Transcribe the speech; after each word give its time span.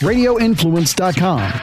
radioinfluence.com. 0.00 1.60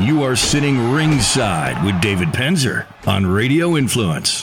You 0.00 0.22
are 0.24 0.36
sitting 0.36 0.92
ringside 0.92 1.82
with 1.84 2.00
David 2.00 2.28
Penzer 2.28 2.86
on 3.06 3.24
Radio 3.24 3.76
Influence. 3.76 4.42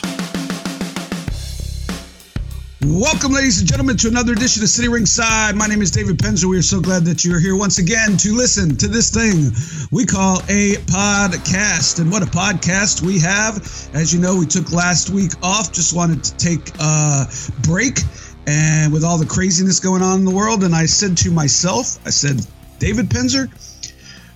Welcome, 2.84 3.30
ladies 3.30 3.60
and 3.60 3.68
gentlemen, 3.68 3.96
to 3.98 4.08
another 4.08 4.32
edition 4.32 4.64
of 4.64 4.68
Sitting 4.68 4.90
Ringside. 4.90 5.54
My 5.54 5.68
name 5.68 5.82
is 5.82 5.92
David 5.92 6.18
Penzer. 6.18 6.46
We 6.46 6.58
are 6.58 6.62
so 6.62 6.80
glad 6.80 7.04
that 7.04 7.24
you're 7.24 7.38
here 7.38 7.54
once 7.54 7.78
again 7.78 8.16
to 8.16 8.34
listen 8.34 8.76
to 8.78 8.88
this 8.88 9.08
thing 9.08 9.52
we 9.92 10.04
call 10.04 10.38
a 10.48 10.74
podcast. 10.90 12.00
And 12.00 12.10
what 12.10 12.24
a 12.24 12.26
podcast 12.26 13.00
we 13.00 13.20
have. 13.20 13.58
As 13.94 14.12
you 14.12 14.20
know, 14.20 14.36
we 14.36 14.46
took 14.46 14.72
last 14.72 15.10
week 15.10 15.30
off, 15.44 15.72
just 15.72 15.94
wanted 15.94 16.24
to 16.24 16.36
take 16.38 16.76
a 16.80 17.26
break. 17.62 18.00
And 18.48 18.92
with 18.92 19.04
all 19.04 19.16
the 19.16 19.26
craziness 19.26 19.78
going 19.78 20.02
on 20.02 20.18
in 20.18 20.24
the 20.24 20.34
world, 20.34 20.64
and 20.64 20.74
I 20.74 20.86
said 20.86 21.16
to 21.18 21.30
myself, 21.30 22.04
I 22.04 22.10
said, 22.10 22.44
David 22.80 23.08
Penzer, 23.10 23.48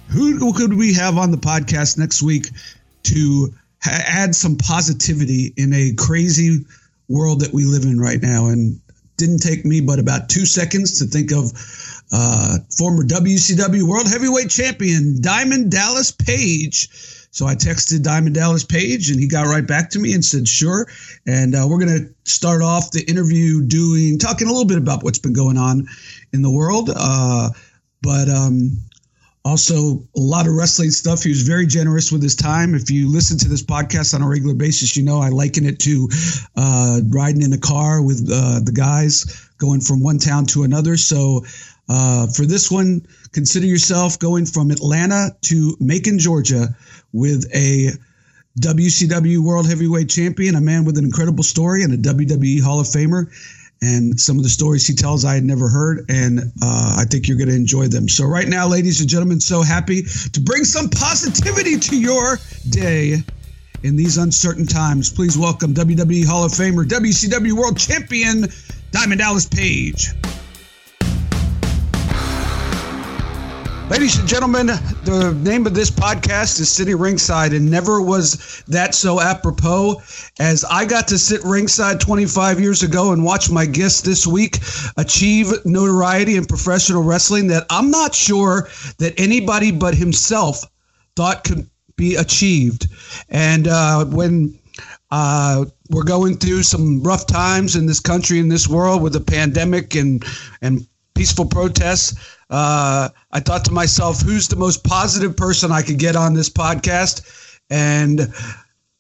who 0.07 0.53
could 0.53 0.73
we 0.73 0.95
have 0.95 1.19
on 1.19 1.33
the 1.33 1.37
podcast 1.37 1.99
next 1.99 2.23
week 2.23 2.47
to 3.05 3.53
add 3.85 4.37
some 4.37 4.57
positivity 4.57 5.53
in 5.57 5.73
a 5.73 5.95
crazy 5.95 6.65
world 7.09 7.41
that 7.41 7.53
we 7.53 7.65
live 7.65 7.85
in 7.85 7.99
right 7.99 8.21
now. 8.21 8.47
And 8.47 8.81
didn't 9.17 9.39
take 9.39 9.65
me 9.65 9.81
but 9.81 9.99
about 9.99 10.29
two 10.29 10.47
seconds 10.47 10.99
to 10.99 11.07
think 11.07 11.33
of 11.33 11.53
uh, 12.13 12.59
former 12.77 13.03
WCW 13.03 13.83
World 13.83 14.09
Heavyweight 14.09 14.51
Champion 14.51 15.21
Diamond 15.21 15.71
Dallas 15.71 16.13
Page. 16.13 16.89
So 17.31 17.47
I 17.47 17.55
texted 17.55 18.03
Diamond 18.03 18.35
Dallas 18.35 18.65
Page, 18.65 19.11
and 19.11 19.21
he 19.21 19.29
got 19.29 19.47
right 19.47 19.67
back 19.67 19.91
to 19.91 19.99
me 19.99 20.15
and 20.15 20.25
said, 20.25 20.49
"Sure." 20.49 20.87
And 21.27 21.55
uh, 21.55 21.67
we're 21.69 21.81
going 21.81 21.99
to 21.99 22.31
start 22.31 22.63
off 22.63 22.93
the 22.93 23.03
interview 23.03 23.63
doing 23.63 24.19
talking 24.19 24.49
a 24.49 24.51
little 24.51 24.67
bit 24.67 24.79
about 24.79 25.03
what's 25.03 25.19
been 25.19 25.35
going 25.35 25.59
on 25.59 25.87
in 26.33 26.43
the 26.43 26.51
world, 26.51 26.91
uh, 26.95 27.51
but 28.01 28.29
um, 28.29 28.79
also 29.47 30.03
a 30.17 30.21
lot 30.21 30.49
of 30.49 30.55
wrestling 30.55 30.91
stuff. 30.91 31.23
He 31.23 31.29
was 31.29 31.43
very 31.43 31.67
generous 31.67 32.11
with 32.11 32.21
his 32.21 32.35
time. 32.35 32.75
If 32.75 32.91
you 32.91 33.09
listen 33.09 33.39
to 33.39 33.49
this 33.49 33.63
podcast 33.63 34.13
on 34.13 34.21
a 34.21 34.29
regular 34.29 34.55
basis, 34.55 34.97
you 34.97 35.05
know 35.05 35.21
I 35.21 35.29
liken 35.29 35.65
it 35.65 35.79
to 35.81 36.09
uh, 36.57 37.01
riding 37.09 37.43
in 37.43 37.53
a 37.53 37.59
car 37.59 38.03
with 38.03 38.29
uh, 38.31 38.61
the 38.65 38.73
guys 38.73 39.49
going 39.59 39.81
from 39.81 40.03
one 40.03 40.19
town 40.19 40.47
to 40.47 40.65
another. 40.65 40.97
So 40.97 41.45
uh, 41.89 42.27
for 42.27 42.45
this 42.45 42.71
one, 42.73 43.07
consider 43.33 43.67
yourself 43.67 44.19
going 44.19 44.47
from 44.47 44.73
Atlanta 44.73 45.37
to 45.43 45.77
Macon, 45.79 46.19
Georgia, 46.19 46.77
with 47.13 47.47
a 47.55 47.91
WCW 48.61 49.39
World 49.39 49.69
Heavyweight 49.69 50.09
Champion, 50.09 50.57
a 50.57 50.61
man 50.61 50.85
with 50.85 50.99
an 50.99 51.05
incredible 51.05 51.45
story, 51.45 51.85
and 51.85 51.93
a 51.93 51.99
WWE 51.99 52.63
Hall 52.63 52.81
of 52.81 52.87
Famer 52.87 53.31
and 53.83 54.19
some 54.19 54.39
of 54.39 54.43
the 54.43 54.49
stories 54.49 54.87
he 54.87 54.95
tells 54.95 55.25
I 55.25 55.35
had 55.35 55.45
never 55.45 55.69
heard, 55.69 56.07
and 56.09 56.41
uh, 56.63 56.97
I 56.99 57.05
think 57.05 57.29
you're 57.29 57.37
going 57.37 57.51
to 57.51 57.55
enjoy 57.55 57.89
them. 57.89 58.09
So, 58.09 58.25
right 58.25 58.49
now, 58.49 58.67
ladies 58.67 59.01
and 59.01 59.09
gentlemen, 59.09 59.41
so 59.41 59.63
happy 59.63 60.03
to 60.33 60.41
bring 60.41 60.65
some 60.65 60.89
positivity 60.89 61.79
to 61.79 62.01
your 62.01 62.39
day 62.69 63.23
in 63.83 63.97
these 63.97 64.17
uncertain 64.17 64.67
times. 64.67 65.13
Please 65.13 65.37
welcome 65.37 65.75
WWE 65.75 66.27
Hall 66.27 66.45
of 66.45 66.53
Famer, 66.53 66.85
WCW 66.85 67.53
World 67.53 67.79
Champion, 67.79 68.47
Diamond 68.91 69.21
Dallas 69.21 69.47
Page. 69.47 70.13
Ladies 73.89 74.19
and 74.19 74.27
gentlemen, 74.27 74.67
the 74.67 75.33
name 75.45 75.65
of 75.65 75.73
this 75.73 75.93
podcast 75.93 76.59
is 76.59 76.69
Sitting 76.69 76.99
Ringside, 76.99 77.53
and 77.53 77.71
never 77.71 78.03
was 78.03 78.65
that 78.67 78.97
so 78.97 79.21
apropos 79.21 80.03
as 80.41 80.65
I 80.65 80.85
got 80.85 81.07
to 81.07 81.19
sit 81.19 81.41
ringside 81.45 82.01
25 82.01 82.59
years 82.59 82.83
ago 82.83 83.13
and 83.13 83.25
watch 83.25 83.49
my 83.49 83.65
guest 83.65 84.05
this 84.05 84.27
week 84.27 84.59
achieve 84.97 85.53
notoriety 85.65 86.35
in 86.35 86.47
professional 86.47 87.05
wrestling 87.05 87.47
that 87.47 87.65
I'm 87.71 87.93
not 87.93 88.13
sure 88.13 88.69
that 88.99 89.15
anybody 89.19 89.71
but 89.71 89.95
himself 89.95 90.65
thought 91.15 91.45
could 91.45 91.71
be 91.95 92.17
achieved. 92.17 92.89
And 93.29 93.69
uh, 93.69 94.05
when 94.07 94.59
uh, 95.13 95.65
we're 95.91 96.03
going 96.03 96.39
through 96.39 96.65
some 96.65 97.05
rough 97.05 97.29
times 97.29 97.77
in 97.77 97.87
this 97.87 98.01
country, 98.01 98.41
in 98.41 98.49
this 98.49 98.67
world, 98.67 99.01
with 99.01 99.13
the 99.13 99.21
pandemic 99.21 99.95
and 99.95 100.25
and 100.61 100.85
peaceful 101.15 101.47
protests. 101.47 102.36
Uh, 102.49 103.09
I 103.33 103.41
thought 103.41 103.65
to 103.65 103.73
myself, 103.73 104.21
who's 104.21 104.49
the 104.49 104.57
most 104.57 104.85
positive 104.85 105.37
person 105.37 105.73
I 105.73 105.83
could 105.83 105.99
get 105.99 106.17
on 106.17 106.35
this 106.35 106.49
podcast? 106.49 107.59
And 107.71 108.33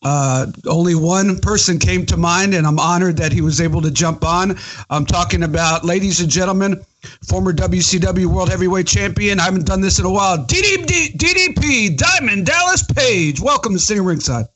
uh, 0.02 0.46
only 0.66 0.94
one 0.94 1.38
person 1.38 1.78
came 1.78 2.06
to 2.06 2.16
mind, 2.16 2.54
and 2.54 2.66
I'm 2.66 2.78
honored 2.78 3.16
that 3.18 3.32
he 3.32 3.40
was 3.40 3.60
able 3.60 3.80
to 3.82 3.90
jump 3.90 4.24
on. 4.24 4.56
I'm 4.90 5.06
talking 5.06 5.42
about, 5.42 5.84
ladies 5.84 6.20
and 6.20 6.30
gentlemen, 6.30 6.84
former 7.28 7.52
WCW 7.52 8.26
World 8.26 8.48
Heavyweight 8.48 8.86
Champion. 8.86 9.40
I 9.40 9.44
haven't 9.44 9.66
done 9.66 9.80
this 9.80 9.98
in 9.98 10.04
a 10.04 10.10
while. 10.10 10.38
DDP, 10.38 11.16
DDP 11.16 11.96
Diamond 11.96 12.46
Dallas 12.46 12.82
Page. 12.82 13.40
Welcome 13.40 13.72
to 13.72 13.78
Sitting 13.78 14.04
Ringside. 14.04 14.46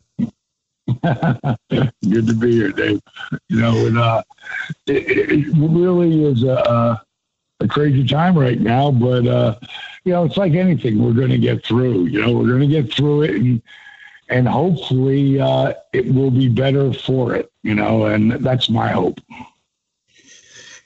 Good 1.02 2.26
to 2.26 2.34
be 2.34 2.52
here, 2.52 2.72
Dave. 2.72 3.00
You 3.48 3.60
know, 3.60 3.86
and 3.86 3.98
uh, 3.98 4.22
it, 4.86 5.30
it 5.30 5.54
really 5.56 6.24
is 6.24 6.42
a, 6.42 7.00
a 7.60 7.68
crazy 7.68 8.06
time 8.06 8.36
right 8.38 8.60
now, 8.60 8.90
but 8.90 9.26
uh, 9.26 9.56
you 10.04 10.12
know, 10.12 10.24
it's 10.24 10.36
like 10.36 10.54
anything. 10.54 11.02
We're 11.02 11.12
going 11.12 11.30
to 11.30 11.38
get 11.38 11.64
through. 11.64 12.06
You 12.06 12.22
know, 12.22 12.32
we're 12.32 12.48
going 12.48 12.60
to 12.60 12.66
get 12.66 12.92
through 12.92 13.22
it, 13.22 13.30
and 13.36 13.62
and 14.28 14.48
hopefully 14.48 15.40
uh, 15.40 15.74
it 15.92 16.12
will 16.12 16.30
be 16.30 16.48
better 16.48 16.92
for 16.92 17.34
it. 17.34 17.50
You 17.62 17.74
know, 17.74 18.06
and 18.06 18.32
that's 18.32 18.70
my 18.70 18.88
hope. 18.88 19.20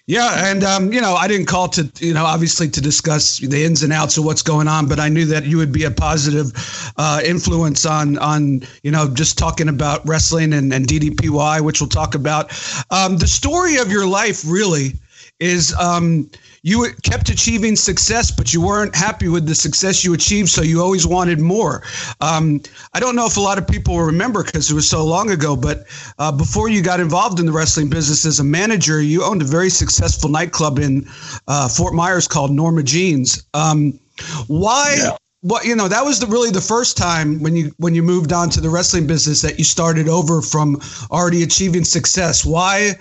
Yeah, 0.07 0.51
and 0.51 0.63
um, 0.65 0.93
you 0.93 1.01
know, 1.01 1.15
I 1.15 1.29
didn't 1.29 1.47
call 1.47 1.69
to 1.69 1.91
you 2.05 2.13
know 2.13 2.27
obviously 2.27 2.69
to 2.69 2.81
discuss 2.81 3.39
the 3.39 3.65
ins 3.65 3.83
and 3.83 3.93
outs 3.93 4.19
of 4.19 4.25
what's 4.25 4.43
going 4.43 4.69
on, 4.69 4.87
but 4.87 5.01
I 5.01 5.09
knew 5.09 5.25
that 5.27 5.47
you 5.47 5.57
would 5.57 5.73
be 5.73 5.85
a 5.85 5.91
positive 5.91 6.53
uh, 6.99 7.23
influence 7.25 7.87
on 7.87 8.19
on 8.19 8.63
you 8.83 8.91
know 8.91 9.09
just 9.09 9.39
talking 9.39 9.69
about 9.69 10.07
wrestling 10.07 10.53
and, 10.53 10.75
and 10.75 10.87
DDPY, 10.87 11.63
which 11.63 11.81
we'll 11.81 11.89
talk 11.89 12.15
about. 12.15 12.53
Um, 12.91 13.17
the 13.17 13.27
story 13.27 13.77
of 13.77 13.91
your 13.91 14.07
life 14.07 14.45
really 14.47 14.93
is 15.41 15.75
um, 15.75 16.31
you 16.65 16.87
kept 17.03 17.29
achieving 17.29 17.77
success, 17.77 18.31
but 18.31 18.55
you 18.55 18.61
weren't 18.63 18.97
happy 18.97 19.29
with 19.29 19.47
the 19.47 19.55
success 19.55 20.03
you 20.03 20.15
achieved, 20.15 20.49
so 20.49 20.63
you 20.63 20.81
always 20.81 21.07
wanted 21.07 21.39
more. 21.39 21.83
Um, 22.23 22.63
I 22.95 23.01
don't 23.01 23.15
know 23.15 23.27
if 23.27 23.37
a 23.37 23.41
lot 23.41 23.59
of 23.59 23.69
people 23.69 24.01
remember 24.01 24.43
because 24.43 24.71
it 24.71 24.75
was 24.75 24.89
so 24.89 25.05
long 25.05 25.31
ago, 25.31 25.57
but 25.57 25.85
uh, 26.19 26.33
before 26.33 26.71
you 26.71 26.81
got 26.81 27.01
involved 27.01 27.39
in 27.39 27.45
the 27.45 27.53
wrestling 27.53 27.91
business 27.91 28.25
as 28.25 28.41
a 28.41 28.45
manager, 28.45 29.03
you 29.03 29.23
owned 29.23 29.43
a 29.43 29.45
very 29.45 29.69
successful 29.69 30.31
nightclub 30.31 30.79
in 30.79 31.07
uh, 31.49 31.69
Fort 31.69 31.93
Myers 31.93 32.27
called 32.27 32.51
Norma 32.51 32.83
Jeans. 32.83 33.45
Um, 33.53 34.01
why? 34.47 34.97
Yeah. 34.99 35.17
What 35.43 35.67
you 35.67 35.77
know 35.77 35.89
that 35.89 36.07
was 36.07 36.19
the 36.19 36.27
really 36.27 36.51
the 36.51 36.63
first 36.63 36.97
time 36.97 37.43
when 37.43 37.55
you 37.55 37.75
when 37.77 37.95
you 37.95 38.03
moved 38.03 38.33
on 38.33 38.49
to 38.49 38.63
the 38.63 38.71
wrestling 38.71 39.07
business 39.07 39.43
that 39.43 39.59
you 39.59 39.65
started 39.65 40.09
over 40.09 40.41
from 40.41 40.81
already 41.11 41.43
achieving 41.43 41.85
success. 41.85 42.47
Why? 42.47 42.95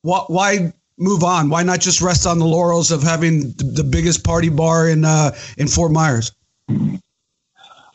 Why? 0.00 0.24
Why 0.28 0.72
move 1.00 1.24
on? 1.24 1.48
Why 1.48 1.62
not 1.62 1.80
just 1.80 2.00
rest 2.00 2.26
on 2.26 2.38
the 2.38 2.44
laurels 2.44 2.92
of 2.92 3.02
having 3.02 3.52
the 3.56 3.86
biggest 3.88 4.22
party 4.22 4.48
bar 4.48 4.88
in 4.88 5.04
uh, 5.04 5.32
in 5.58 5.66
Fort 5.66 5.90
Myers? 5.90 6.32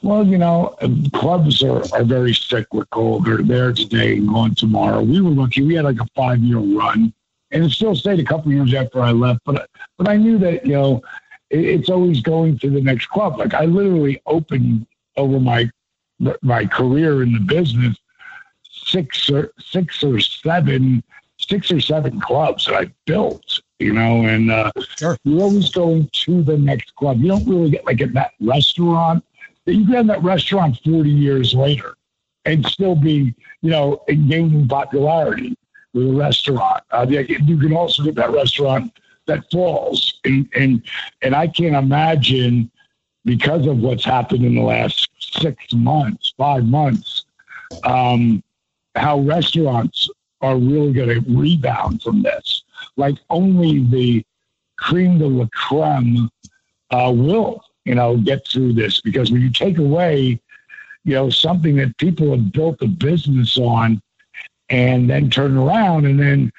Well, 0.01 0.25
you 0.25 0.37
know, 0.37 0.75
clubs 1.13 1.63
are, 1.63 1.83
are 1.93 2.03
very 2.03 2.33
cyclical. 2.33 3.21
They're 3.21 3.41
there 3.41 3.71
today 3.73 4.17
and 4.17 4.27
gone 4.27 4.53
tomorrow. 4.55 5.01
We 5.01 5.21
were 5.21 5.31
lucky; 5.31 5.63
we 5.63 5.75
had 5.75 5.85
like 5.85 5.99
a 5.99 6.07
five 6.15 6.39
year 6.39 6.59
run, 6.59 7.13
and 7.51 7.63
it 7.63 7.71
still 7.71 7.95
stayed 7.95 8.19
a 8.19 8.25
couple 8.25 8.51
years 8.51 8.73
after 8.73 9.01
I 9.01 9.11
left. 9.11 9.41
But 9.45 9.69
but 9.97 10.09
I 10.09 10.17
knew 10.17 10.37
that 10.39 10.65
you 10.65 10.73
know 10.73 11.01
it, 11.49 11.63
it's 11.65 11.89
always 11.89 12.21
going 12.21 12.59
to 12.59 12.69
the 12.69 12.81
next 12.81 13.07
club. 13.07 13.39
Like 13.39 13.53
I 13.53 13.65
literally 13.65 14.21
opened 14.25 14.85
over 15.17 15.39
my 15.39 15.69
my 16.41 16.65
career 16.65 17.23
in 17.23 17.33
the 17.33 17.39
business 17.39 17.97
six 18.85 19.29
or 19.29 19.51
six 19.59 20.03
or 20.03 20.19
seven 20.19 21.03
six 21.47 21.71
or 21.71 21.79
seven 21.79 22.19
clubs 22.19 22.65
that 22.65 22.75
I 22.75 22.91
built, 23.05 23.61
you 23.79 23.93
know, 23.93 24.25
and 24.25 24.51
uh, 24.51 24.71
sure. 24.97 25.17
you're 25.23 25.41
always 25.41 25.69
going 25.69 26.09
to 26.25 26.43
the 26.43 26.57
next 26.57 26.95
club. 26.95 27.19
You 27.19 27.29
don't 27.29 27.47
really 27.47 27.69
get 27.69 27.85
like 27.85 28.01
at 28.01 28.13
that 28.13 28.31
restaurant. 28.39 29.23
You 29.65 29.85
can 29.85 29.93
have 29.93 30.07
that 30.07 30.23
restaurant 30.23 30.79
40 30.83 31.09
years 31.09 31.53
later 31.53 31.95
and 32.45 32.65
still 32.65 32.95
be, 32.95 33.33
you 33.61 33.69
know, 33.71 34.03
gaining 34.07 34.67
popularity 34.67 35.57
with 35.93 36.09
a 36.09 36.13
restaurant. 36.13 36.83
Uh, 36.91 37.05
you 37.09 37.57
can 37.57 37.73
also 37.73 38.03
get 38.03 38.15
that 38.15 38.31
restaurant 38.31 38.91
that 39.25 39.49
falls. 39.51 40.19
And, 40.23 40.47
and, 40.55 40.83
and 41.21 41.35
I 41.35 41.47
can't 41.47 41.75
imagine 41.75 42.69
because 43.23 43.65
of 43.65 43.79
what's 43.79 44.05
happened 44.05 44.45
in 44.45 44.55
the 44.55 44.61
last 44.61 45.09
six 45.19 45.73
months, 45.73 46.33
five 46.37 46.63
months, 46.63 47.25
um, 47.83 48.43
how 48.95 49.19
restaurants 49.19 50.09
are 50.45 50.57
really 50.57 50.93
going 50.93 51.09
to 51.09 51.23
rebound 51.27 52.03
from 52.03 52.21
this. 52.21 52.63
Like 52.97 53.15
only 53.29 53.83
the 53.83 54.23
cream 54.77 55.17
de 55.17 55.27
la 55.27 55.47
creme 55.53 56.29
uh, 56.91 57.11
will, 57.15 57.63
you 57.85 57.95
know, 57.95 58.17
get 58.17 58.47
through 58.47 58.73
this 58.73 59.01
because 59.01 59.31
when 59.31 59.41
you 59.41 59.51
take 59.51 59.79
away, 59.79 60.39
you 61.03 61.13
know, 61.13 61.29
something 61.29 61.75
that 61.77 61.97
people 61.97 62.31
have 62.31 62.51
built 62.51 62.81
a 62.81 62.87
business 62.87 63.57
on, 63.57 64.01
and 64.69 65.09
then 65.09 65.29
turn 65.29 65.57
around 65.57 66.05
and 66.05 66.19
then, 66.19 66.51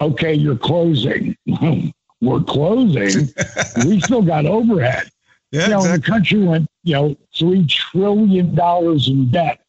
okay, 0.00 0.34
you're 0.34 0.56
closing. 0.56 1.36
We're 2.20 2.42
closing. 2.42 3.28
we 3.86 4.00
still 4.00 4.22
got 4.22 4.46
overhead. 4.46 5.10
Yeah, 5.50 5.64
you 5.64 5.70
know, 5.70 5.78
exactly. 5.78 5.98
the 5.98 6.06
country 6.06 6.42
went, 6.44 6.70
you 6.82 6.94
know, 6.94 7.16
three 7.36 7.66
trillion 7.66 8.54
dollars 8.54 9.08
in 9.08 9.30
debt. 9.30 9.60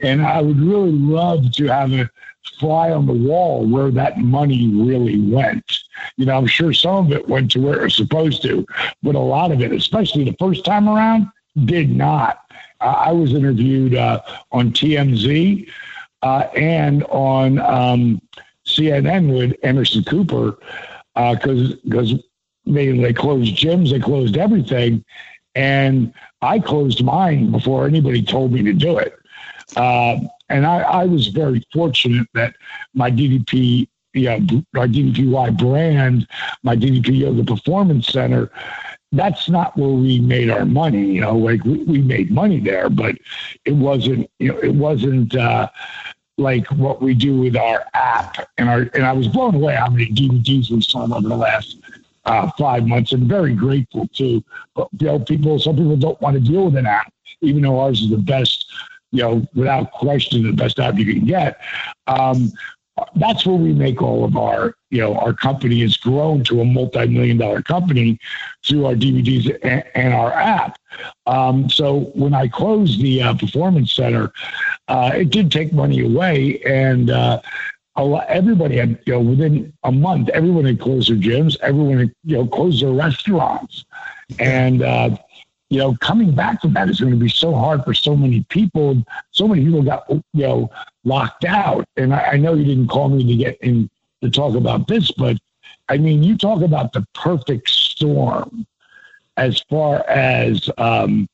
And 0.00 0.22
I 0.22 0.40
would 0.40 0.60
really 0.60 0.92
love 0.92 1.52
to 1.52 1.66
have 1.66 1.92
a 1.92 2.10
fly 2.58 2.90
on 2.90 3.06
the 3.06 3.12
wall 3.12 3.66
where 3.66 3.90
that 3.90 4.18
money 4.18 4.68
really 4.74 5.20
went. 5.20 5.78
You 6.16 6.26
know, 6.26 6.36
I'm 6.36 6.46
sure 6.46 6.72
some 6.72 7.06
of 7.06 7.12
it 7.12 7.28
went 7.28 7.50
to 7.52 7.60
where 7.60 7.80
it 7.80 7.84
was 7.84 7.96
supposed 7.96 8.42
to, 8.42 8.66
but 9.02 9.14
a 9.14 9.20
lot 9.20 9.52
of 9.52 9.60
it, 9.60 9.72
especially 9.72 10.24
the 10.24 10.36
first 10.38 10.64
time 10.64 10.88
around, 10.88 11.28
did 11.64 11.90
not. 11.90 12.40
Uh, 12.80 12.84
I 13.06 13.12
was 13.12 13.32
interviewed 13.32 13.94
uh, 13.94 14.20
on 14.52 14.70
TMZ 14.72 15.68
uh, 16.22 16.46
and 16.54 17.04
on 17.04 17.58
um, 17.60 18.20
CNN 18.66 19.36
with 19.36 19.56
Anderson 19.62 20.04
Cooper 20.04 20.58
because 21.14 21.72
uh, 21.72 21.76
because 21.84 22.14
they 22.66 22.98
they 22.98 23.12
closed 23.12 23.56
gyms, 23.56 23.90
they 23.90 24.00
closed 24.00 24.36
everything, 24.36 25.04
and 25.54 26.12
I 26.42 26.58
closed 26.58 27.02
mine 27.02 27.50
before 27.50 27.86
anybody 27.86 28.22
told 28.22 28.52
me 28.52 28.62
to 28.64 28.72
do 28.72 28.98
it. 28.98 29.14
And 30.48 30.66
I, 30.66 30.80
I, 30.80 31.04
was 31.04 31.28
very 31.28 31.62
fortunate 31.72 32.28
that 32.34 32.54
my 32.94 33.10
DDP, 33.10 33.88
yeah, 34.14 34.34
our 34.76 34.86
DDPY 34.86 35.58
brand, 35.58 36.26
my 36.62 36.76
DDP 36.76 37.18
Yoga 37.18 37.44
Performance 37.44 38.08
Center, 38.08 38.50
that's 39.12 39.48
not 39.48 39.76
where 39.76 39.88
we 39.88 40.20
made 40.20 40.50
our 40.50 40.64
money. 40.64 41.04
You 41.04 41.22
know, 41.22 41.36
like 41.36 41.64
we, 41.64 41.82
we 41.84 42.00
made 42.00 42.30
money 42.30 42.60
there, 42.60 42.88
but 42.88 43.16
it 43.64 43.72
wasn't, 43.72 44.30
you 44.38 44.52
know, 44.52 44.58
it 44.58 44.74
wasn't, 44.74 45.34
uh, 45.34 45.68
like 46.38 46.66
what 46.72 47.00
we 47.00 47.14
do 47.14 47.40
with 47.40 47.56
our 47.56 47.84
app 47.94 48.48
and 48.58 48.68
our 48.68 48.90
and 48.94 49.04
I 49.06 49.12
was 49.12 49.26
blown 49.26 49.54
away 49.54 49.74
how 49.74 49.88
many 49.88 50.06
DVDs 50.08 50.70
we 50.70 50.80
sold 50.82 51.12
over 51.12 51.26
the 51.26 51.36
last 51.36 51.78
uh, 52.26 52.50
five 52.58 52.86
months 52.86 53.12
and 53.12 53.26
very 53.26 53.54
grateful. 53.54 54.08
But 54.74 54.88
you 54.98 55.06
know, 55.06 55.18
people 55.18 55.58
some 55.58 55.76
people 55.76 55.96
don't 55.96 56.20
want 56.20 56.34
to 56.34 56.40
deal 56.40 56.66
with 56.66 56.76
an 56.76 56.86
app, 56.86 57.12
even 57.40 57.62
though 57.62 57.80
ours 57.80 58.02
is 58.02 58.10
the 58.10 58.18
best, 58.18 58.66
you 59.12 59.22
know, 59.22 59.46
without 59.54 59.92
question 59.92 60.42
the 60.42 60.52
best 60.52 60.78
app 60.78 60.96
you 60.98 61.06
can 61.06 61.24
get. 61.24 61.60
Um, 62.06 62.52
that's 63.16 63.44
where 63.44 63.56
we 63.56 63.72
make 63.72 64.00
all 64.00 64.24
of 64.24 64.36
our, 64.36 64.74
you 64.90 65.00
know, 65.00 65.16
our 65.16 65.34
company 65.34 65.80
has 65.80 65.96
grown 65.96 66.42
to 66.44 66.60
a 66.60 66.64
multi-million 66.64 67.36
dollar 67.36 67.60
company 67.60 68.18
through 68.64 68.86
our 68.86 68.94
DVDs 68.94 69.58
and, 69.62 69.84
and 69.94 70.14
our 70.14 70.32
app. 70.32 70.78
Um, 71.26 71.68
so 71.68 72.10
when 72.14 72.32
I 72.32 72.48
closed 72.48 73.00
the 73.00 73.22
uh, 73.22 73.34
performance 73.34 73.92
center, 73.92 74.32
uh, 74.88 75.12
it 75.14 75.30
did 75.30 75.52
take 75.52 75.72
money 75.72 76.00
away, 76.00 76.60
and 76.62 77.10
uh, 77.10 77.40
lot, 77.98 78.26
everybody 78.28 78.76
had, 78.76 78.98
you 79.04 79.12
know, 79.14 79.20
within 79.20 79.72
a 79.82 79.92
month, 79.92 80.28
everyone 80.30 80.64
had 80.64 80.80
closed 80.80 81.10
their 81.10 81.16
gyms, 81.16 81.56
everyone 81.60 81.98
had, 81.98 82.12
you 82.24 82.36
know, 82.36 82.46
closed 82.46 82.82
their 82.82 82.92
restaurants, 82.92 83.84
and 84.38 84.82
uh, 84.82 85.16
you 85.68 85.78
know, 85.78 85.96
coming 86.00 86.34
back 86.34 86.60
from 86.60 86.74
that 86.74 86.88
is 86.88 87.00
going 87.00 87.12
to 87.12 87.18
be 87.18 87.28
so 87.28 87.54
hard 87.54 87.84
for 87.84 87.92
so 87.92 88.16
many 88.16 88.44
people. 88.48 89.02
So 89.32 89.48
many 89.48 89.64
people 89.64 89.82
got, 89.82 90.08
you 90.08 90.22
know, 90.32 90.70
locked 91.04 91.44
out. 91.44 91.84
And 91.96 92.14
I, 92.14 92.22
I 92.32 92.36
know 92.36 92.54
you 92.54 92.64
didn't 92.64 92.88
call 92.88 93.08
me 93.08 93.24
to 93.26 93.36
get 93.36 93.58
in 93.62 93.90
to 94.22 94.30
talk 94.30 94.54
about 94.54 94.86
this, 94.86 95.10
but 95.12 95.36
I 95.88 95.98
mean, 95.98 96.22
you 96.22 96.36
talk 96.36 96.62
about 96.62 96.92
the 96.92 97.06
perfect 97.14 97.68
storm 97.68 98.66
as 99.36 99.60
far 99.68 100.08
as 100.08 100.70
um, 100.78 101.28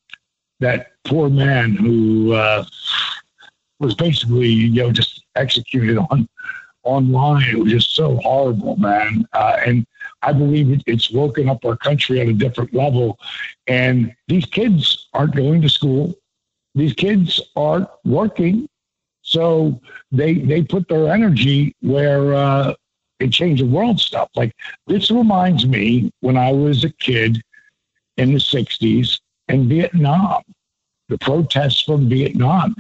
that 0.61 0.93
poor 1.05 1.29
man 1.29 1.73
who 1.73 2.33
uh, 2.33 2.65
was 3.79 3.95
basically, 3.95 4.49
you 4.49 4.83
know, 4.83 4.93
just 4.93 5.25
executed 5.37 5.99
on 6.11 6.29
online. 6.85 7.49
It 7.49 7.59
was 7.59 7.73
just 7.73 7.95
so 7.95 8.17
horrible, 8.17 8.77
man. 8.77 9.27
Uh, 9.33 9.57
and 9.67 9.87
I 10.23 10.33
believe 10.33 10.71
it, 10.71 10.83
it's 10.87 11.11
woken 11.11 11.49
up 11.49 11.65
our 11.65 11.77
country 11.77 12.21
at 12.21 12.29
a 12.29 12.33
different 12.33 12.75
level. 12.75 13.19
And 13.67 14.15
these 14.29 14.47
kids 14.47 15.09
aren't 15.15 15.37
going 15.37 15.63
to 15.63 15.69
school. 15.69 16.15
These 16.75 16.95
kids 16.95 17.41
aren't 17.57 17.89
working. 18.05 18.69
So 19.23 19.81
they 20.11 20.35
they 20.35 20.63
put 20.63 20.89
their 20.89 21.09
energy 21.13 21.77
where 21.81 22.35
uh, 22.35 22.75
it 23.21 23.33
changed 23.33 23.63
the 23.63 23.67
world 23.67 24.01
stuff. 24.01 24.29
Like 24.35 24.55
this 24.87 25.11
reminds 25.11 25.67
me 25.67 26.13
when 26.21 26.37
I 26.37 26.53
was 26.53 26.85
a 26.85 26.91
kid 26.91 27.41
in 28.17 28.33
the 28.33 28.41
'60s 28.41 29.21
in 29.49 29.69
Vietnam, 29.69 30.43
the 31.09 31.19
protests 31.19 31.83
from 31.83 32.09
Vietnam. 32.09 32.75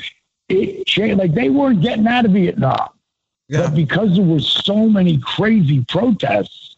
It 0.49 0.87
changed, 0.87 1.19
like 1.19 1.35
they 1.35 1.49
weren't 1.49 1.81
getting 1.81 2.07
out 2.07 2.27
of 2.27 2.33
Vietnam, 2.33 2.89
yeah. 3.49 3.63
but 3.63 3.75
because 3.75 4.17
there 4.17 4.25
were 4.25 4.41
so 4.41 4.89
many 4.89 5.19
crazy 5.19 5.85
protests, 5.89 6.77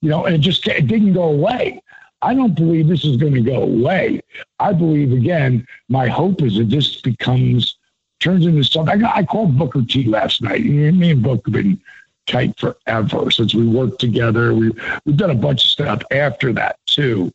you 0.00 0.10
know, 0.10 0.24
and 0.26 0.34
it 0.34 0.38
just 0.38 0.66
it 0.66 0.86
didn't 0.86 1.14
go 1.14 1.24
away. 1.24 1.82
I 2.22 2.34
don't 2.34 2.54
believe 2.54 2.88
this 2.88 3.04
is 3.04 3.16
going 3.16 3.34
to 3.34 3.42
go 3.42 3.62
away. 3.62 4.22
I 4.58 4.72
believe 4.72 5.12
again, 5.12 5.66
my 5.88 6.08
hope 6.08 6.42
is 6.42 6.56
that 6.56 6.70
this 6.70 7.00
becomes 7.02 7.76
turns 8.20 8.46
into 8.46 8.64
something. 8.64 9.04
I, 9.04 9.16
I 9.16 9.24
called 9.24 9.58
Booker 9.58 9.82
T 9.82 10.04
last 10.04 10.40
night. 10.42 10.64
Me 10.64 11.10
and 11.10 11.22
Booker 11.22 11.42
have 11.46 11.52
been 11.52 11.80
tight 12.26 12.58
forever 12.58 13.30
since 13.30 13.54
we 13.54 13.66
worked 13.66 14.00
together. 14.00 14.54
We 14.54 14.72
we've 15.04 15.16
done 15.16 15.30
a 15.30 15.34
bunch 15.34 15.64
of 15.64 15.70
stuff 15.70 16.02
after 16.10 16.52
that 16.54 16.78
too, 16.86 17.32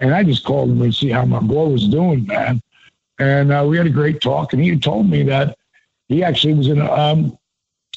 and 0.00 0.14
I 0.14 0.22
just 0.22 0.44
called 0.44 0.70
him 0.70 0.82
and 0.82 0.94
see 0.94 1.10
how 1.10 1.24
my 1.24 1.40
boy 1.40 1.68
was 1.68 1.88
doing, 1.88 2.26
man. 2.26 2.62
And 3.18 3.50
uh, 3.50 3.64
we 3.66 3.78
had 3.78 3.86
a 3.86 3.90
great 3.90 4.20
talk, 4.20 4.52
and 4.52 4.62
he 4.62 4.78
told 4.78 5.08
me 5.08 5.22
that 5.24 5.56
he 6.08 6.22
actually 6.22 6.54
was 6.54 6.68
in 6.68 6.80
a, 6.80 6.92
um, 6.92 7.38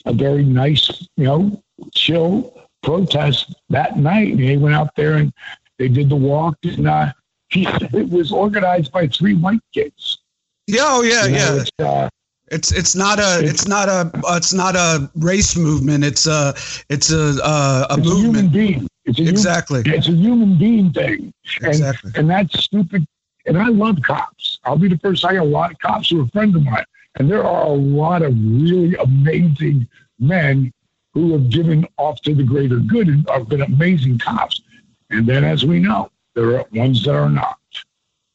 a 0.06 0.14
very 0.14 0.44
nice, 0.44 1.08
you 1.18 1.26
know, 1.26 1.64
chill 1.94 2.68
protest 2.84 3.56
that 3.70 3.98
night. 3.98 4.34
And 4.34 4.40
they 4.40 4.58
went 4.58 4.76
out 4.76 4.96
there 4.96 5.16
and 5.16 5.34
they 5.78 5.88
did 5.88 6.10
the 6.10 6.16
walk, 6.16 6.58
and 6.64 6.88
uh, 6.88 7.12
it 7.52 8.10
was 8.10 8.32
organized 8.32 8.92
by 8.92 9.08
three 9.08 9.34
white 9.36 9.62
kids. 9.74 10.20
Yeah, 10.68 10.82
oh 10.84 11.02
yeah, 11.02 11.26
you 11.26 11.32
know, 11.32 11.38
yeah. 11.38 11.62
It's, 11.62 11.72
uh, 11.80 12.10
it's 12.52 12.72
it's 12.72 12.96
not 12.96 13.20
a 13.20 13.40
it's, 13.42 13.52
it's, 13.52 13.68
not 13.68 13.90
a 13.90 14.12
it's 14.36 14.54
not 14.54 14.76
a 14.76 15.10
race 15.16 15.56
movement. 15.56 16.04
It's 16.04 16.28
a 16.28 16.54
it's 16.90 17.12
a 17.12 17.38
a, 17.44 17.88
a 17.90 17.98
it's 17.98 18.08
movement. 18.08 18.08
A 18.08 18.40
human 18.40 18.50
being. 18.50 18.88
It's 19.06 19.20
a 19.20 19.28
exactly. 19.28 19.82
Human, 19.84 20.00
it's 20.00 20.08
a 20.08 20.12
human 20.12 20.58
being 20.58 20.92
thing. 20.92 21.34
And, 21.62 21.68
exactly. 21.68 22.12
And 22.16 22.30
that's 22.30 22.64
stupid. 22.64 23.06
And 23.46 23.58
I 23.58 23.68
love 23.70 23.98
cops. 24.04 24.60
I'll 24.64 24.78
be 24.78 24.88
the 24.88 24.98
first. 24.98 25.26
I 25.26 25.34
got 25.34 25.42
a 25.42 25.44
lot 25.44 25.72
of 25.72 25.80
cops 25.80 26.10
who 26.10 26.24
are 26.24 26.28
friends 26.28 26.56
of 26.56 26.64
mine, 26.64 26.86
and 27.16 27.30
there 27.30 27.44
are 27.44 27.66
a 27.66 27.74
lot 27.74 28.22
of 28.22 28.34
really 28.34 28.96
amazing 28.96 29.88
men 30.20 30.72
who 31.14 31.32
have 31.34 31.50
given 31.50 31.88
off 31.98 32.22
to 32.22 32.36
the 32.36 32.44
greater 32.44 32.78
good 32.78 33.08
and 33.08 33.28
have 33.30 33.50
been 33.50 33.62
amazing 33.62 34.20
cops. 34.20 34.62
And 35.10 35.26
then, 35.26 35.44
as 35.44 35.66
we 35.66 35.80
know, 35.80 36.12
there 36.36 36.60
are 36.60 36.66
ones 36.72 37.04
that 37.04 37.16
are 37.16 37.30
not. 37.30 37.58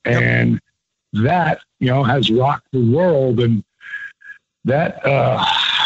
And 0.05 0.61
yep. 1.13 1.25
that, 1.25 1.61
you 1.79 1.87
know, 1.87 2.03
has 2.03 2.31
rocked 2.31 2.67
the 2.73 2.85
world. 2.85 3.41
And 3.41 3.65
that, 4.65 5.05
uh, 5.07 5.45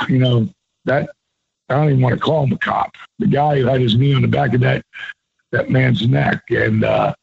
you 0.08 0.18
know, 0.18 0.48
that, 0.86 1.10
I 1.68 1.74
don't 1.74 1.90
even 1.90 2.00
want 2.00 2.14
to 2.14 2.20
call 2.20 2.44
him 2.44 2.52
a 2.52 2.58
cop. 2.58 2.96
The 3.18 3.26
guy 3.26 3.58
who 3.58 3.66
had 3.66 3.82
his 3.82 3.96
knee 3.96 4.14
on 4.14 4.22
the 4.22 4.28
back 4.28 4.54
of 4.54 4.60
that, 4.62 4.82
that 5.52 5.68
man's 5.68 6.08
neck. 6.08 6.42
And, 6.48 6.84
uh, 6.84 7.14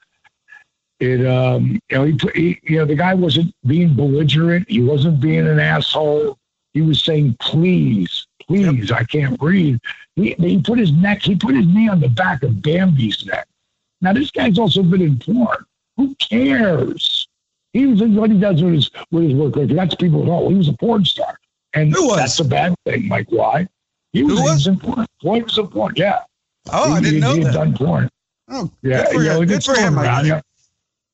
it, 1.05 1.25
um, 1.25 1.79
you 1.89 1.97
know, 1.97 2.03
he, 2.03 2.17
he, 2.33 2.59
you 2.63 2.77
know, 2.79 2.85
the 2.85 2.95
guy 2.95 3.13
wasn't 3.13 3.53
being 3.65 3.95
belligerent. 3.95 4.69
He 4.69 4.81
wasn't 4.81 5.21
being 5.21 5.47
an 5.47 5.59
asshole. 5.59 6.37
He 6.73 6.81
was 6.81 7.03
saying, 7.03 7.37
please, 7.39 8.27
please. 8.41 8.91
I 8.91 9.03
can't 9.03 9.39
breathe. 9.39 9.79
He, 10.15 10.33
he 10.33 10.61
put 10.61 10.79
his 10.79 10.91
neck, 10.91 11.21
he 11.21 11.35
put 11.35 11.55
his 11.55 11.67
knee 11.67 11.87
on 11.87 11.99
the 11.99 12.09
back 12.09 12.43
of 12.43 12.61
Bambi's 12.61 13.25
neck. 13.25 13.47
Now, 14.01 14.13
this 14.13 14.31
guy's 14.31 14.59
also 14.59 14.83
been 14.83 15.01
in 15.01 15.17
porn. 15.17 15.65
Who 15.97 16.13
cares? 16.15 17.27
He 17.71 17.85
was 17.85 18.01
what 18.03 18.31
he 18.31 18.39
does 18.39 18.63
with 18.63 18.73
his 18.73 18.91
with 19.11 19.23
his 19.23 19.33
work. 19.33 19.55
Like 19.55 19.69
that's 19.69 19.95
people 19.95 20.23
at 20.23 20.29
all. 20.29 20.49
He 20.49 20.55
was 20.55 20.69
a 20.69 20.73
porn 20.73 21.03
star, 21.03 21.37
and 21.73 21.93
that's 21.93 22.39
a 22.39 22.45
bad 22.45 22.73
thing. 22.85 23.07
Mike, 23.07 23.27
why? 23.29 23.67
He 24.13 24.23
was, 24.23 24.35
was? 24.35 24.41
He 24.41 24.49
was 24.49 24.67
in 24.67 24.79
porn. 24.79 25.05
Floyd 25.21 25.43
was 25.43 25.57
in 25.57 25.67
porn. 25.67 25.93
Yeah. 25.97 26.19
Oh, 26.71 26.89
he, 26.89 26.93
I 26.93 26.99
didn't 27.01 27.13
he, 27.15 27.19
know 27.19 27.33
he 27.33 27.43
that. 27.43 27.53
done 27.53 27.73
porn. 27.73 28.09
Oh, 28.47 28.71
yeah. 28.81 29.03
Good 29.03 29.07
for 29.13 29.21
you 29.23 29.29
know, 29.29 29.41
him. 29.41 29.47
Good 29.47 29.63
for 29.63 29.75
him. 29.75 29.99
Around, 29.99 30.25
yeah. 30.25 30.41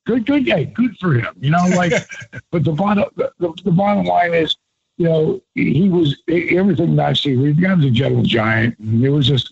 Good, 0.06 0.26
good. 0.26 0.48
Yeah, 0.48 0.64
good 0.64 0.98
for 0.98 1.14
him. 1.14 1.36
You 1.40 1.52
know, 1.52 1.66
like, 1.76 1.94
but 2.52 2.64
the 2.64 2.72
bottom 2.72 3.06
the, 3.16 3.54
the 3.64 3.72
bottom 3.72 4.06
line 4.06 4.34
is 4.34 4.56
you 5.02 5.08
know, 5.10 5.42
he 5.56 5.90
was 5.90 6.16
everything 6.28 6.96
that 6.98 7.10
I 7.10 7.14
see. 7.14 7.36
The 7.36 7.54
guy's 7.54 7.84
a 7.84 7.90
gentle 7.90 8.22
giant. 8.22 8.78
And 8.78 9.04
it 9.04 9.10
was 9.10 9.28
just, 9.28 9.52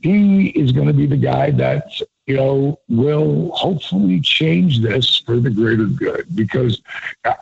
he 0.00 0.48
is 0.48 0.72
going 0.72 0.88
to 0.88 0.92
be 0.92 1.06
the 1.06 1.16
guy 1.16 1.52
that, 1.52 1.92
you 2.26 2.36
know, 2.36 2.80
will 2.88 3.52
hopefully 3.54 4.20
change 4.20 4.80
this 4.80 5.18
for 5.18 5.38
the 5.38 5.48
greater 5.48 5.84
good 5.84 6.26
because 6.34 6.82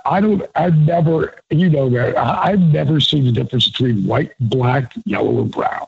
I 0.05 0.21
don't, 0.21 0.43
I've 0.57 0.77
never, 0.77 1.37
you 1.49 1.71
know, 1.71 1.89
that 1.89 2.19
I've 2.19 2.61
never 2.61 3.01
seen 3.01 3.25
the 3.25 3.33
difference 3.33 3.71
between 3.71 4.07
white, 4.07 4.33
black, 4.41 4.93
yellow, 5.07 5.39
or 5.39 5.47
brown. 5.47 5.87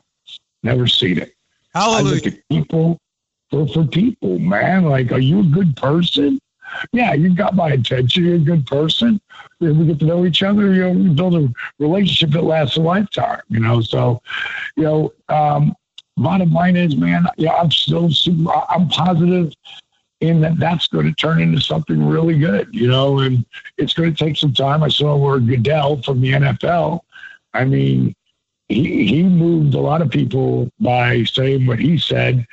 Never 0.63 0.87
seen 0.87 1.19
it. 1.19 1.35
Hallelujah. 1.75 2.11
I 2.11 2.15
look 2.15 2.25
at 2.25 2.49
people 2.49 2.99
for, 3.51 3.67
for 3.67 3.85
people, 3.85 4.39
man. 4.39 4.85
Like, 4.85 5.11
are 5.11 5.19
you 5.19 5.41
a 5.41 5.43
good 5.43 5.75
person? 5.75 6.39
Yeah, 6.91 7.13
you 7.13 7.33
got 7.33 7.55
my 7.55 7.69
attention. 7.69 8.23
You're 8.23 8.35
a 8.35 8.39
good 8.39 8.65
person. 8.65 9.19
We 9.59 9.85
get 9.85 9.99
to 9.99 10.05
know 10.05 10.25
each 10.25 10.43
other. 10.43 10.73
You 10.73 10.83
know, 10.83 10.91
we 10.91 11.09
build 11.09 11.35
a 11.35 11.53
relationship 11.79 12.31
that 12.31 12.43
lasts 12.43 12.77
a 12.77 12.81
lifetime. 12.81 13.41
You 13.49 13.59
know, 13.59 13.81
so 13.81 14.21
you 14.75 14.83
know, 14.83 15.13
um, 15.29 15.75
bottom 16.17 16.51
line 16.51 16.75
is, 16.75 16.95
man, 16.95 17.25
yeah, 17.37 17.53
I'm 17.53 17.71
still 17.71 18.09
super. 18.09 18.51
I'm 18.69 18.87
positive 18.89 19.53
in 20.21 20.39
that 20.41 20.59
that's 20.59 20.87
going 20.87 21.07
to 21.07 21.13
turn 21.13 21.41
into 21.41 21.61
something 21.61 22.03
really 22.03 22.37
good. 22.37 22.69
You 22.71 22.87
know, 22.87 23.19
and 23.19 23.45
it's 23.77 23.93
going 23.93 24.13
to 24.13 24.25
take 24.25 24.37
some 24.37 24.53
time. 24.53 24.83
I 24.83 24.89
saw 24.89 25.15
where 25.15 25.39
Goodell 25.39 26.01
from 26.01 26.21
the 26.21 26.31
NFL. 26.33 27.01
I 27.53 27.65
mean, 27.65 28.15
he 28.69 29.05
he 29.05 29.23
moved 29.23 29.73
a 29.73 29.79
lot 29.79 30.01
of 30.01 30.09
people 30.09 30.69
by 30.79 31.23
saying 31.25 31.65
what 31.65 31.79
he 31.79 31.97
said, 31.97 32.45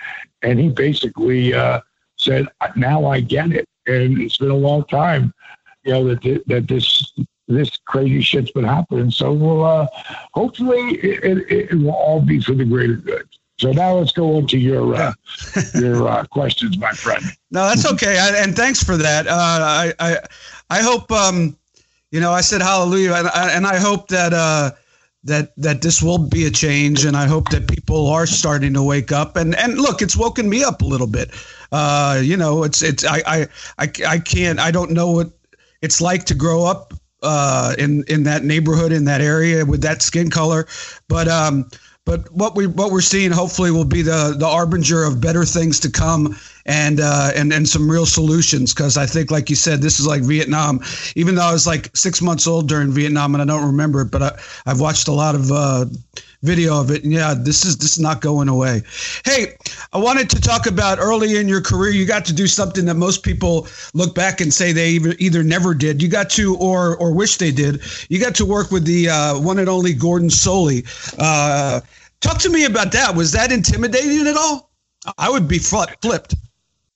and 0.42 0.58
he 0.58 0.68
basically 0.68 1.54
uh, 1.54 1.80
said, 2.16 2.48
"Now 2.76 3.06
I 3.06 3.20
get 3.20 3.52
it." 3.52 3.68
And 3.88 4.20
it's 4.20 4.36
been 4.36 4.50
a 4.50 4.56
long 4.56 4.84
time, 4.84 5.32
you 5.84 5.92
know, 5.92 6.14
that 6.14 6.42
that 6.46 6.68
this 6.68 7.12
this 7.48 7.70
crazy 7.86 8.20
shit's 8.20 8.50
been 8.50 8.64
happening. 8.64 9.10
So 9.10 9.32
we'll 9.32 9.64
uh, 9.64 9.86
hopefully 10.34 10.96
it, 10.96 11.24
it, 11.24 11.70
it, 11.70 11.74
will 11.74 11.90
all 11.90 12.20
be 12.20 12.40
for 12.40 12.54
the 12.54 12.64
greater 12.64 12.96
good. 12.96 13.26
So 13.58 13.72
now 13.72 13.94
let's 13.94 14.12
go 14.12 14.36
on 14.36 14.46
to 14.48 14.58
your 14.58 14.94
uh, 14.94 15.12
your 15.74 16.06
uh, 16.06 16.24
questions, 16.26 16.78
my 16.78 16.92
friend. 16.92 17.24
No, 17.50 17.66
that's 17.66 17.90
okay, 17.92 18.18
I, 18.18 18.42
and 18.42 18.54
thanks 18.54 18.84
for 18.84 18.96
that. 18.96 19.26
Uh, 19.26 19.32
I 19.32 19.92
I 19.98 20.18
I 20.70 20.82
hope 20.82 21.10
um, 21.10 21.56
you 22.12 22.20
know 22.20 22.30
I 22.30 22.40
said 22.40 22.62
hallelujah, 22.62 23.14
and 23.14 23.28
I, 23.28 23.50
and 23.52 23.66
I 23.66 23.78
hope 23.78 24.08
that 24.08 24.32
uh, 24.32 24.70
that 25.24 25.56
that 25.56 25.82
this 25.82 26.02
will 26.02 26.18
be 26.18 26.46
a 26.46 26.50
change, 26.50 27.04
and 27.04 27.16
I 27.16 27.26
hope 27.26 27.48
that 27.48 27.68
people 27.68 28.06
are 28.06 28.26
starting 28.26 28.74
to 28.74 28.82
wake 28.82 29.10
up. 29.10 29.36
And 29.36 29.56
and 29.56 29.78
look, 29.78 30.02
it's 30.02 30.16
woken 30.16 30.48
me 30.48 30.62
up 30.62 30.82
a 30.82 30.86
little 30.86 31.08
bit. 31.08 31.30
Uh, 31.72 32.20
you 32.22 32.36
know, 32.36 32.62
it's 32.64 32.82
it's 32.82 33.04
I 33.04 33.22
I 33.26 33.46
I, 33.78 33.92
I 34.06 34.18
can't 34.18 34.58
I 34.58 34.70
don't 34.70 34.90
know 34.90 35.10
what 35.10 35.30
it's 35.82 36.00
like 36.00 36.24
to 36.24 36.34
grow 36.34 36.64
up 36.64 36.94
uh, 37.22 37.74
in 37.78 38.04
in 38.08 38.24
that 38.24 38.44
neighborhood 38.44 38.92
in 38.92 39.04
that 39.04 39.20
area 39.20 39.64
with 39.64 39.82
that 39.82 40.02
skin 40.02 40.30
color, 40.30 40.66
but 41.08 41.28
um, 41.28 41.68
but 42.04 42.32
what 42.32 42.56
we 42.56 42.66
what 42.66 42.90
we're 42.90 43.02
seeing 43.02 43.30
hopefully 43.30 43.70
will 43.70 43.84
be 43.84 44.00
the 44.00 44.34
the 44.38 44.46
arbinger 44.46 45.06
of 45.06 45.20
better 45.20 45.44
things 45.44 45.78
to 45.80 45.90
come 45.90 46.34
and 46.64 47.00
uh, 47.00 47.32
and 47.36 47.52
and 47.52 47.68
some 47.68 47.90
real 47.90 48.06
solutions. 48.06 48.72
Because 48.72 48.96
I 48.96 49.04
think 49.04 49.30
like 49.30 49.50
you 49.50 49.56
said 49.56 49.82
this 49.82 50.00
is 50.00 50.06
like 50.06 50.22
Vietnam. 50.22 50.80
Even 51.16 51.34
though 51.34 51.42
I 51.42 51.52
was 51.52 51.66
like 51.66 51.94
six 51.94 52.22
months 52.22 52.46
old 52.46 52.66
during 52.66 52.92
Vietnam 52.92 53.34
and 53.34 53.42
I 53.42 53.44
don't 53.44 53.66
remember 53.66 54.00
it 54.00 54.10
but 54.10 54.22
I, 54.22 54.38
I've 54.64 54.80
watched 54.80 55.08
a 55.08 55.12
lot 55.12 55.34
of 55.34 55.52
uh, 55.52 55.84
video 56.42 56.80
of 56.80 56.90
it 56.90 57.02
and 57.02 57.12
yeah 57.12 57.34
this 57.36 57.64
is 57.64 57.76
this 57.78 57.92
is 57.96 57.98
not 57.98 58.20
going 58.20 58.48
away 58.48 58.82
hey 59.24 59.56
I 59.92 59.98
wanted 59.98 60.30
to 60.30 60.40
talk 60.40 60.66
about 60.66 60.98
early 60.98 61.36
in 61.36 61.48
your 61.48 61.60
career 61.60 61.90
you 61.90 62.06
got 62.06 62.24
to 62.26 62.32
do 62.32 62.46
something 62.46 62.84
that 62.84 62.94
most 62.94 63.24
people 63.24 63.66
look 63.92 64.14
back 64.14 64.40
and 64.40 64.54
say 64.54 64.72
they 64.72 64.90
either, 65.18 65.42
never 65.42 65.74
did 65.74 66.00
you 66.00 66.08
got 66.08 66.30
to 66.30 66.56
or 66.56 66.96
or 66.98 67.12
wish 67.12 67.38
they 67.38 67.50
did 67.50 67.82
you 68.08 68.20
got 68.20 68.34
to 68.36 68.44
work 68.44 68.70
with 68.70 68.84
the 68.84 69.08
uh, 69.08 69.38
one 69.38 69.58
and 69.58 69.68
only 69.68 69.94
Gordon 69.94 70.28
Solie 70.28 70.86
uh, 71.18 71.80
Talk 72.20 72.38
to 72.38 72.50
me 72.50 72.64
about 72.64 72.92
that. 72.92 73.14
Was 73.14 73.32
that 73.32 73.52
intimidating 73.52 74.26
at 74.26 74.36
all? 74.36 74.70
I 75.18 75.30
would 75.30 75.46
be 75.46 75.58
flipped. 75.58 76.34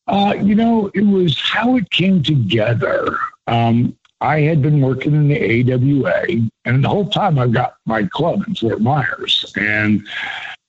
Uh, 0.09 0.35
you 0.41 0.55
know, 0.55 0.91
it 0.95 1.07
was 1.07 1.39
how 1.39 1.77
it 1.77 1.91
came 1.91 2.23
together. 2.23 3.17
Um, 3.47 3.97
I 4.23 4.41
had 4.41 4.63
been 4.63 4.81
working 4.81 5.15
in 5.15 5.29
the 5.29 5.73
AWA, 5.73 6.49
and 6.65 6.85
the 6.85 6.89
whole 6.89 7.09
time 7.09 7.39
I've 7.39 7.53
got 7.53 7.75
my 7.87 8.05
club 8.05 8.45
in 8.47 8.55
Fort 8.55 8.81
Myers, 8.81 9.53
and 9.57 10.07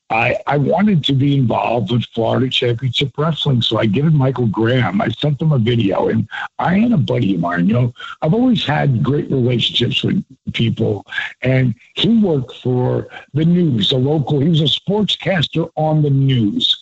I, 0.09 0.37
I 0.47 0.57
wanted 0.57 1.03
to 1.05 1.13
be 1.13 1.37
involved 1.37 1.91
with 1.91 2.05
Florida 2.13 2.49
Championship 2.49 3.11
Wrestling. 3.17 3.61
So 3.61 3.77
I 3.77 3.85
given 3.85 4.15
Michael 4.15 4.47
Graham, 4.47 5.01
I 5.01 5.09
sent 5.09 5.41
him 5.41 5.51
a 5.51 5.57
video. 5.57 6.07
And 6.07 6.27
I 6.59 6.77
had 6.77 6.91
a 6.91 6.97
buddy 6.97 7.33
of 7.33 7.41
mine, 7.41 7.67
you 7.67 7.73
know, 7.73 7.93
I've 8.21 8.33
always 8.33 8.63
had 8.63 9.01
great 9.01 9.31
relationships 9.31 10.03
with 10.03 10.23
people. 10.53 11.05
And 11.41 11.73
he 11.95 12.19
worked 12.19 12.57
for 12.57 13.07
the 13.33 13.45
news, 13.45 13.89
the 13.89 13.97
local, 13.97 14.39
he 14.39 14.49
was 14.49 14.61
a 14.61 14.65
sportscaster 14.65 15.69
on 15.75 16.03
the 16.03 16.11
news. 16.11 16.77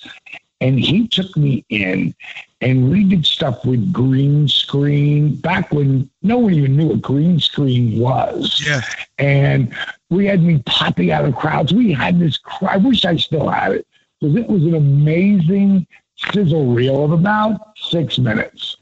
And 0.61 0.79
he 0.79 1.07
took 1.07 1.35
me 1.35 1.65
in 1.69 2.13
and 2.61 2.91
we 2.91 3.03
did 3.03 3.25
stuff 3.25 3.65
with 3.65 3.91
green 3.91 4.47
screen 4.47 5.35
back 5.35 5.71
when 5.71 6.09
no 6.21 6.37
one 6.37 6.53
even 6.53 6.77
knew 6.77 6.87
what 6.89 7.01
green 7.01 7.39
screen 7.39 7.99
was. 7.99 8.63
Yeah. 8.65 8.81
And 9.17 9.75
we 10.11 10.27
had 10.27 10.43
me 10.43 10.61
popping 10.67 11.11
out 11.11 11.25
of 11.25 11.35
crowds. 11.35 11.73
We 11.73 11.91
had 11.91 12.19
this, 12.19 12.39
I 12.61 12.77
wish 12.77 13.03
I 13.03 13.15
still 13.15 13.49
had 13.49 13.73
it 13.73 13.87
because 14.19 14.35
it 14.35 14.47
was 14.47 14.63
an 14.63 14.75
amazing 14.75 15.87
sizzle 16.31 16.71
reel 16.71 17.03
of 17.03 17.11
about 17.11 17.75
six 17.77 18.19
minutes. 18.19 18.77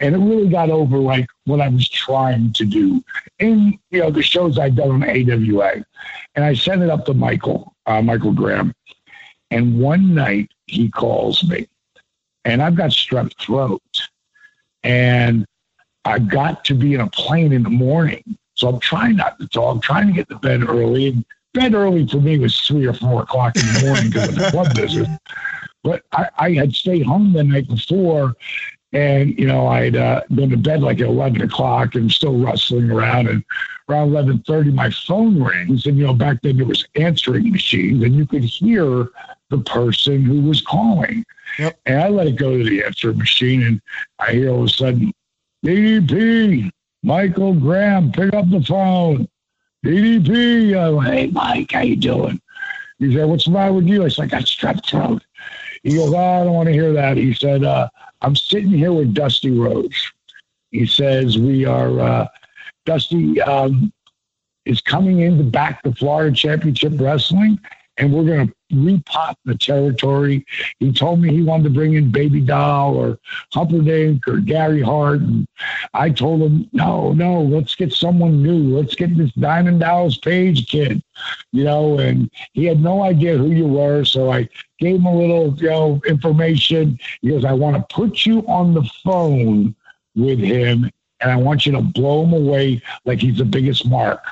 And 0.00 0.14
it 0.14 0.18
really 0.18 0.48
got 0.48 0.68
over 0.68 0.98
like 0.98 1.26
what 1.46 1.62
I 1.62 1.68
was 1.68 1.88
trying 1.88 2.52
to 2.52 2.66
do 2.66 3.02
in, 3.38 3.78
you 3.90 4.00
know, 4.00 4.10
the 4.10 4.22
shows 4.22 4.58
I'd 4.58 4.76
done 4.76 4.90
on 4.90 5.04
AWA. 5.04 5.84
And 6.34 6.44
I 6.44 6.52
sent 6.52 6.82
it 6.82 6.90
up 6.90 7.06
to 7.06 7.14
Michael, 7.14 7.74
uh, 7.86 8.02
Michael 8.02 8.32
Graham. 8.32 8.74
And 9.50 9.78
one 9.80 10.14
night 10.14 10.50
he 10.72 10.88
calls 10.88 11.44
me 11.44 11.68
and 12.44 12.62
I've 12.62 12.74
got 12.74 12.90
strep 12.90 13.32
throat 13.38 13.82
and 14.82 15.46
I 16.04 16.18
got 16.18 16.64
to 16.66 16.74
be 16.74 16.94
in 16.94 17.00
a 17.00 17.08
plane 17.08 17.52
in 17.52 17.62
the 17.62 17.70
morning 17.70 18.38
so 18.54 18.68
I'm 18.68 18.80
trying 18.80 19.16
not 19.16 19.38
to 19.40 19.48
talk. 19.48 19.82
Trying 19.82 20.08
to 20.08 20.12
get 20.12 20.28
to 20.28 20.38
bed 20.38 20.68
early. 20.68 21.08
And 21.08 21.24
bed 21.54 21.74
early 21.74 22.06
for 22.06 22.18
me 22.18 22.38
was 22.38 22.60
three 22.60 22.86
or 22.86 22.92
four 22.92 23.22
o'clock 23.22 23.56
in 23.56 23.62
the 23.66 23.86
morning 23.86 24.10
because 24.10 24.28
of 24.28 24.36
the 24.36 24.50
club 24.50 24.74
business. 24.76 25.08
But 25.82 26.02
I, 26.12 26.28
I 26.38 26.52
had 26.52 26.74
stayed 26.74 27.04
home 27.04 27.32
the 27.32 27.42
night 27.42 27.68
before 27.68 28.34
and, 28.92 29.38
you 29.38 29.46
know, 29.46 29.68
I'd 29.68 29.96
uh, 29.96 30.22
been 30.34 30.50
to 30.50 30.56
bed 30.56 30.82
like 30.82 31.00
at 31.00 31.06
11 31.06 31.40
o'clock 31.40 31.94
and 31.94 32.12
still 32.12 32.38
rustling 32.38 32.90
around. 32.90 33.28
And 33.28 33.44
around 33.88 34.10
11.30, 34.10 34.74
my 34.74 34.90
phone 34.90 35.42
rings. 35.42 35.86
And, 35.86 35.96
you 35.96 36.06
know, 36.06 36.12
back 36.12 36.42
then 36.42 36.58
there 36.58 36.66
was 36.66 36.86
answering 36.94 37.50
machines 37.50 38.02
and 38.02 38.14
you 38.14 38.26
could 38.26 38.44
hear 38.44 39.08
the 39.48 39.58
person 39.58 40.22
who 40.22 40.42
was 40.42 40.60
calling. 40.60 41.24
Yep. 41.58 41.80
And 41.86 42.02
I 42.02 42.08
let 42.08 42.26
it 42.26 42.36
go 42.36 42.56
to 42.56 42.64
the 42.64 42.84
answering 42.84 43.18
machine 43.18 43.62
and 43.62 43.80
I 44.18 44.32
hear 44.32 44.50
all 44.50 44.60
of 44.60 44.64
a 44.64 44.68
sudden, 44.68 45.12
DDP, 45.64 46.70
Michael 47.02 47.54
Graham, 47.54 48.12
pick 48.12 48.34
up 48.34 48.50
the 48.50 48.62
phone. 48.62 49.28
DDP. 49.84 50.76
I 50.76 50.90
went, 50.90 51.08
hey, 51.08 51.26
Mike, 51.28 51.72
how 51.72 51.80
you 51.80 51.96
doing? 51.96 52.40
He 52.98 53.14
said, 53.14 53.28
what's 53.28 53.46
the 53.46 53.50
matter 53.50 53.72
with 53.72 53.86
you? 53.86 54.04
I 54.04 54.08
said, 54.08 54.24
I 54.24 54.28
got 54.28 54.42
strep 54.42 54.86
throat. 54.86 55.24
He 55.82 55.96
goes, 55.96 56.14
oh, 56.14 56.16
I 56.16 56.44
don't 56.44 56.54
want 56.54 56.68
to 56.68 56.72
hear 56.72 56.92
that. 56.92 57.16
He 57.16 57.34
said, 57.34 57.64
uh, 57.64 57.88
I'm 58.22 58.36
sitting 58.36 58.70
here 58.70 58.92
with 58.92 59.14
Dusty 59.14 59.50
Rhodes. 59.50 60.12
He 60.70 60.86
says, 60.86 61.38
we 61.38 61.64
are, 61.66 62.00
uh, 62.00 62.28
Dusty 62.86 63.40
um, 63.42 63.92
is 64.64 64.80
coming 64.80 65.20
in 65.20 65.36
to 65.38 65.44
back 65.44 65.82
the 65.82 65.92
Florida 65.94 66.34
Championship 66.34 66.92
Wrestling 66.96 67.60
and 67.98 68.12
we're 68.12 68.24
going 68.24 68.48
to 68.48 68.54
repop 68.72 69.34
the 69.44 69.56
territory. 69.56 70.44
He 70.78 70.92
told 70.92 71.20
me 71.20 71.32
he 71.32 71.42
wanted 71.42 71.64
to 71.64 71.70
bring 71.70 71.94
in 71.94 72.10
Baby 72.10 72.40
Doll 72.40 72.96
or 72.96 73.18
Humperdinck 73.52 74.26
or 74.26 74.38
Gary 74.38 74.82
Hart. 74.82 75.20
And 75.20 75.46
I 75.94 76.10
told 76.10 76.42
him, 76.42 76.68
no, 76.72 77.12
no, 77.12 77.42
let's 77.42 77.74
get 77.74 77.92
someone 77.92 78.42
new. 78.42 78.76
Let's 78.76 78.94
get 78.94 79.16
this 79.16 79.32
Diamond 79.32 79.80
Dallas 79.80 80.18
Page 80.18 80.68
kid, 80.68 81.02
you 81.52 81.64
know, 81.64 81.98
and 81.98 82.30
he 82.52 82.64
had 82.64 82.80
no 82.80 83.02
idea 83.02 83.38
who 83.38 83.50
you 83.50 83.66
were. 83.66 84.04
So 84.04 84.32
I 84.32 84.48
gave 84.78 84.96
him 84.96 85.06
a 85.06 85.14
little, 85.14 85.54
you 85.56 85.70
know, 85.70 86.00
information. 86.06 86.98
He 87.20 87.30
goes, 87.30 87.44
I 87.44 87.52
want 87.52 87.76
to 87.76 87.94
put 87.94 88.26
you 88.26 88.40
on 88.46 88.74
the 88.74 88.88
phone 89.04 89.74
with 90.14 90.38
him 90.38 90.90
and 91.20 91.30
I 91.30 91.36
want 91.36 91.64
you 91.64 91.72
to 91.72 91.80
blow 91.80 92.24
him 92.24 92.32
away 92.32 92.82
like 93.04 93.20
he's 93.20 93.38
the 93.38 93.44
biggest 93.44 93.86
mark. 93.86 94.22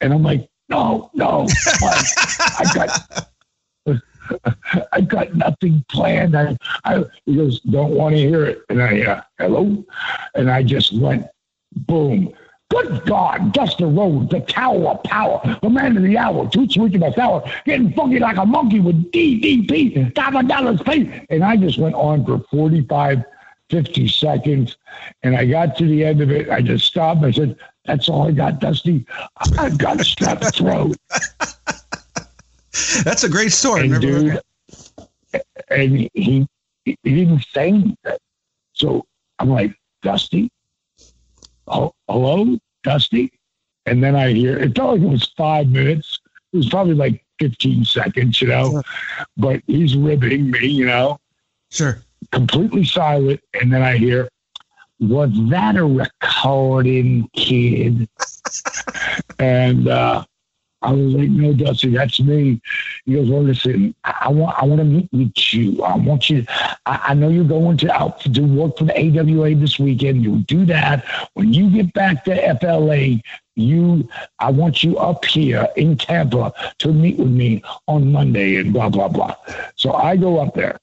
And 0.00 0.12
I'm 0.12 0.22
like, 0.22 0.48
no, 0.68 1.10
no, 1.14 1.46
I 1.82 2.64
got. 2.74 3.28
I 4.92 5.00
got 5.00 5.34
nothing 5.34 5.84
planned. 5.88 6.36
I, 6.36 6.56
I, 6.84 7.04
he 7.26 7.36
goes, 7.36 7.60
don't 7.60 7.92
want 7.92 8.14
to 8.14 8.20
hear 8.20 8.44
it. 8.44 8.62
And 8.68 8.82
I, 8.82 9.02
uh, 9.02 9.22
hello? 9.38 9.84
And 10.34 10.50
I 10.50 10.62
just 10.62 10.98
went, 10.98 11.26
boom. 11.72 12.32
Good 12.70 13.04
God, 13.04 13.52
Dusty 13.52 13.84
Rhodes, 13.84 14.30
the 14.30 14.40
tower 14.40 14.92
of 14.92 15.02
power, 15.02 15.58
the 15.60 15.68
man 15.68 15.94
of 15.94 16.02
the 16.02 16.16
hour, 16.16 16.48
two 16.48 16.66
sweet 16.70 16.92
to 16.92 16.98
my 16.98 17.12
sour, 17.12 17.44
getting 17.66 17.92
funky 17.92 18.18
like 18.18 18.38
a 18.38 18.46
monkey 18.46 18.80
with 18.80 19.12
DDP, 19.12 20.14
Diamond 20.14 20.48
Dallas 20.48 20.82
Page. 20.82 21.26
And 21.28 21.44
I 21.44 21.58
just 21.58 21.78
went 21.78 21.94
on 21.94 22.24
for 22.24 22.38
45, 22.50 23.24
50 23.68 24.08
seconds. 24.08 24.78
And 25.22 25.36
I 25.36 25.44
got 25.44 25.76
to 25.76 25.86
the 25.86 26.02
end 26.02 26.22
of 26.22 26.30
it. 26.30 26.48
I 26.48 26.62
just 26.62 26.86
stopped. 26.86 27.22
I 27.22 27.30
said, 27.30 27.58
that's 27.84 28.08
all 28.08 28.28
I 28.28 28.30
got, 28.30 28.60
Dusty. 28.60 29.04
I've 29.58 29.76
got 29.76 30.00
a 30.00 30.04
strep 30.04 30.54
throat. 30.54 30.96
That's 33.04 33.24
a 33.24 33.28
great 33.28 33.52
story. 33.52 33.90
And, 33.90 34.00
dude, 34.00 34.40
and 35.68 36.10
he, 36.14 36.46
he 36.84 36.96
didn't 37.04 37.44
say 37.52 37.68
anything. 37.68 37.96
So 38.72 39.04
I'm 39.38 39.50
like, 39.50 39.74
Dusty, 40.02 40.50
oh, 41.66 41.92
hello, 42.08 42.58
Dusty? 42.82 43.32
And 43.86 44.02
then 44.02 44.16
I 44.16 44.32
hear, 44.32 44.58
it 44.58 44.74
felt 44.76 44.92
like 44.92 45.02
it 45.02 45.10
was 45.10 45.32
five 45.36 45.68
minutes. 45.68 46.18
It 46.52 46.56
was 46.56 46.68
probably 46.68 46.94
like 46.94 47.24
15 47.40 47.84
seconds, 47.84 48.40
you 48.40 48.48
know, 48.48 48.70
sure. 48.70 48.82
but 49.36 49.62
he's 49.66 49.96
ribbing 49.96 50.50
me, 50.50 50.66
you 50.66 50.86
know. 50.86 51.18
Sure. 51.70 52.02
Completely 52.30 52.84
silent. 52.84 53.40
And 53.60 53.72
then 53.72 53.82
I 53.82 53.96
hear, 53.96 54.28
was 55.00 55.30
that 55.50 55.76
a 55.76 55.84
recording, 55.84 57.28
kid? 57.34 58.08
and 59.38 59.88
uh, 59.88 60.24
I 60.82 60.92
was 60.92 61.14
like, 61.14 61.30
no, 61.30 61.52
Dusty, 61.52 61.90
that's 61.90 62.20
me. 62.20 62.60
He 63.04 63.14
goes, 63.14 63.30
well, 63.30 63.42
listen, 63.42 63.94
I, 64.04 64.28
want, 64.30 64.60
I 64.60 64.64
want 64.64 64.80
to 64.80 64.84
meet 64.84 65.08
with 65.12 65.54
you. 65.54 65.82
I 65.82 65.96
want 65.96 66.28
you. 66.28 66.44
I, 66.86 67.00
I 67.08 67.14
know 67.14 67.28
you're 67.28 67.44
going 67.44 67.76
to 67.78 67.92
out 67.92 68.20
to 68.20 68.28
do 68.28 68.44
work 68.46 68.78
for 68.78 68.84
the 68.84 68.98
AWA 68.98 69.54
this 69.54 69.78
weekend. 69.78 70.22
You'll 70.22 70.38
do 70.40 70.64
that 70.66 71.04
when 71.34 71.52
you 71.52 71.70
get 71.70 71.92
back 71.92 72.24
to 72.24 72.58
FLA. 72.60 73.20
You, 73.54 74.08
I 74.38 74.50
want 74.50 74.82
you 74.82 74.98
up 74.98 75.24
here 75.24 75.68
in 75.76 75.96
Tampa 75.96 76.52
to 76.78 76.92
meet 76.92 77.18
with 77.18 77.30
me 77.30 77.62
on 77.86 78.10
Monday, 78.10 78.56
and 78.56 78.72
blah 78.72 78.88
blah 78.88 79.08
blah. 79.08 79.36
So 79.76 79.92
I 79.92 80.16
go 80.16 80.38
up 80.38 80.54
there, 80.54 80.78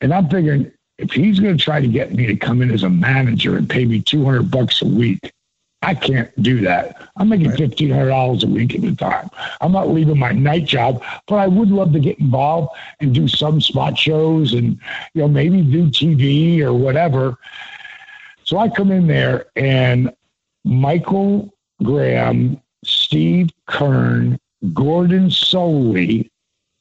and 0.00 0.14
I'm 0.14 0.28
figuring 0.28 0.70
if 0.98 1.10
he's 1.12 1.40
going 1.40 1.56
to 1.56 1.62
try 1.62 1.80
to 1.80 1.88
get 1.88 2.14
me 2.14 2.26
to 2.26 2.36
come 2.36 2.62
in 2.62 2.70
as 2.70 2.84
a 2.84 2.88
manager 2.88 3.56
and 3.56 3.68
pay 3.68 3.84
me 3.84 4.00
200 4.00 4.50
bucks 4.50 4.82
a 4.82 4.86
week, 4.86 5.32
I 5.86 5.94
can't 5.94 6.42
do 6.42 6.60
that. 6.62 7.00
I'm 7.16 7.28
making 7.28 7.50
right. 7.50 7.58
fifteen 7.58 7.90
hundred 7.90 8.08
dollars 8.08 8.42
a 8.42 8.48
week 8.48 8.74
at 8.74 8.80
the 8.80 8.96
time. 8.96 9.30
I'm 9.60 9.70
not 9.70 9.88
leaving 9.88 10.18
my 10.18 10.32
night 10.32 10.64
job, 10.64 11.00
but 11.28 11.36
I 11.36 11.46
would 11.46 11.70
love 11.70 11.92
to 11.92 12.00
get 12.00 12.18
involved 12.18 12.76
and 12.98 13.14
do 13.14 13.28
some 13.28 13.60
spot 13.60 13.96
shows 13.96 14.52
and 14.52 14.80
you 15.14 15.22
know 15.22 15.28
maybe 15.28 15.62
do 15.62 15.86
TV 15.86 16.60
or 16.60 16.74
whatever. 16.74 17.38
So 18.42 18.58
I 18.58 18.68
come 18.68 18.90
in 18.90 19.06
there 19.06 19.46
and 19.54 20.12
Michael 20.64 21.54
Graham, 21.84 22.60
Steve 22.84 23.50
Keirn, 23.68 24.40
Gordon 24.74 25.28
Solie, 25.28 26.28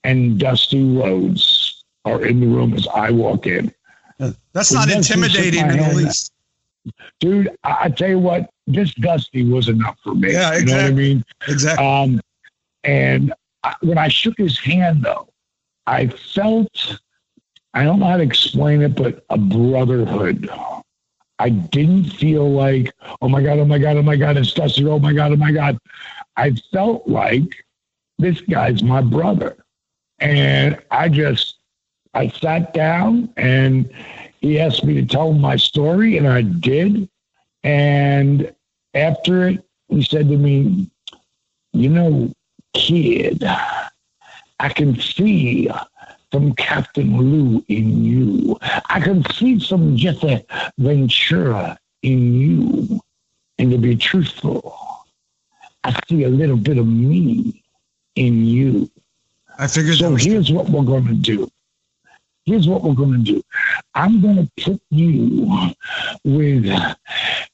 and 0.03 0.39
Dusty 0.39 0.83
Rhodes 0.97 1.83
are 2.05 2.25
in 2.25 2.39
the 2.39 2.47
room 2.47 2.73
as 2.73 2.87
I 2.87 3.11
walk 3.11 3.45
in. 3.45 3.71
That's 4.53 4.73
not 4.73 4.89
intimidating 4.89 5.69
in 5.69 5.77
the 5.77 5.93
least. 5.93 6.31
Dude, 7.19 7.49
I, 7.63 7.77
I 7.81 7.89
tell 7.89 8.09
you 8.09 8.19
what, 8.19 8.49
just 8.69 8.99
Dusty 9.01 9.43
was 9.43 9.69
enough 9.69 9.97
for 10.03 10.15
me. 10.15 10.33
Yeah, 10.33 10.53
exactly. 10.53 10.71
You 10.71 10.77
know 10.77 10.83
what 10.83 10.89
I 10.89 10.91
mean? 10.91 11.25
Exactly. 11.47 11.85
Um, 11.85 12.21
and 12.83 13.33
I, 13.63 13.75
when 13.81 13.97
I 13.97 14.07
shook 14.07 14.37
his 14.37 14.59
hand, 14.59 15.03
though, 15.03 15.27
I 15.87 16.07
felt, 16.07 16.99
I 17.73 17.83
don't 17.83 17.99
know 17.99 18.07
how 18.07 18.17
to 18.17 18.23
explain 18.23 18.81
it, 18.81 18.95
but 18.95 19.25
a 19.29 19.37
brotherhood. 19.37 20.49
I 21.37 21.49
didn't 21.49 22.05
feel 22.05 22.49
like, 22.49 22.93
oh 23.21 23.27
my 23.27 23.41
God, 23.41 23.59
oh 23.59 23.65
my 23.65 23.77
God, 23.77 23.97
oh 23.97 24.01
my 24.01 24.15
God, 24.15 24.37
it's 24.37 24.53
Dusty, 24.53 24.85
oh 24.85 24.99
my 24.99 25.13
God, 25.13 25.33
oh 25.33 25.35
my 25.35 25.51
God. 25.51 25.77
I 26.37 26.51
felt 26.71 27.07
like 27.07 27.65
this 28.17 28.39
guy's 28.41 28.81
my 28.81 29.01
brother. 29.01 29.57
And 30.19 30.81
I 30.91 31.09
just, 31.09 31.57
I 32.13 32.29
sat 32.29 32.73
down 32.73 33.29
and 33.35 33.91
he 34.39 34.59
asked 34.59 34.85
me 34.85 34.93
to 34.93 35.05
tell 35.05 35.31
him 35.31 35.41
my 35.41 35.57
story, 35.57 36.17
and 36.17 36.27
I 36.27 36.43
did. 36.43 37.09
And 37.65 38.53
after 38.93 39.49
it, 39.49 39.65
he 39.89 40.03
said 40.03 40.29
to 40.29 40.37
me, 40.37 40.87
You 41.73 41.89
know, 41.89 42.31
kid, 42.75 43.43
I 43.43 44.69
can 44.69 44.99
see 44.99 45.67
some 46.31 46.53
Captain 46.53 47.17
Lou 47.17 47.65
in 47.67 48.03
you. 48.03 48.57
I 48.61 48.99
can 48.99 49.25
see 49.31 49.59
some 49.59 49.97
Jesse 49.97 50.45
Ventura 50.77 51.79
in 52.03 52.35
you. 52.35 53.01
And 53.57 53.71
to 53.71 53.79
be 53.79 53.95
truthful, 53.95 54.77
I 55.83 55.99
see 56.07 56.23
a 56.23 56.29
little 56.29 56.57
bit 56.57 56.77
of 56.77 56.85
me 56.85 57.63
in 58.15 58.45
you. 58.45 58.91
I 59.57 59.65
figured. 59.65 59.97
So 59.97 60.13
here's 60.15 60.51
what 60.51 60.69
we're 60.69 60.83
going 60.83 61.07
to 61.07 61.15
do 61.15 61.49
here's 62.45 62.67
what 62.67 62.83
we're 62.83 62.93
going 62.93 63.11
to 63.13 63.31
do. 63.33 63.41
I'm 63.93 64.21
going 64.21 64.35
to 64.35 64.63
put 64.63 64.81
you 64.89 65.73
with, 66.23 66.65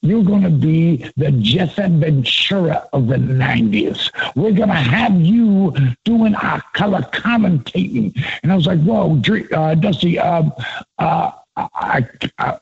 you're 0.02 0.24
going 0.24 0.44
to 0.44 0.50
be 0.50 1.10
the 1.18 1.32
Jesse 1.32 1.88
Ventura 1.88 2.88
of 2.94 3.08
the 3.08 3.16
90s. 3.16 4.12
We're 4.36 4.52
going 4.52 4.70
to 4.70 4.76
have 4.76 5.20
you 5.20 5.74
doing 6.04 6.36
our 6.36 6.62
color 6.74 7.02
commentating. 7.14 8.14
And 8.44 8.52
I 8.52 8.56
was 8.56 8.68
like, 8.68 8.82
whoa, 8.82 9.22
uh, 9.54 9.76
Dusty, 9.76 10.20
um, 10.20 10.52
uh, 11.00 11.32
I, 11.74 12.08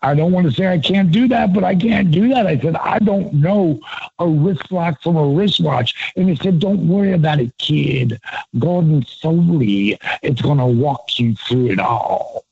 I, 0.01 0.13
don't 0.13 0.31
want 0.31 0.47
to 0.47 0.51
say 0.51 0.67
I 0.67 0.79
can't 0.79 1.12
do 1.12 1.27
that, 1.27 1.53
but 1.53 1.63
I 1.63 1.75
can't 1.75 2.12
do 2.12 2.27
that. 2.29 2.47
I 2.47 2.57
said, 2.59 2.75
I 2.75 2.99
don't 2.99 3.33
know 3.33 3.79
a 4.19 4.27
wrist 4.27 4.71
lock 4.71 5.01
from 5.01 5.15
a 5.15 5.27
wristwatch. 5.27 6.13
And 6.15 6.29
he 6.29 6.35
said, 6.35 6.59
Don't 6.59 6.88
worry 6.88 7.13
about 7.13 7.39
it, 7.39 7.57
kid. 7.57 8.19
Gordon 8.57 9.03
Solie 9.03 9.97
it's 10.21 10.41
going 10.41 10.57
to 10.57 10.65
walk 10.65 11.19
you 11.19 11.35
through 11.35 11.71
it 11.71 11.79
all. 11.79 12.45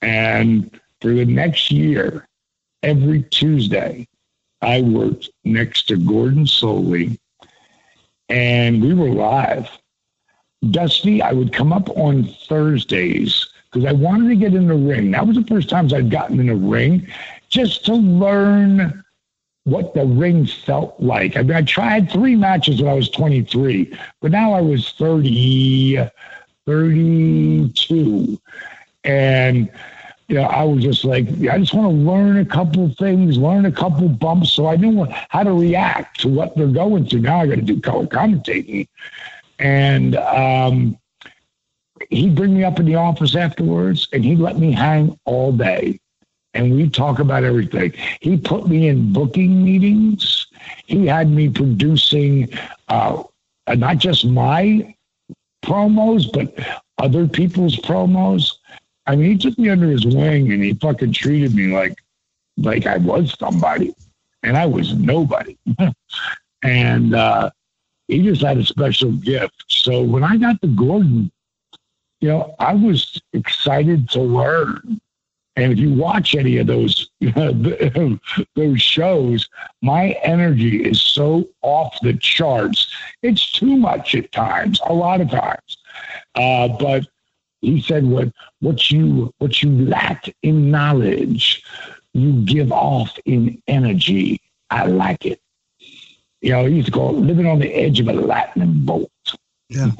And 0.00 0.80
for 1.00 1.12
the 1.12 1.24
next 1.24 1.70
year, 1.70 2.26
every 2.82 3.22
Tuesday, 3.24 4.08
I 4.62 4.82
worked 4.82 5.30
next 5.44 5.88
to 5.88 5.96
Gordon 5.96 6.44
Solie, 6.44 7.18
and 8.28 8.82
we 8.82 8.94
were 8.94 9.10
live. 9.10 9.68
Dusty, 10.70 11.22
I 11.22 11.32
would 11.32 11.52
come 11.52 11.72
up 11.72 11.88
on 11.90 12.24
Thursdays 12.48 13.48
because 13.70 13.86
I 13.86 13.92
wanted 13.92 14.28
to 14.28 14.36
get 14.36 14.54
in 14.54 14.68
the 14.68 14.74
ring. 14.74 15.10
That 15.10 15.26
was 15.26 15.36
the 15.36 15.44
first 15.44 15.68
times 15.68 15.92
I'd 15.92 16.10
gotten 16.10 16.40
in 16.40 16.48
a 16.48 16.56
ring 16.56 17.06
just 17.48 17.84
to 17.86 17.94
learn 17.94 19.02
what 19.64 19.92
the 19.94 20.06
ring 20.06 20.46
felt 20.46 20.98
like. 20.98 21.36
I 21.36 21.42
mean, 21.42 21.56
I 21.56 21.62
tried 21.62 22.10
three 22.10 22.34
matches 22.34 22.80
when 22.80 22.90
I 22.90 22.94
was 22.94 23.10
23, 23.10 23.94
but 24.20 24.30
now 24.30 24.52
I 24.52 24.62
was 24.62 24.92
30, 24.92 26.08
32. 26.66 28.40
And, 29.04 29.70
you 30.28 30.36
know, 30.36 30.42
I 30.42 30.64
was 30.64 30.82
just 30.82 31.04
like, 31.04 31.28
I 31.28 31.58
just 31.58 31.74
want 31.74 31.90
to 31.90 32.10
learn 32.10 32.38
a 32.38 32.46
couple 32.46 32.88
things, 32.94 33.36
learn 33.36 33.66
a 33.66 33.72
couple 33.72 34.08
bumps 34.08 34.52
so 34.52 34.66
I 34.66 34.76
knew 34.76 35.06
how 35.28 35.42
to 35.42 35.52
react 35.52 36.20
to 36.20 36.28
what 36.28 36.56
they're 36.56 36.68
going 36.68 37.06
through. 37.06 37.20
Now 37.20 37.40
I 37.40 37.46
got 37.46 37.56
to 37.56 37.62
do 37.62 37.80
color 37.80 38.06
commentating. 38.06 38.88
And, 39.58 40.16
um, 40.16 40.98
he'd 42.10 42.34
bring 42.34 42.54
me 42.54 42.64
up 42.64 42.80
in 42.80 42.86
the 42.86 42.94
office 42.94 43.34
afterwards 43.34 44.08
and 44.12 44.24
he'd 44.24 44.38
let 44.38 44.58
me 44.58 44.72
hang 44.72 45.18
all 45.24 45.52
day 45.52 46.00
and 46.54 46.74
we'd 46.74 46.94
talk 46.94 47.18
about 47.18 47.44
everything. 47.44 47.92
He 48.20 48.36
put 48.36 48.68
me 48.68 48.88
in 48.88 49.12
booking 49.12 49.64
meetings. 49.64 50.46
He 50.86 51.06
had 51.06 51.30
me 51.30 51.48
producing 51.48 52.48
uh, 52.88 53.22
not 53.68 53.98
just 53.98 54.24
my 54.26 54.94
promos, 55.64 56.32
but 56.32 56.54
other 56.98 57.26
people's 57.26 57.76
promos. 57.76 58.54
I 59.06 59.16
mean, 59.16 59.32
he 59.32 59.38
took 59.38 59.58
me 59.58 59.68
under 59.68 59.88
his 59.88 60.06
wing 60.06 60.52
and 60.52 60.62
he 60.62 60.74
fucking 60.74 61.12
treated 61.12 61.54
me 61.54 61.74
like 61.74 61.96
like 62.56 62.86
I 62.86 62.96
was 62.96 63.36
somebody, 63.38 63.94
and 64.42 64.56
I 64.56 64.66
was 64.66 64.92
nobody. 64.94 65.56
and 66.62 67.14
uh, 67.14 67.50
he 68.08 68.22
just 68.22 68.42
had 68.42 68.58
a 68.58 68.64
special 68.64 69.12
gift. 69.12 69.64
So 69.68 70.02
when 70.02 70.24
I 70.24 70.36
got 70.36 70.60
to 70.62 70.68
Gordon, 70.68 71.30
you 72.20 72.28
know, 72.28 72.54
I 72.58 72.74
was 72.74 73.20
excited 73.32 74.08
to 74.10 74.20
learn. 74.20 75.00
And 75.56 75.72
if 75.72 75.78
you 75.78 75.92
watch 75.92 76.34
any 76.34 76.58
of 76.58 76.68
those 76.68 77.10
those 78.54 78.80
shows, 78.80 79.48
my 79.82 80.10
energy 80.22 80.84
is 80.84 81.00
so 81.00 81.48
off 81.62 81.98
the 82.02 82.14
charts. 82.14 82.92
It's 83.22 83.50
too 83.52 83.76
much 83.76 84.14
at 84.14 84.30
times, 84.30 84.80
a 84.86 84.92
lot 84.92 85.20
of 85.20 85.30
times. 85.30 85.78
Uh, 86.36 86.68
but 86.68 87.06
he 87.60 87.80
said, 87.80 88.04
"What 88.04 88.32
what 88.60 88.90
you 88.90 89.32
what 89.38 89.60
you 89.60 89.70
lack 89.86 90.32
in 90.42 90.70
knowledge, 90.70 91.62
you 92.14 92.32
give 92.44 92.70
off 92.70 93.18
in 93.24 93.60
energy. 93.66 94.40
I 94.70 94.86
like 94.86 95.26
it." 95.26 95.40
You 96.40 96.52
know, 96.52 96.66
he 96.66 96.76
used 96.76 96.86
to 96.86 96.92
call 96.92 97.16
it 97.16 97.20
living 97.20 97.46
on 97.46 97.58
the 97.58 97.74
edge 97.74 97.98
of 97.98 98.06
a 98.06 98.12
lightning 98.12 98.84
bolt. 98.84 99.10
Yeah, 99.70 99.90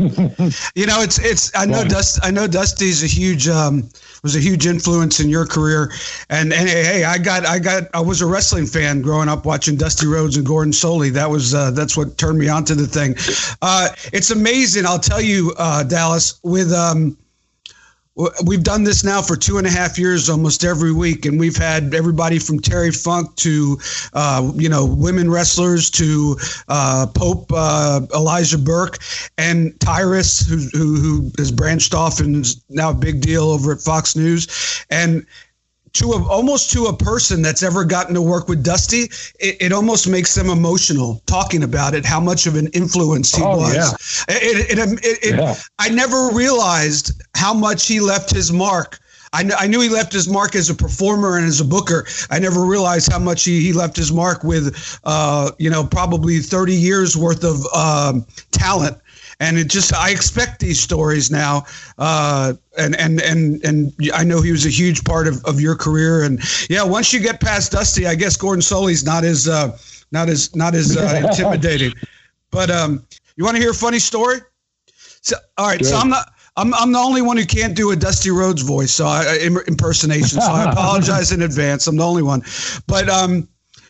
you 0.74 0.86
know, 0.86 1.02
it's 1.02 1.18
it's. 1.18 1.52
I 1.54 1.66
know 1.66 1.84
Dust. 1.84 2.20
I 2.22 2.30
know 2.30 2.46
Dusty's 2.46 3.02
a 3.02 3.06
huge 3.06 3.48
um, 3.48 3.90
was 4.22 4.34
a 4.34 4.40
huge 4.40 4.66
influence 4.66 5.20
in 5.20 5.28
your 5.28 5.44
career, 5.44 5.92
and 6.30 6.54
and 6.54 6.66
hey, 6.70 7.04
I 7.04 7.18
got 7.18 7.44
I 7.44 7.58
got 7.58 7.82
I 7.92 8.00
was 8.00 8.22
a 8.22 8.26
wrestling 8.26 8.64
fan 8.64 9.02
growing 9.02 9.28
up 9.28 9.44
watching 9.44 9.76
Dusty 9.76 10.06
Rhodes 10.06 10.38
and 10.38 10.46
Gordon 10.46 10.72
Solie. 10.72 11.12
That 11.12 11.28
was 11.28 11.54
uh, 11.54 11.70
that's 11.72 11.98
what 11.98 12.16
turned 12.16 12.38
me 12.38 12.48
on 12.48 12.64
to 12.64 12.74
the 12.74 12.86
thing. 12.86 13.14
Uh, 13.60 13.90
it's 14.10 14.30
amazing. 14.30 14.86
I'll 14.86 14.98
tell 14.98 15.20
you, 15.20 15.52
uh, 15.58 15.82
Dallas, 15.82 16.40
with 16.42 16.72
um, 16.72 17.18
we've 18.44 18.64
done 18.64 18.84
this 18.84 19.04
now 19.04 19.22
for 19.22 19.36
two 19.36 19.58
and 19.58 19.66
a 19.66 19.70
half 19.70 19.98
years 19.98 20.28
almost 20.28 20.64
every 20.64 20.92
week 20.92 21.24
and 21.24 21.38
we've 21.38 21.56
had 21.56 21.94
everybody 21.94 22.38
from 22.38 22.58
terry 22.58 22.90
funk 22.90 23.34
to 23.36 23.78
uh, 24.14 24.50
you 24.56 24.68
know 24.68 24.84
women 24.84 25.30
wrestlers 25.30 25.90
to 25.90 26.36
uh, 26.68 27.06
pope 27.14 27.50
uh, 27.54 28.00
elijah 28.14 28.58
burke 28.58 28.98
and 29.36 29.78
tyrus 29.80 30.46
who, 30.46 30.56
who, 30.72 30.96
who 30.96 31.32
has 31.38 31.52
branched 31.52 31.94
off 31.94 32.20
and 32.20 32.36
is 32.36 32.62
now 32.68 32.90
a 32.90 32.94
big 32.94 33.20
deal 33.20 33.44
over 33.44 33.72
at 33.72 33.80
fox 33.80 34.16
news. 34.16 34.84
And 34.90 35.26
to 35.94 36.12
a, 36.12 36.28
almost 36.28 36.70
to 36.72 36.84
a 36.86 36.96
person 36.96 37.42
that's 37.42 37.62
ever 37.62 37.84
gotten 37.84 38.14
to 38.14 38.22
work 38.22 38.48
with 38.48 38.64
Dusty, 38.64 39.04
it, 39.38 39.56
it, 39.60 39.72
almost 39.72 40.08
makes 40.08 40.34
them 40.34 40.48
emotional 40.48 41.22
talking 41.26 41.62
about 41.62 41.94
it. 41.94 42.04
How 42.04 42.20
much 42.20 42.46
of 42.46 42.56
an 42.56 42.68
influence 42.68 43.34
he 43.34 43.42
oh, 43.42 43.56
was. 43.58 43.74
Yeah. 43.74 44.36
It, 44.36 44.78
it, 44.78 45.34
yeah. 45.34 45.54
I 45.78 45.88
never 45.88 46.30
realized 46.32 47.22
how 47.34 47.54
much 47.54 47.86
he 47.86 48.00
left 48.00 48.30
his 48.30 48.52
mark. 48.52 48.98
I 49.32 49.40
I, 49.40 49.42
kn- 49.42 49.56
I 49.58 49.66
knew 49.66 49.80
he 49.80 49.88
left 49.88 50.12
his 50.12 50.28
mark 50.28 50.54
as 50.54 50.70
a 50.70 50.74
performer 50.74 51.36
and 51.36 51.46
as 51.46 51.60
a 51.60 51.64
booker. 51.64 52.06
I 52.30 52.38
never 52.38 52.64
realized 52.64 53.12
how 53.12 53.18
much 53.18 53.44
he, 53.44 53.60
he 53.60 53.72
left 53.72 53.96
his 53.96 54.10
mark 54.12 54.42
with, 54.42 54.98
uh, 55.04 55.50
you 55.58 55.70
know, 55.70 55.84
probably 55.84 56.38
30 56.38 56.74
years 56.74 57.16
worth 57.16 57.44
of 57.44 57.66
um, 57.74 58.26
talent. 58.50 58.96
And 59.40 59.56
it 59.56 59.68
just, 59.68 59.94
I 59.94 60.10
expect 60.10 60.60
these 60.60 60.80
stories 60.80 61.30
now. 61.30 61.64
Uh, 61.96 62.54
and, 62.76 62.96
and, 62.96 63.20
and, 63.20 63.64
and 63.64 63.92
I 64.12 64.24
know 64.24 64.42
he 64.42 64.50
was 64.50 64.66
a 64.66 64.70
huge 64.70 65.04
part 65.04 65.28
of, 65.28 65.44
of 65.44 65.60
your 65.60 65.76
career. 65.76 66.24
And 66.24 66.40
yeah, 66.68 66.82
once 66.82 67.12
you 67.12 67.20
get 67.20 67.40
past 67.40 67.72
Dusty, 67.72 68.06
I 68.06 68.16
guess 68.16 68.36
Gordon 68.36 68.62
Solie's 68.62 69.04
not 69.04 69.24
as, 69.24 69.46
uh, 69.48 69.78
not 70.10 70.28
as, 70.28 70.54
not 70.56 70.74
as 70.74 70.96
uh, 70.96 71.22
intimidating. 71.28 71.92
But 72.50 72.70
um, 72.70 73.06
you 73.36 73.44
want 73.44 73.56
to 73.56 73.62
hear 73.62 73.70
a 73.70 73.74
funny 73.74 74.00
story? 74.00 74.38
So, 75.20 75.36
all 75.56 75.68
right. 75.68 75.78
Good. 75.78 75.86
So 75.86 75.96
I'm 75.96 76.08
not, 76.08 76.32
I'm, 76.56 76.74
I'm 76.74 76.90
the 76.90 76.98
only 76.98 77.22
one 77.22 77.36
who 77.36 77.46
can't 77.46 77.76
do 77.76 77.92
a 77.92 77.96
Dusty 77.96 78.30
Rhodes 78.30 78.62
voice, 78.62 78.90
so 78.90 79.06
I, 79.06 79.38
impersonation. 79.68 80.40
So 80.40 80.50
I 80.50 80.64
apologize 80.72 81.30
in 81.30 81.42
advance. 81.42 81.86
I'm 81.86 81.96
the 81.96 82.04
only 82.04 82.22
one. 82.22 82.42
But 82.88 83.08
um, 83.08 83.48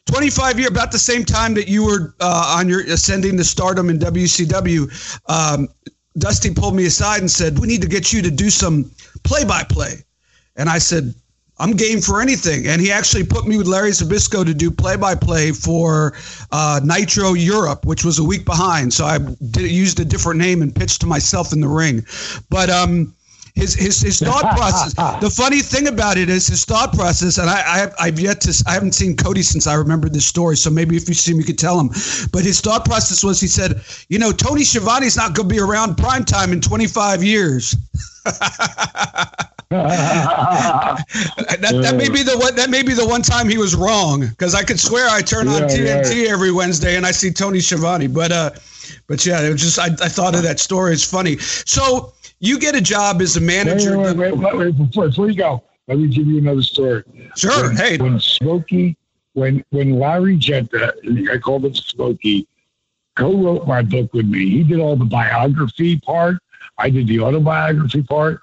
25 0.09 0.59
year, 0.59 0.69
about 0.69 0.91
the 0.91 0.99
same 0.99 1.25
time 1.25 1.55
that 1.55 1.69
you 1.69 1.85
were 1.85 2.15
uh, 2.21 2.57
on 2.59 2.69
your 2.69 2.81
ascending 2.81 3.37
to 3.37 3.45
stardom 3.45 3.91
in 3.91 3.99
WCW, 3.99 5.21
um, 5.29 5.69
Dusty 6.17 6.53
pulled 6.53 6.75
me 6.75 6.87
aside 6.87 7.21
and 7.21 7.31
said, 7.31 7.59
"We 7.59 7.69
need 7.69 7.83
to 7.83 7.89
get 7.89 8.13
you 8.13 8.23
to 8.23 8.31
do 8.31 8.51
some 8.51 8.91
play 9.23 9.45
by 9.45 9.63
play." 9.65 10.05
And 10.57 10.69
I 10.69 10.79
said, 10.79 11.15
I'm 11.61 11.73
game 11.73 12.01
for 12.01 12.21
anything. 12.21 12.67
And 12.67 12.81
he 12.81 12.93
actually 12.93 13.25
put 13.25 13.47
me 13.47 13.57
with 13.57 13.67
Larry 13.67 13.91
Zbyszko 13.91 14.45
to 14.45 14.55
do 14.55 14.71
play 14.71 14.97
by 14.97 15.15
play 15.15 15.53
for 15.53 16.15
uh, 16.53 16.81
Nitro 16.85 17.35
Europe, 17.35 17.85
which 17.85 18.05
was 18.05 18.19
a 18.19 18.25
week 18.25 18.45
behind. 18.45 18.93
So 18.95 19.05
I 19.05 19.19
did, 19.19 19.71
used 19.71 19.99
a 19.99 20.05
different 20.05 20.39
name 20.41 20.63
and 20.63 20.75
pitched 20.75 21.01
to 21.01 21.07
myself 21.07 21.53
in 21.53 21.61
the 21.61 21.69
ring. 21.69 22.05
But 22.49 22.71
um, 22.71 23.15
his, 23.59 23.75
his, 23.75 24.01
his 24.01 24.21
thought 24.21 24.43
process. 24.57 24.95
the 25.21 25.31
funny 25.31 25.61
thing 25.61 25.89
about 25.89 26.17
it 26.17 26.31
is 26.31 26.47
his 26.47 26.65
thought 26.65 26.95
process, 26.95 27.39
and 27.39 27.51
I, 27.51 27.91
I 27.99 28.07
have 28.07 28.21
yet 28.21 28.41
to 28.43 28.65
I 28.67 28.73
haven't 28.73 28.95
seen 28.95 29.17
Cody 29.17 29.43
since 29.43 29.67
I 29.67 29.75
remember 29.75 30.09
this 30.09 30.27
story. 30.27 30.57
So 30.57 30.71
maybe 30.71 30.97
if 30.97 31.09
you 31.09 31.15
see 31.15 31.33
him, 31.33 31.39
you 31.39 31.45
could 31.45 31.59
tell 31.59 31.79
him. 31.79 31.89
But 32.33 32.45
his 32.45 32.61
thought 32.61 32.85
process 32.85 33.25
was 33.25 33.41
he 33.41 33.49
said, 33.49 33.83
you 34.09 34.19
know, 34.19 34.33
Tony 34.33 34.63
Schiavone's 34.63 35.17
not 35.17 35.35
going 35.35 35.49
to 35.49 35.55
be 35.55 35.61
around 35.61 35.97
prime 35.97 36.25
time 36.25 36.53
in 36.53 36.61
25 36.61 37.25
years. 37.25 37.75
that, 38.25 39.49
that 41.61 41.95
may 41.97 42.09
be 42.09 42.23
the 42.23 42.39
one. 42.39 42.55
That 42.55 42.71
may 42.71 42.83
be 42.83 42.95
the 42.95 43.07
one 43.07 43.23
time 43.23 43.49
he 43.49 43.59
was 43.59 43.75
wrong 43.75 44.27
because 44.29 44.55
I 44.55 44.63
could 44.63 44.81
swear 44.81 45.09
I 45.09 45.21
turn 45.21 45.49
on 45.49 45.63
TNT 45.63 46.23
right. 46.23 46.29
every 46.29 46.53
Wednesday 46.53 46.97
and 46.97 47.05
I 47.05 47.11
see 47.11 47.31
Tony 47.31 47.61
Schiavone. 47.61 48.07
But 48.07 48.33
uh, 48.33 48.51
but 49.07 49.25
yeah, 49.27 49.43
it 49.43 49.51
was 49.51 49.61
just 49.61 49.79
I, 49.79 49.87
I 49.87 50.09
thought 50.09 50.35
of 50.35 50.43
that 50.43 50.61
story. 50.61 50.93
It's 50.93 51.05
funny. 51.05 51.39
So 51.39 52.13
you 52.41 52.59
get 52.59 52.75
a 52.75 52.81
job 52.81 53.21
as 53.21 53.37
a 53.37 53.41
manager. 53.41 53.99
Wait, 53.99 54.17
wait, 54.17 54.37
wait, 54.37 54.57
wait, 54.57 54.79
before, 54.79 55.09
before 55.09 55.29
you 55.29 55.37
go, 55.37 55.63
let 55.87 55.99
me 55.99 56.09
give 56.09 56.27
you 56.27 56.39
another 56.39 56.63
story. 56.63 57.03
Sure. 57.37 57.69
When, 57.69 57.77
hey, 57.77 57.99
when 57.99 58.21
Smokey, 58.21 58.97
when 59.35 59.65
when 59.71 59.99
Larry 59.99 60.37
Genta, 60.37 60.95
I 61.33 61.39
called 61.39 61.65
him 61.65 61.75
Smokey, 61.75 62.47
co-wrote 63.17 63.67
my 63.67 63.83
book 63.83 64.13
with 64.13 64.27
me. 64.27 64.49
He 64.49 64.65
did 64.65 64.81
all 64.81 64.97
the 64.97 65.05
biography 65.05 65.99
part. 65.99 66.37
I 66.79 66.91
did 66.91 67.09
the 67.09 67.21
autobiography 67.21 68.03
part. 68.03 68.41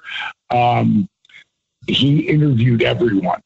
Um, 0.50 1.08
he 1.88 2.28
interviewed 2.28 2.82
everyone. 2.82 3.42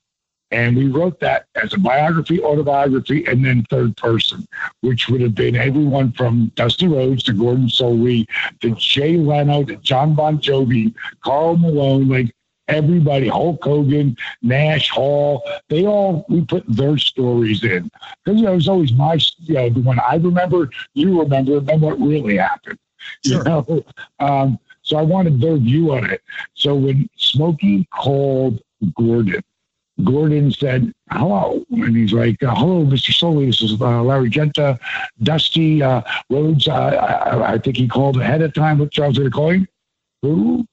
And 0.52 0.76
we 0.76 0.88
wrote 0.88 1.20
that 1.20 1.46
as 1.56 1.74
a 1.74 1.78
biography, 1.78 2.42
autobiography, 2.42 3.26
and 3.26 3.46
then 3.46 3.66
third 3.70 3.96
person, 3.98 4.48
which 4.82 5.08
would 5.08 5.22
have 5.22 5.36
been 5.36 5.56
everyone 5.56 6.12
from 6.14 6.52
Dusty 6.56 6.88
Rhodes 6.88 7.24
to 7.24 7.34
Gordon 7.34 7.68
Solie 7.68 8.26
to 8.62 8.76
Jay 8.76 9.18
Leno 9.18 9.64
to 9.66 9.76
John 9.78 10.16
Bon 10.16 10.40
Jovi, 10.40 10.94
Karl 11.24 11.58
Malone, 11.58 12.10
like 12.10 12.34
everybody, 12.70 13.28
Hulk 13.28 13.64
Hogan, 13.64 14.16
Nash 14.42 14.90
Hall, 14.90 15.44
they 15.70 15.86
all, 15.86 16.26
we 16.30 16.46
put 16.46 16.64
their 16.68 16.98
stories 16.98 17.64
in. 17.64 17.90
Because, 18.24 18.40
you 18.40 18.46
know, 18.46 18.54
it 18.54 18.56
was 18.56 18.68
always 18.68 18.94
my, 18.94 19.20
you 19.40 19.56
know, 19.56 19.70
the 19.70 19.82
one 19.82 20.00
I 20.00 20.16
remember, 20.16 20.70
you 20.94 21.20
remember, 21.20 21.58
and 21.58 21.68
then 21.68 21.82
what 21.82 22.00
really 22.00 22.38
happened. 22.38 22.80
Sure. 23.26 23.38
You 23.38 23.44
know? 23.46 23.84
Um, 24.20 24.60
so 24.82 24.98
I 24.98 25.02
wanted 25.02 25.40
their 25.40 25.56
view 25.56 25.94
on 25.94 26.10
it. 26.10 26.22
So 26.54 26.76
when 26.76 27.10
Smokey 27.16 27.88
called 27.92 28.62
Gordon, 28.96 29.42
Gordon 30.04 30.52
said, 30.52 30.94
hello. 31.12 31.64
And 31.72 31.96
he's 31.96 32.14
like, 32.14 32.42
uh, 32.44 32.56
hello, 32.56 32.86
Mr. 32.86 33.12
Solie. 33.12 33.48
This 33.48 33.62
is 33.62 33.80
uh, 33.82 34.02
Larry 34.02 34.30
Genta, 34.30 34.80
Dusty 35.24 35.84
uh, 35.84 36.02
Rhodes. 36.30 36.68
Uh, 36.68 36.74
I, 36.74 37.54
I, 37.54 37.58
think 37.58 37.78
he 37.78 37.88
called 37.88 38.18
ahead 38.18 38.42
of 38.42 38.54
time. 38.54 38.80
What 38.80 38.92
Charles 38.92 39.16
to 39.16 39.30
call 39.30 39.50
him? 39.50 39.68
Who? 40.22 40.66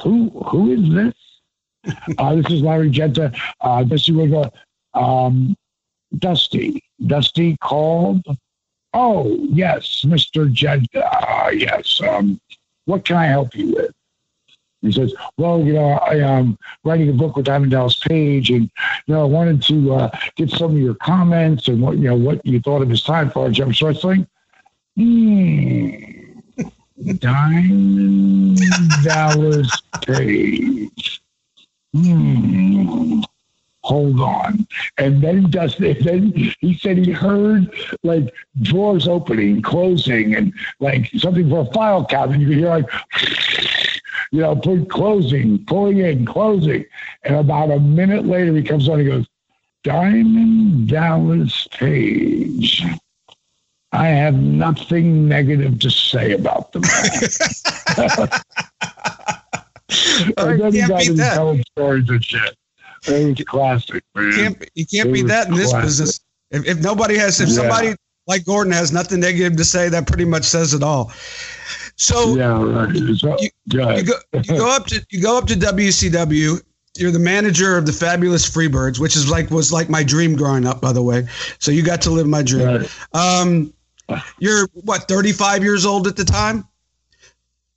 Who? 0.00 0.30
Who 0.50 0.72
is 0.72 0.92
this? 0.92 1.94
uh, 2.18 2.34
this 2.36 2.50
is 2.50 2.62
Larry 2.62 2.90
Genta. 2.90 3.32
Uh, 3.60 3.84
Dusty 3.84 4.12
Rhodes. 4.12 4.50
Um, 4.94 5.56
Dusty. 6.18 6.82
Dusty 7.06 7.56
called. 7.58 8.24
Oh, 8.92 9.36
yes, 9.50 10.04
Mr. 10.04 10.50
Genta. 10.52 11.04
Uh, 11.04 11.50
yes. 11.50 12.00
Um, 12.00 12.40
what 12.86 13.04
can 13.04 13.16
I 13.16 13.26
help 13.26 13.54
you 13.54 13.74
with? 13.74 13.92
He 14.84 14.92
says, 14.92 15.14
well, 15.38 15.60
you 15.62 15.72
know, 15.72 15.92
I 15.92 16.16
am 16.16 16.38
um, 16.40 16.58
writing 16.84 17.08
a 17.08 17.12
book 17.12 17.36
with 17.36 17.46
Diamond 17.46 17.72
Dallas 17.72 17.98
Page, 17.98 18.50
and 18.50 18.70
you 19.06 19.14
know, 19.14 19.22
I 19.22 19.24
wanted 19.24 19.62
to 19.62 19.94
uh, 19.94 20.18
get 20.36 20.50
some 20.50 20.72
of 20.72 20.78
your 20.78 20.94
comments 20.94 21.68
and 21.68 21.80
what 21.80 21.96
you 21.96 22.08
know 22.08 22.16
what 22.16 22.44
you 22.44 22.60
thought 22.60 22.82
of 22.82 22.90
his 22.90 23.02
time 23.02 23.30
for 23.30 23.50
Jump 23.50 23.74
Wrestling. 23.80 24.26
Hmm. 24.96 25.90
Diamond 27.18 28.60
Dallas 29.02 29.82
Page. 30.02 31.22
Hmm 31.94 33.22
hold 33.84 34.18
on. 34.18 34.66
And 34.98 35.22
then 35.22 35.50
Dustin, 35.50 35.96
then 36.02 36.32
he 36.60 36.74
said 36.74 36.98
he 36.98 37.12
heard 37.12 37.70
like 38.02 38.34
drawers 38.62 39.06
opening, 39.06 39.62
closing, 39.62 40.34
and 40.34 40.52
like 40.80 41.10
something 41.18 41.48
for 41.48 41.60
a 41.60 41.72
file 41.72 42.04
cabinet. 42.04 42.40
You 42.40 42.48
could 42.48 42.56
hear 42.56 42.70
like, 42.70 42.90
you 44.34 44.40
know, 44.40 44.56
put 44.56 44.90
closing, 44.90 45.64
pulling 45.66 45.98
in, 45.98 46.26
closing. 46.26 46.84
And 47.22 47.36
about 47.36 47.70
a 47.70 47.78
minute 47.78 48.26
later, 48.26 48.52
he 48.52 48.64
comes 48.64 48.88
on 48.88 48.98
and 48.98 49.08
goes, 49.08 49.26
Diamond 49.84 50.88
Dallas 50.88 51.68
Page. 51.70 52.84
I 53.92 54.08
have 54.08 54.34
nothing 54.34 55.28
negative 55.28 55.78
to 55.78 55.88
say 55.88 56.32
about 56.32 56.72
the 56.72 56.80
man. 56.80 58.28
and 60.36 60.60
then 60.60 60.72
he 60.72 60.80
got 60.80 61.06
into 61.06 61.22
telling 61.22 61.62
stories 61.76 62.08
and 62.08 62.24
shit. 62.24 62.56
It 63.06 63.38
was 63.38 63.44
classic, 63.46 64.02
man. 64.16 64.24
You 64.24 64.32
can't, 64.32 64.70
you 64.74 64.86
can't 64.86 65.12
beat 65.12 65.28
that 65.28 65.46
in 65.46 65.54
this 65.54 65.70
classic. 65.70 65.86
business. 65.86 66.20
If, 66.50 66.66
if 66.66 66.80
nobody 66.80 67.16
has, 67.18 67.40
if 67.40 67.50
yeah. 67.50 67.54
somebody 67.54 67.94
like 68.26 68.44
Gordon 68.44 68.72
has 68.72 68.90
nothing 68.90 69.20
negative 69.20 69.56
to 69.58 69.64
say, 69.64 69.88
that 69.90 70.08
pretty 70.08 70.24
much 70.24 70.42
says 70.42 70.74
it 70.74 70.82
all. 70.82 71.12
So 71.96 72.34
yeah, 72.34 72.60
right. 72.62 73.16
so, 73.16 73.36
you, 73.38 73.50
you, 73.66 74.04
go, 74.04 74.14
you 74.32 74.58
go 74.58 74.74
up 74.74 74.86
to 74.86 75.04
you 75.10 75.22
go 75.22 75.38
up 75.38 75.46
to 75.46 75.54
WCW. 75.54 76.60
You're 76.96 77.10
the 77.10 77.18
manager 77.18 77.76
of 77.76 77.86
the 77.86 77.92
Fabulous 77.92 78.48
Freebirds, 78.48 79.00
which 79.00 79.16
is 79.16 79.30
like 79.30 79.50
was 79.50 79.72
like 79.72 79.88
my 79.88 80.02
dream 80.02 80.36
growing 80.36 80.66
up, 80.66 80.80
by 80.80 80.92
the 80.92 81.02
way. 81.02 81.26
So 81.58 81.72
you 81.72 81.82
got 81.82 82.02
to 82.02 82.10
live 82.10 82.26
my 82.26 82.42
dream. 82.42 82.66
Right. 82.66 82.98
Um, 83.12 83.72
you're 84.38 84.68
what 84.72 85.08
35 85.08 85.62
years 85.62 85.86
old 85.86 86.06
at 86.06 86.16
the 86.16 86.24
time. 86.24 86.66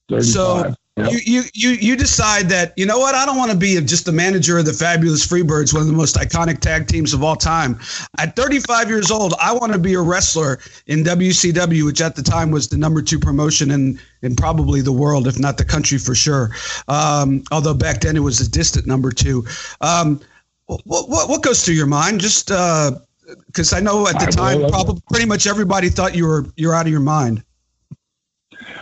35. 0.10 0.26
So 0.26 0.76
you, 0.98 1.20
you 1.24 1.44
you 1.54 1.70
you 1.72 1.96
decide 1.96 2.50
that 2.50 2.74
you 2.76 2.86
know 2.86 2.98
what 2.98 3.14
I 3.14 3.26
don't 3.26 3.38
want 3.38 3.52
to 3.52 3.58
be 3.58 3.80
just 3.82 4.06
the 4.06 4.12
manager 4.12 4.58
of 4.58 4.66
the 4.66 4.74
fabulous 4.74 5.26
Freebirds, 5.26 5.74
one 5.74 5.82
of 5.82 5.88
the 5.88 5.94
most 5.94 6.16
iconic 6.16 6.60
tag 6.60 6.88
teams 6.88 7.14
of 7.14 7.24
all 7.24 7.36
time. 7.36 7.80
At 8.18 8.36
35 8.36 8.90
years 8.90 9.12
old, 9.12 9.36
I 9.40 9.54
want 9.54 9.74
to 9.74 9.80
be 9.80 9.94
a 9.94 10.02
wrestler 10.02 10.60
in 10.88 11.04
WCW, 11.04 11.86
which 11.86 12.02
at 12.02 12.16
the 12.16 12.24
time 12.24 12.50
was 12.50 12.68
the 12.68 12.78
number 12.78 13.02
two 13.02 13.20
promotion 13.20 13.72
in 13.72 14.00
in 14.24 14.36
probably 14.36 14.82
the 14.82 14.92
world, 14.92 15.28
if 15.28 15.40
not 15.40 15.58
the 15.58 15.66
country 15.66 16.00
for 16.00 16.16
sure. 16.16 16.50
Um, 16.88 17.44
although 17.52 17.76
back 17.76 18.02
then 18.02 18.16
it 18.16 18.22
was 18.22 18.42
a 18.42 18.50
distant 18.50 18.88
number 18.88 19.12
two. 19.12 19.46
Um, 19.82 20.20
what, 20.66 21.10
what 21.10 21.30
what 21.30 21.44
goes 21.44 21.64
through 21.64 21.76
your 21.76 21.88
mind? 21.88 22.22
Just 22.22 22.48
because 22.48 23.74
uh, 23.74 23.78
I 23.78 23.80
know 23.80 24.08
at 24.08 24.20
the 24.20 24.26
time, 24.28 24.68
probably 24.70 25.02
pretty 25.10 25.26
much 25.26 25.46
everybody 25.46 25.90
thought 25.90 26.16
you 26.16 26.26
were 26.26 26.46
you're 26.56 26.74
out 26.74 26.88
of 26.88 26.92
your 26.92 27.02
mind. 27.02 27.44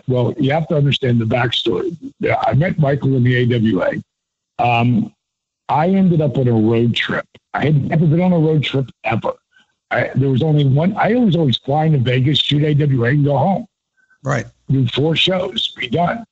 Well, 0.07 0.33
you 0.37 0.51
have 0.51 0.67
to 0.67 0.75
understand 0.75 1.19
the 1.19 1.25
backstory. 1.25 1.95
I 2.45 2.53
met 2.53 2.77
Michael 2.79 3.15
in 3.15 3.23
the 3.23 3.55
AWA. 3.55 4.03
Um, 4.59 5.13
I 5.67 5.89
ended 5.89 6.21
up 6.21 6.37
on 6.37 6.47
a 6.47 6.53
road 6.53 6.95
trip. 6.95 7.25
I 7.53 7.65
had 7.65 7.89
never 7.89 8.05
been 8.05 8.21
on 8.21 8.33
a 8.33 8.39
road 8.39 8.63
trip 8.63 8.89
ever. 9.03 9.33
I, 9.91 10.11
there 10.15 10.29
was 10.29 10.43
only 10.43 10.65
one. 10.65 10.95
I 10.97 11.15
was 11.15 11.35
always 11.35 11.57
flying 11.57 11.93
to 11.93 11.97
Vegas, 11.97 12.39
shoot 12.39 12.63
AWA, 12.63 13.09
and 13.09 13.25
go 13.25 13.37
home. 13.37 13.65
Right. 14.23 14.45
Do 14.69 14.87
four 14.87 15.15
shows, 15.15 15.73
be 15.77 15.87
done. 15.87 16.25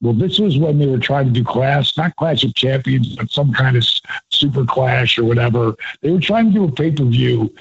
Well, 0.00 0.12
this 0.12 0.38
was 0.38 0.58
when 0.58 0.78
they 0.78 0.86
were 0.86 0.98
trying 0.98 1.26
to 1.26 1.32
do 1.32 1.42
class, 1.42 1.96
not 1.96 2.14
Clash 2.16 2.44
of 2.44 2.54
Champions, 2.54 3.16
but 3.16 3.30
some 3.30 3.52
kind 3.52 3.76
of 3.76 3.84
super 4.30 4.64
clash 4.64 5.18
or 5.18 5.24
whatever. 5.24 5.74
They 6.02 6.10
were 6.12 6.20
trying 6.20 6.46
to 6.46 6.52
do 6.52 6.64
a 6.64 6.72
pay 6.72 6.92
per 6.92 7.04
view 7.04 7.52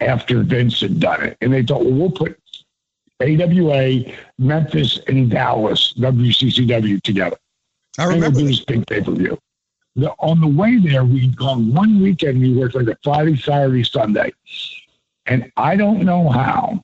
after 0.00 0.42
Vince 0.42 0.80
had 0.80 1.00
done 1.00 1.22
it. 1.22 1.36
And 1.40 1.52
they 1.52 1.62
thought, 1.62 1.84
well, 1.84 1.94
we'll 1.94 2.10
put 2.10 2.39
AWA, 3.20 4.12
Memphis, 4.38 4.98
and 5.06 5.30
Dallas, 5.30 5.94
WCCW 5.94 7.02
together. 7.02 7.36
I 7.98 8.04
remember 8.04 8.40
this 8.40 8.64
big 8.64 8.86
pay 8.86 9.02
per 9.02 9.12
view. 9.12 9.38
the, 9.96 10.10
on 10.20 10.40
the 10.40 10.46
way 10.46 10.78
there, 10.78 11.04
we'd 11.04 11.36
gone 11.36 11.74
one 11.74 12.00
weekend. 12.00 12.40
We 12.40 12.54
worked 12.54 12.74
like 12.74 12.86
a 12.86 12.96
Friday, 13.02 13.36
Saturday, 13.36 13.84
Sunday, 13.84 14.32
and 15.26 15.50
I 15.56 15.76
don't 15.76 16.04
know 16.04 16.28
how, 16.28 16.82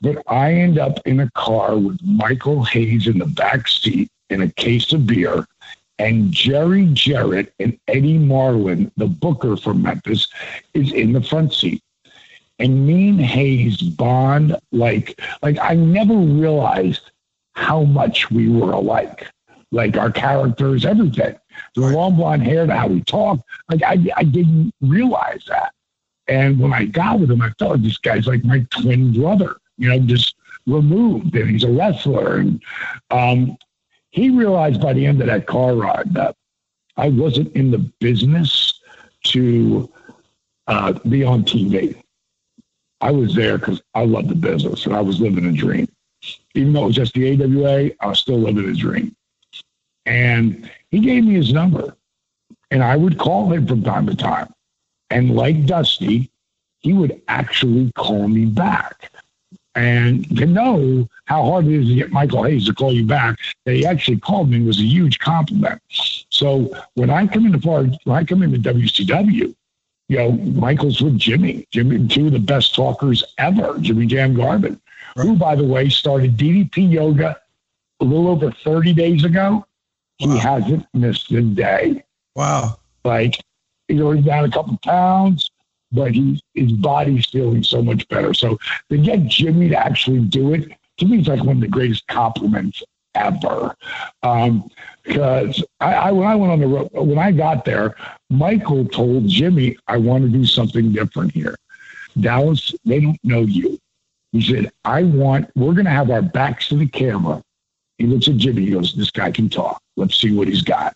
but 0.00 0.22
I 0.26 0.52
end 0.52 0.78
up 0.78 0.98
in 1.06 1.20
a 1.20 1.30
car 1.30 1.76
with 1.76 1.98
Michael 2.02 2.64
Hayes 2.64 3.06
in 3.06 3.18
the 3.18 3.26
back 3.26 3.68
seat 3.68 4.10
in 4.30 4.42
a 4.42 4.52
case 4.52 4.92
of 4.92 5.06
beer, 5.06 5.46
and 5.98 6.30
Jerry 6.30 6.86
Jarrett 6.92 7.52
and 7.58 7.78
Eddie 7.88 8.18
Marlin, 8.18 8.92
the 8.96 9.06
booker 9.06 9.56
from 9.56 9.82
Memphis, 9.82 10.28
is 10.74 10.92
in 10.92 11.12
the 11.12 11.22
front 11.22 11.52
seat. 11.52 11.82
And 12.58 12.86
me 12.86 13.10
and 13.10 13.20
Hayes 13.20 13.80
bond 13.80 14.56
like 14.72 15.20
like 15.42 15.58
I 15.60 15.74
never 15.74 16.14
realized 16.14 17.10
how 17.54 17.84
much 17.84 18.30
we 18.30 18.48
were 18.48 18.72
alike. 18.72 19.28
Like 19.70 19.96
our 19.96 20.10
characters, 20.10 20.84
everything. 20.84 21.36
The 21.74 21.80
long 21.80 22.16
blonde 22.16 22.42
hair, 22.42 22.66
to 22.66 22.74
how 22.74 22.88
we 22.88 23.02
talk. 23.02 23.40
Like 23.70 23.82
I 23.82 23.98
I 24.16 24.24
didn't 24.24 24.72
realize 24.80 25.44
that. 25.48 25.72
And 26.28 26.58
when 26.58 26.72
I 26.72 26.84
got 26.84 27.20
with 27.20 27.30
him, 27.30 27.42
I 27.42 27.50
felt 27.58 27.72
like 27.72 27.82
this 27.82 27.98
guy's 27.98 28.26
like 28.26 28.44
my 28.44 28.66
twin 28.70 29.12
brother, 29.12 29.56
you 29.78 29.88
know, 29.88 29.98
just 30.00 30.36
removed 30.66 31.34
and 31.34 31.50
he's 31.50 31.64
a 31.64 31.70
wrestler. 31.70 32.36
And 32.36 32.62
um, 33.10 33.56
he 34.10 34.30
realized 34.30 34.80
by 34.80 34.92
the 34.92 35.06
end 35.06 35.20
of 35.20 35.26
that 35.28 35.46
car 35.46 35.74
ride 35.74 36.12
that 36.14 36.36
I 36.96 37.08
wasn't 37.08 37.54
in 37.54 37.70
the 37.70 37.78
business 38.00 38.80
to 39.24 39.90
uh, 40.66 40.92
be 41.08 41.24
on 41.24 41.44
TV. 41.44 42.00
I 43.00 43.10
was 43.10 43.34
there 43.34 43.58
because 43.58 43.80
I 43.94 44.04
loved 44.04 44.28
the 44.28 44.34
business 44.34 44.86
and 44.86 44.94
I 44.94 45.00
was 45.00 45.20
living 45.20 45.46
a 45.46 45.52
dream. 45.52 45.88
Even 46.54 46.72
though 46.72 46.84
it 46.84 46.88
was 46.88 46.96
just 46.96 47.14
the 47.14 47.42
AWA, 47.42 47.90
I 48.00 48.06
was 48.06 48.18
still 48.18 48.38
living 48.38 48.68
a 48.68 48.74
dream. 48.74 49.14
And 50.06 50.70
he 50.90 51.00
gave 51.00 51.24
me 51.24 51.34
his 51.34 51.52
number, 51.52 51.94
and 52.70 52.82
I 52.82 52.96
would 52.96 53.18
call 53.18 53.52
him 53.52 53.66
from 53.66 53.82
time 53.82 54.06
to 54.06 54.16
time. 54.16 54.52
And 55.10 55.36
like 55.36 55.66
Dusty, 55.66 56.30
he 56.80 56.92
would 56.92 57.20
actually 57.28 57.92
call 57.92 58.26
me 58.26 58.46
back. 58.46 59.12
And 59.74 60.36
to 60.36 60.46
know 60.46 61.08
how 61.26 61.44
hard 61.44 61.66
it 61.66 61.72
is 61.72 61.88
to 61.88 61.94
get 61.94 62.10
Michael 62.10 62.42
Hayes 62.42 62.66
to 62.66 62.74
call 62.74 62.92
you 62.92 63.06
back, 63.06 63.38
that 63.64 63.74
he 63.74 63.86
actually 63.86 64.18
called 64.18 64.50
me 64.50 64.60
was 64.60 64.80
a 64.80 64.84
huge 64.84 65.18
compliment. 65.18 65.80
So 66.30 66.74
when 66.94 67.10
I 67.10 67.26
come 67.26 67.46
into 67.46 67.58
when 67.68 68.16
I 68.16 68.24
come 68.24 68.42
into 68.42 68.58
WCW, 68.58 69.54
you 70.08 70.16
know, 70.16 70.32
Michael's 70.32 71.00
with 71.00 71.18
Jimmy. 71.18 71.66
Jimmy, 71.70 72.06
two 72.08 72.26
of 72.26 72.32
the 72.32 72.38
best 72.38 72.74
talkers 72.74 73.22
ever, 73.36 73.76
Jimmy 73.78 74.06
Jam 74.06 74.34
Garvin, 74.34 74.80
right. 75.16 75.26
who, 75.26 75.36
by 75.36 75.54
the 75.54 75.64
way, 75.64 75.88
started 75.88 76.36
DDP 76.36 76.90
yoga 76.90 77.38
a 78.00 78.04
little 78.04 78.28
over 78.28 78.50
30 78.50 78.94
days 78.94 79.24
ago. 79.24 79.64
Wow. 80.20 80.32
He 80.32 80.38
hasn't 80.38 80.86
missed 80.94 81.30
a 81.30 81.42
day. 81.42 82.04
Wow. 82.34 82.78
Like, 83.04 83.38
you 83.88 83.96
know, 83.96 84.12
he's 84.12 84.24
down 84.24 84.44
a 84.44 84.50
couple 84.50 84.78
pounds, 84.82 85.50
but 85.92 86.12
he, 86.12 86.42
his 86.54 86.72
body's 86.72 87.26
feeling 87.26 87.62
so 87.62 87.82
much 87.82 88.08
better. 88.08 88.32
So 88.34 88.58
to 88.90 88.98
get 88.98 89.26
Jimmy 89.26 89.68
to 89.68 89.76
actually 89.76 90.20
do 90.20 90.54
it, 90.54 90.72
to 90.98 91.06
me, 91.06 91.18
it's 91.18 91.28
like 91.28 91.44
one 91.44 91.56
of 91.56 91.60
the 91.60 91.68
greatest 91.68 92.06
compliments 92.08 92.82
ever. 93.14 93.76
Um, 94.22 94.70
because 95.08 95.64
I, 95.80 95.94
I, 95.94 96.12
when 96.12 96.28
I 96.28 96.34
went 96.34 96.52
on 96.52 96.60
the 96.60 96.66
road, 96.66 96.90
when 96.92 97.18
I 97.18 97.32
got 97.32 97.64
there, 97.64 97.96
Michael 98.30 98.84
told 98.84 99.26
Jimmy, 99.26 99.76
"I 99.88 99.96
want 99.96 100.24
to 100.24 100.30
do 100.30 100.44
something 100.44 100.92
different 100.92 101.32
here." 101.32 101.56
Dallas, 102.20 102.74
they 102.84 103.00
don't 103.00 103.18
know 103.24 103.40
you. 103.40 103.78
He 104.32 104.42
said, 104.42 104.70
"I 104.84 105.02
want. 105.04 105.50
We're 105.56 105.72
going 105.72 105.86
to 105.86 105.90
have 105.90 106.10
our 106.10 106.22
backs 106.22 106.68
to 106.68 106.76
the 106.76 106.86
camera." 106.86 107.42
He 107.96 108.06
looks 108.06 108.28
at 108.28 108.36
Jimmy. 108.36 108.66
He 108.66 108.72
goes, 108.72 108.94
"This 108.94 109.10
guy 109.10 109.30
can 109.30 109.48
talk. 109.48 109.80
Let's 109.96 110.16
see 110.16 110.32
what 110.32 110.46
he's 110.46 110.62
got." 110.62 110.94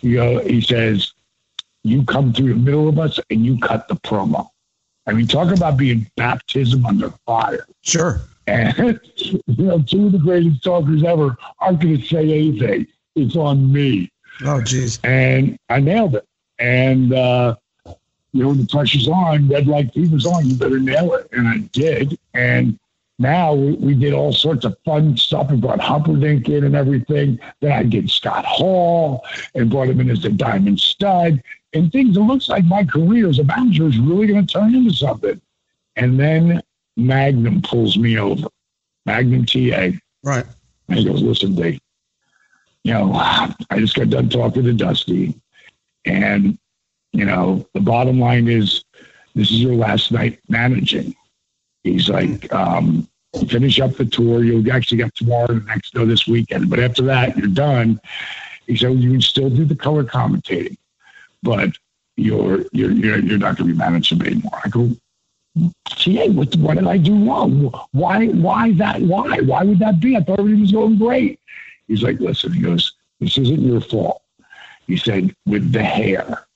You 0.00 0.16
know, 0.16 0.38
he 0.38 0.60
says, 0.60 1.12
"You 1.84 2.04
come 2.04 2.32
through 2.32 2.54
the 2.54 2.60
middle 2.60 2.88
of 2.88 2.98
us 2.98 3.20
and 3.30 3.44
you 3.44 3.58
cut 3.58 3.86
the 3.86 3.96
promo." 3.96 4.48
I 5.06 5.12
mean, 5.12 5.26
talk 5.26 5.54
about 5.54 5.76
being 5.76 6.10
baptism 6.16 6.86
under 6.86 7.12
fire. 7.26 7.66
Sure. 7.82 8.22
And 8.46 9.00
you 9.16 9.40
know, 9.58 9.82
two 9.82 10.06
of 10.06 10.12
the 10.12 10.18
greatest 10.18 10.64
talkers 10.64 11.04
ever 11.04 11.36
aren't 11.58 11.80
going 11.80 11.98
to 11.98 12.06
say 12.06 12.22
anything. 12.22 12.86
It's 13.14 13.36
on 13.36 13.72
me. 13.72 14.10
Oh, 14.42 14.60
jeez. 14.60 14.98
And 15.04 15.58
I 15.68 15.80
nailed 15.80 16.16
it. 16.16 16.26
And 16.58 17.12
uh, 17.12 17.56
you 18.32 18.44
know, 18.44 18.54
the 18.54 18.66
pressure's 18.66 19.08
on, 19.08 19.48
red 19.48 19.66
light 19.66 19.92
fever's 19.92 20.26
on. 20.26 20.46
You 20.46 20.56
better 20.56 20.80
nail 20.80 21.14
it, 21.14 21.28
and 21.32 21.46
I 21.46 21.58
did. 21.72 22.18
And 22.34 22.78
now 23.18 23.54
we, 23.54 23.74
we 23.74 23.94
did 23.94 24.14
all 24.14 24.32
sorts 24.32 24.64
of 24.64 24.76
fun 24.84 25.16
stuff. 25.16 25.50
We 25.50 25.58
brought 25.58 25.80
Humperdinck 25.80 26.48
in 26.48 26.64
and 26.64 26.74
everything. 26.74 27.38
Then 27.60 27.72
I 27.72 27.82
did 27.82 28.10
Scott 28.10 28.44
Hall 28.44 29.24
and 29.54 29.70
brought 29.70 29.88
him 29.88 30.00
in 30.00 30.10
as 30.10 30.22
the 30.22 30.30
Diamond 30.30 30.80
Stud 30.80 31.42
and 31.74 31.92
things. 31.92 32.16
It 32.16 32.20
looks 32.20 32.48
like 32.48 32.64
my 32.64 32.84
career 32.84 33.28
as 33.28 33.38
a 33.38 33.44
manager 33.44 33.86
is 33.86 33.98
really 33.98 34.28
going 34.28 34.46
to 34.46 34.52
turn 34.52 34.74
into 34.74 34.94
something. 34.94 35.40
And 35.96 36.18
then 36.18 36.62
Magnum 36.96 37.60
pulls 37.60 37.98
me 37.98 38.18
over, 38.18 38.48
Magnum 39.04 39.44
TA. 39.44 39.90
Right. 40.22 40.46
And 40.88 40.98
he 40.98 41.04
goes, 41.04 41.22
listen, 41.22 41.54
Dave, 41.54 41.80
you 42.84 42.92
know, 42.92 43.12
I 43.14 43.78
just 43.78 43.94
got 43.94 44.10
done 44.10 44.28
talking 44.28 44.64
to 44.64 44.72
Dusty. 44.72 45.40
And, 46.04 46.58
you 47.12 47.24
know, 47.24 47.66
the 47.74 47.80
bottom 47.80 48.18
line 48.18 48.48
is 48.48 48.84
this 49.34 49.50
is 49.50 49.60
your 49.60 49.74
last 49.74 50.10
night 50.10 50.40
managing. 50.48 51.14
He's 51.84 52.08
like, 52.08 52.52
um, 52.52 53.08
finish 53.48 53.80
up 53.80 53.96
the 53.96 54.04
tour. 54.04 54.44
You'll 54.44 54.70
actually 54.72 54.98
get 54.98 55.14
tomorrow, 55.14 55.46
the 55.46 55.64
next, 55.66 55.94
no, 55.94 56.04
this 56.04 56.26
weekend. 56.26 56.70
But 56.70 56.80
after 56.80 57.02
that, 57.04 57.36
you're 57.36 57.48
done. 57.48 58.00
He 58.66 58.76
said, 58.76 58.90
well, 58.90 58.98
you 58.98 59.12
can 59.12 59.20
still 59.20 59.50
do 59.50 59.64
the 59.64 59.76
color 59.76 60.04
commentating, 60.04 60.76
but 61.42 61.70
you're, 62.16 62.64
you're, 62.72 62.92
you're, 62.92 63.18
you're 63.18 63.38
not 63.38 63.56
going 63.56 63.68
to 63.68 63.74
be 63.74 63.78
managing 63.78 64.24
anymore. 64.24 64.60
I 64.64 64.68
go, 64.68 64.90
gee, 65.96 66.28
what, 66.30 66.54
what 66.56 66.78
did 66.78 66.86
I 66.86 66.98
do 66.98 67.28
wrong? 67.28 67.72
Why, 67.92 68.26
why 68.28 68.72
that? 68.74 69.00
Why? 69.02 69.40
Why 69.40 69.64
would 69.64 69.78
that 69.80 70.00
be? 70.00 70.16
I 70.16 70.20
thought 70.20 70.40
everything 70.40 70.60
was 70.60 70.72
going 70.72 70.98
great. 70.98 71.40
He's 71.92 72.02
like, 72.02 72.20
listen, 72.20 72.54
he 72.54 72.62
goes, 72.62 72.94
this 73.20 73.36
isn't 73.36 73.60
your 73.60 73.82
fault. 73.82 74.22
He 74.86 74.96
said, 74.96 75.36
with 75.44 75.72
the 75.72 75.82
hair, 75.82 76.46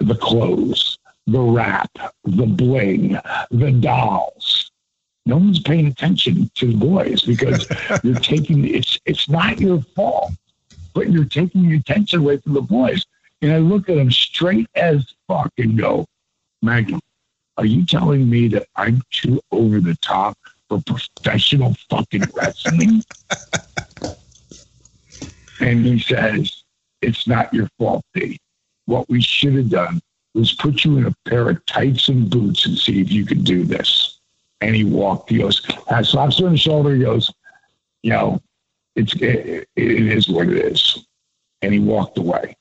the 0.00 0.16
clothes, 0.16 0.98
the 1.28 1.38
rap, 1.38 1.92
the 2.24 2.46
bling, 2.46 3.16
the 3.52 3.70
dolls. 3.70 4.72
No 5.26 5.36
one's 5.36 5.60
paying 5.60 5.86
attention 5.86 6.50
to 6.56 6.72
the 6.72 6.76
boys 6.76 7.22
because 7.22 7.68
you're 8.02 8.16
taking 8.16 8.66
it's 8.66 8.98
it's 9.04 9.28
not 9.28 9.60
your 9.60 9.80
fault, 9.94 10.32
but 10.92 11.08
you're 11.08 11.24
taking 11.24 11.62
your 11.66 11.78
attention 11.78 12.18
away 12.18 12.38
from 12.38 12.54
the 12.54 12.60
boys. 12.60 13.06
And 13.42 13.52
I 13.52 13.58
look 13.58 13.88
at 13.88 13.96
him 13.96 14.10
straight 14.10 14.68
as 14.74 15.06
fuck 15.28 15.52
and 15.56 15.78
go, 15.78 16.04
Magnum, 16.62 17.00
are 17.58 17.64
you 17.64 17.86
telling 17.86 18.28
me 18.28 18.48
that 18.48 18.66
I'm 18.74 19.02
too 19.12 19.40
over 19.52 19.78
the 19.78 19.94
top 20.02 20.36
for 20.68 20.82
professional 20.82 21.76
fucking 21.88 22.24
wrestling? 22.34 23.04
and 25.60 25.84
he 25.84 25.98
says, 25.98 26.64
It's 27.02 27.26
not 27.26 27.52
your 27.52 27.68
fault, 27.78 28.04
D. 28.14 28.38
What 28.86 29.08
we 29.08 29.20
should 29.20 29.54
have 29.54 29.70
done 29.70 30.00
was 30.34 30.52
put 30.54 30.84
you 30.84 30.98
in 30.98 31.06
a 31.06 31.14
pair 31.28 31.48
of 31.50 31.64
tights 31.66 32.08
and 32.08 32.30
boots 32.30 32.66
and 32.66 32.76
see 32.76 33.00
if 33.00 33.10
you 33.10 33.24
could 33.24 33.44
do 33.44 33.64
this. 33.64 34.20
And 34.60 34.74
he 34.74 34.84
walked, 34.84 35.30
he 35.30 35.38
goes, 35.38 35.62
I 35.90 36.02
slaps 36.02 36.40
on 36.40 36.52
the 36.52 36.58
shoulder, 36.58 36.94
he 36.94 37.02
goes, 37.02 37.30
you 38.02 38.10
know, 38.10 38.40
it's 38.96 39.14
it, 39.14 39.68
it 39.76 40.06
is 40.06 40.28
what 40.28 40.48
it 40.48 40.58
is. 40.58 41.06
And 41.62 41.72
he 41.72 41.78
walked 41.78 42.18
away. 42.18 42.56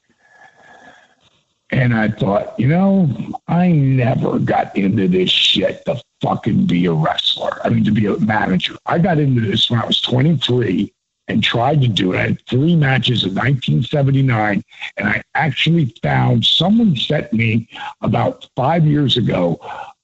And 1.71 1.93
I 1.93 2.09
thought, 2.09 2.59
you 2.59 2.67
know, 2.67 3.07
I 3.47 3.71
never 3.71 4.39
got 4.39 4.75
into 4.75 5.07
this 5.07 5.29
shit 5.29 5.85
to 5.85 6.01
fucking 6.21 6.65
be 6.65 6.87
a 6.87 6.93
wrestler. 6.93 7.59
I 7.63 7.69
mean, 7.69 7.83
to 7.85 7.91
be 7.91 8.07
a 8.07 8.17
manager. 8.17 8.75
I 8.87 8.97
got 8.97 9.19
into 9.19 9.41
this 9.41 9.69
when 9.69 9.79
I 9.79 9.85
was 9.85 10.01
23 10.01 10.91
and 11.29 11.43
tried 11.43 11.81
to 11.81 11.87
do 11.87 12.13
it. 12.13 12.17
I 12.17 12.21
had 12.21 12.45
three 12.47 12.75
matches 12.75 13.23
in 13.23 13.35
1979, 13.35 14.63
and 14.97 15.07
I 15.07 15.21
actually 15.35 15.93
found 16.01 16.43
someone 16.43 16.95
sent 16.95 17.31
me 17.31 17.69
about 18.01 18.49
five 18.55 18.85
years 18.85 19.15
ago 19.15 19.59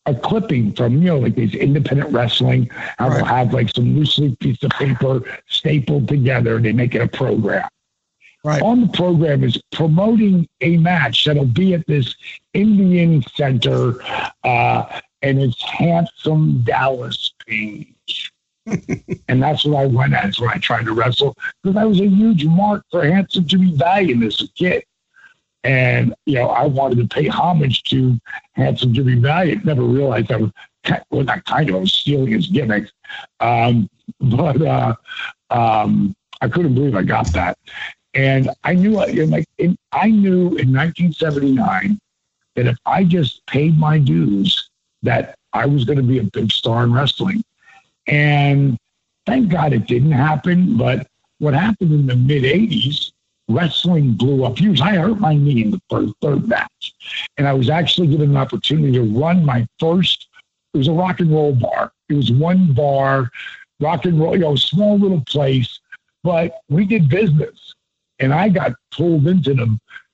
a 0.07 0.13
clipping 0.13 0.71
from 0.71 1.01
you 1.01 1.05
know 1.05 1.19
like 1.19 1.35
these 1.35 1.55
independent 1.55 2.13
wrestling. 2.13 2.69
I 2.99 3.09
will 3.09 3.25
have 3.25 3.53
like 3.53 3.73
some 3.75 3.95
loose 3.95 4.17
leaf 4.19 4.37
piece 4.39 4.61
of 4.63 4.69
paper 4.71 5.23
stapled 5.49 6.07
together, 6.07 6.57
and 6.57 6.65
they 6.65 6.73
make 6.73 6.93
it 6.95 7.01
a 7.01 7.07
program. 7.07 7.67
Right. 8.43 8.61
On 8.61 8.81
the 8.81 8.87
program 8.89 9.43
is 9.43 9.59
promoting 9.71 10.47
a 10.61 10.77
match 10.77 11.25
that'll 11.25 11.45
be 11.45 11.73
at 11.73 11.87
this 11.87 12.13
Indian 12.53 13.23
Center, 13.35 13.95
uh, 14.43 14.99
and 15.23 15.41
it's 15.41 15.59
handsome 15.63 16.61
Dallas 16.61 17.33
Page. 17.47 18.31
And 18.65 19.41
that's 19.41 19.65
what 19.65 19.81
I 19.81 19.85
went 19.85 20.13
at. 20.13 20.25
as 20.25 20.39
when 20.39 20.49
I 20.49 20.57
tried 20.57 20.85
to 20.85 20.93
wrestle 20.93 21.35
because 21.63 21.77
I 21.77 21.85
was 21.85 21.99
a 21.99 22.07
huge 22.07 22.45
mark 22.45 22.83
for 22.89 23.05
handsome 23.05 23.45
Jimmy 23.45 23.75
Valiant 23.75 24.23
as 24.23 24.41
a 24.41 24.47
kid. 24.49 24.83
And, 25.63 26.13
you 26.25 26.35
know, 26.35 26.49
I 26.49 26.65
wanted 26.65 26.97
to 26.97 27.07
pay 27.07 27.27
homage 27.27 27.83
to 27.83 28.17
handsome 28.53 28.93
Jimmy 28.93 29.15
Valiant. 29.15 29.65
Never 29.65 29.81
realized 29.81 30.31
I 30.31 30.37
was, 30.37 30.51
well, 31.09 31.23
not 31.23 31.43
kind 31.45 31.69
of, 31.69 31.75
I 31.75 31.79
was 31.79 31.93
stealing 31.93 32.31
his 32.31 32.47
gimmicks. 32.47 32.91
Um, 33.39 33.89
but 34.19 34.61
uh, 34.61 34.95
um, 35.49 36.15
I 36.41 36.47
couldn't 36.47 36.75
believe 36.75 36.95
I 36.95 37.03
got 37.03 37.27
that. 37.33 37.57
And 38.13 38.49
I 38.63 38.73
knew, 38.73 38.91
like, 38.91 39.45
in, 39.57 39.77
I 39.91 40.09
knew 40.09 40.55
in 40.55 40.71
1979 40.71 41.99
that 42.55 42.67
if 42.67 42.77
I 42.85 43.03
just 43.03 43.45
paid 43.45 43.77
my 43.77 43.99
dues, 43.99 44.69
that 45.01 45.37
I 45.53 45.65
was 45.65 45.83
going 45.83 45.97
to 45.97 46.03
be 46.03 46.19
a 46.19 46.23
big 46.23 46.51
star 46.51 46.83
in 46.83 46.93
wrestling. 46.93 47.43
And 48.07 48.77
thank 49.25 49.49
God 49.49 49.73
it 49.73 49.87
didn't 49.87 50.11
happen. 50.11 50.77
But 50.77 51.07
what 51.39 51.53
happened 51.53 51.91
in 51.91 52.07
the 52.07 52.15
mid 52.15 52.43
80s, 52.43 53.11
wrestling 53.47 54.13
blew 54.13 54.43
up 54.43 54.57
huge. 54.57 54.81
I 54.81 54.95
hurt 54.95 55.19
my 55.19 55.35
knee 55.35 55.63
in 55.63 55.71
the 55.71 55.81
third, 55.89 56.09
third 56.21 56.47
match. 56.47 56.93
And 57.37 57.47
I 57.47 57.53
was 57.53 57.69
actually 57.69 58.07
given 58.07 58.31
an 58.31 58.37
opportunity 58.37 58.93
to 58.93 59.03
run 59.03 59.45
my 59.45 59.67
first, 59.79 60.27
it 60.73 60.77
was 60.77 60.87
a 60.87 60.93
rock 60.93 61.19
and 61.19 61.31
roll 61.31 61.53
bar. 61.53 61.91
It 62.09 62.15
was 62.15 62.31
one 62.31 62.73
bar, 62.73 63.29
rock 63.79 64.05
and 64.05 64.19
roll, 64.19 64.33
you 64.33 64.41
know, 64.41 64.55
small 64.55 64.97
little 64.97 65.23
place, 65.27 65.79
but 66.23 66.59
we 66.69 66.85
did 66.85 67.09
business. 67.09 67.73
And 68.19 68.33
I 68.33 68.49
got 68.49 68.73
pulled 68.91 69.27
into 69.27 69.53
the, 69.53 69.65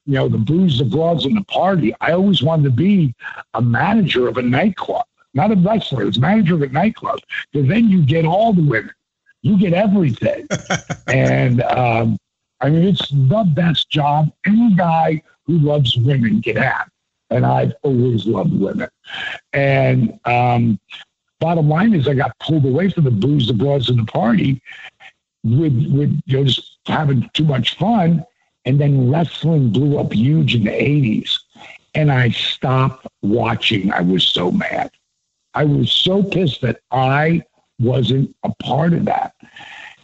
you 0.06 0.14
know, 0.16 0.28
the 0.28 0.38
booze, 0.38 0.80
the 0.80 0.86
broads, 0.86 1.26
and 1.26 1.38
the 1.38 1.44
party. 1.46 1.94
I 2.02 2.12
always 2.14 2.42
wanted 2.42 2.64
to 2.64 2.72
be 2.72 3.14
a 3.54 3.62
manager 3.62 4.28
of 4.28 4.38
a 4.38 4.42
nightclub, 4.42 5.06
not 5.34 5.52
a 5.52 5.56
wrestler, 5.56 6.04
it's 6.04 6.18
manager 6.18 6.56
of 6.56 6.62
a 6.62 6.68
nightclub. 6.68 7.20
Because 7.52 7.68
then 7.68 7.90
you 7.90 8.06
get 8.06 8.26
all 8.26 8.54
the 8.54 8.64
women, 8.64 8.94
you 9.42 9.58
get 9.58 9.74
everything. 9.74 10.48
and 11.08 11.62
um, 11.64 12.18
I 12.62 12.70
mean, 12.70 12.84
it's 12.84 13.10
the 13.10 13.52
best 13.56 13.90
job 13.90 14.32
any 14.46 14.76
guy 14.76 15.22
who 15.46 15.58
loves 15.58 15.98
women 15.98 16.42
can 16.42 16.58
have. 16.58 16.90
And 17.30 17.46
I've 17.46 17.74
always 17.82 18.26
loved 18.28 18.60
women. 18.60 18.90
And 19.54 20.20
um, 20.26 20.80
bottom 21.40 21.70
line 21.70 21.94
is, 21.94 22.08
I 22.08 22.14
got 22.14 22.38
pulled 22.40 22.66
away 22.66 22.90
from 22.90 23.06
the 23.06 23.12
booze, 23.12 23.48
the 23.48 23.54
broads, 23.54 23.90
and 23.90 24.00
the 24.00 24.12
party 24.12 24.62
with, 25.44 25.74
with 25.92 26.22
you 26.26 26.38
know, 26.38 26.44
just 26.44 26.78
having 26.86 27.30
too 27.34 27.46
much 27.46 27.78
fun. 27.78 28.24
And 28.66 28.80
then 28.80 29.10
wrestling 29.10 29.72
blew 29.72 29.98
up 29.98 30.14
huge 30.14 30.56
in 30.56 30.66
the 30.66 30.72
80s. 30.72 31.40
And 31.96 32.12
I 32.12 32.30
stopped 32.30 33.08
watching. 33.22 33.92
I 33.92 34.02
was 34.02 34.24
so 34.24 34.52
mad. 34.52 34.92
I 35.54 35.66
was 35.66 35.92
so 35.92 36.24
pissed 36.24 36.62
that 36.62 36.82
I 36.92 37.44
wasn't 37.80 38.36
a 38.44 38.54
part 38.64 38.94
of 38.94 39.06
that. 39.06 39.34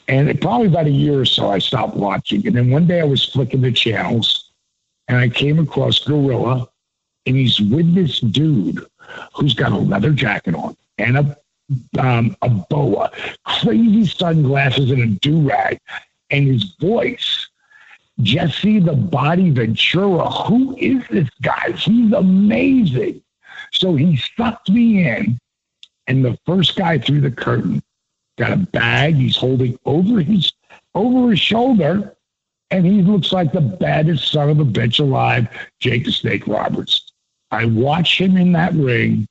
And 0.07 0.29
it, 0.29 0.41
probably 0.41 0.67
about 0.67 0.87
a 0.87 0.91
year 0.91 1.19
or 1.19 1.25
so, 1.25 1.49
I 1.49 1.59
stopped 1.59 1.95
watching. 1.95 2.45
And 2.47 2.55
then 2.55 2.69
one 2.69 2.87
day 2.87 3.01
I 3.01 3.05
was 3.05 3.25
flicking 3.25 3.61
the 3.61 3.71
channels 3.71 4.51
and 5.07 5.17
I 5.17 5.29
came 5.29 5.59
across 5.59 5.99
Gorilla 5.99 6.67
and 7.25 7.35
he's 7.35 7.59
with 7.59 7.93
this 7.93 8.19
dude 8.19 8.85
who's 9.33 9.53
got 9.53 9.71
a 9.71 9.77
leather 9.77 10.11
jacket 10.11 10.55
on 10.55 10.75
and 10.97 11.17
a 11.17 11.37
um, 11.99 12.35
a 12.41 12.49
boa, 12.49 13.11
crazy 13.45 14.05
sunglasses 14.05 14.89
and 14.91 15.01
a 15.01 15.07
do 15.07 15.41
rag, 15.47 15.79
and 16.29 16.47
his 16.47 16.75
voice. 16.79 17.47
Jesse 18.21 18.79
the 18.79 18.93
Body 18.93 19.51
Ventura. 19.51 20.27
Who 20.29 20.75
is 20.77 21.03
this 21.09 21.29
guy? 21.41 21.71
He's 21.73 22.11
amazing. 22.13 23.21
So 23.79 23.95
he 23.95 24.19
sucked 24.35 24.69
me 24.69 25.07
in, 25.07 25.37
and 26.07 26.25
the 26.25 26.37
first 26.45 26.75
guy 26.75 26.97
through 26.97 27.21
the 27.21 27.31
curtain 27.31 27.83
got 28.37 28.51
a 28.51 28.57
bag 28.57 29.15
he's 29.15 29.37
holding 29.37 29.77
over 29.85 30.21
his 30.21 30.51
over 30.95 31.29
his 31.29 31.39
shoulder, 31.39 32.15
and 32.71 32.85
he 32.85 33.01
looks 33.03 33.31
like 33.31 33.51
the 33.51 33.61
baddest 33.61 34.31
son 34.31 34.49
of 34.49 34.59
a 34.59 34.65
bitch 34.65 34.99
alive, 34.99 35.47
Jake 35.79 36.05
the 36.05 36.11
Snake 36.11 36.47
Roberts. 36.47 37.11
I 37.51 37.65
watched 37.65 38.19
him 38.19 38.35
in 38.35 38.51
that 38.53 38.73
ring 38.73 39.27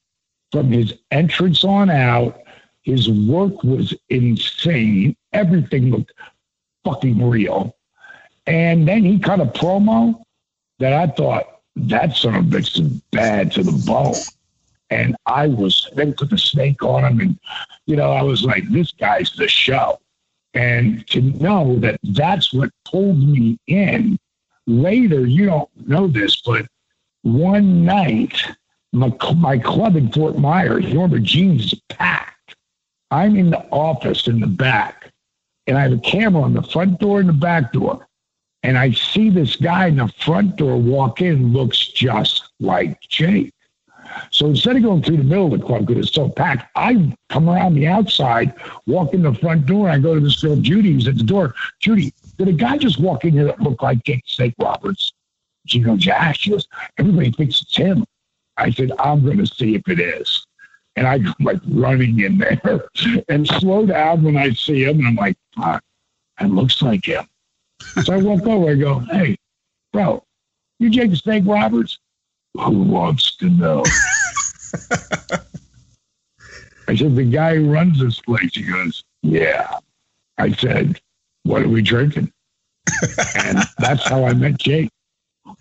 from 0.52 0.70
his 0.70 0.94
entrance 1.10 1.64
on 1.64 1.90
out. 1.90 2.40
His 2.82 3.10
work 3.10 3.64
was 3.64 3.94
insane. 4.10 5.16
Everything 5.32 5.90
looked 5.90 6.12
fucking 6.84 7.28
real. 7.28 7.76
And 8.46 8.86
then 8.86 9.02
he 9.02 9.18
cut 9.18 9.40
a 9.40 9.46
promo 9.46 10.22
that 10.78 10.92
I 10.92 11.08
thought 11.08 11.60
that 11.74 12.16
son 12.16 12.36
of 12.36 12.46
a 12.46 12.56
bitch 12.56 12.80
is 12.80 12.88
bad 13.10 13.50
to 13.52 13.62
the 13.64 13.72
bone. 13.86 14.14
And 14.90 15.16
I 15.26 15.48
was 15.48 15.90
then 15.94 16.12
put 16.12 16.30
the 16.30 16.38
snake 16.38 16.82
on 16.82 17.04
him, 17.04 17.20
and 17.20 17.38
you 17.86 17.96
know 17.96 18.12
I 18.12 18.22
was 18.22 18.44
like, 18.44 18.68
this 18.70 18.92
guy's 18.92 19.32
the 19.32 19.48
show. 19.48 20.00
And 20.54 21.06
to 21.08 21.20
know 21.20 21.78
that 21.80 21.98
that's 22.02 22.52
what 22.52 22.70
pulled 22.84 23.18
me 23.18 23.58
in. 23.66 24.18
Later, 24.66 25.26
you 25.26 25.46
don't 25.46 25.88
know 25.88 26.06
this, 26.06 26.40
but 26.40 26.66
one 27.22 27.84
night 27.84 28.40
my, 28.96 29.12
my 29.36 29.58
club 29.58 29.96
in 29.96 30.10
Fort 30.10 30.38
Myers, 30.38 30.84
you 30.84 30.94
remember, 30.94 31.18
Jean's 31.18 31.74
packed. 31.88 32.56
I'm 33.10 33.36
in 33.36 33.50
the 33.50 33.64
office 33.70 34.26
in 34.26 34.40
the 34.40 34.46
back, 34.46 35.12
and 35.66 35.76
I 35.76 35.82
have 35.82 35.92
a 35.92 35.98
camera 35.98 36.42
on 36.42 36.54
the 36.54 36.62
front 36.62 36.98
door 36.98 37.20
and 37.20 37.28
the 37.28 37.34
back 37.34 37.72
door. 37.72 38.08
And 38.62 38.76
I 38.76 38.92
see 38.92 39.30
this 39.30 39.54
guy 39.54 39.86
in 39.86 39.96
the 39.96 40.08
front 40.24 40.56
door 40.56 40.76
walk 40.76 41.20
in, 41.20 41.52
looks 41.52 41.88
just 41.88 42.50
like 42.58 43.00
Jake. 43.02 43.52
So 44.30 44.46
instead 44.46 44.76
of 44.76 44.82
going 44.82 45.02
through 45.02 45.18
the 45.18 45.24
middle 45.24 45.52
of 45.52 45.58
the 45.58 45.66
club 45.66 45.86
because 45.86 46.06
it's 46.06 46.14
so 46.14 46.28
packed, 46.28 46.70
I 46.74 47.12
come 47.30 47.48
around 47.48 47.74
the 47.74 47.86
outside, 47.86 48.54
walk 48.86 49.14
in 49.14 49.22
the 49.22 49.34
front 49.34 49.66
door, 49.66 49.88
and 49.88 49.96
I 49.96 49.98
go 49.98 50.14
to 50.14 50.20
this 50.20 50.40
girl, 50.42 50.56
Judy, 50.56 50.92
who's 50.92 51.08
at 51.08 51.16
the 51.16 51.24
door. 51.24 51.54
Judy, 51.80 52.12
did 52.36 52.48
a 52.48 52.52
guy 52.52 52.76
just 52.78 53.00
walk 53.00 53.24
in 53.24 53.32
here 53.32 53.44
that 53.44 53.60
looked 53.60 53.82
like 53.82 54.02
Jake 54.04 54.24
Snake 54.26 54.54
Roberts? 54.58 55.12
She 55.66 55.80
goes, 55.80 56.04
yeah. 56.04 56.32
She 56.32 56.50
goes, 56.50 56.68
everybody 56.98 57.32
thinks 57.32 57.60
it's 57.62 57.76
him. 57.76 58.04
I 58.56 58.70
said, 58.70 58.92
I'm 58.98 59.24
going 59.24 59.38
to 59.38 59.46
see 59.46 59.74
if 59.74 59.88
it 59.88 60.00
is. 60.00 60.46
And 60.96 61.06
I 61.06 61.18
like 61.40 61.60
running 61.68 62.20
in 62.20 62.38
there 62.38 62.88
and 63.28 63.46
slow 63.46 63.84
down 63.84 64.22
when 64.22 64.36
I 64.36 64.50
see 64.52 64.84
him. 64.84 64.98
And 64.98 65.08
I'm 65.08 65.16
like, 65.16 65.36
fuck, 65.54 65.82
it 66.40 66.46
looks 66.46 66.80
like 66.80 67.04
him. 67.04 67.26
so 68.02 68.14
I 68.14 68.16
walk 68.18 68.46
over 68.46 68.70
and 68.70 68.80
go, 68.80 69.00
hey, 69.00 69.36
bro, 69.92 70.22
you 70.78 70.88
Jake 70.88 71.14
Snake 71.16 71.44
Roberts? 71.46 71.98
Who 72.64 72.82
wants 72.82 73.36
to 73.36 73.48
know? 73.50 73.84
I 76.88 76.94
said, 76.94 77.16
the 77.16 77.24
guy 77.24 77.56
who 77.56 77.70
runs 77.70 77.98
this 77.98 78.20
place. 78.20 78.54
He 78.54 78.62
goes, 78.62 79.02
yeah. 79.22 79.78
I 80.38 80.52
said, 80.52 81.00
what 81.42 81.62
are 81.62 81.68
we 81.68 81.82
drinking? 81.82 82.32
and 83.36 83.58
that's 83.78 84.08
how 84.08 84.24
I 84.24 84.34
met 84.34 84.58
Jake. 84.58 84.90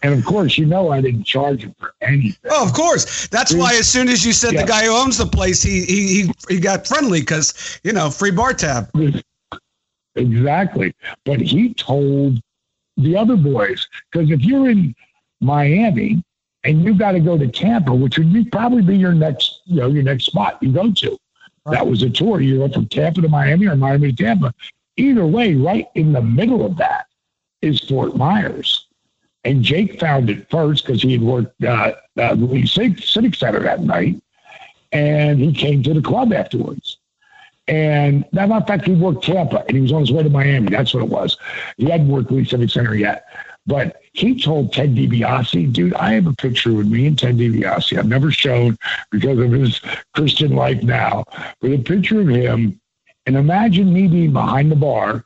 And 0.01 0.13
of 0.13 0.25
course, 0.25 0.57
you 0.57 0.65
know 0.65 0.91
I 0.91 1.01
didn't 1.01 1.23
charge 1.23 1.63
him 1.63 1.75
for 1.77 1.93
anything. 2.01 2.51
Oh, 2.51 2.65
of 2.65 2.73
course. 2.73 3.27
That's 3.27 3.53
why 3.53 3.75
as 3.75 3.87
soon 3.87 4.09
as 4.09 4.25
you 4.25 4.33
said 4.33 4.53
yeah. 4.53 4.61
the 4.61 4.67
guy 4.67 4.85
who 4.85 4.91
owns 4.91 5.17
the 5.17 5.25
place, 5.25 5.61
he 5.61 5.85
he 5.85 6.23
he, 6.23 6.31
he 6.49 6.59
got 6.59 6.87
friendly 6.87 7.19
because 7.19 7.79
you 7.83 7.93
know 7.93 8.09
free 8.09 8.31
bar 8.31 8.53
tab. 8.53 8.89
Exactly. 10.15 10.93
But 11.23 11.39
he 11.39 11.73
told 11.73 12.41
the 12.97 13.15
other 13.15 13.35
boys 13.35 13.87
because 14.11 14.31
if 14.31 14.41
you're 14.41 14.69
in 14.69 14.95
Miami 15.41 16.23
and 16.65 16.83
you 16.83 16.95
got 16.95 17.11
to 17.11 17.19
go 17.19 17.37
to 17.37 17.47
Tampa, 17.47 17.93
which 17.93 18.17
would 18.17 18.33
be, 18.33 18.43
probably 18.45 18.81
be 18.81 18.97
your 18.97 19.13
next 19.13 19.61
you 19.65 19.77
know 19.77 19.87
your 19.87 20.03
next 20.03 20.25
spot 20.25 20.57
you 20.61 20.71
go 20.71 20.91
to. 20.91 21.17
Right. 21.65 21.77
That 21.77 21.87
was 21.87 22.03
a 22.03 22.09
tour. 22.09 22.41
You 22.41 22.59
went 22.59 22.73
from 22.73 22.87
Tampa 22.87 23.21
to 23.21 23.29
Miami 23.29 23.67
or 23.67 23.75
Miami 23.75 24.11
to 24.11 24.23
Tampa. 24.23 24.53
Either 24.97 25.25
way, 25.25 25.55
right 25.55 25.87
in 25.95 26.11
the 26.11 26.21
middle 26.21 26.65
of 26.65 26.77
that 26.77 27.07
is 27.61 27.79
Fort 27.81 28.15
Myers. 28.15 28.87
And 29.43 29.63
Jake 29.63 29.99
found 29.99 30.29
it 30.29 30.49
first 30.49 30.85
because 30.85 31.01
he 31.01 31.11
had 31.11 31.21
worked 31.21 31.63
uh, 31.63 31.93
uh, 32.17 32.35
the 32.35 32.65
Civic 32.65 33.35
Center 33.35 33.59
that 33.59 33.81
night, 33.81 34.21
and 34.91 35.39
he 35.39 35.53
came 35.53 35.83
to 35.83 35.93
the 35.93 36.01
club 36.01 36.33
afterwards. 36.33 36.97
And 37.67 38.25
that 38.33 38.49
matter 38.49 38.61
of 38.61 38.67
fact, 38.67 38.85
he 38.85 38.93
worked 38.93 39.23
Tampa, 39.23 39.63
and 39.67 39.75
he 39.75 39.81
was 39.81 39.91
on 39.91 40.01
his 40.01 40.11
way 40.11 40.23
to 40.23 40.29
Miami. 40.29 40.69
That's 40.69 40.93
what 40.93 41.03
it 41.03 41.09
was. 41.09 41.37
He 41.77 41.89
hadn't 41.89 42.07
worked 42.07 42.31
Lee 42.31 42.45
Civic 42.45 42.69
Center 42.69 42.95
yet, 42.95 43.25
but 43.65 44.01
he 44.15 44.39
told 44.39 44.73
Ted 44.73 44.95
DiBiase, 44.95 45.71
dude, 45.73 45.93
I 45.93 46.13
have 46.13 46.27
a 46.27 46.33
picture 46.33 46.73
with 46.73 46.87
me 46.87 47.07
and 47.07 47.17
Ted 47.17 47.37
DiBiase. 47.37 47.97
I've 47.97 48.07
never 48.07 48.31
shown 48.31 48.77
because 49.11 49.39
of 49.39 49.51
his 49.51 49.81
Christian 50.13 50.55
life 50.55 50.81
now, 50.83 51.25
but 51.61 51.71
a 51.71 51.77
picture 51.77 52.21
of 52.21 52.27
him. 52.27 52.79
And 53.25 53.35
imagine 53.35 53.91
me 53.91 54.07
being 54.07 54.33
behind 54.33 54.71
the 54.71 54.75
bar, 54.75 55.25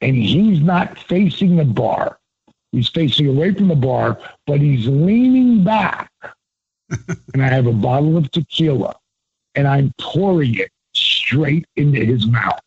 and 0.00 0.14
he's 0.14 0.60
not 0.60 0.98
facing 0.98 1.56
the 1.56 1.64
bar 1.64 2.18
He's 2.72 2.88
facing 2.88 3.28
away 3.28 3.54
from 3.54 3.68
the 3.68 3.76
bar, 3.76 4.18
but 4.46 4.60
he's 4.60 4.86
leaning 4.86 5.64
back. 5.64 6.10
and 7.34 7.42
I 7.42 7.48
have 7.48 7.66
a 7.66 7.72
bottle 7.72 8.16
of 8.16 8.30
tequila 8.30 8.96
and 9.54 9.68
I'm 9.68 9.92
pouring 10.00 10.54
it 10.58 10.70
straight 10.94 11.66
into 11.76 12.02
his 12.04 12.26
mouth 12.26 12.60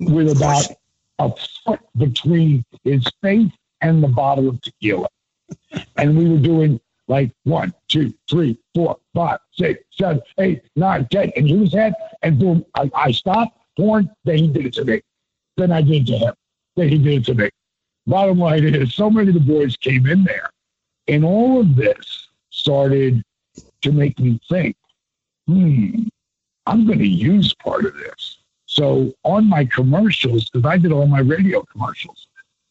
with 0.00 0.36
about 0.36 0.66
a 1.18 1.30
foot 1.64 1.80
between 1.96 2.64
his 2.82 3.04
face 3.22 3.52
and 3.80 4.02
the 4.02 4.08
bottle 4.08 4.48
of 4.48 4.60
tequila. 4.60 5.08
and 5.96 6.16
we 6.16 6.28
were 6.28 6.38
doing 6.38 6.80
like 7.08 7.30
one, 7.44 7.72
two, 7.88 8.12
three, 8.28 8.58
four, 8.74 8.98
five, 9.14 9.38
six, 9.52 9.84
seven, 9.92 10.20
eight, 10.38 10.62
nine, 10.74 11.06
ten. 11.10 11.30
And 11.36 11.46
he 11.46 11.56
was 11.56 11.72
head, 11.72 11.94
and 12.22 12.38
boom, 12.38 12.64
I, 12.74 12.90
I 12.94 13.10
stopped 13.12 13.58
pouring. 13.76 14.10
Then 14.24 14.38
he 14.38 14.48
did 14.48 14.66
it 14.66 14.72
to 14.74 14.84
me. 14.84 15.02
Then 15.56 15.72
I 15.72 15.82
did 15.82 16.02
it 16.02 16.12
to 16.12 16.18
him. 16.18 16.34
Then 16.74 16.88
he 16.88 16.98
did 16.98 17.22
it 17.22 17.24
to 17.26 17.34
me. 17.34 17.50
Bottom 18.06 18.38
line 18.38 18.64
is, 18.64 18.94
so 18.94 19.10
many 19.10 19.28
of 19.28 19.34
the 19.34 19.40
boys 19.40 19.76
came 19.76 20.06
in 20.06 20.24
there, 20.24 20.50
and 21.08 21.24
all 21.24 21.60
of 21.60 21.74
this 21.74 22.28
started 22.50 23.22
to 23.82 23.92
make 23.92 24.18
me 24.18 24.40
think, 24.48 24.76
hmm, 25.46 26.04
I'm 26.66 26.86
going 26.86 26.98
to 26.98 27.06
use 27.06 27.54
part 27.54 27.84
of 27.84 27.94
this. 27.94 28.38
So 28.66 29.12
on 29.22 29.48
my 29.48 29.64
commercials, 29.64 30.50
because 30.50 30.66
I 30.68 30.76
did 30.76 30.92
all 30.92 31.06
my 31.06 31.20
radio 31.20 31.62
commercials, 31.62 32.28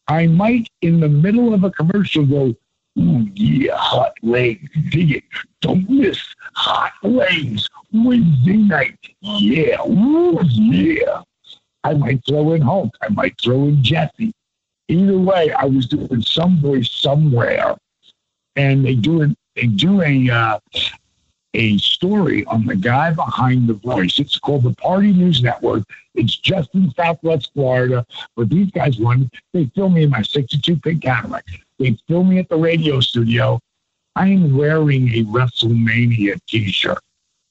I 0.08 0.28
might, 0.28 0.70
in 0.82 1.00
the 1.00 1.10
middle 1.10 1.54
of 1.54 1.64
a 1.64 1.72
commercial, 1.72 2.26
go, 2.26 2.56
Ooh, 2.98 3.28
yeah, 3.34 3.76
hot 3.76 4.14
legs. 4.24 4.70
Dig 4.90 5.12
it. 5.12 5.24
Don't 5.62 5.90
miss 5.90 6.20
hot 6.54 6.94
legs. 7.04 7.70
Wednesday 7.94 8.58
night. 8.58 8.98
Yeah. 9.20 9.82
Ooh, 9.86 10.40
yeah. 10.44 11.22
I 11.84 11.94
might 11.94 12.26
throw 12.26 12.54
in 12.54 12.62
Hulk. 12.62 12.96
I 13.02 13.10
might 13.10 13.40
throw 13.42 13.66
in 13.66 13.84
Jesse. 13.84 14.34
Either 14.88 15.18
way, 15.18 15.52
I 15.52 15.66
was 15.66 15.88
doing 15.88 16.22
some 16.22 16.60
voice 16.62 16.92
somewhere, 16.92 17.76
and 18.56 18.86
they 18.86 18.96
do 18.96 19.24
it. 19.24 19.38
They 19.56 19.68
do 19.68 20.02
a 20.02 20.30
uh, 20.30 20.60
a 21.56 21.78
story 21.78 22.46
on 22.46 22.66
the 22.66 22.76
guy 22.76 23.12
behind 23.12 23.68
the 23.68 23.74
voice. 23.74 24.20
It's 24.20 24.38
called 24.38 24.64
the 24.64 24.74
Party 24.76 25.12
News 25.12 25.42
Network. 25.42 25.84
It's 26.14 26.36
just 26.36 26.74
in 26.76 26.92
Southwest 26.92 27.52
Florida, 27.54 28.06
but 28.36 28.50
these 28.50 28.72
guys 28.72 29.00
won. 29.00 29.30
They 29.54 29.66
filmed 29.76 29.96
me 29.96 30.04
in 30.04 30.10
my 30.10 30.22
'62 30.22 30.78
pink 30.78 31.04
Cadillac. 31.04 31.46
They 31.80 31.98
filmed 32.08 32.30
me 32.30 32.40
at 32.40 32.50
the 32.50 32.58
radio 32.58 33.00
studio. 33.00 33.60
I 34.16 34.30
am 34.30 34.56
wearing 34.56 35.10
a 35.10 35.24
WrestleMania 35.26 36.40
T-shirt. 36.48 37.00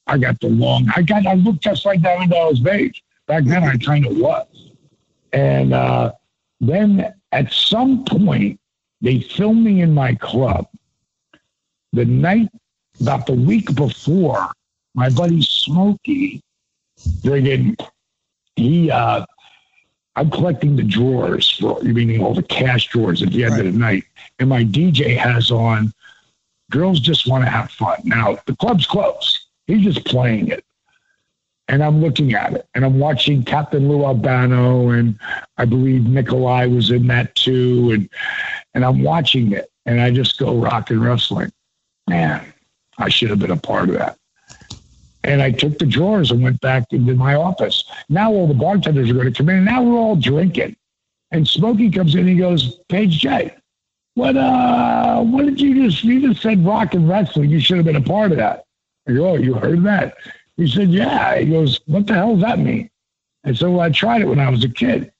I 0.07 0.17
got 0.17 0.39
the 0.39 0.47
long. 0.47 0.87
I 0.95 1.01
got. 1.01 1.25
I 1.25 1.33
look 1.35 1.59
just 1.59 1.85
like 1.85 2.01
Diamond 2.01 2.31
Dallas 2.31 2.59
Page. 2.59 3.03
Back 3.27 3.45
then, 3.45 3.63
I 3.63 3.77
kind 3.77 4.05
of 4.05 4.17
was. 4.17 4.71
And 5.33 5.73
uh, 5.73 6.11
then 6.61 7.13
at 7.31 7.51
some 7.51 8.05
point, 8.05 8.59
they 9.01 9.19
filmed 9.19 9.63
me 9.63 9.81
in 9.81 9.93
my 9.93 10.15
club. 10.15 10.67
The 11.93 12.05
night, 12.05 12.49
about 13.01 13.25
the 13.25 13.33
week 13.33 13.73
before, 13.75 14.49
my 14.93 15.09
buddy 15.09 15.41
Smokey, 15.41 16.41
friggin', 17.21 17.75
he, 18.55 18.89
uh, 18.89 19.25
I'm 20.15 20.29
collecting 20.29 20.75
the 20.75 20.83
drawers 20.83 21.49
for, 21.49 21.81
meaning 21.81 22.23
all 22.23 22.33
the 22.33 22.43
cash 22.43 22.87
drawers 22.87 23.21
at 23.21 23.31
the 23.31 23.43
end 23.43 23.53
right. 23.53 23.65
of 23.65 23.73
the 23.73 23.79
night. 23.79 24.03
And 24.39 24.47
my 24.47 24.63
DJ 24.63 25.17
has 25.17 25.51
on, 25.51 25.91
girls 26.71 26.99
just 26.99 27.27
want 27.27 27.43
to 27.43 27.49
have 27.49 27.69
fun. 27.71 27.99
Now, 28.05 28.37
the 28.45 28.55
club's 28.55 28.85
closed. 28.85 29.39
He's 29.67 29.83
just 29.83 30.05
playing 30.05 30.47
it 30.47 30.63
and 31.67 31.83
I'm 31.83 32.01
looking 32.01 32.33
at 32.33 32.53
it 32.53 32.67
and 32.75 32.85
I'm 32.85 32.99
watching 32.99 33.43
Captain 33.43 33.89
Lou 33.89 34.05
Albano 34.05 34.89
and 34.89 35.19
I 35.57 35.65
believe 35.65 36.05
Nikolai 36.05 36.67
was 36.67 36.91
in 36.91 37.07
that 37.07 37.33
too 37.35 37.91
and 37.93 38.09
and 38.73 38.85
I'm 38.85 39.03
watching 39.03 39.51
it 39.51 39.71
and 39.85 39.99
I 39.99 40.11
just 40.11 40.37
go 40.37 40.55
rock 40.55 40.89
and 40.89 41.03
wrestling. 41.03 41.51
Man, 42.07 42.53
I 42.97 43.09
should 43.09 43.29
have 43.29 43.39
been 43.39 43.51
a 43.51 43.57
part 43.57 43.89
of 43.89 43.95
that. 43.95 44.17
And 45.23 45.41
I 45.41 45.51
took 45.51 45.79
the 45.79 45.85
drawers 45.85 46.31
and 46.31 46.43
went 46.43 46.61
back 46.61 46.85
into 46.91 47.15
my 47.15 47.35
office. 47.35 47.83
Now 48.09 48.31
all 48.31 48.47
the 48.47 48.53
bartenders 48.53 49.09
are 49.09 49.13
going 49.13 49.31
to 49.31 49.37
come 49.37 49.49
in 49.49 49.57
and 49.57 49.65
now 49.65 49.81
we're 49.81 49.97
all 49.97 50.15
drinking. 50.15 50.75
And 51.31 51.47
Smokey 51.47 51.89
comes 51.89 52.13
in 52.13 52.21
and 52.21 52.29
he 52.29 52.35
goes, 52.35 52.77
Page 52.89 53.19
J, 53.19 53.55
what 54.13 54.37
uh 54.37 55.21
what 55.21 55.45
did 55.45 55.59
you 55.59 55.89
just 55.89 56.03
you 56.03 56.21
just 56.27 56.41
said 56.41 56.65
rock 56.65 56.93
and 56.93 57.09
wrestling? 57.09 57.49
You 57.49 57.59
should 57.59 57.77
have 57.77 57.85
been 57.85 57.95
a 57.95 58.01
part 58.01 58.31
of 58.31 58.37
that. 58.37 58.65
I 59.07 59.13
go, 59.13 59.29
Oh, 59.31 59.35
you 59.35 59.55
heard 59.55 59.83
that? 59.83 60.15
He 60.57 60.67
said, 60.67 60.89
Yeah. 60.89 61.37
He 61.39 61.47
goes, 61.47 61.81
What 61.87 62.07
the 62.07 62.13
hell 62.13 62.35
does 62.35 62.43
that 62.43 62.59
mean? 62.59 62.89
I 63.43 63.53
said, 63.53 63.69
Well, 63.69 63.81
I 63.81 63.89
tried 63.89 64.21
it 64.21 64.27
when 64.27 64.39
I 64.39 64.49
was 64.49 64.63
a 64.63 64.69
kid. 64.69 65.11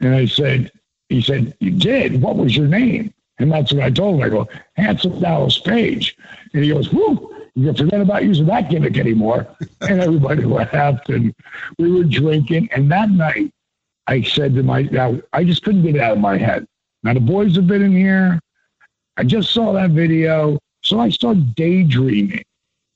And 0.00 0.14
I 0.14 0.26
said, 0.26 0.70
He 1.08 1.20
said, 1.20 1.54
You 1.60 1.72
did? 1.72 2.22
What 2.22 2.36
was 2.36 2.56
your 2.56 2.68
name? 2.68 3.12
And 3.38 3.52
that's 3.52 3.72
what 3.72 3.82
I 3.82 3.90
told 3.90 4.16
him. 4.16 4.24
I 4.24 4.28
go, 4.28 4.48
Handsome 4.74 5.20
Dallas 5.20 5.58
Page. 5.58 6.16
And 6.54 6.64
he 6.64 6.70
goes, 6.70 6.92
Whoo, 6.92 7.34
you 7.54 7.72
forget 7.74 8.00
about 8.00 8.24
using 8.24 8.46
that 8.46 8.70
gimmick 8.70 8.98
anymore. 8.98 9.46
and 9.82 10.00
everybody 10.00 10.44
laughed 10.44 11.08
and 11.08 11.34
we 11.78 11.90
were 11.90 12.04
drinking. 12.04 12.68
And 12.72 12.90
that 12.90 13.10
night, 13.10 13.52
I 14.06 14.22
said 14.22 14.54
to 14.54 14.62
my, 14.62 14.82
now, 14.82 15.20
I 15.32 15.44
just 15.44 15.62
couldn't 15.62 15.82
get 15.82 15.96
it 15.96 16.00
out 16.00 16.12
of 16.12 16.20
my 16.20 16.38
head. 16.38 16.66
Now, 17.02 17.14
the 17.14 17.20
boys 17.20 17.54
have 17.56 17.66
been 17.66 17.82
in 17.82 17.92
here. 17.92 18.40
I 19.16 19.24
just 19.24 19.52
saw 19.52 19.72
that 19.72 19.90
video. 19.90 20.58
So 20.82 21.00
I 21.00 21.10
started 21.10 21.54
daydreaming 21.54 22.44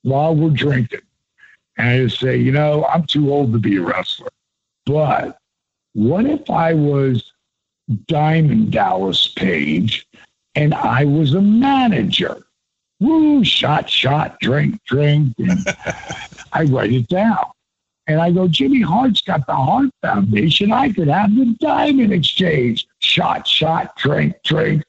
while 0.03 0.35
we're 0.35 0.51
drinking. 0.51 1.01
And 1.77 1.89
I 1.89 1.99
just 2.05 2.21
say, 2.21 2.37
you 2.37 2.53
know, 2.53 2.85
I'm 2.87 3.05
too 3.05 3.33
old 3.33 3.53
to 3.53 3.59
be 3.59 3.77
a 3.77 3.83
wrestler. 3.83 4.29
But 4.87 5.39
what 5.95 6.25
if 6.27 6.49
I 6.51 6.73
was 6.75 7.33
Diamond 8.07 8.73
Dallas 8.73 9.29
Page 9.29 10.07
and 10.55 10.75
I 10.75 11.05
was 11.05 11.35
a 11.35 11.41
manager? 11.41 12.43
Woo, 13.01 13.45
shot, 13.45 13.89
shot, 13.91 14.39
drink, 14.41 14.81
drink. 14.87 15.35
And 15.39 15.67
I 16.53 16.65
write 16.65 16.93
it 16.93 17.09
down. 17.09 17.47
And 18.07 18.21
I 18.21 18.31
go, 18.31 18.49
Jimmy 18.49 18.81
Hart's 18.81 19.21
got 19.21 19.47
the 19.47 19.55
Hart 19.55 19.91
Foundation. 20.03 20.73
I 20.73 20.93
could 20.93 21.09
have 21.09 21.35
the 21.35 21.57
Diamond 21.61 22.13
Exchange. 22.13 22.87
Shot, 22.99 23.47
shot, 23.47 23.97
drink, 23.97 24.35
drink. 24.45 24.85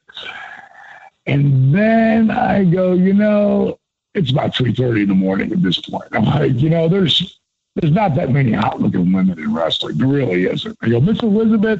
And 1.25 1.73
then 1.73 2.31
I 2.31 2.65
go, 2.65 2.93
you 2.93 3.13
know, 3.13 3.79
it's 4.13 4.31
about 4.31 4.55
three 4.55 4.73
thirty 4.73 5.03
in 5.03 5.09
the 5.09 5.15
morning 5.15 5.51
at 5.51 5.61
this 5.61 5.79
point. 5.79 6.07
I'm 6.11 6.25
like, 6.25 6.53
you 6.55 6.69
know, 6.69 6.87
there's 6.87 7.39
there's 7.75 7.93
not 7.93 8.15
that 8.15 8.29
many 8.29 8.51
hot 8.51 8.79
looking 8.79 9.11
women 9.11 9.39
in 9.39 9.53
wrestling. 9.53 9.97
There 9.97 10.07
really 10.07 10.45
isn't. 10.45 10.77
I 10.81 10.89
go, 10.89 10.99
Miss 10.99 11.19
Elizabeth, 11.23 11.79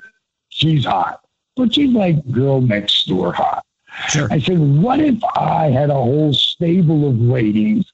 she's 0.49 0.86
hot, 0.86 1.23
but 1.55 1.73
she's 1.73 1.91
like 1.91 2.25
girl 2.31 2.61
next 2.61 3.07
door 3.07 3.34
hot. 3.34 3.65
Sure. 4.09 4.27
I 4.31 4.39
said, 4.39 4.59
what 4.59 4.99
if 4.99 5.23
I 5.35 5.69
had 5.69 5.89
a 5.89 5.93
whole 5.93 6.33
stable 6.33 7.07
of 7.07 7.19
ladies 7.19 7.85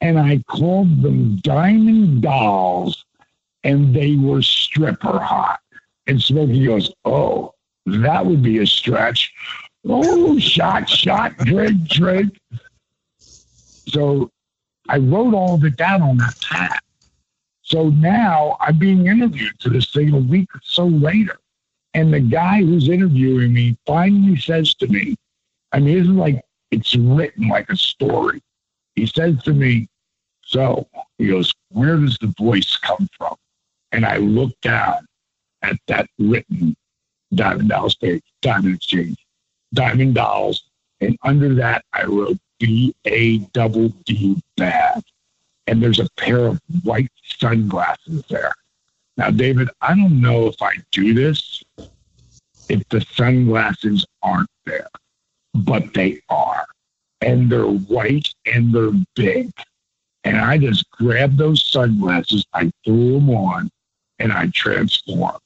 and 0.00 0.18
I 0.18 0.42
called 0.48 1.02
them 1.02 1.36
diamond 1.36 2.22
dolls 2.22 3.04
and 3.62 3.94
they 3.94 4.16
were 4.16 4.42
stripper 4.42 5.18
hot? 5.18 5.60
And 6.06 6.20
Smokey 6.20 6.66
goes, 6.66 6.92
oh, 7.04 7.54
that 7.86 8.24
would 8.24 8.42
be 8.42 8.58
a 8.58 8.66
stretch. 8.66 9.32
Oh, 9.86 10.38
shot, 10.38 10.88
shot, 10.88 11.36
drink, 11.38 11.88
drink. 11.88 12.38
So 13.18 14.30
I 14.88 14.98
wrote 14.98 15.34
all 15.34 15.54
of 15.54 15.64
it 15.64 15.76
down 15.76 16.02
on 16.02 16.16
that 16.18 16.34
pad. 16.40 16.78
So 17.62 17.88
now 17.90 18.56
I'm 18.60 18.78
being 18.78 19.06
interviewed 19.06 19.54
for 19.60 19.70
this 19.70 19.90
thing 19.90 20.12
a 20.12 20.18
week 20.18 20.54
or 20.54 20.60
so 20.62 20.86
later. 20.86 21.38
And 21.94 22.12
the 22.12 22.20
guy 22.20 22.58
who's 22.58 22.88
interviewing 22.88 23.52
me 23.54 23.78
finally 23.86 24.36
says 24.36 24.74
to 24.74 24.86
me, 24.88 25.16
I 25.74 25.80
mean, 25.80 25.98
it's 25.98 26.08
like 26.08 26.40
it's 26.70 26.94
written 26.94 27.48
like 27.48 27.68
a 27.68 27.76
story. 27.76 28.40
He 28.94 29.06
says 29.06 29.42
to 29.42 29.52
me, 29.52 29.88
So 30.42 30.86
he 31.18 31.26
goes, 31.26 31.52
Where 31.70 31.96
does 31.96 32.16
the 32.18 32.32
voice 32.38 32.76
come 32.76 33.08
from? 33.18 33.34
And 33.90 34.06
I 34.06 34.18
look 34.18 34.52
down 34.60 35.04
at 35.62 35.76
that 35.88 36.08
written 36.18 36.76
Diamond 37.34 37.70
Dolls 37.70 37.96
page, 37.96 38.22
Diamond 38.40 38.76
Exchange, 38.76 39.16
Diamond 39.72 40.14
Dolls. 40.14 40.62
And 41.00 41.18
under 41.24 41.52
that, 41.56 41.84
I 41.92 42.04
wrote 42.04 42.38
B 42.60 42.94
A 43.06 43.38
double 43.52 43.88
D 44.06 44.40
bad. 44.56 45.02
And 45.66 45.82
there's 45.82 45.98
a 45.98 46.08
pair 46.16 46.46
of 46.46 46.60
white 46.84 47.10
sunglasses 47.24 48.22
there. 48.30 48.54
Now, 49.16 49.30
David, 49.30 49.70
I 49.80 49.96
don't 49.96 50.20
know 50.20 50.46
if 50.46 50.62
I 50.62 50.74
do 50.92 51.14
this 51.14 51.64
if 52.68 52.88
the 52.90 53.00
sunglasses 53.00 54.06
aren't 54.22 54.50
there, 54.66 54.88
but 55.54 55.94
they 55.94 56.20
are. 56.28 56.66
And 57.20 57.50
they're 57.50 57.64
white 57.64 58.28
and 58.46 58.74
they're 58.74 58.92
big. 59.14 59.50
And 60.24 60.38
I 60.38 60.58
just 60.58 60.90
grabbed 60.90 61.38
those 61.38 61.64
sunglasses, 61.64 62.44
I 62.54 62.70
threw 62.84 63.14
them 63.14 63.30
on, 63.30 63.70
and 64.18 64.32
I 64.32 64.48
transformed. 64.54 65.38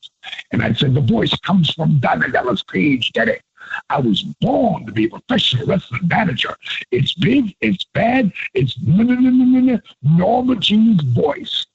And 0.53 0.63
I 0.63 0.73
said, 0.73 0.95
The 0.95 1.01
voice 1.01 1.35
comes 1.41 1.71
from 1.71 1.99
Diamond 1.99 2.33
Dallas 2.33 2.63
Page. 2.63 3.13
Get 3.13 3.29
it? 3.29 3.43
I 3.91 4.01
was 4.01 4.23
born 4.41 4.87
to 4.87 4.93
be 4.93 5.07
a 5.07 5.11
professional 5.11 5.67
wrestling 5.67 6.09
manager. 6.09 6.57
It's 6.91 7.15
big, 7.15 7.55
it's 7.61 7.85
bad, 7.93 8.33
it's 8.55 8.79
Norma 8.83 10.57
Jean's 10.57 11.03
voice. 11.03 11.67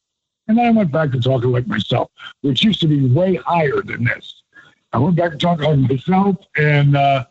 And 0.48 0.58
then 0.58 0.66
I 0.66 0.72
went 0.72 0.92
back 0.92 1.12
to 1.12 1.20
talking 1.20 1.52
like 1.52 1.68
myself, 1.68 2.12
which 2.42 2.64
used 2.64 2.82
to 2.82 2.88
be 2.88 3.06
way 3.06 3.36
higher 3.36 3.82
than 3.82 4.04
this. 4.04 4.44
I 4.92 4.98
went 4.98 5.16
back 5.16 5.32
to 5.32 5.38
talking 5.38 5.66
like 5.66 5.90
myself, 5.90 6.38
and 6.58 6.96
uh, 6.96 7.26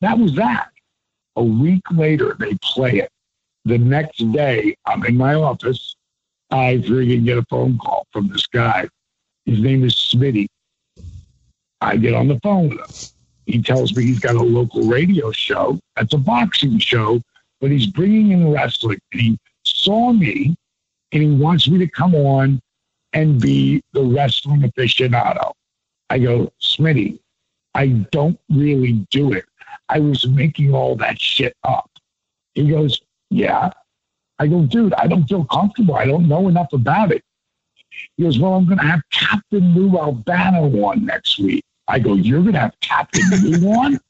that 0.00 0.18
was 0.18 0.34
that. 0.34 0.70
A 1.36 1.42
week 1.42 1.82
later, 1.90 2.36
they 2.38 2.54
play 2.62 2.98
it. 2.98 3.10
The 3.64 3.78
next 3.78 4.18
day, 4.32 4.76
I'm 4.86 5.04
in 5.04 5.16
my 5.16 5.34
office. 5.34 5.96
I 6.50 6.82
freaking 6.86 7.24
get 7.24 7.38
a 7.38 7.44
phone 7.50 7.78
call 7.78 8.06
from 8.12 8.28
this 8.28 8.46
guy. 8.46 8.88
His 9.44 9.60
name 9.60 9.84
is 9.84 9.94
Smitty. 9.94 10.46
I 11.80 11.96
get 11.96 12.14
on 12.14 12.28
the 12.28 12.40
phone 12.40 12.70
with 12.70 12.78
him. 12.78 13.16
He 13.46 13.62
tells 13.62 13.94
me 13.94 14.04
he's 14.04 14.18
got 14.18 14.34
a 14.34 14.42
local 14.42 14.82
radio 14.82 15.30
show. 15.30 15.78
That's 15.94 16.14
a 16.14 16.18
boxing 16.18 16.78
show, 16.78 17.20
but 17.60 17.70
he's 17.70 17.86
bringing 17.86 18.32
in 18.32 18.52
wrestling. 18.52 18.98
And 19.12 19.20
he 19.20 19.38
saw 19.64 20.12
me 20.12 20.56
and 21.12 21.22
he 21.22 21.30
wants 21.30 21.68
me 21.68 21.78
to 21.78 21.86
come 21.86 22.14
on 22.14 22.60
and 23.12 23.40
be 23.40 23.82
the 23.92 24.02
wrestling 24.02 24.62
aficionado. 24.62 25.52
I 26.10 26.18
go, 26.18 26.52
Smitty, 26.60 27.18
I 27.74 27.88
don't 28.10 28.38
really 28.50 29.06
do 29.10 29.32
it. 29.32 29.44
I 29.88 30.00
was 30.00 30.26
making 30.26 30.74
all 30.74 30.96
that 30.96 31.20
shit 31.20 31.56
up. 31.64 31.90
He 32.54 32.68
goes, 32.70 33.00
Yeah. 33.30 33.70
I 34.38 34.46
go, 34.46 34.62
dude, 34.64 34.92
I 34.94 35.06
don't 35.06 35.26
feel 35.26 35.44
comfortable. 35.46 35.94
I 35.94 36.04
don't 36.04 36.28
know 36.28 36.48
enough 36.48 36.72
about 36.72 37.12
it. 37.12 37.22
He 38.16 38.24
goes, 38.24 38.38
Well, 38.38 38.54
I'm 38.54 38.66
going 38.66 38.78
to 38.78 38.84
have 38.84 39.02
Captain 39.10 39.74
Lou 39.74 39.98
Albano 39.98 40.64
on 40.84 41.04
next 41.04 41.38
week. 41.38 41.64
I 41.88 41.98
go, 41.98 42.14
you're 42.14 42.42
going 42.42 42.54
to 42.54 42.60
have 42.60 42.74
Captain 42.80 43.22
Lou 43.42 43.68
on? 43.72 44.00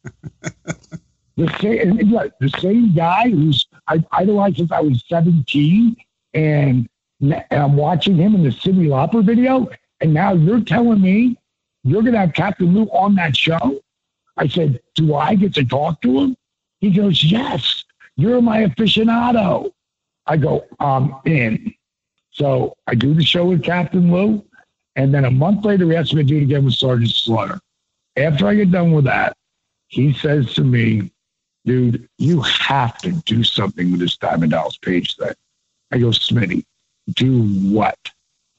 the 1.37 1.55
same, 1.61 1.97
the 2.41 2.49
same 2.59 2.95
guy 2.95 3.29
who's 3.29 3.67
I 3.89 4.03
idolized 4.13 4.57
since 4.57 4.73
I 4.73 4.81
was 4.81 5.05
17, 5.09 5.97
and, 6.35 6.89
and 7.21 7.45
I'm 7.51 7.77
watching 7.77 8.17
him 8.17 8.35
in 8.35 8.43
the 8.43 8.49
Cyndi 8.49 8.89
Lauper 8.89 9.25
video, 9.25 9.69
and 10.01 10.15
now 10.15 10.33
you're 10.33 10.61
telling 10.61 11.01
me 11.01 11.37
you're 11.85 12.03
going 12.03 12.15
to 12.15 12.21
have 12.21 12.33
Captain 12.33 12.75
Lou 12.75 12.85
on 12.87 13.15
that 13.17 13.37
show? 13.37 13.81
I 14.37 14.49
said, 14.49 14.81
do 14.95 15.15
I 15.15 15.35
get 15.35 15.55
to 15.55 15.65
talk 15.65 16.01
to 16.03 16.21
him? 16.21 16.37
He 16.81 16.91
goes, 16.91 17.25
yes, 17.25 17.85
you're 18.17 18.43
my 18.43 18.65
aficionado. 18.65 19.73
I 20.27 20.37
go, 20.37 20.67
I'm 20.81 21.15
in. 21.25 21.75
So 22.31 22.77
I 22.87 22.95
do 22.95 23.15
the 23.15 23.25
show 23.25 23.47
with 23.47 23.63
Captain 23.63 24.13
Lou, 24.13 24.45
and 24.97 25.13
then 25.13 25.25
a 25.25 25.31
month 25.31 25.65
later, 25.65 25.87
he 25.87 25.97
asked 25.97 26.15
me 26.15 26.23
to 26.23 26.29
do 26.29 26.37
it 26.39 26.43
again 26.43 26.65
with 26.65 26.75
Sergeant 26.75 27.11
Slaughter. 27.11 27.59
After 28.17 28.47
I 28.47 28.55
get 28.55 28.71
done 28.71 28.93
with 28.93 29.05
that, 29.05 29.37
he 29.89 30.13
says 30.13 30.53
to 30.55 30.65
me, 30.65 31.11
dude, 31.65 32.09
you 32.19 32.41
have 32.43 32.99
to 32.99 33.13
do 33.13 33.43
something 33.43 33.91
with 33.91 34.01
this 34.01 34.17
Diamond 34.17 34.53
Dallas 34.53 34.77
Page 34.79 35.17
thing. 35.17 35.35
I 35.93 35.99
go, 35.99 36.09
Smitty, 36.09 36.65
do 37.15 37.43
what? 37.71 37.99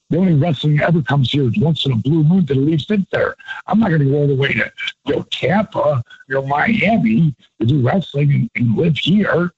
The 0.10 0.18
only 0.18 0.36
wrestling 0.36 0.80
ever 0.80 1.02
comes 1.02 1.32
here 1.32 1.50
is 1.50 1.58
once 1.58 1.86
in 1.86 1.92
a 1.92 1.96
blue 1.98 2.24
moon 2.24 2.46
that 2.46 2.58
at 2.58 2.64
least 2.64 2.88
fit 2.88 3.10
there. 3.12 3.36
I'm 3.66 3.80
not 3.80 3.90
going 3.90 4.02
to 4.02 4.10
go 4.10 4.16
all 4.16 4.28
the 4.28 4.36
way 4.36 4.54
to 4.54 4.72
you 5.06 5.16
know, 5.16 5.26
Tampa 5.32 6.02
or 6.34 6.42
Miami 6.44 7.36
to 7.60 7.68
do 7.68 7.82
wrestling 7.82 8.32
and, 8.32 8.50
and 8.56 8.78
live 8.78 8.98
here. 8.98 9.52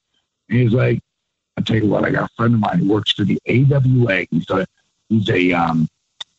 And 0.49 0.59
he's 0.59 0.73
like, 0.73 1.01
I'll 1.55 1.63
tell 1.63 1.75
you 1.75 1.87
what, 1.87 2.03
I 2.03 2.09
got 2.09 2.31
a 2.31 2.33
friend 2.35 2.55
of 2.55 2.61
mine 2.61 2.79
who 2.79 2.89
works 2.91 3.11
for 3.11 3.25
the 3.25 3.39
AWA. 3.47 4.25
He's 4.31 4.49
a, 4.49 4.65
he's 5.09 5.29
a, 5.29 5.51
um, 5.51 5.87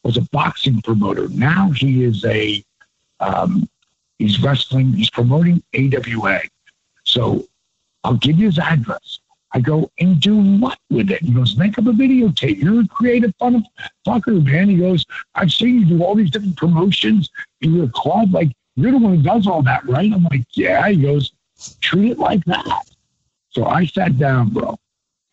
was 0.02 0.16
a 0.16 0.22
boxing 0.32 0.82
promoter. 0.82 1.28
Now 1.28 1.70
he 1.70 2.02
is 2.04 2.24
a, 2.24 2.64
um, 3.20 3.68
he's 4.18 4.42
wrestling, 4.42 4.92
he's 4.92 5.10
promoting 5.10 5.62
AWA. 5.74 6.40
So 7.04 7.46
I'll 8.02 8.16
give 8.16 8.38
you 8.38 8.46
his 8.46 8.58
address. 8.58 9.20
I 9.52 9.60
go, 9.60 9.90
and 9.98 10.20
do 10.20 10.36
what 10.58 10.78
with 10.90 11.10
it? 11.10 11.22
He 11.22 11.32
goes, 11.32 11.56
make 11.56 11.76
up 11.78 11.86
a 11.86 11.90
videotape. 11.90 12.62
You're 12.62 12.82
a 12.82 12.88
creative 12.88 13.34
fun 13.38 13.64
fucker, 14.06 14.44
man. 14.44 14.68
He 14.68 14.76
goes, 14.76 15.04
I've 15.34 15.50
seen 15.50 15.80
you 15.80 15.84
do 15.86 16.04
all 16.04 16.14
these 16.14 16.30
different 16.30 16.56
promotions 16.56 17.30
in 17.60 17.74
your 17.74 17.88
club. 17.88 18.32
Like, 18.32 18.52
you're 18.76 18.92
the 18.92 18.98
one 18.98 19.16
who 19.16 19.22
does 19.22 19.46
all 19.46 19.62
that, 19.62 19.86
right? 19.88 20.12
I'm 20.12 20.24
like, 20.24 20.44
yeah. 20.52 20.88
He 20.88 21.02
goes, 21.02 21.32
treat 21.80 22.12
it 22.12 22.18
like 22.18 22.44
that. 22.44 22.82
So 23.50 23.66
I 23.66 23.86
sat 23.86 24.18
down, 24.18 24.50
bro, 24.50 24.78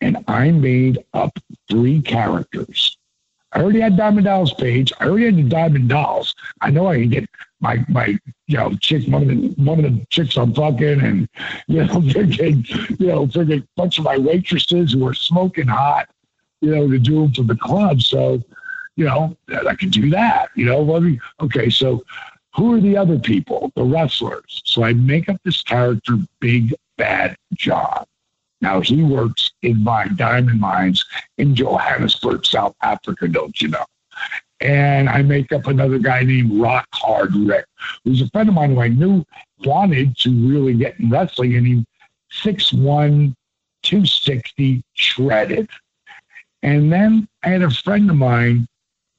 and 0.00 0.18
I 0.26 0.50
made 0.50 0.98
up 1.14 1.38
three 1.70 2.02
characters 2.02 2.97
I 3.58 3.62
already 3.62 3.80
had 3.80 3.96
Diamond 3.96 4.26
Dallas 4.26 4.54
Page. 4.54 4.92
I 5.00 5.06
already 5.06 5.26
had 5.26 5.36
the 5.36 5.42
Diamond 5.42 5.88
Dolls. 5.88 6.32
I 6.60 6.70
know 6.70 6.86
I 6.86 7.00
can 7.00 7.08
get 7.08 7.28
my 7.60 7.84
my 7.88 8.16
you 8.46 8.56
know 8.56 8.72
chick 8.80 9.02
one 9.08 9.22
of 9.22 9.28
the 9.28 9.48
one 9.56 9.84
of 9.84 9.92
the 9.92 10.06
chicks 10.10 10.36
I'm 10.36 10.54
fucking 10.54 11.00
and 11.00 11.28
you 11.66 11.84
know 11.84 11.94
freaking 12.12 12.64
you 13.00 13.08
know 13.08 13.26
freaking 13.26 13.66
bunch 13.74 13.98
of 13.98 14.04
my 14.04 14.16
waitresses 14.16 14.92
who 14.92 15.04
are 15.08 15.12
smoking 15.12 15.66
hot, 15.66 16.08
you 16.60 16.72
know, 16.72 16.88
to 16.88 17.00
do 17.00 17.22
them 17.22 17.32
for 17.32 17.42
the 17.42 17.56
club. 17.56 18.00
So, 18.00 18.40
you 18.94 19.06
know, 19.06 19.36
I 19.68 19.74
can 19.74 19.90
do 19.90 20.08
that. 20.10 20.50
You 20.54 20.66
know, 20.66 20.80
let 20.80 21.02
me 21.02 21.18
okay, 21.40 21.68
so 21.68 22.04
who 22.54 22.76
are 22.76 22.80
the 22.80 22.96
other 22.96 23.18
people? 23.18 23.72
The 23.74 23.82
wrestlers. 23.82 24.62
So 24.66 24.84
I 24.84 24.92
make 24.92 25.28
up 25.28 25.40
this 25.44 25.62
character, 25.62 26.16
Big 26.38 26.76
Bad 26.96 27.36
John. 27.54 28.04
Now 28.60 28.80
he 28.80 29.02
works 29.02 29.52
in 29.62 29.82
my 29.84 30.08
diamond 30.08 30.60
mines 30.60 31.04
in 31.36 31.54
Johannesburg, 31.54 32.44
South 32.44 32.74
Africa, 32.82 33.28
don't 33.28 33.60
you 33.60 33.68
know? 33.68 33.84
And 34.60 35.08
I 35.08 35.22
make 35.22 35.52
up 35.52 35.68
another 35.68 35.98
guy 35.98 36.24
named 36.24 36.60
Rock 36.60 36.88
Hard 36.92 37.34
Rick, 37.36 37.66
who's 38.04 38.20
a 38.20 38.28
friend 38.30 38.48
of 38.48 38.54
mine 38.56 38.74
who 38.74 38.80
I 38.80 38.88
knew 38.88 39.24
wanted 39.64 40.16
to 40.18 40.30
really 40.30 40.74
get 40.74 40.98
in 40.98 41.10
wrestling, 41.10 41.54
and 41.54 41.66
he 41.66 41.84
6'1, 42.32 43.34
260, 43.82 44.82
shredded. 44.94 45.68
And 46.62 46.92
then 46.92 47.28
I 47.44 47.50
had 47.50 47.62
a 47.62 47.70
friend 47.70 48.10
of 48.10 48.16
mine, 48.16 48.66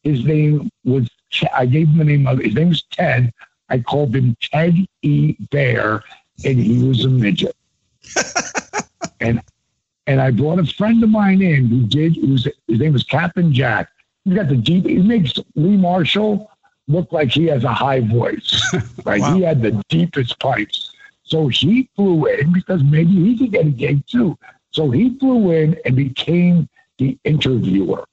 his 0.03 0.23
name 0.25 0.69
was, 0.83 1.09
I 1.53 1.65
gave 1.65 1.87
him 1.87 1.97
the 1.97 2.03
name 2.03 2.27
of, 2.27 2.39
his 2.39 2.55
name 2.55 2.69
was 2.69 2.83
Ted. 2.91 3.31
I 3.69 3.79
called 3.79 4.15
him 4.15 4.35
Ted 4.41 4.75
E. 5.01 5.35
Bear, 5.51 6.03
and 6.43 6.59
he 6.59 6.83
was 6.83 7.05
a 7.05 7.09
midget. 7.09 7.55
and 9.20 9.41
and 10.07 10.20
I 10.20 10.32
brought 10.32 10.59
a 10.59 10.65
friend 10.65 11.03
of 11.03 11.09
mine 11.09 11.41
in 11.41 11.67
who 11.67 11.86
did. 11.86 12.17
Was, 12.28 12.47
his 12.67 12.80
name 12.80 12.93
was 12.93 13.03
Captain 13.03 13.53
Jack. 13.53 13.89
He 14.26 14.34
got 14.34 14.47
the 14.47 14.55
deep. 14.55 14.86
He 14.86 14.97
makes 14.97 15.34
Lee 15.55 15.78
Marshall 15.78 16.51
look 16.88 17.11
like 17.11 17.32
he 17.32 17.45
has 17.45 17.63
a 17.63 17.74
high 17.74 18.01
voice. 18.01 18.61
Right? 19.05 19.22
wow. 19.22 19.36
He 19.36 19.41
had 19.41 19.61
the 19.61 19.82
deepest 19.88 20.39
pipes. 20.39 20.91
So 21.24 21.47
he 21.47 21.89
flew 21.95 22.26
in 22.26 22.51
because 22.51 22.84
maybe 22.84 23.11
he 23.11 23.38
could 23.38 23.51
get 23.51 23.65
a 23.65 23.70
gig 23.70 24.05
too. 24.07 24.38
So 24.72 24.89
he 24.91 25.17
flew 25.17 25.51
in 25.51 25.78
and 25.86 25.95
became 25.95 26.67
the 26.97 27.17
interviewer. 27.24 28.03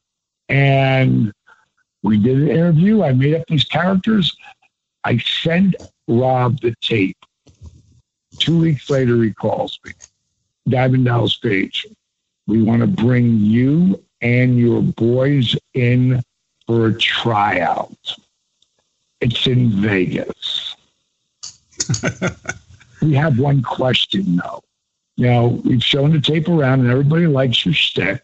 And 0.48 1.32
we 2.02 2.18
did 2.18 2.42
an 2.42 2.48
interview. 2.48 3.02
I 3.02 3.12
made 3.12 3.34
up 3.34 3.44
these 3.48 3.64
characters. 3.64 4.36
I 5.04 5.18
sent 5.18 5.76
Rob 6.08 6.60
the 6.60 6.74
tape. 6.80 7.18
Two 8.38 8.60
weeks 8.60 8.88
later, 8.90 9.22
he 9.22 9.32
calls 9.32 9.78
me. 9.84 9.92
Diamond 10.68 11.04
Dallas 11.04 11.36
Page. 11.36 11.86
We 12.46 12.62
want 12.62 12.80
to 12.80 12.86
bring 12.86 13.38
you 13.38 14.02
and 14.20 14.58
your 14.58 14.82
boys 14.82 15.56
in 15.74 16.22
for 16.66 16.86
a 16.86 16.98
tryout. 16.98 17.96
It's 19.20 19.46
in 19.46 19.70
Vegas. 19.80 20.76
we 23.02 23.14
have 23.14 23.38
one 23.38 23.62
question 23.62 24.36
though. 24.36 24.62
You 25.16 25.26
know, 25.26 25.62
we've 25.64 25.82
shown 25.82 26.12
the 26.12 26.20
tape 26.20 26.48
around 26.48 26.80
and 26.80 26.90
everybody 26.90 27.26
likes 27.26 27.64
your 27.64 27.74
stick, 27.74 28.22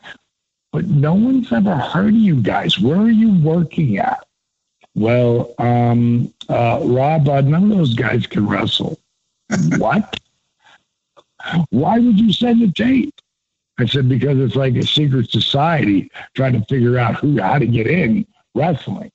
but 0.72 0.86
no 0.86 1.14
one's 1.14 1.50
ever 1.52 1.74
heard 1.74 2.08
of 2.14 2.20
you 2.20 2.40
guys. 2.40 2.78
Where 2.78 2.98
are 2.98 3.10
you 3.10 3.32
working 3.42 3.98
at? 3.98 4.26
Well, 4.94 5.54
um, 5.58 6.32
uh, 6.50 6.80
Rob, 6.82 7.28
uh, 7.28 7.40
none 7.40 7.64
of 7.64 7.78
those 7.78 7.94
guys 7.94 8.26
can 8.26 8.46
wrestle. 8.46 8.98
what? 9.78 10.18
Why 11.70 11.98
would 11.98 12.18
you 12.18 12.32
send 12.32 12.62
the 12.62 12.72
tape? 12.72 13.14
I 13.78 13.86
said, 13.86 14.08
because 14.08 14.38
it's 14.38 14.54
like 14.54 14.76
a 14.76 14.86
secret 14.86 15.30
society 15.30 16.10
trying 16.34 16.52
to 16.52 16.64
figure 16.66 16.98
out 16.98 17.16
who 17.16 17.40
how 17.40 17.58
to 17.58 17.66
get 17.66 17.86
in 17.86 18.26
wrestling. 18.54 19.10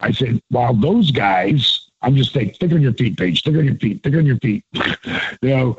I 0.00 0.10
said, 0.10 0.40
while 0.50 0.74
those 0.74 1.10
guys, 1.10 1.88
I'm 2.02 2.16
just 2.16 2.32
saying, 2.32 2.54
think 2.60 2.72
on 2.72 2.82
your 2.82 2.92
feet, 2.92 3.16
Page, 3.16 3.42
think 3.42 3.56
on 3.56 3.64
your 3.64 3.76
feet, 3.76 4.02
think 4.02 4.16
on 4.16 4.26
your 4.26 4.38
feet. 4.38 4.64
you 4.74 5.48
know, 5.48 5.78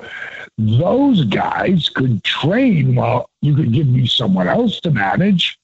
those 0.58 1.26
guys 1.26 1.90
could 1.90 2.24
train 2.24 2.96
while 2.96 3.30
you 3.42 3.56
could 3.56 3.74
give 3.74 3.88
me 3.88 4.08
someone 4.08 4.48
else 4.48 4.80
to 4.82 4.92
manage. 4.92 5.58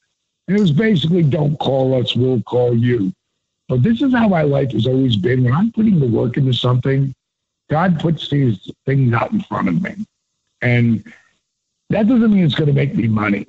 And 0.48 0.58
it 0.58 0.62
was 0.62 0.72
basically, 0.72 1.24
don't 1.24 1.58
call 1.58 2.00
us, 2.00 2.16
we'll 2.16 2.44
call 2.44 2.76
you. 2.76 3.14
But 3.70 3.84
this 3.84 4.02
is 4.02 4.14
how 4.14 4.28
my 4.28 4.42
life 4.42 4.74
has 4.74 4.86
always 4.86 5.16
been. 5.16 5.46
When 5.46 5.54
I'm 5.54 5.72
putting 5.72 6.00
the 6.00 6.08
work 6.08 6.36
into 6.36 6.54
something, 6.54 7.14
God 7.70 8.00
puts 8.02 8.30
these 8.30 8.70
things 8.86 9.14
out 9.14 9.32
in 9.32 9.42
front 9.44 9.70
of 9.70 9.82
me. 9.82 10.06
And 10.62 11.04
that 11.90 12.08
doesn't 12.08 12.34
mean 12.34 12.46
it's 12.46 12.56
going 12.56 12.68
to 12.68 12.74
make 12.74 12.96
me 12.96 13.08
money. 13.08 13.46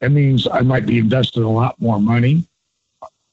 That 0.00 0.10
means 0.10 0.48
I 0.50 0.60
might 0.60 0.86
be 0.86 0.98
investing 0.98 1.42
a 1.42 1.50
lot 1.50 1.80
more 1.80 2.00
money. 2.00 2.46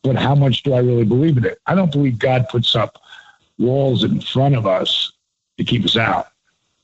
But 0.04 0.16
how 0.16 0.36
much 0.36 0.64
do 0.64 0.74
I 0.74 0.80
really 0.80 1.04
believe 1.04 1.38
in 1.38 1.46
it? 1.46 1.60
I 1.66 1.76
don't 1.76 1.92
believe 1.92 2.20
God 2.20 2.48
puts 2.50 2.76
up 2.76 3.02
walls 3.58 4.04
in 4.04 4.22
front 4.22 4.56
of 4.56 4.66
us 4.66 5.12
to 5.58 5.64
keep 5.64 5.84
us 5.84 5.98
out. 5.98 6.28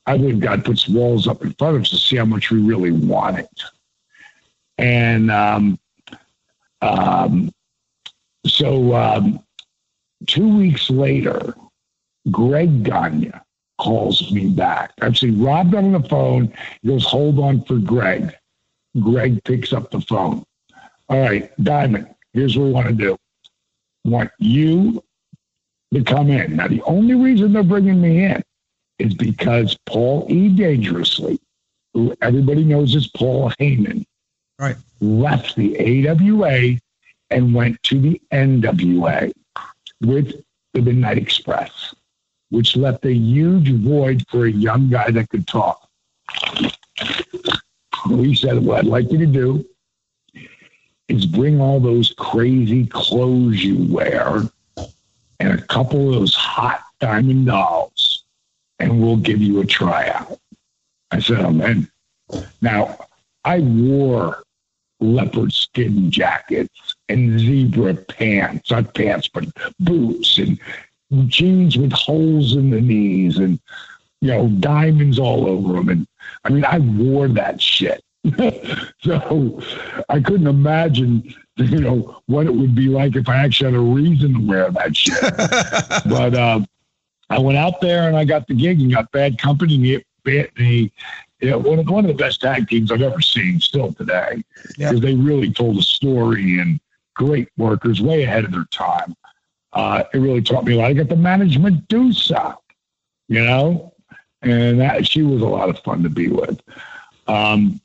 I 0.06 0.16
believe 0.16 0.40
God 0.40 0.64
puts 0.64 0.88
walls 0.88 1.26
up 1.26 1.42
in 1.42 1.52
front 1.54 1.76
of 1.76 1.82
us 1.82 1.90
to 1.90 1.96
see 1.96 2.16
how 2.16 2.24
much 2.24 2.50
we 2.50 2.60
really 2.60 2.92
want 2.92 3.38
it. 3.38 3.62
And 4.78 5.30
um, 5.30 5.78
um, 6.82 7.50
so 8.46 8.94
um, 8.94 9.40
two 10.26 10.56
weeks 10.56 10.90
later, 10.90 11.54
Greg 12.30 12.84
Gagne, 12.84 13.32
calls 13.78 14.30
me 14.32 14.48
back. 14.48 14.92
i 15.00 15.06
Actually, 15.06 15.32
Rob 15.32 15.72
got 15.72 15.84
on 15.84 15.92
the 15.92 16.08
phone. 16.08 16.52
He 16.82 16.88
goes, 16.88 17.04
hold 17.04 17.38
on 17.38 17.62
for 17.64 17.76
Greg. 17.78 18.34
Greg 19.00 19.42
picks 19.44 19.72
up 19.72 19.90
the 19.90 20.00
phone. 20.00 20.44
All 21.08 21.20
right, 21.20 21.50
Diamond, 21.62 22.08
here's 22.32 22.56
what 22.56 22.66
we 22.66 22.72
want 22.72 22.88
to 22.88 22.94
do. 22.94 23.16
want 24.04 24.30
you 24.38 25.02
to 25.94 26.02
come 26.02 26.30
in. 26.30 26.56
Now, 26.56 26.68
the 26.68 26.82
only 26.82 27.14
reason 27.14 27.52
they're 27.52 27.62
bringing 27.62 28.00
me 28.00 28.24
in 28.24 28.42
is 28.98 29.14
because 29.14 29.76
Paul 29.86 30.26
E. 30.28 30.48
Dangerously, 30.48 31.38
who 31.94 32.14
everybody 32.22 32.64
knows 32.64 32.94
is 32.94 33.06
Paul 33.08 33.52
Heyman, 33.60 34.04
right. 34.58 34.76
left 35.00 35.54
the 35.56 36.08
AWA 36.08 36.78
and 37.30 37.54
went 37.54 37.82
to 37.84 38.00
the 38.00 38.20
NWA 38.32 39.32
with 40.00 40.42
the 40.72 40.80
Midnight 40.80 41.18
Express 41.18 41.94
which 42.50 42.76
left 42.76 43.04
a 43.04 43.12
huge 43.12 43.72
void 43.72 44.24
for 44.28 44.46
a 44.46 44.50
young 44.50 44.88
guy 44.88 45.10
that 45.10 45.28
could 45.28 45.46
talk. 45.46 45.88
We 48.08 48.34
said, 48.34 48.64
What 48.64 48.78
I'd 48.78 48.84
like 48.84 49.10
you 49.10 49.18
to 49.18 49.26
do 49.26 49.64
is 51.08 51.26
bring 51.26 51.60
all 51.60 51.80
those 51.80 52.14
crazy 52.18 52.86
clothes 52.86 53.62
you 53.62 53.92
wear 53.92 54.42
and 55.40 55.52
a 55.52 55.62
couple 55.62 56.08
of 56.08 56.14
those 56.14 56.34
hot 56.34 56.82
Diamond 57.00 57.46
Dolls 57.46 58.24
and 58.78 59.00
we'll 59.00 59.16
give 59.16 59.40
you 59.40 59.60
a 59.60 59.66
tryout. 59.66 60.38
I 61.10 61.20
said, 61.20 61.40
I'm 61.40 61.60
in. 61.60 61.88
Now, 62.60 63.06
I 63.44 63.60
wore 63.60 64.42
leopard 65.00 65.52
skin 65.52 66.10
jackets 66.10 66.94
and 67.08 67.38
zebra 67.38 67.94
pants, 67.94 68.70
not 68.70 68.94
pants, 68.94 69.28
but 69.28 69.44
boots 69.78 70.38
and 70.38 70.58
jeans 71.26 71.76
with 71.76 71.92
holes 71.92 72.56
in 72.56 72.70
the 72.70 72.80
knees 72.80 73.38
and, 73.38 73.60
you 74.20 74.28
know, 74.28 74.48
diamonds 74.48 75.18
all 75.18 75.46
over 75.46 75.74
them. 75.74 75.88
And 75.88 76.06
I 76.44 76.50
mean, 76.50 76.64
I 76.64 76.78
wore 76.78 77.28
that 77.28 77.60
shit. 77.60 78.02
so 79.02 79.62
I 80.08 80.20
couldn't 80.20 80.48
imagine, 80.48 81.32
you 81.56 81.80
know, 81.80 82.20
what 82.26 82.46
it 82.46 82.54
would 82.54 82.74
be 82.74 82.88
like 82.88 83.14
if 83.16 83.28
I 83.28 83.36
actually 83.36 83.72
had 83.72 83.78
a 83.78 83.82
reason 83.82 84.34
to 84.34 84.46
wear 84.46 84.70
that 84.70 84.96
shit. 84.96 85.20
but 86.08 86.34
uh, 86.34 86.60
I 87.30 87.38
went 87.38 87.58
out 87.58 87.80
there 87.80 88.08
and 88.08 88.16
I 88.16 88.24
got 88.24 88.46
the 88.46 88.54
gig 88.54 88.80
and 88.80 88.92
got 88.92 89.12
Badd 89.12 89.38
Company. 89.38 90.02
The, 90.24 90.50
the 90.56 90.90
you 91.40 91.50
know, 91.50 91.58
one 91.58 91.78
of 91.78 91.88
one 91.88 92.04
of 92.04 92.08
the 92.08 92.22
best 92.22 92.40
tag 92.40 92.68
teams 92.68 92.90
I've 92.90 93.02
ever 93.02 93.20
seen 93.20 93.60
still 93.60 93.92
today 93.92 94.42
because 94.68 94.94
yep. 94.94 95.02
they 95.02 95.14
really 95.14 95.52
told 95.52 95.78
a 95.78 95.82
story 95.82 96.58
and 96.58 96.80
great 97.14 97.48
workers, 97.56 98.00
way 98.00 98.22
ahead 98.22 98.44
of 98.44 98.52
their 98.52 98.66
time. 98.70 99.14
Uh, 99.76 100.04
it 100.14 100.16
really 100.16 100.40
taught 100.40 100.64
me 100.64 100.72
a 100.72 100.76
lot. 100.78 100.86
I 100.86 100.94
got 100.94 101.10
the 101.10 101.16
management 101.16 101.84
stuff, 102.16 102.60
you 103.28 103.44
know, 103.44 103.92
and 104.40 104.80
that 104.80 105.06
she 105.06 105.22
was 105.22 105.42
a 105.42 105.46
lot 105.46 105.68
of 105.68 105.78
fun 105.80 106.02
to 106.02 106.08
be 106.08 106.28
with. 106.28 106.62
Um, 107.28 107.78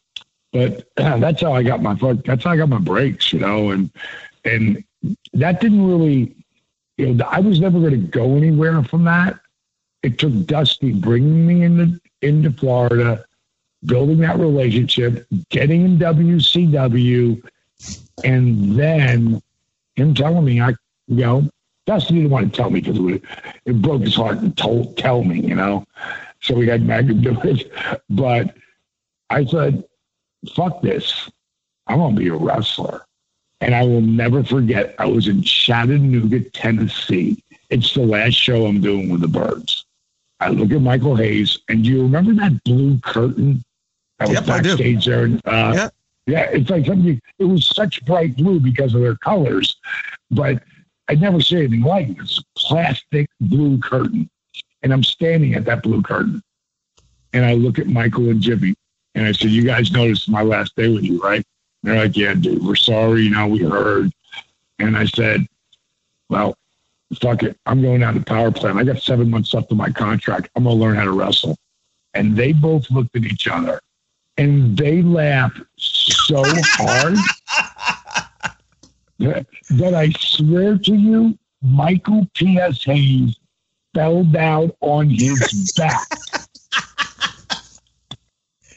but 0.54 0.88
that's 0.96 1.42
how 1.42 1.52
I 1.52 1.64
got 1.64 1.82
my 1.82 1.96
that's 2.24 2.46
how 2.46 2.52
I 2.52 2.56
got 2.56 2.70
my 2.70 2.78
breaks, 2.78 3.34
you 3.34 3.39
know, 3.39 3.72
and 3.72 3.92
and 4.46 4.82
that 5.34 5.60
didn't 5.60 5.86
really, 5.86 6.34
you 6.96 7.14
know, 7.14 7.26
I 7.26 7.42
was 7.42 7.60
never 7.60 7.78
going 7.78 7.92
to 7.92 8.08
go 8.08 8.38
anywhere 8.38 8.82
from 8.84 9.04
that. 9.04 9.38
It 10.02 10.18
took 10.18 10.46
Dusty 10.46 10.94
bringing 10.94 11.46
me 11.46 11.64
into 11.64 12.00
into 12.22 12.52
Florida 12.52 13.26
building 13.84 14.20
that 14.20 14.39
relationship, 14.39 15.28
getting 15.50 15.84
in 15.84 15.98
WCW, 15.98 17.44
and 18.24 18.80
then 18.80 19.42
him 19.96 20.16
telling 20.16 20.46
me, 20.46 20.62
I, 20.62 20.70
you 21.08 21.26
know, 21.26 21.50
Dusty 21.92 22.14
didn't 22.14 22.30
want 22.30 22.54
to 22.54 22.58
tell 22.58 22.70
me 22.70 22.80
because 22.80 22.98
it, 22.98 23.22
it, 23.66 23.82
broke 23.82 24.04
his 24.04 24.16
heart 24.16 24.38
and 24.38 24.58
told, 24.58 24.98
tell 24.98 25.26
me, 25.26 25.42
you 25.42 25.56
know. 25.56 25.86
So 26.39 26.56
we 26.56 26.66
had 26.66 26.84
Meg 26.84 27.22
do 27.22 27.38
it. 27.42 27.70
But 28.10 28.56
I 29.30 29.44
said, 29.44 29.84
fuck 30.56 30.82
this. 30.82 31.30
I'm 31.88 31.98
going 31.98 32.16
to 32.16 32.22
be 32.22 32.30
a 32.30 32.36
wrestler. 32.36 33.02
And 33.60 33.76
I 33.76 33.84
will 33.84 34.00
never 34.00 34.42
forget, 34.42 34.96
I 35.00 35.06
was 35.06 35.28
in 35.28 35.44
Chattanooga, 35.44 36.39
Tennessee. 36.52 37.44
It's 37.70 37.94
the 37.94 38.04
last 38.04 38.36
show 38.36 38.68
I'm 38.68 38.80
doing 38.80 39.10
with 39.10 39.20
the 39.20 39.28
Birds. 39.28 39.86
I 40.39 40.48
look 40.48 40.72
at 40.72 40.80
Michael 40.80 41.18
Hayes, 41.18 41.60
and 41.68 41.84
do 41.84 41.89
you 41.89 42.04
remember 42.04 42.34
that 42.36 42.64
blue 42.64 43.00
curtain 43.00 43.66
I 44.22 44.28
was 44.28 44.34
yep, 44.36 44.46
backstage 44.46 45.06
there. 45.06 45.26
And, 45.26 45.42
uh, 45.46 45.74
yeah. 45.76 45.89
yeah, 46.26 46.44
it's 46.52 46.70
like 46.70 46.86
something. 46.86 47.20
It 47.39 47.44
was 47.44 47.68
such 47.68 48.06
bright 48.06 48.38
blue 48.38 48.62
because 48.62 48.94
of 48.94 49.02
their 49.02 49.16
colors, 49.16 49.76
but 50.30 50.64
I 51.12 51.16
never 51.16 51.41
see 51.41 51.57
anything 51.57 51.82
like 51.82 52.07
it. 52.07 52.20
It's 52.22 52.39
a 52.39 52.43
plastic 52.55 53.30
blue 53.41 53.78
curtain, 53.80 54.30
and 54.82 54.93
I'm 54.93 55.03
standing 55.03 55.55
at 55.55 55.66
that 55.66 55.84
blue 55.84 56.01
curtain, 56.01 56.41
and 57.34 57.43
I 57.43 57.53
look 57.55 57.80
at 57.80 57.88
Michael 57.88 58.30
and 58.30 58.39
Jimmy, 58.39 58.76
and 59.14 59.28
I 59.28 59.34
said, 59.34 59.51
"You 59.51 59.64
guys 59.64 59.91
noticed 59.91 60.30
my 60.30 60.41
last 60.41 60.74
day 60.78 60.88
with 60.88 61.03
you, 61.03 61.22
right?" 61.22 61.43
And 61.84 61.91
they're 61.91 62.03
like, 62.03 62.16
"Yeah, 62.16 62.34
dude, 62.34 62.64
we're 62.64 62.78
sorry. 62.78 63.24
You 63.24 63.32
know, 63.32 63.45
we 63.45 63.59
heard." 63.59 64.09
And 64.80 64.95
I 64.95 65.03
said, 65.03 65.45
"Well, 66.30 66.55
fuck 67.22 67.43
it. 67.43 67.57
I'm 67.66 67.82
going 67.82 67.99
down 67.99 68.14
to 68.14 68.22
power 68.22 68.49
plant. 68.49 68.78
I 68.78 68.86
got 68.86 69.01
seven 69.01 69.30
months 69.30 69.53
left 69.53 69.70
of 69.70 69.78
my 69.78 69.89
contract. 69.89 70.47
I'm 70.55 70.64
going 70.64 70.78
to 70.78 70.82
learn 70.82 70.95
how 70.95 71.03
to 71.03 71.12
wrestle." 71.12 71.57
And 72.14 72.38
they 72.38 72.53
both 72.53 72.89
looked 72.89 73.18
at 73.18 73.26
each 73.26 73.49
other 73.49 73.82
and 74.38 74.78
they 74.78 75.01
laugh 75.01 75.51
so 75.78 76.41
hard 76.45 77.18
that, 79.22 79.93
I 79.93 80.11
swear 80.17 80.78
to 80.78 80.95
you, 80.95 81.38
Michael 81.61 82.28
P.S. 82.34 82.84
Hayes 82.84 83.38
fell 83.93 84.24
down 84.24 84.72
on 84.82 85.09
his 85.09 85.74
back. 85.78 86.07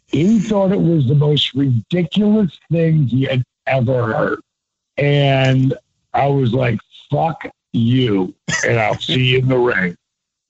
he 0.06 0.38
thought 0.38 0.72
it 0.72 0.80
was 0.80 1.06
the 1.06 1.14
most 1.14 1.54
ridiculous 1.54 2.58
thing 2.70 3.06
he 3.06 3.24
had 3.24 3.42
ever 3.66 4.12
heard. 4.12 4.40
And 4.96 5.74
I 6.12 6.26
was 6.28 6.52
like, 6.52 6.78
fuck 7.10 7.48
you, 7.72 8.34
and 8.66 8.78
I'll 8.78 8.98
see 8.98 9.24
you 9.24 9.38
in 9.38 9.48
the 9.48 9.58
ring. 9.58 9.96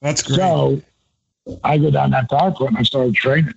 That's 0.02 0.22
great. 0.22 0.36
So 0.36 0.82
I 1.62 1.78
go 1.78 1.90
down 1.90 2.10
that 2.10 2.28
power 2.28 2.52
plant 2.52 2.72
and 2.72 2.78
I 2.78 2.82
started 2.82 3.14
training. 3.14 3.54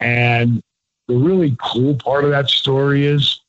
And 0.00 0.62
the 1.08 1.14
really 1.14 1.56
cool 1.62 1.94
part 1.96 2.24
of 2.24 2.30
that 2.30 2.48
story 2.48 3.06
is 3.06 3.41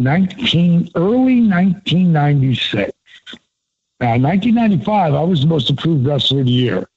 19 0.00 0.90
early 0.96 1.40
1996. 1.46 2.90
Now, 4.00 4.16
1995, 4.16 5.14
I 5.14 5.22
was 5.22 5.42
the 5.42 5.46
most 5.46 5.68
improved 5.68 6.06
wrestler 6.06 6.40
of 6.40 6.46
the 6.46 6.52
year, 6.52 6.88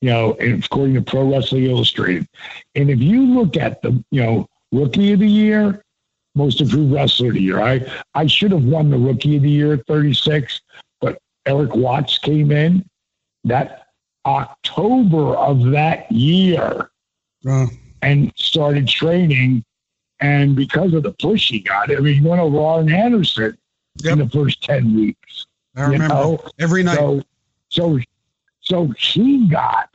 you 0.00 0.10
know, 0.10 0.32
according 0.40 0.94
to 0.94 1.02
Pro 1.02 1.30
Wrestling 1.30 1.64
Illustrated. 1.64 2.26
And 2.74 2.90
if 2.90 3.00
you 3.00 3.22
look 3.24 3.56
at 3.56 3.80
the, 3.82 4.02
you 4.10 4.22
know, 4.22 4.48
Rookie 4.72 5.12
of 5.12 5.20
the 5.20 5.28
Year, 5.28 5.84
most 6.34 6.60
improved 6.60 6.92
wrestler 6.92 7.28
of 7.28 7.34
the 7.34 7.42
year, 7.42 7.60
I 7.60 7.80
I 8.14 8.26
should 8.26 8.52
have 8.52 8.64
won 8.64 8.90
the 8.90 8.98
Rookie 8.98 9.36
of 9.36 9.42
the 9.42 9.50
Year 9.50 9.74
at 9.74 9.86
36, 9.86 10.60
but 11.00 11.18
Erik 11.46 11.74
Watts 11.74 12.18
came 12.18 12.50
in 12.50 12.84
that 13.44 13.86
October 14.26 15.36
of 15.36 15.70
that 15.70 16.10
year. 16.12 16.90
Uh 17.48 17.66
and 18.02 18.32
started 18.36 18.88
training. 18.88 19.64
And 20.20 20.56
because 20.56 20.94
of 20.94 21.04
the 21.04 21.12
push 21.12 21.50
he 21.50 21.60
got, 21.60 21.90
I 21.90 22.00
mean, 22.00 22.14
he 22.20 22.26
went 22.26 22.40
over 22.40 22.58
Arn 22.60 22.90
Anderson 22.90 23.56
yep. 24.02 24.14
in 24.14 24.18
the 24.18 24.28
first 24.28 24.62
10 24.64 24.94
weeks. 24.94 25.46
I 25.76 25.82
remember 25.82 26.08
know? 26.08 26.44
every 26.58 26.82
night. 26.82 26.96
So, 26.96 27.22
so, 27.68 27.98
so 28.60 28.88
he 28.98 29.48
got 29.48 29.90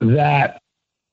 that 0.00 0.62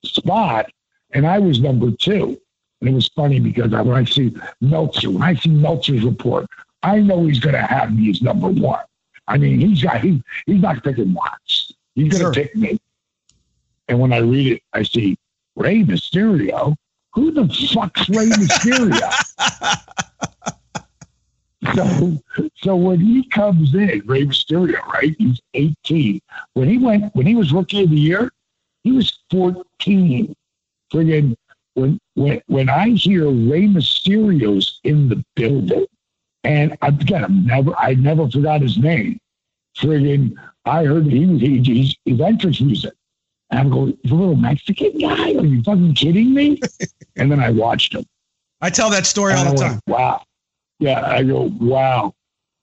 spot, 0.05 0.71
and 1.11 1.25
I 1.25 1.39
was 1.39 1.59
number 1.59 1.91
two. 1.91 2.39
And 2.81 2.89
it 2.89 2.93
was 2.93 3.07
funny 3.15 3.39
because 3.39 3.71
when 3.71 3.95
I 3.95 4.03
see 4.03 4.35
Meltzer, 4.59 5.09
when 5.09 5.23
I 5.23 5.35
see 5.35 5.49
Meltzer's 5.49 6.03
report, 6.03 6.45
I 6.83 6.99
know 6.99 7.25
he's 7.25 7.39
going 7.39 7.55
to 7.55 7.61
have 7.61 7.95
me 7.95 8.09
as 8.09 8.21
number 8.21 8.49
one. 8.49 8.83
I 9.27 9.37
mean, 9.37 9.61
he's 9.61 9.81
got 9.81 10.01
he, 10.01 10.21
he's 10.45 10.61
not 10.61 10.83
picking 10.83 11.13
Watts. 11.13 11.71
He's 11.95 12.11
going 12.11 12.33
to 12.33 12.33
sure. 12.33 12.33
pick 12.33 12.55
me. 12.55 12.77
And 13.87 13.99
when 13.99 14.11
I 14.11 14.17
read 14.17 14.53
it, 14.53 14.63
I 14.73 14.83
see 14.83 15.17
Rey 15.55 15.83
Mysterio? 15.83 16.75
Who 17.13 17.31
the 17.31 17.47
fuck's 17.73 18.09
Rey 18.09 18.25
Mysterio? 18.25 18.99
so, 21.75 22.21
so 22.55 22.75
when 22.75 22.99
he 22.99 23.27
comes 23.29 23.73
in, 23.75 24.01
Rey 24.05 24.25
Mysterio, 24.25 24.83
right? 24.87 25.15
He's 25.17 25.39
18. 25.53 26.19
When 26.53 26.67
he 26.67 26.77
went, 26.77 27.15
when 27.15 27.27
he 27.27 27.35
was 27.35 27.53
rookie 27.53 27.83
of 27.83 27.89
the 27.89 27.95
year, 27.95 28.31
he 28.83 28.91
was 28.91 29.19
14. 29.31 30.35
Friggin' 30.93 31.35
when 31.73 31.99
when 32.13 32.41
when 32.47 32.69
I 32.69 32.89
hear 32.89 33.25
Rey 33.25 33.67
Mysterio's 33.67 34.79
in 34.83 35.09
the 35.09 35.23
building, 35.35 35.85
and 36.43 36.77
again, 36.81 37.23
I'm 37.23 37.45
never 37.45 37.75
I 37.77 37.95
never 37.95 38.29
forgot 38.29 38.61
his 38.61 38.77
name. 38.77 39.19
Friggin', 39.77 40.35
I 40.65 40.85
heard 40.85 41.05
he 41.05 41.25
he, 41.39 41.61
he's 41.61 41.95
his 42.05 42.21
entrance 42.21 42.61
music. 42.61 42.93
And 43.53 43.59
I'm 43.59 43.69
going, 43.69 43.95
the 44.03 44.15
little 44.15 44.35
Mexican 44.35 44.97
guy? 44.97 45.35
Are 45.35 45.45
you 45.45 45.61
fucking 45.61 45.93
kidding 45.93 46.33
me? 46.33 46.59
and 47.15 47.31
then 47.31 47.39
I 47.39 47.51
watched 47.51 47.93
him. 47.93 48.03
I 48.61 48.71
tell 48.71 48.89
that 48.89 49.05
story 49.05 49.35
all 49.35 49.45
the 49.45 49.55
time. 49.55 49.71
Went, 49.73 49.99
wow. 49.99 50.23
Yeah, 50.79 51.05
I 51.05 51.21
go, 51.21 51.51
wow. 51.59 52.15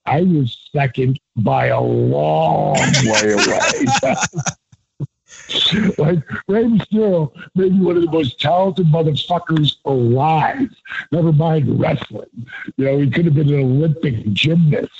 I 0.06 0.22
was 0.22 0.68
second 0.74 1.20
by 1.36 1.66
a 1.66 1.80
long 1.80 2.74
way 3.04 3.34
away. 3.34 3.60
like 5.96 6.18
Rey 6.48 6.64
Mysterio, 6.64 7.30
maybe 7.54 7.78
one 7.78 7.94
of 7.94 8.02
the 8.02 8.10
most 8.10 8.40
talented 8.40 8.86
motherfuckers 8.86 9.76
alive. 9.84 10.70
Never 11.12 11.32
mind 11.32 11.78
wrestling. 11.78 12.48
You 12.78 12.84
know, 12.84 12.98
he 12.98 13.08
could 13.08 13.26
have 13.26 13.34
been 13.34 13.54
an 13.54 13.60
Olympic 13.60 14.32
gymnast. 14.32 14.90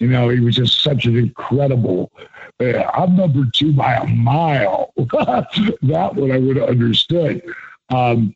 You 0.00 0.08
know, 0.08 0.28
he 0.28 0.40
was 0.40 0.56
just 0.56 0.82
such 0.82 1.04
an 1.04 1.16
incredible. 1.16 2.10
Uh, 2.60 2.82
I'm 2.92 3.16
number 3.16 3.46
two 3.52 3.72
by 3.72 3.94
a 3.94 4.06
mile. 4.06 4.92
that 4.96 6.12
one 6.14 6.30
I 6.30 6.38
would 6.38 6.56
have 6.56 6.68
understood. 6.68 7.42
Um, 7.88 8.34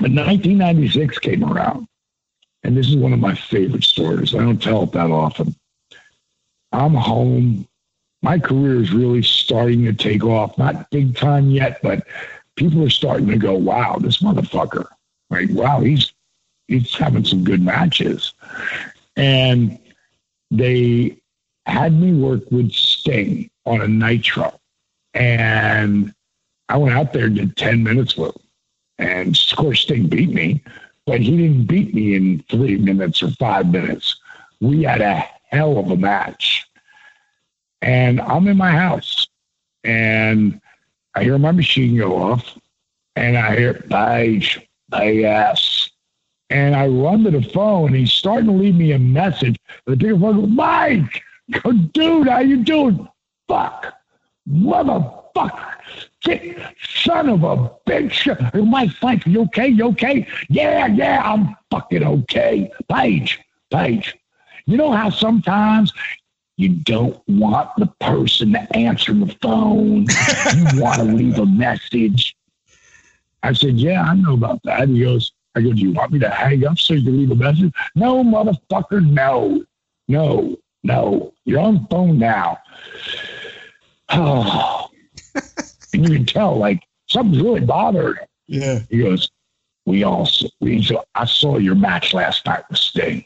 but 0.00 0.10
1996 0.10 1.18
came 1.20 1.44
around, 1.44 1.86
and 2.64 2.76
this 2.76 2.88
is 2.88 2.96
one 2.96 3.12
of 3.12 3.20
my 3.20 3.34
favorite 3.34 3.84
stories. 3.84 4.34
I 4.34 4.38
don't 4.38 4.60
tell 4.60 4.82
it 4.82 4.92
that 4.92 5.10
often. 5.10 5.54
I'm 6.72 6.94
home. 6.94 7.68
My 8.22 8.38
career 8.38 8.80
is 8.80 8.92
really 8.92 9.22
starting 9.22 9.84
to 9.84 9.92
take 9.92 10.24
off. 10.24 10.58
Not 10.58 10.90
big 10.90 11.16
time 11.16 11.48
yet, 11.50 11.80
but 11.82 12.06
people 12.56 12.82
are 12.82 12.90
starting 12.90 13.28
to 13.28 13.36
go, 13.36 13.54
"Wow, 13.54 13.98
this 14.00 14.20
motherfucker!" 14.20 14.86
Right? 15.30 15.50
Wow, 15.50 15.80
he's 15.80 16.12
he's 16.66 16.94
having 16.94 17.24
some 17.24 17.44
good 17.44 17.62
matches. 17.62 18.34
And 19.16 19.78
they 20.50 21.21
had 21.66 21.92
me 21.92 22.12
work 22.12 22.42
with 22.50 22.72
Sting 22.72 23.50
on 23.64 23.80
a 23.80 23.88
nitro. 23.88 24.58
And 25.14 26.14
I 26.68 26.76
went 26.76 26.94
out 26.94 27.12
there 27.12 27.26
and 27.26 27.36
did 27.36 27.56
10 27.56 27.82
minutes 27.82 28.16
with 28.16 28.34
him. 28.34 28.42
And 28.98 29.36
of 29.36 29.56
course, 29.56 29.82
Sting 29.82 30.08
beat 30.08 30.30
me, 30.30 30.62
but 31.06 31.20
he 31.20 31.36
didn't 31.36 31.66
beat 31.66 31.94
me 31.94 32.14
in 32.14 32.44
three 32.50 32.76
minutes 32.76 33.22
or 33.22 33.30
five 33.32 33.70
minutes. 33.70 34.16
We 34.60 34.82
had 34.84 35.00
a 35.00 35.24
hell 35.50 35.78
of 35.78 35.90
a 35.90 35.96
match. 35.96 36.66
And 37.82 38.20
I'm 38.20 38.46
in 38.46 38.56
my 38.56 38.70
house 38.70 39.26
and 39.84 40.60
I 41.14 41.24
hear 41.24 41.38
my 41.38 41.50
machine 41.50 41.98
go 41.98 42.16
off 42.16 42.58
and 43.16 43.36
I 43.36 43.56
hear 43.56 43.74
Page, 43.74 44.60
ass. 44.92 45.90
And 46.50 46.76
I 46.76 46.86
run 46.86 47.24
to 47.24 47.30
the 47.30 47.42
phone 47.42 47.94
he's 47.94 48.12
starting 48.12 48.46
to 48.46 48.52
leave 48.52 48.74
me 48.74 48.92
a 48.92 48.98
message. 48.98 49.56
The 49.86 49.96
big 49.96 50.20
phone 50.20 50.54
Mike, 50.54 51.22
dude, 51.92 52.28
how 52.28 52.40
you 52.40 52.64
doing? 52.64 53.08
Fuck, 53.48 53.92
motherfucker, 54.48 55.74
son 57.04 57.28
of 57.28 57.44
a 57.44 57.70
bitch. 57.86 58.66
Mike, 58.66 58.90
Mike, 59.02 59.26
you 59.26 59.42
okay? 59.42 59.68
You 59.68 59.88
okay? 59.88 60.26
Yeah, 60.48 60.86
yeah, 60.86 61.22
I'm 61.24 61.56
fucking 61.70 62.04
okay. 62.04 62.70
Page, 62.90 63.40
Page. 63.70 64.16
You 64.66 64.76
know 64.76 64.92
how 64.92 65.10
sometimes 65.10 65.92
you 66.56 66.68
don't 66.68 67.20
want 67.26 67.70
the 67.76 67.86
person 68.00 68.52
to 68.52 68.76
answer 68.76 69.12
the 69.12 69.34
phone. 69.42 70.06
you 70.56 70.80
want 70.80 70.98
to 70.98 71.04
leave 71.04 71.38
a 71.38 71.46
message. 71.46 72.36
I 73.42 73.52
said, 73.52 73.74
Yeah, 73.74 74.02
I 74.02 74.14
know 74.14 74.34
about 74.34 74.60
that. 74.64 74.88
He 74.88 75.00
goes, 75.00 75.32
I 75.54 75.62
go, 75.62 75.72
Do 75.72 75.80
you 75.80 75.92
want 75.92 76.12
me 76.12 76.18
to 76.20 76.30
hang 76.30 76.64
up 76.64 76.78
so 76.78 76.94
you 76.94 77.02
can 77.02 77.18
leave 77.18 77.30
a 77.30 77.34
message? 77.34 77.72
No, 77.94 78.22
motherfucker, 78.22 79.04
no, 79.04 79.64
no, 80.08 80.56
no. 80.82 81.32
You're 81.44 81.60
on 81.60 81.74
the 81.74 81.86
phone 81.90 82.18
now. 82.18 82.58
Oh. 84.08 84.90
and 85.34 86.08
you 86.08 86.16
can 86.16 86.26
tell, 86.26 86.56
like, 86.56 86.82
something's 87.08 87.42
really 87.42 87.60
bothered. 87.60 88.18
Yeah. 88.46 88.80
He 88.90 88.98
goes, 88.98 89.30
We 89.86 90.02
all, 90.04 90.28
we, 90.60 90.82
so 90.82 91.04
I 91.14 91.24
saw 91.24 91.58
your 91.58 91.74
match 91.74 92.14
last 92.14 92.44
night 92.46 92.64
with 92.68 92.78
Sting. 92.78 93.24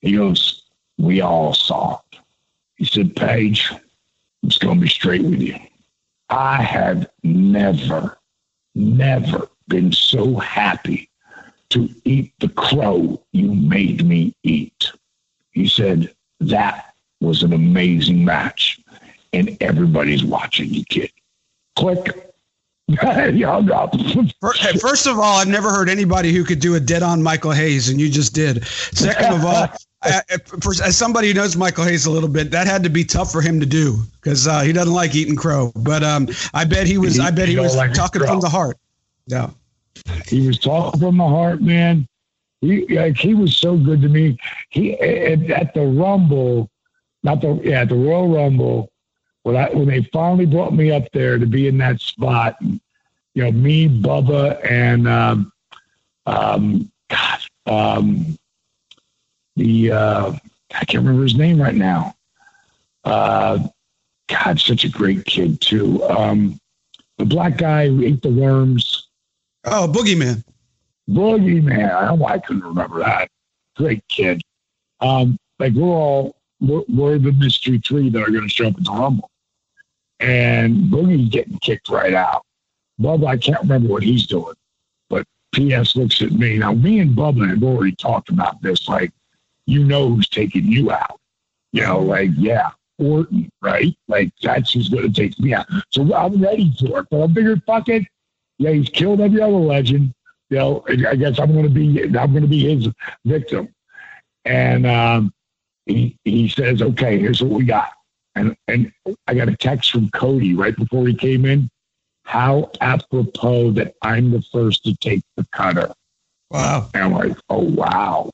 He 0.00 0.16
goes, 0.16 0.64
We 0.98 1.20
all 1.20 1.54
saw 1.54 2.00
it. 2.12 2.18
He 2.76 2.84
said, 2.84 3.16
Page, 3.16 3.70
I'm 3.72 4.48
just 4.48 4.60
going 4.60 4.76
to 4.76 4.82
be 4.82 4.88
straight 4.88 5.22
with 5.22 5.40
you. 5.40 5.56
I 6.28 6.62
have 6.62 7.10
never, 7.22 8.18
never 8.74 9.48
been 9.68 9.92
so 9.92 10.36
happy 10.36 11.10
to 11.70 11.88
eat 12.04 12.32
the 12.40 12.48
crow 12.48 13.22
you 13.32 13.54
made 13.54 14.04
me 14.04 14.34
eat. 14.42 14.92
He 15.50 15.68
said, 15.68 16.14
That 16.40 16.91
was 17.22 17.42
an 17.42 17.52
amazing 17.52 18.24
match. 18.24 18.80
And 19.32 19.56
everybody's 19.60 20.24
watching 20.24 20.68
you, 20.74 20.84
kid. 20.84 21.10
Click. 21.76 22.34
he 22.88 23.42
hung 23.42 23.70
up. 23.70 23.94
First 24.80 25.06
of 25.06 25.18
all, 25.18 25.38
I've 25.38 25.48
never 25.48 25.70
heard 25.70 25.88
anybody 25.88 26.32
who 26.32 26.44
could 26.44 26.58
do 26.58 26.74
a 26.74 26.80
dead 26.80 27.02
on 27.02 27.22
Michael 27.22 27.52
Hayes, 27.52 27.88
and 27.88 27.98
you 27.98 28.10
just 28.10 28.34
did. 28.34 28.66
Second 28.66 29.32
of 29.32 29.44
all, 29.44 29.68
as 30.02 30.96
somebody 30.96 31.28
who 31.28 31.34
knows 31.34 31.56
Michael 31.56 31.84
Hayes 31.84 32.06
a 32.06 32.10
little 32.10 32.28
bit, 32.28 32.50
that 32.50 32.66
had 32.66 32.82
to 32.82 32.90
be 32.90 33.04
tough 33.04 33.32
for 33.32 33.40
him 33.40 33.60
to 33.60 33.66
do 33.66 33.98
because 34.20 34.46
uh, 34.46 34.60
he 34.60 34.72
doesn't 34.72 34.92
like 34.92 35.14
eating 35.14 35.36
crow. 35.36 35.72
But 35.76 36.02
um, 36.02 36.28
I 36.52 36.64
bet 36.64 36.86
he 36.86 36.98
was. 36.98 37.14
He, 37.14 37.20
I 37.22 37.30
bet 37.30 37.48
he, 37.48 37.54
he 37.54 37.60
was 37.60 37.76
like 37.76 37.94
talking 37.94 38.22
from 38.22 38.40
the 38.40 38.48
heart. 38.48 38.76
Yeah, 39.26 39.50
he 40.26 40.46
was 40.46 40.58
talking 40.58 41.00
from 41.00 41.16
the 41.16 41.28
heart, 41.28 41.62
man. 41.62 42.06
He 42.60 42.86
like 42.96 43.16
he 43.16 43.34
was 43.34 43.56
so 43.56 43.76
good 43.76 44.02
to 44.02 44.08
me. 44.08 44.36
He 44.70 44.94
at, 45.00 45.50
at 45.50 45.74
the 45.74 45.86
Rumble, 45.86 46.68
not 47.22 47.40
the 47.40 47.60
yeah, 47.62 47.84
the 47.84 47.94
Royal 47.94 48.28
Rumble 48.28 48.92
when 49.42 49.56
I 49.56 49.70
when 49.70 49.88
they 49.88 50.02
finally 50.12 50.46
brought 50.46 50.72
me 50.72 50.90
up 50.90 51.04
there 51.12 51.38
to 51.38 51.46
be 51.46 51.68
in 51.68 51.78
that 51.78 52.00
spot, 52.00 52.56
you 52.60 52.80
know, 53.42 53.52
me, 53.52 53.88
Bubba, 53.88 54.64
and 54.68 55.08
um, 55.08 55.52
um, 56.26 56.90
God, 57.08 57.40
um, 57.66 58.38
the 59.56 59.92
uh, 59.92 60.32
I 60.74 60.84
can't 60.84 61.04
remember 61.04 61.22
his 61.22 61.36
name 61.36 61.60
right 61.60 61.74
now. 61.74 62.14
Uh, 63.04 63.58
God, 64.28 64.60
such 64.60 64.84
a 64.84 64.88
great 64.88 65.24
kid 65.24 65.60
too. 65.60 66.02
Um, 66.04 66.58
the 67.18 67.24
black 67.24 67.58
guy 67.58 67.88
who 67.88 68.02
ate 68.02 68.22
the 68.22 68.30
worms. 68.30 69.08
Oh, 69.64 69.88
Boogeyman. 69.92 70.44
Boogeyman. 71.08 71.92
I 71.92 72.06
don't 72.06 72.18
know 72.18 72.24
why 72.24 72.34
I 72.34 72.38
couldn't 72.38 72.64
remember 72.64 73.00
that. 73.00 73.28
Great 73.76 74.06
kid. 74.08 74.40
Um, 75.00 75.36
like 75.58 75.72
we're 75.72 75.88
all 75.88 76.36
we're, 76.62 77.18
the 77.18 77.32
mystery 77.32 77.80
three 77.84 78.08
that 78.10 78.22
are 78.22 78.30
going 78.30 78.42
to 78.42 78.48
show 78.48 78.68
up 78.68 78.76
at 78.76 78.84
the 78.84 78.90
Rumble 78.90 79.30
and 80.22 80.84
Boogie's 80.84 81.28
getting 81.28 81.58
kicked 81.58 81.88
right 81.88 82.14
out. 82.14 82.44
Bubba, 83.00 83.26
I 83.26 83.36
can't 83.36 83.60
remember 83.60 83.88
what 83.88 84.02
he's 84.02 84.26
doing, 84.26 84.54
but 85.10 85.26
PS 85.52 85.96
looks 85.96 86.22
at 86.22 86.30
me. 86.30 86.58
Now, 86.58 86.72
me 86.72 87.00
and 87.00 87.16
Bubba 87.16 87.48
have 87.48 87.64
already 87.64 87.96
talked 87.96 88.28
about 88.28 88.62
this. 88.62 88.88
Like, 88.88 89.10
you 89.66 89.84
know 89.84 90.08
who's 90.08 90.28
taking 90.28 90.66
you 90.66 90.92
out. 90.92 91.18
You 91.72 91.82
know, 91.82 92.00
like, 92.00 92.30
yeah, 92.36 92.70
Orton, 92.98 93.50
right? 93.60 93.94
Like, 94.06 94.32
that's 94.42 94.72
who's 94.72 94.88
going 94.88 95.12
to 95.12 95.20
take 95.20 95.38
me 95.40 95.54
out. 95.54 95.66
So 95.90 96.14
I'm 96.14 96.40
ready 96.40 96.72
for 96.78 97.00
it. 97.00 97.06
But 97.10 97.22
I 97.22 97.32
figured, 97.32 97.62
fuck 97.66 97.88
it. 97.88 98.04
Yeah, 98.58 98.70
he's 98.70 98.88
killed 98.88 99.20
every 99.20 99.40
other 99.40 99.52
legend. 99.52 100.12
You 100.50 100.58
know, 100.58 100.84
I 100.88 101.16
guess 101.16 101.40
I'm 101.40 101.52
going 101.52 101.64
to 101.64 101.70
be, 101.70 102.02
I'm 102.04 102.30
going 102.30 102.42
to 102.42 102.48
be 102.48 102.74
his 102.74 102.88
victim. 103.24 103.74
And 104.44 104.86
um, 104.86 105.32
he, 105.86 106.18
he 106.24 106.48
says, 106.48 106.82
okay, 106.82 107.18
here's 107.18 107.42
what 107.42 107.52
we 107.52 107.64
got 107.64 107.92
and 108.34 108.56
and 108.68 108.92
I 109.26 109.34
got 109.34 109.48
a 109.48 109.56
text 109.56 109.90
from 109.90 110.10
Cody 110.10 110.54
right 110.54 110.76
before 110.76 111.06
he 111.06 111.14
came 111.14 111.44
in. 111.44 111.68
How 112.24 112.70
apropos 112.80 113.72
that 113.72 113.94
I'm 114.02 114.30
the 114.30 114.42
first 114.52 114.84
to 114.84 114.94
take 114.96 115.22
the 115.36 115.46
cutter. 115.52 115.92
Wow. 116.50 116.88
And 116.94 117.04
I'm 117.04 117.12
like, 117.12 117.36
oh 117.48 117.62
wow. 117.62 118.30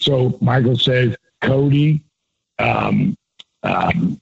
So 0.00 0.36
Michael 0.40 0.76
says, 0.76 1.16
Cody, 1.40 2.02
um, 2.58 3.16
um, 3.62 4.20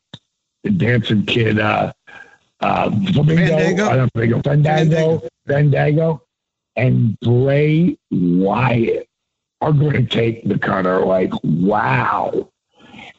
the 0.63 0.71
dancing 0.71 1.27
kid, 1.27 1.59
uh, 1.59 1.93
uh, 2.61 2.91
Flamingo, 3.13 3.57
Fandango, 3.57 3.87
I 3.87 3.97
don't 3.97 4.15
know, 4.15 4.43
Fandango, 4.43 5.29
Fandango, 5.49 6.23
and 6.77 7.19
Bray 7.21 7.99
Wyatt 8.11 9.09
are 9.63 9.73
going 9.73 9.93
to 9.93 10.05
take 10.05 10.47
the 10.49 10.59
cutter. 10.59 11.05
Like, 11.05 11.33
wow. 11.45 12.51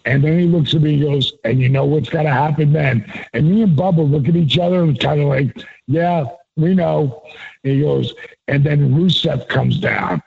And 0.06 0.22
then 0.22 0.38
he 0.38 0.46
looks 0.46 0.74
at 0.74 0.82
me 0.82 0.96
and 0.96 1.04
goes, 1.04 1.34
and 1.46 1.62
you 1.62 1.70
know 1.70 1.86
what's 1.86 2.10
going 2.10 2.26
to 2.26 2.32
happen 2.32 2.74
then? 2.74 3.12
And 3.34 3.50
me 3.50 3.64
and 3.64 3.78
Bubba 3.78 4.10
look 4.10 4.28
at 4.28 4.36
each 4.36 4.60
other 4.60 4.84
and 4.84 5.00
kind 5.00 5.22
of 5.22 5.30
like, 5.30 5.56
yeah, 5.88 6.26
we 6.58 6.76
know. 6.76 7.24
And 7.64 7.74
he 7.74 7.82
goes, 7.82 8.14
and 8.50 8.64
then 8.64 8.94
Rusev 8.94 9.48
comes 9.48 9.80
down. 9.80 10.22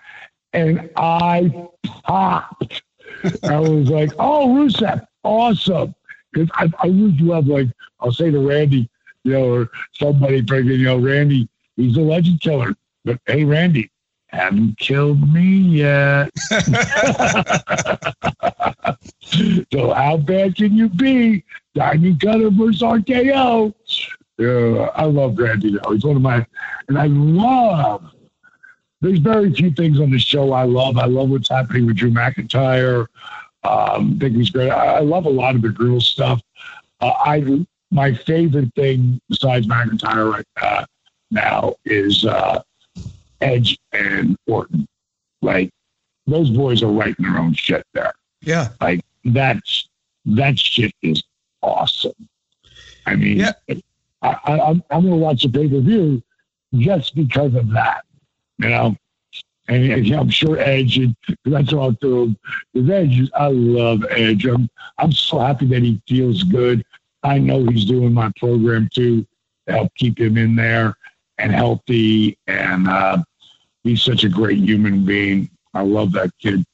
And 0.55 0.89
I 0.97 1.69
popped. 1.85 2.83
I 3.43 3.61
was 3.61 3.91
like, 3.91 4.13
oh, 4.19 4.49
Rusev, 4.49 5.07
awesome. 5.23 5.95
Because 6.33 6.49
I, 6.55 6.73
I 6.83 6.87
used 6.87 7.19
to 7.19 7.33
have, 7.33 7.47
like, 7.47 7.69
I'll 8.01 8.13
say 8.13 8.31
to 8.31 8.49
Randy, 8.49 8.89
you 9.25 9.33
know, 9.33 9.53
or 9.53 9.71
somebody, 9.93 10.43
you 10.49 10.85
know, 10.85 10.97
Randy, 10.99 11.49
he's 11.77 11.99
a 11.99 12.01
legend 12.01 12.41
killer. 12.41 12.75
But 13.05 13.21
hey, 13.27 13.45
Randy, 13.45 13.91
haven't 14.37 14.79
killed 14.79 15.33
me 15.33 15.43
yet. 15.43 16.31
so 19.73 19.93
how 19.93 20.17
bad 20.17 20.57
can 20.57 20.75
you 20.75 20.89
be? 20.89 21.45
Diamond 21.75 22.21
Cutter 22.21 22.51
versus 22.51 22.83
RKO. 22.83 23.75
Yeah, 24.39 24.91
I 24.95 25.05
love 25.05 25.39
Randy 25.39 25.73
though. 25.73 25.93
He's 25.93 26.05
one 26.05 26.17
of 26.17 26.23
my, 26.23 26.47
and 26.89 26.99
I 26.99 27.07
love. 27.07 28.13
There's 29.01 29.19
very 29.19 29.53
few 29.53 29.71
things 29.71 30.01
on 30.01 30.11
the 30.11 30.19
show 30.19 30.53
I 30.53 30.65
love. 30.65 30.99
I 30.99 31.07
love 31.07 31.31
what's 31.31 31.51
happening 31.51 31.87
with 31.87 31.97
Drew 31.97 32.11
McIntyre. 32.11 33.07
Um, 33.63 34.17
I 34.17 34.21
think 34.21 34.37
he's 34.37 34.51
great. 34.51 34.71
I, 34.71 34.97
I 34.97 35.01
love 35.01 35.27
a 35.27 35.31
lot 35.31 35.55
of 35.55 35.63
the 35.63 35.69
girl 35.69 36.01
stuff. 36.01 36.41
Uh, 37.01 37.13
I 37.25 37.67
my 37.91 38.15
favorite 38.15 38.73
thing 38.75 39.21
besides 39.29 39.67
McIntyre 39.67 40.33
right 40.33 40.47
uh, 40.61 40.85
now 41.31 41.75
is 41.85 42.25
uh, 42.25 42.63
Edge 43.41 43.79
and 43.93 44.37
Orton. 44.47 44.87
Like 45.43 45.71
those 46.27 46.51
boys 46.51 46.83
are 46.83 46.91
writing 46.91 47.25
their 47.25 47.39
own 47.39 47.55
shit 47.55 47.87
there. 47.95 48.13
Yeah. 48.41 48.69
Like 48.81 49.01
that's 49.25 49.89
that 50.27 50.59
shit 50.59 50.93
is 51.03 51.23
awesome. 51.63 52.29
I 53.07 53.17
mean, 53.17 53.39
yeah. 53.39 53.53
I, 54.23 54.37
I, 54.45 54.61
I'm 54.61 54.83
I'm 54.91 55.03
gonna 55.03 55.17
watch 55.17 55.43
the 55.43 55.49
pay 55.49 55.69
per 55.69 55.81
view 55.81 56.23
just 56.75 57.15
because 57.15 57.55
of 57.55 57.71
that. 57.71 58.05
You 58.59 58.69
know. 58.69 58.97
And, 59.69 59.85
and 59.91 60.13
I'm 60.13 60.31
sure 60.31 60.61
Edge, 60.61 60.97
and 60.99 61.17
talked 61.69 62.01
to 62.03 62.23
him, 62.23 62.39
because 62.73 62.89
Edge, 62.89 63.29
I 63.35 63.49
love 63.49 64.05
Edge. 64.11 64.47
I'm, 64.47 64.71
I'm 64.99 65.11
so 65.11 65.41
happy 65.41 65.67
that 65.67 65.83
he 65.83 66.01
feels 66.07 66.45
good. 66.45 66.85
I 67.25 67.39
know 67.39 67.65
he's 67.65 67.85
doing 67.85 68.15
my 68.15 68.31
program 68.39 68.89
too 68.95 69.27
to 69.67 69.73
help 69.73 69.93
keep 69.97 70.21
him 70.21 70.39
in 70.39 70.55
there 70.55 70.95
and 71.39 71.53
healthy. 71.53 72.39
And 72.47 72.89
uh, 72.89 73.19
he's 73.83 74.03
such 74.03 74.25
a 74.25 74.29
great 74.29 74.59
human 74.59 75.05
being. 75.05 75.51
I 75.75 75.83
love 75.83 76.13
that 76.13 76.31
kid. 76.41 76.65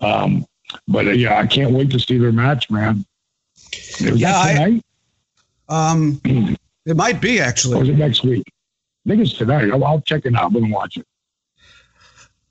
Um, 0.00 0.46
but 0.88 1.06
uh, 1.06 1.10
yeah, 1.10 1.38
I 1.38 1.46
can't 1.46 1.72
wait 1.72 1.90
to 1.90 1.98
see 1.98 2.18
their 2.18 2.32
match, 2.32 2.70
man. 2.70 3.04
yeah, 4.00 4.36
I, 4.36 4.80
Um, 5.68 6.20
it 6.86 6.96
might 6.96 7.20
be 7.20 7.40
actually. 7.40 7.78
Or 7.78 7.82
is 7.82 7.88
it 7.88 7.96
next 7.96 8.24
week? 8.24 8.44
I 9.06 9.10
think 9.10 9.22
it's 9.22 9.34
tonight. 9.34 9.70
I'll, 9.70 9.84
I'll 9.84 10.00
check 10.00 10.26
it 10.26 10.34
out. 10.34 10.46
I'm 10.46 10.52
gonna 10.52 10.72
watch 10.72 10.96
it. 10.96 11.06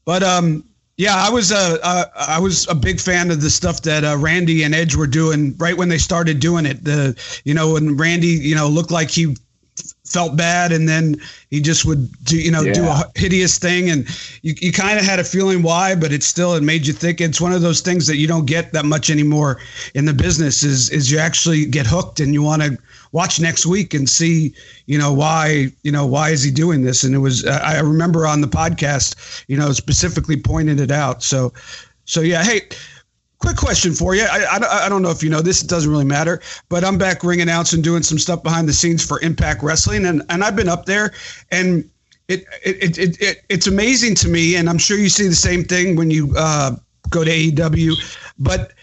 But 0.06 0.24
um, 0.24 0.64
yeah, 0.98 1.16
I 1.16 1.30
was 1.30 1.52
a 1.52 1.80
uh, 1.84 2.06
was 2.40 2.68
a 2.70 2.76
big 2.76 3.02
fan 3.02 3.32
of 3.32 3.42
the 3.42 3.50
stuff 3.50 3.82
that 3.82 4.06
uh, 4.06 4.18
Randy 4.18 4.64
and 4.64 4.74
Edge 4.74 4.96
were 4.96 5.08
doing 5.08 5.56
right 5.58 5.76
when 5.76 5.90
they 5.90 5.98
started 5.98 6.40
doing 6.40 6.66
it. 6.66 6.84
The 6.84 7.22
you 7.44 7.54
know 7.54 7.74
when 7.74 7.98
Randy 7.98 8.28
you 8.28 8.56
know 8.56 8.70
looked 8.70 8.92
like 8.92 9.10
he 9.10 9.36
felt 10.16 10.36
bad 10.38 10.72
and 10.72 10.88
then 10.88 11.16
he 11.50 11.60
just 11.60 11.86
would 11.86 12.02
do 12.24 12.38
you 12.38 12.52
know 12.52 12.62
yeah. 12.62 12.74
do 12.74 12.84
a 12.86 13.04
hideous 13.16 13.60
thing 13.60 13.90
and 13.90 14.08
you, 14.42 14.54
you 14.62 14.72
kind 14.72 14.98
of 14.98 15.06
had 15.06 15.20
a 15.20 15.24
feeling 15.24 15.62
why 15.62 15.94
but 15.94 16.12
it 16.12 16.24
still 16.24 16.54
it 16.56 16.64
made 16.64 16.88
you 16.88 16.94
think 16.94 17.20
it's 17.20 17.42
one 17.42 17.54
of 17.54 17.62
those 17.62 17.82
things 17.82 18.08
that 18.08 18.18
you 18.18 18.28
don't 18.28 18.46
get 18.46 18.72
that 18.72 18.86
much 18.86 19.10
anymore 19.10 19.60
in 19.94 20.06
the 20.06 20.14
business 20.14 20.64
is 20.64 20.90
is 20.90 21.12
you 21.12 21.20
actually 21.20 21.66
get 21.66 21.86
hooked 21.86 22.20
and 22.20 22.34
you 22.34 22.42
want 22.42 22.62
to 22.62 22.78
watch 23.16 23.40
next 23.40 23.66
week 23.66 23.94
and 23.94 24.10
see, 24.10 24.54
you 24.88 24.98
know, 24.98 25.14
why, 25.14 25.68
you 25.84 25.92
know, 25.92 26.06
why 26.06 26.32
is 26.32 26.44
he 26.44 26.52
doing 26.52 26.84
this? 26.84 27.02
And 27.04 27.16
it 27.16 27.20
was, 27.20 27.46
I 27.46 27.80
remember 27.80 28.28
on 28.28 28.42
the 28.42 28.48
podcast, 28.48 29.46
you 29.48 29.58
know, 29.58 29.72
specifically 29.72 30.36
pointed 30.36 30.82
it 30.82 30.92
out. 30.92 31.24
So, 31.24 31.54
so 32.04 32.20
yeah. 32.20 32.44
Hey, 32.44 32.62
quick 33.46 33.58
question 33.58 33.94
for 33.94 34.16
you. 34.16 34.24
I, 34.24 34.58
I, 34.58 34.86
I, 34.86 34.90
don't 34.90 35.04
know 35.04 35.12
if 35.12 35.22
you 35.22 35.30
know 35.30 35.42
this, 35.42 35.62
it 35.62 35.70
doesn't 35.70 35.90
really 35.90 36.06
matter, 36.06 36.42
but 36.68 36.84
I'm 36.84 36.98
back 36.98 37.24
ring 37.24 37.42
announcing, 37.42 37.78
and 37.78 37.84
doing 37.84 38.02
some 38.02 38.18
stuff 38.18 38.42
behind 38.42 38.68
the 38.68 38.74
scenes 38.74 39.06
for 39.06 39.22
Impact 39.22 39.62
Wrestling. 39.62 40.06
And, 40.06 40.24
and 40.30 40.44
I've 40.44 40.56
been 40.56 40.68
up 40.68 40.86
there 40.86 41.14
and 41.52 41.88
it, 42.28 42.46
it, 42.64 42.98
it, 42.98 43.22
it, 43.22 43.46
it's 43.50 43.68
amazing 43.68 44.16
to 44.16 44.30
me. 44.30 44.56
And 44.56 44.68
I'm 44.68 44.80
sure 44.80 44.98
you 44.98 45.10
see 45.10 45.28
the 45.28 45.36
same 45.36 45.64
thing 45.64 45.96
when 45.96 46.10
you 46.10 46.34
uh, 46.36 46.76
go 47.12 47.24
to 47.24 47.30
AEW, 47.30 47.94
but 48.40 48.74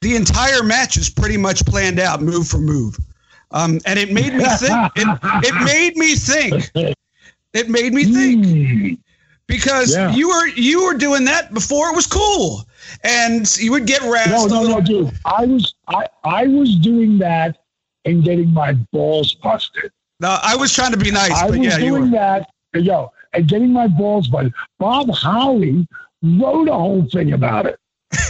the 0.00 0.16
entire 0.16 0.64
match 0.64 0.96
is 0.96 1.08
pretty 1.08 1.36
much 1.36 1.64
planned 1.64 2.00
out 2.00 2.22
move 2.22 2.48
for 2.48 2.58
move. 2.58 2.98
Um, 3.52 3.78
and 3.86 4.00
it 4.00 4.10
made 4.10 4.34
me 4.34 4.44
think. 4.44 4.92
It, 4.96 5.18
it, 5.44 5.64
made 5.64 5.96
me 5.96 6.16
think. 6.16 6.70
It 7.52 7.68
made 7.68 7.94
me 7.94 8.04
think 8.04 8.46
hmm. 8.46 8.94
Because 9.46 9.94
yeah. 9.94 10.12
you 10.12 10.28
were 10.28 10.46
you 10.48 10.84
were 10.84 10.94
doing 10.94 11.24
that 11.24 11.52
before 11.52 11.90
it 11.90 11.96
was 11.96 12.06
cool, 12.06 12.64
and 13.02 13.56
you 13.58 13.70
would 13.72 13.86
get 13.86 14.02
rest. 14.02 14.30
No, 14.30 14.46
no, 14.46 14.68
no, 14.68 14.80
dude. 14.80 15.12
I 15.24 15.46
was 15.46 15.74
I 15.88 16.06
I 16.24 16.46
was 16.46 16.76
doing 16.76 17.18
that 17.18 17.58
and 18.04 18.22
getting 18.24 18.52
my 18.52 18.72
balls 18.92 19.34
busted. 19.34 19.90
No, 20.20 20.38
I 20.42 20.56
was 20.56 20.72
trying 20.72 20.92
to 20.92 20.98
be 20.98 21.10
nice. 21.10 21.32
I 21.32 21.50
was 21.50 21.58
yeah, 21.58 21.78
doing 21.78 22.10
that, 22.12 22.50
yo, 22.74 23.12
and 23.32 23.48
getting 23.48 23.72
my 23.72 23.88
balls 23.88 24.28
busted. 24.28 24.54
Bob 24.78 25.10
Holly 25.10 25.86
wrote 26.22 26.68
a 26.68 26.74
whole 26.74 27.06
thing 27.10 27.32
about 27.32 27.66
it 27.66 27.78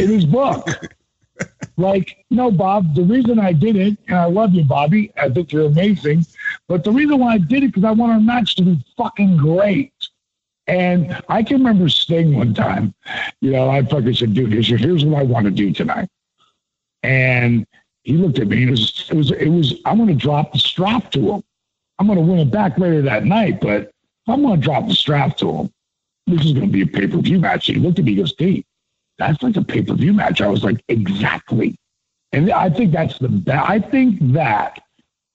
in 0.01 0.09
his 0.09 0.25
book. 0.25 0.67
like, 1.77 2.25
no, 2.31 2.51
Bob, 2.51 2.95
the 2.95 3.03
reason 3.03 3.39
I 3.39 3.53
did 3.53 3.77
it, 3.77 3.97
and 4.09 4.17
I 4.17 4.27
love 4.27 4.55
you, 4.55 4.65
Bobby, 4.65 5.13
I 5.17 5.29
think 5.29 5.53
you're 5.53 5.67
amazing, 5.67 6.25
but 6.69 6.85
the 6.85 6.93
reason 6.93 7.19
why 7.19 7.35
I 7.35 7.39
did 7.39 7.65
it 7.65 7.69
because 7.69 7.85
I 7.85 7.91
want 7.91 8.13
our 8.13 8.21
match 8.21 8.57
to 8.57 8.63
be 8.63 8.85
fucking 8.97 9.37
great. 9.37 9.93
And 10.67 11.23
I 11.29 11.43
can 11.43 11.59
remember 11.59 11.89
Sting 11.89 12.37
one 12.37 12.55
time, 12.55 12.95
you 13.41 13.51
know, 13.51 13.69
I 13.69 13.83
fucking 13.83 14.15
said, 14.15 14.35
dude, 14.35 14.53
here's 14.53 14.69
here's 14.69 15.05
what 15.05 15.21
I 15.21 15.25
want 15.25 15.45
to 15.45 15.51
do 15.51 15.73
tonight. 15.73 16.09
And 17.03 17.67
he 18.03 18.15
looked 18.15 18.39
at 18.39 18.49
me 18.49 18.65
it 18.65 18.71
was, 18.71 19.07
it 19.11 19.17
was, 19.17 19.31
it 19.33 19.49
was, 19.49 19.81
I'm 19.85 19.99
going 19.99 20.09
to 20.09 20.15
drop 20.15 20.53
the 20.53 20.59
strap 20.59 21.11
to 21.13 21.33
him. 21.33 21.43
I'm 21.99 22.07
going 22.07 22.19
to 22.19 22.25
win 22.25 22.39
it 22.39 22.51
back 22.51 22.79
later 22.79 23.03
that 23.03 23.25
night, 23.25 23.61
but 23.61 23.91
I'm 24.27 24.43
going 24.43 24.61
to 24.61 24.65
drop 24.65 24.89
the 24.89 24.95
strap 24.95 25.37
to 25.39 25.51
him. 25.51 25.73
This 26.27 26.45
is 26.47 26.53
going 26.53 26.67
to 26.67 26.73
be 26.73 26.83
a 26.83 26.87
pay 26.87 27.07
per 27.07 27.19
view 27.19 27.39
match. 27.39 27.67
He 27.67 27.75
looked 27.75 27.99
at 27.99 28.05
me 28.05 28.13
and 28.13 28.23
goes, 28.23 28.31
Steve, 28.31 28.65
that's 29.19 29.43
like 29.43 29.57
a 29.57 29.63
pay 29.63 29.83
per 29.83 29.95
view 29.95 30.15
match. 30.15 30.41
I 30.41 30.49
was 30.49 30.65
like, 30.65 30.83
exactly. 30.89 31.77
And 32.33 32.51
I 32.51 32.71
think 32.71 32.93
that's 32.93 33.19
the 33.19 33.29
best. 33.29 33.71
I 33.71 33.79
think 33.79 34.19
that 34.33 34.83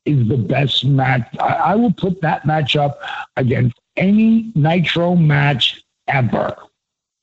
is 0.06 0.28
the 0.28 0.38
best 0.38 0.86
match. 0.86 1.28
I, 1.40 1.54
I 1.54 1.76
will 1.76 1.94
put 1.94 2.20
that 2.22 2.46
match 2.46 2.76
up 2.76 3.00
against 3.38 3.79
any 3.98 4.52
Nitro 4.56 5.16
match 5.16 5.84
ever. 6.08 6.56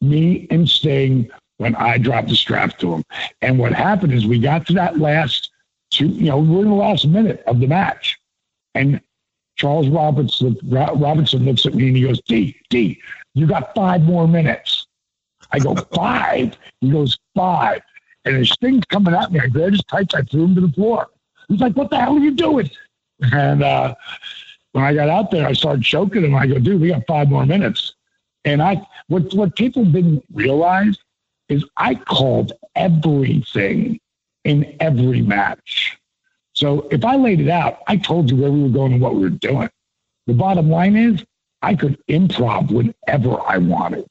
Me 0.01 0.47
and 0.51 0.69
Sting 0.69 1.31
when 1.59 1.75
I 1.77 1.99
dropped 1.99 2.29
the 2.29 2.37
strap 2.37 2.79
to 2.79 2.95
him. 2.95 3.05
And 3.41 3.59
what 3.59 3.73
happened 3.73 4.13
is 4.13 4.27
we 4.27 4.39
got 4.39 4.67
to 4.67 4.75
that 4.75 4.99
last 4.99 5.51
two, 5.91 6.09
you 6.09 6.27
know, 6.27 6.39
we're 6.39 6.63
in 6.63 6.69
the 6.69 6.75
last 6.75 7.07
minute 7.07 7.43
of 7.47 7.61
the 7.61 7.67
match. 7.67 8.19
And 8.75 9.01
Charles 9.57 9.89
Robinson, 9.89 10.59
Robinson 10.65 11.45
looks 11.45 11.65
at 11.65 11.75
me 11.75 11.89
and 11.89 11.97
he 11.97 12.03
goes, 12.03 12.21
D, 12.23 12.57
D, 12.69 13.01
you 13.35 13.47
got 13.47 13.75
five 13.75 14.03
more 14.03 14.29
minutes. 14.29 14.87
I 15.51 15.59
go, 15.59 15.75
five? 15.95 16.57
He 16.81 16.91
goes, 16.91 17.19
five. 17.35 17.81
And 18.25 18.37
his 18.37 18.55
thing's 18.61 18.85
coming 18.87 19.15
at 19.15 19.33
me. 19.33 19.41
I 19.41 19.47
grabbed 19.47 19.73
his 19.73 19.85
tights. 19.85 20.15
I 20.15 20.23
threw 20.23 20.45
him 20.45 20.55
to 20.57 20.61
the 20.63 20.73
floor. 20.73 21.09
He's 21.49 21.61
like, 21.61 21.75
what 21.75 21.91
the 21.91 21.99
hell 21.99 22.17
are 22.17 22.21
you 22.21 22.33
doing? 22.33 22.69
And 23.33 23.63
uh, 23.63 23.95
when 24.77 24.85
I 24.85 24.93
got 24.93 25.09
out 25.09 25.31
there, 25.31 25.47
I 25.47 25.55
started 25.55 25.83
choking 25.83 26.23
him. 26.23 26.35
I 26.35 26.47
go, 26.47 26.59
dude, 26.59 26.83
we 26.83 26.89
got 26.89 27.07
five 27.07 27.31
more 27.31 27.47
minutes. 27.47 27.95
And 28.45 28.63
I, 28.63 28.87
what, 29.07 29.33
what 29.33 29.57
people 29.57 29.87
didn't 29.87 30.23
realize 30.35 30.99
is 31.49 31.65
I 31.79 31.95
called 31.95 32.53
everything 32.75 33.99
in 34.45 34.77
every 34.81 35.23
match. 35.23 35.99
So 36.53 36.87
if 36.91 37.07
I 37.07 37.17
laid 37.17 37.41
it 37.41 37.49
out, 37.49 37.79
I 37.87 37.97
told 37.97 38.31
you 38.31 38.37
where 38.37 38.51
we 38.51 38.65
were 38.65 38.69
going 38.69 38.93
and 38.93 39.01
what 39.01 39.15
we 39.15 39.23
were 39.23 39.31
doing. 39.31 39.71
The 40.27 40.35
bottom 40.35 40.69
line 40.69 40.95
is 40.95 41.25
I 41.63 41.75
could 41.75 41.99
improv 42.09 42.71
whenever 42.71 43.41
I 43.49 43.57
wanted. 43.57 44.07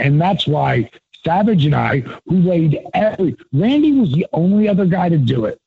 And 0.00 0.20
that's 0.20 0.48
why 0.48 0.90
Savage 1.24 1.64
and 1.64 1.76
I, 1.76 2.00
who 2.26 2.38
laid 2.38 2.76
every, 2.92 3.36
Randy 3.52 3.92
was 3.92 4.10
the 4.10 4.26
only 4.32 4.68
other 4.68 4.84
guy 4.84 5.10
to 5.10 5.18
do 5.18 5.44
it. 5.44 5.60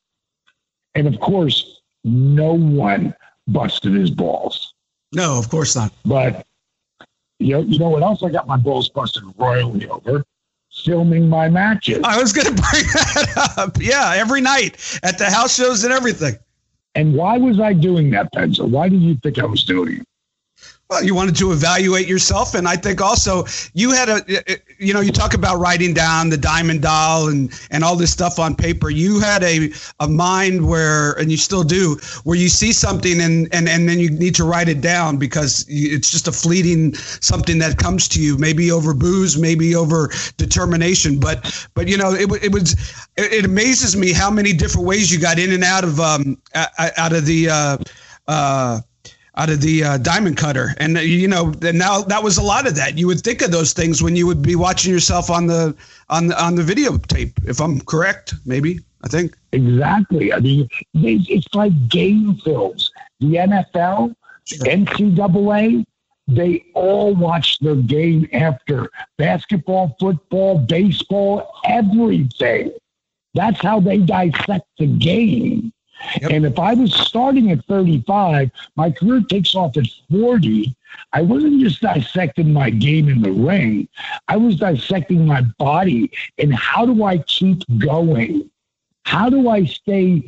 And 0.93 1.07
of 1.07 1.21
course, 1.21 1.79
no 2.03 2.51
one 2.51 3.15
busted 3.47 3.93
his 3.93 4.09
balls. 4.11 4.73
No, 5.13 5.37
of 5.37 5.49
course 5.49 5.75
not. 5.75 5.91
But 6.03 6.45
you 7.39 7.53
know, 7.53 7.61
you 7.61 7.79
know 7.79 7.89
what 7.89 8.03
else 8.03 8.23
I 8.23 8.29
got 8.29 8.47
my 8.47 8.57
balls 8.57 8.89
busted 8.89 9.23
royally 9.37 9.87
over? 9.87 10.23
Filming 10.83 11.29
my 11.29 11.47
matches. 11.47 12.01
I 12.03 12.19
was 12.19 12.33
going 12.33 12.47
to 12.55 12.61
bring 12.61 12.83
that 12.93 13.53
up. 13.57 13.77
Yeah, 13.79 14.13
every 14.15 14.41
night 14.41 14.99
at 15.03 15.17
the 15.17 15.29
house 15.29 15.55
shows 15.55 15.83
and 15.83 15.93
everything. 15.93 16.35
And 16.95 17.13
why 17.13 17.37
was 17.37 17.59
I 17.59 17.73
doing 17.73 18.09
that, 18.11 18.33
Penzo? 18.33 18.69
Why 18.69 18.89
did 18.89 19.01
you 19.01 19.15
think 19.15 19.37
I 19.39 19.45
was 19.45 19.63
doing 19.63 19.99
it? 19.99 20.07
Well, 20.87 21.03
you 21.03 21.15
wanted 21.15 21.35
to 21.37 21.51
evaluate 21.51 22.07
yourself, 22.07 22.53
and 22.53 22.67
I 22.67 22.75
think 22.75 23.01
also 23.01 23.45
you 23.73 23.89
had 23.89 24.07
a, 24.07 24.21
you 24.77 24.93
know, 24.93 24.99
you 24.99 25.11
talk 25.11 25.33
about 25.33 25.57
writing 25.57 25.95
down 25.95 26.29
the 26.29 26.37
diamond 26.37 26.83
doll 26.83 27.27
and 27.27 27.51
and 27.71 27.83
all 27.83 27.95
this 27.95 28.11
stuff 28.11 28.37
on 28.37 28.53
paper. 28.55 28.91
You 28.91 29.19
had 29.19 29.41
a 29.41 29.71
a 29.99 30.07
mind 30.07 30.67
where, 30.67 31.13
and 31.13 31.31
you 31.31 31.37
still 31.37 31.63
do, 31.63 31.97
where 32.23 32.37
you 32.37 32.49
see 32.49 32.71
something 32.71 33.19
and 33.19 33.47
and 33.51 33.67
and 33.67 33.89
then 33.89 33.97
you 33.97 34.11
need 34.11 34.35
to 34.35 34.43
write 34.43 34.69
it 34.69 34.81
down 34.81 35.17
because 35.17 35.65
it's 35.67 36.11
just 36.11 36.27
a 36.27 36.31
fleeting 36.31 36.93
something 36.93 37.57
that 37.57 37.79
comes 37.79 38.07
to 38.09 38.21
you, 38.21 38.37
maybe 38.37 38.71
over 38.71 38.93
booze, 38.93 39.39
maybe 39.39 39.75
over 39.75 40.11
determination, 40.37 41.19
but 41.19 41.67
but 41.73 41.87
you 41.87 41.97
know, 41.97 42.13
it 42.13 42.29
it 42.43 42.51
was 42.51 42.73
it, 43.17 43.33
it 43.33 43.45
amazes 43.45 43.95
me 43.97 44.13
how 44.13 44.29
many 44.29 44.53
different 44.53 44.85
ways 44.85 45.11
you 45.11 45.19
got 45.19 45.39
in 45.39 45.51
and 45.51 45.63
out 45.63 45.83
of 45.83 45.99
um 45.99 46.37
out 46.53 47.11
of 47.11 47.25
the 47.25 47.49
uh 47.49 47.77
uh 48.27 48.81
out 49.37 49.49
of 49.49 49.61
the 49.61 49.83
uh, 49.83 49.97
diamond 49.97 50.37
cutter. 50.37 50.73
And 50.77 50.97
uh, 50.97 51.01
you 51.01 51.27
know 51.27 51.53
and 51.61 51.77
now 51.77 52.01
that 52.01 52.23
was 52.23 52.37
a 52.37 52.43
lot 52.43 52.67
of 52.67 52.75
that. 52.75 52.97
You 52.97 53.07
would 53.07 53.21
think 53.21 53.41
of 53.41 53.51
those 53.51 53.73
things 53.73 54.01
when 54.01 54.15
you 54.15 54.27
would 54.27 54.41
be 54.41 54.55
watching 54.55 54.91
yourself 54.91 55.29
on 55.29 55.47
the 55.47 55.75
on 56.09 56.27
the 56.27 56.43
on 56.43 56.55
the 56.55 56.63
videotape 56.63 57.33
if 57.47 57.59
i'm 57.59 57.81
correct 57.81 58.33
maybe 58.45 58.79
i 59.03 59.07
think. 59.07 59.35
Exactly. 59.51 60.33
I 60.33 60.39
mean 60.39 60.69
it's 60.93 61.53
like 61.53 61.73
game 61.89 62.35
films. 62.43 62.91
The 63.19 63.35
nfl 63.35 64.15
ncaa 64.47 65.85
they 66.27 66.65
all 66.73 67.13
watch 67.13 67.59
their 67.59 67.75
game 67.75 68.27
after 68.33 68.89
basketball 69.17 69.95
football 69.99 70.57
baseball 70.57 71.51
everything. 71.65 72.71
That's 73.35 73.61
how 73.61 73.79
they 73.79 73.97
dissect 73.97 74.65
the 74.79 74.87
game 74.87 75.71
Yep. 76.21 76.31
And 76.31 76.45
if 76.45 76.59
I 76.59 76.73
was 76.73 76.93
starting 76.93 77.51
at 77.51 77.65
35, 77.65 78.51
my 78.75 78.91
career 78.91 79.21
takes 79.21 79.55
off 79.55 79.77
at 79.77 79.85
40. 80.11 80.75
I 81.13 81.21
wasn't 81.21 81.61
just 81.61 81.81
dissecting 81.81 82.53
my 82.53 82.69
game 82.69 83.09
in 83.09 83.21
the 83.21 83.31
ring, 83.31 83.87
I 84.27 84.37
was 84.37 84.57
dissecting 84.57 85.25
my 85.25 85.41
body 85.57 86.11
and 86.37 86.53
how 86.53 86.85
do 86.85 87.03
I 87.03 87.19
keep 87.19 87.63
going? 87.79 88.49
How 89.05 89.29
do 89.29 89.49
I 89.49 89.65
stay 89.65 90.23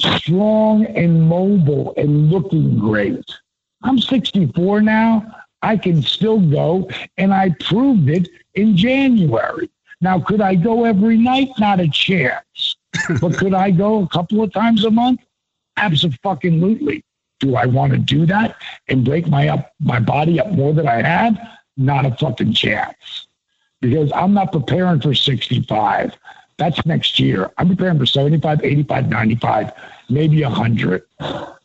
strong 0.00 0.86
and 0.86 1.28
mobile 1.28 1.92
and 1.96 2.30
looking 2.30 2.78
great? 2.78 3.24
I'm 3.82 3.98
64 3.98 4.80
now. 4.80 5.24
I 5.62 5.76
can 5.76 6.02
still 6.02 6.40
go, 6.40 6.88
and 7.16 7.32
I 7.32 7.50
proved 7.60 8.08
it 8.08 8.28
in 8.54 8.76
January. 8.76 9.70
Now, 10.00 10.20
could 10.20 10.40
I 10.40 10.54
go 10.54 10.84
every 10.84 11.16
night? 11.16 11.48
Not 11.58 11.80
a 11.80 11.88
chance. 11.88 12.45
but 13.20 13.36
could 13.36 13.54
I 13.54 13.70
go 13.70 14.02
a 14.02 14.08
couple 14.08 14.42
of 14.42 14.52
times 14.52 14.84
a 14.84 14.90
month? 14.90 15.20
Absolutely. 15.76 17.04
Do 17.40 17.56
I 17.56 17.66
want 17.66 17.92
to 17.92 17.98
do 17.98 18.24
that 18.26 18.56
and 18.88 19.04
break 19.04 19.26
my 19.28 19.48
up 19.48 19.72
my 19.80 20.00
body 20.00 20.40
up 20.40 20.50
more 20.50 20.72
than 20.72 20.88
I 20.88 21.02
had? 21.02 21.38
Not 21.76 22.06
a 22.06 22.16
fucking 22.16 22.54
chance. 22.54 23.26
Because 23.80 24.10
I'm 24.14 24.32
not 24.32 24.52
preparing 24.52 25.00
for 25.00 25.14
65. 25.14 26.16
That's 26.56 26.86
next 26.86 27.18
year. 27.18 27.50
I'm 27.58 27.68
preparing 27.68 27.98
for 27.98 28.06
75, 28.06 28.64
85, 28.64 29.08
95, 29.10 29.72
maybe 30.08 30.42
100. 30.42 31.02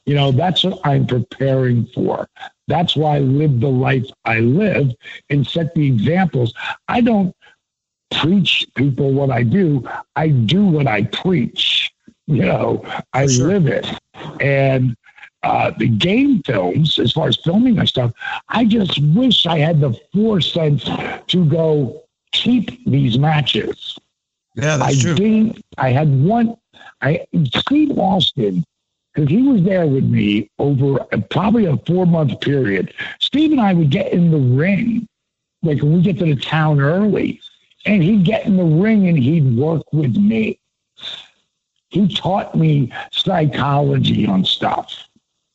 You 0.06 0.16
know, 0.16 0.32
that's 0.32 0.64
what 0.66 0.80
I'm 0.84 1.08
preparing 1.08 1.86
for. 1.88 2.28
That's 2.68 2.96
why 2.96 3.18
I 3.18 3.20
live 3.20 3.60
the 3.62 3.70
life 3.70 4.06
I 4.26 4.40
live 4.40 4.92
and 5.30 5.48
set 5.48 5.74
the 5.74 5.88
examples. 5.88 6.54
I 6.88 7.00
don't 7.00 7.36
preach 8.12 8.68
people 8.76 9.12
what 9.14 9.32
I 9.32 9.44
do. 9.44 9.88
I 10.16 10.30
do 10.30 10.66
what 10.66 10.88
I 10.88 11.04
preach. 11.04 11.92
You 12.28 12.46
know, 12.46 12.86
I 13.14 13.28
sure. 13.28 13.48
live 13.48 13.68
it. 13.68 13.88
And 14.40 14.96
uh, 15.44 15.72
the 15.78 15.88
game 15.88 16.42
films, 16.44 17.00
as 17.00 17.12
far 17.12 17.28
as 17.28 17.38
filming 17.38 17.76
my 17.76 17.86
stuff, 17.86 18.12
I 18.50 18.66
just 18.66 19.02
wish 19.16 19.46
I 19.46 19.58
had 19.58 19.82
the 19.82 20.00
foresight 20.14 20.88
to 21.28 21.46
go 21.46 22.04
keep 22.32 22.86
these 22.86 23.18
matches. 23.18 23.98
Yeah, 24.56 24.78
that's 24.78 25.00
I 25.00 25.02
true. 25.02 25.16
Didn't, 25.16 25.62
I 25.78 25.90
had 25.90 26.24
one. 26.24 26.56
I 27.02 27.26
Steve 27.56 27.98
Austin, 27.98 28.64
because 29.14 29.30
he 29.30 29.42
was 29.42 29.64
there 29.64 29.88
with 29.88 30.04
me 30.04 30.50
over 30.60 31.06
a, 31.12 31.20
probably 31.20 31.66
a 31.66 31.78
four 31.78 32.06
month 32.06 32.40
period. 32.42 32.94
Steve 33.20 33.52
and 33.52 33.62
I 33.62 33.74
would 33.74 33.90
get 33.90 34.12
in 34.12 34.32
the 34.32 34.38
ring, 34.38 35.08
like 35.64 35.82
when 35.82 35.94
we 35.94 36.02
get 36.02 36.20
to 36.20 36.26
the 36.26 36.36
town 36.36 36.80
early, 36.80 37.42
and 37.86 38.04
he'd 38.04 38.24
get 38.24 38.46
in 38.46 38.58
the 38.58 38.64
ring 38.64 39.08
and 39.08 39.18
he'd 39.18 39.58
work 39.58 39.84
with 39.92 40.16
me. 40.16 40.60
He 41.90 42.08
taught 42.14 42.56
me 42.56 42.92
psychology 43.12 44.26
on 44.26 44.46
stuff, 44.46 45.08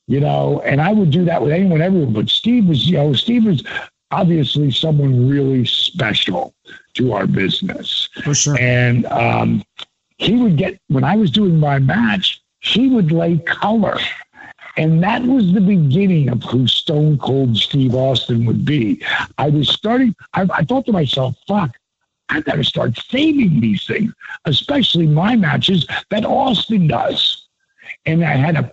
you 0.07 0.21
know, 0.21 0.61
and 0.65 0.81
I 0.81 0.93
would 0.93 1.11
do 1.11 1.25
that 1.25 1.41
with 1.41 1.53
anyone, 1.53 1.81
everyone. 1.81 2.13
But 2.13 2.29
Steve 2.29 2.67
was, 2.67 2.87
you 2.87 2.99
know, 2.99 3.13
Steve 3.15 3.45
was 3.45 3.65
obviously 4.11 4.71
someone 4.71 5.29
really 5.29 5.65
special 5.65 6.55
to 6.95 7.13
our 7.13 7.27
business. 7.27 8.09
For 8.23 8.35
sure. 8.35 8.57
And 8.61 9.07
um, 9.07 9.63
he 10.19 10.37
would 10.37 10.57
get, 10.57 10.79
when 10.89 11.05
I 11.05 11.17
was 11.17 11.31
doing 11.31 11.59
my 11.59 11.79
match, 11.79 12.43
he 12.61 12.89
would 12.89 13.13
lay 13.13 13.39
color. 13.39 13.99
And 14.77 15.03
that 15.03 15.23
was 15.23 15.55
the 15.55 15.61
beginning 15.61 16.29
of 16.29 16.43
who 16.43 16.67
Stone 16.67 17.19
Cold 17.19 17.57
Steve 17.57 17.95
Austin 17.95 18.45
would 18.45 18.65
be. 18.65 19.03
I 19.39 19.49
was 19.49 19.71
starting, 19.71 20.15
I, 20.35 20.47
I 20.53 20.65
thought 20.65 20.85
to 20.87 20.93
myself, 20.93 21.35
fuck, 21.49 21.75
I 22.29 22.41
got 22.41 22.57
to 22.57 22.65
start 22.65 22.99
saving 23.09 23.61
these 23.61 23.87
things, 23.87 24.13
especially 24.45 25.07
my 25.07 25.37
matches 25.37 25.87
that 26.11 26.25
Austin 26.25 26.89
does. 26.89 27.49
And 28.05 28.25
I 28.25 28.33
had 28.33 28.57
a 28.57 28.73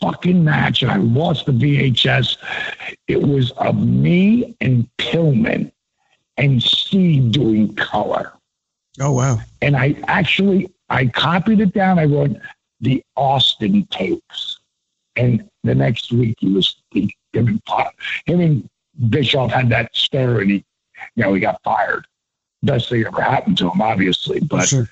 fucking 0.00 0.42
match 0.42 0.82
and 0.82 0.90
I 0.90 0.96
lost 0.96 1.46
the 1.46 1.52
VHS. 1.52 2.36
It 3.08 3.22
was 3.22 3.50
of 3.52 3.76
me 3.76 4.56
and 4.60 4.88
Pillman 4.98 5.70
and 6.36 6.62
Steve 6.62 7.32
doing 7.32 7.74
color. 7.74 8.32
Oh 9.00 9.12
wow! 9.12 9.38
And 9.60 9.76
I 9.76 9.94
actually 10.06 10.72
I 10.88 11.06
copied 11.06 11.60
it 11.60 11.74
down. 11.74 11.98
I 11.98 12.04
wrote 12.04 12.36
the 12.80 13.02
Austin 13.16 13.86
tapes, 13.90 14.58
and 15.16 15.48
the 15.64 15.74
next 15.74 16.12
week 16.12 16.36
he 16.40 16.50
was 16.50 16.82
he, 16.90 17.14
him 17.32 17.48
and 17.48 17.62
him 18.24 18.40
and 18.40 18.70
Bischoff 19.10 19.50
had 19.50 19.68
that 19.68 19.94
stare, 19.94 20.40
and 20.40 20.50
he 20.50 20.64
you 21.14 21.24
know 21.24 21.34
he 21.34 21.40
got 21.40 21.62
fired. 21.62 22.06
Best 22.66 22.88
thing 22.88 23.04
ever 23.06 23.20
happened 23.20 23.58
to 23.58 23.70
him, 23.70 23.80
obviously. 23.80 24.40
But 24.40 24.68
sure. 24.68 24.88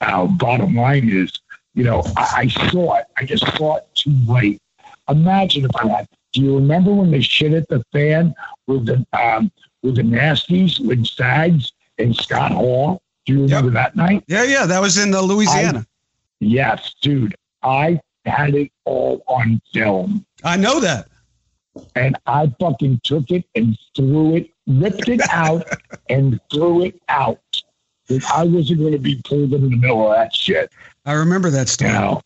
uh, 0.00 0.26
bottom 0.26 0.74
line 0.74 1.08
is, 1.08 1.32
you 1.74 1.84
know, 1.84 2.02
I, 2.16 2.28
I 2.36 2.70
saw 2.70 2.96
it. 2.96 3.04
I 3.16 3.24
just 3.24 3.46
saw 3.56 3.76
it 3.76 3.86
too 3.94 4.16
late. 4.26 4.60
Imagine 5.08 5.64
if 5.64 5.76
I 5.76 5.88
had. 5.88 6.08
Do 6.32 6.42
you 6.42 6.54
remember 6.56 6.92
when 6.92 7.10
they 7.10 7.20
shit 7.20 7.52
at 7.52 7.68
the 7.68 7.82
fan 7.92 8.34
with 8.66 8.86
the 8.86 9.06
um, 9.18 9.50
with 9.82 9.96
the 9.96 10.02
nasties 10.02 10.78
with 10.78 11.06
Sags 11.06 11.72
and 11.98 12.14
Scott 12.14 12.52
Hall? 12.52 13.00
Do 13.24 13.32
you 13.34 13.42
remember 13.42 13.68
yep. 13.68 13.74
that 13.74 13.96
night? 13.96 14.24
Yeah, 14.26 14.44
yeah, 14.44 14.66
that 14.66 14.80
was 14.80 14.98
in 14.98 15.10
the 15.10 15.20
Louisiana. 15.22 15.80
I, 15.80 15.84
yes, 16.40 16.94
dude. 17.00 17.34
I 17.62 18.00
had 18.24 18.54
it 18.54 18.70
all 18.84 19.22
on 19.26 19.60
film. 19.72 20.24
I 20.44 20.56
know 20.56 20.80
that. 20.80 21.08
And 21.94 22.16
I 22.26 22.52
fucking 22.60 23.00
took 23.04 23.30
it 23.30 23.44
and 23.54 23.78
threw 23.94 24.36
it, 24.36 24.50
ripped 24.68 25.08
it 25.08 25.20
out 25.30 25.66
and 26.08 26.38
threw 26.52 26.84
it 26.84 27.00
out. 27.08 27.40
I 28.32 28.44
wasn't 28.44 28.80
going 28.80 28.92
to 28.92 28.98
be 28.98 29.20
pulled 29.24 29.52
in 29.52 29.62
the 29.70 29.76
middle 29.76 30.10
of 30.10 30.16
that 30.16 30.34
shit. 30.34 30.70
I 31.04 31.12
remember 31.12 31.50
that 31.50 31.68
story. 31.68 31.90
You 31.90 31.98
know? 31.98 32.22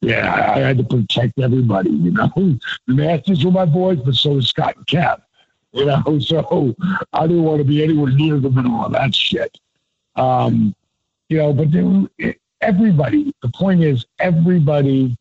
Yeah, 0.00 0.52
I 0.56 0.58
had 0.58 0.78
to 0.78 0.84
protect 0.84 1.38
everybody. 1.38 1.90
You 1.90 2.10
know, 2.10 2.28
the 2.34 2.58
Masters 2.88 3.44
were 3.44 3.52
my 3.52 3.64
boys, 3.64 4.00
but 4.04 4.14
so 4.14 4.30
was 4.32 4.48
Scott 4.48 4.76
and 4.76 4.86
Cap. 4.86 5.22
You 5.72 5.86
know, 5.86 6.18
so 6.20 6.74
I 7.12 7.26
didn't 7.26 7.44
want 7.44 7.58
to 7.58 7.64
be 7.64 7.84
anywhere 7.84 8.10
near 8.12 8.38
the 8.40 8.50
middle 8.50 8.84
of 8.84 8.92
that 8.92 9.14
shit. 9.14 9.56
Um, 10.16 10.74
you 11.28 11.38
know, 11.38 11.52
but 11.52 11.70
they, 11.70 12.36
everybody. 12.60 13.32
The 13.42 13.48
point 13.50 13.82
is, 13.82 14.04
everybody, 14.18 15.16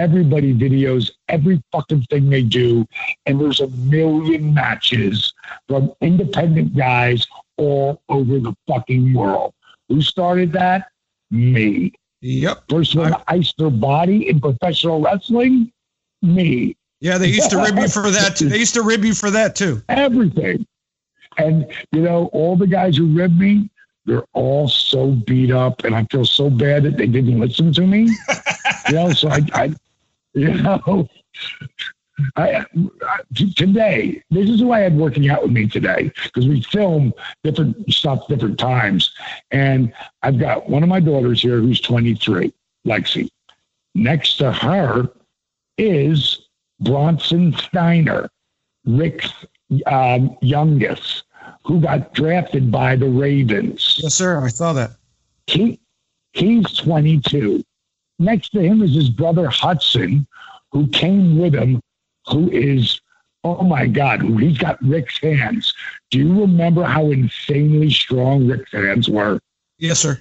everybody 0.00 0.54
videos 0.54 1.10
every 1.28 1.62
fucking 1.72 2.02
thing 2.04 2.30
they 2.30 2.42
do, 2.42 2.86
and 3.26 3.38
there's 3.38 3.60
a 3.60 3.68
million 3.68 4.54
matches 4.54 5.32
from 5.68 5.92
independent 6.00 6.74
guys 6.74 7.26
all 7.58 8.02
over 8.08 8.38
the 8.38 8.54
fucking 8.66 9.12
world. 9.12 9.52
Who 9.88 10.00
started 10.00 10.52
that? 10.52 10.88
Me. 11.30 11.92
Yep. 12.22 12.64
First 12.68 12.96
one 12.96 13.12
to 13.12 13.22
ice 13.28 13.52
their 13.58 13.70
body 13.70 14.28
in 14.28 14.40
professional 14.40 15.00
wrestling, 15.02 15.70
me. 16.22 16.76
Yeah, 17.00 17.18
they 17.18 17.28
used 17.28 17.50
to 17.50 17.58
rib 17.58 17.78
you 17.78 17.88
for 17.88 18.10
that 18.10 18.36
too. 18.36 18.48
They 18.50 18.58
used 18.58 18.74
to 18.74 18.82
rib 18.82 19.04
you 19.04 19.14
for 19.14 19.30
that 19.30 19.54
too. 19.54 19.82
Everything. 19.88 20.66
And 21.38 21.66
you 21.92 22.02
know, 22.02 22.26
all 22.32 22.56
the 22.56 22.66
guys 22.66 22.96
who 22.96 23.06
rib 23.06 23.36
me, 23.36 23.70
they're 24.06 24.26
all 24.32 24.68
so 24.68 25.12
beat 25.12 25.50
up, 25.50 25.84
and 25.84 25.94
I 25.94 26.04
feel 26.10 26.24
so 26.24 26.50
bad 26.50 26.84
that 26.84 26.96
they 26.96 27.06
didn't 27.06 27.38
listen 27.38 27.72
to 27.74 27.86
me. 27.86 28.10
you 28.88 28.94
know, 28.94 29.12
so 29.12 29.28
I, 29.28 29.40
I 29.54 29.74
you 30.34 30.54
know, 30.54 31.08
I, 32.36 32.64
I, 33.02 33.20
today, 33.56 34.22
this 34.30 34.48
is 34.48 34.60
who 34.60 34.72
I 34.72 34.80
had 34.80 34.96
working 34.96 35.30
out 35.30 35.42
with 35.42 35.52
me 35.52 35.66
today 35.66 36.12
because 36.24 36.46
we 36.46 36.62
film 36.62 37.12
different 37.42 37.92
stuff 37.92 38.26
different 38.28 38.58
times. 38.58 39.12
And 39.50 39.92
I've 40.22 40.38
got 40.38 40.68
one 40.68 40.82
of 40.82 40.88
my 40.88 41.00
daughters 41.00 41.42
here 41.42 41.60
who's 41.60 41.80
23, 41.80 42.52
Lexi. 42.86 43.28
Next 43.94 44.36
to 44.36 44.52
her 44.52 45.08
is 45.78 46.48
Bronson 46.80 47.54
Steiner, 47.56 48.28
Rick's 48.84 49.32
um, 49.86 50.36
youngest, 50.40 51.24
who 51.64 51.80
got 51.80 52.14
drafted 52.14 52.70
by 52.70 52.96
the 52.96 53.08
Ravens. 53.08 53.98
Yes, 54.02 54.14
sir. 54.14 54.42
I 54.42 54.48
saw 54.48 54.72
that. 54.74 54.92
He, 55.46 55.80
he's 56.32 56.72
22. 56.74 57.64
Next 58.20 58.50
to 58.50 58.60
him 58.60 58.82
is 58.82 58.94
his 58.94 59.08
brother 59.08 59.48
Hudson, 59.48 60.26
who 60.72 60.86
came 60.88 61.38
with 61.38 61.54
him 61.54 61.80
who 62.26 62.50
is, 62.50 63.00
oh 63.44 63.62
my 63.62 63.86
God, 63.86 64.20
he's 64.20 64.58
got 64.58 64.80
Rick's 64.82 65.18
hands. 65.18 65.72
Do 66.10 66.18
you 66.18 66.40
remember 66.42 66.84
how 66.84 67.10
insanely 67.10 67.90
strong 67.90 68.46
Rick's 68.46 68.72
hands 68.72 69.08
were? 69.08 69.40
Yes, 69.78 70.00
sir. 70.00 70.20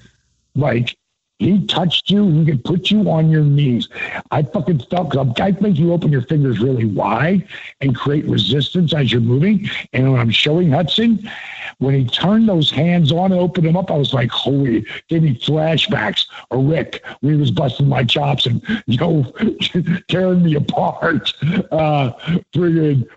Like, 0.56 0.97
he 1.40 1.66
touched 1.68 2.10
you, 2.10 2.30
he 2.30 2.46
could 2.46 2.66
put 2.66 2.92
you 2.92 3.10
on 3.10 3.30
your 3.30 3.44
knees. 3.44 3.88
I 4.30 4.44
fucking 4.44 4.80
felt 4.80 5.12
because 5.12 5.40
I 5.40 5.54
think 5.54 5.80
you 5.80 5.94
open 5.94 6.12
your 6.12 6.24
fingers 6.24 6.60
really 6.60 6.84
wide 6.84 7.48
and 7.80 7.96
create 7.96 8.26
resistance 8.28 8.94
as 8.94 9.10
you're 9.12 9.22
moving. 9.22 9.70
And 9.94 10.12
when 10.12 10.20
I'm 10.20 10.32
showing 10.32 10.72
Hudson, 10.72 11.30
when 11.78 11.96
he 11.96 12.06
turned 12.06 12.50
those 12.50 12.70
hands 12.70 13.14
on 13.14 13.32
and 13.32 13.40
opened 13.40 13.66
them 13.66 13.78
up, 13.78 13.90
I 13.90 13.96
was 13.96 14.14
like, 14.14 14.30
holy, 14.30 14.86
gave 15.08 15.24
me 15.24 15.40
flashbacks. 15.40 16.26
Or 16.50 16.62
Rick, 16.62 17.06
when 17.22 17.36
he 17.36 17.40
was 17.40 17.52
busting 17.52 17.88
my 17.88 18.04
chops 18.04 18.46
and, 18.46 18.62
you 18.86 18.98
know, 18.98 19.32
tearing 20.10 20.44
me 20.44 20.56
apart. 20.56 21.34
Uh, 21.72 22.12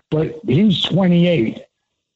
but 0.09 0.39
he's 0.47 0.81
28. 0.83 1.61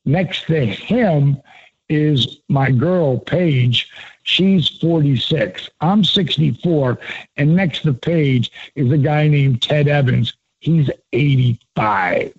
Next 0.06 0.46
to 0.46 0.66
him 0.66 1.42
is 1.90 2.40
my 2.48 2.72
girl, 2.72 3.20
Paige. 3.20 3.90
She's 4.28 4.70
46. 4.70 5.70
I'm 5.82 6.04
64. 6.04 7.00
And 7.38 7.56
next 7.56 7.84
to 7.84 7.94
Paige 7.94 8.52
is 8.76 8.92
a 8.92 8.98
guy 8.98 9.28
named 9.28 9.62
Ted 9.62 9.88
Evans. 9.88 10.34
He's 10.60 10.90
85 11.14 12.34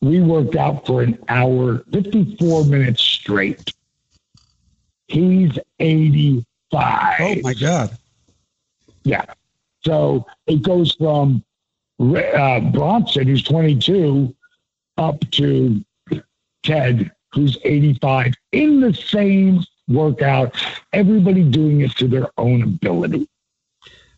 we 0.00 0.20
worked 0.20 0.56
out 0.56 0.86
for 0.86 1.02
an 1.02 1.18
hour, 1.28 1.84
54 1.92 2.64
minutes 2.64 3.02
straight. 3.02 3.72
He's 5.08 5.58
85. 5.78 7.16
Oh 7.20 7.34
my 7.42 7.54
God. 7.54 7.96
Yeah. 9.02 9.24
So 9.84 10.26
it 10.46 10.62
goes 10.62 10.94
from 10.94 11.44
uh, 12.00 12.60
Bronson, 12.60 13.26
who's 13.26 13.42
22, 13.42 14.34
up 14.96 15.18
to 15.32 15.84
Ted, 16.62 17.10
who's 17.32 17.58
85, 17.64 18.34
in 18.52 18.80
the 18.80 18.94
same 18.94 19.62
workout, 19.90 20.54
everybody 20.92 21.42
doing 21.42 21.80
it 21.82 21.92
to 21.96 22.08
their 22.08 22.28
own 22.38 22.62
ability. 22.62 23.28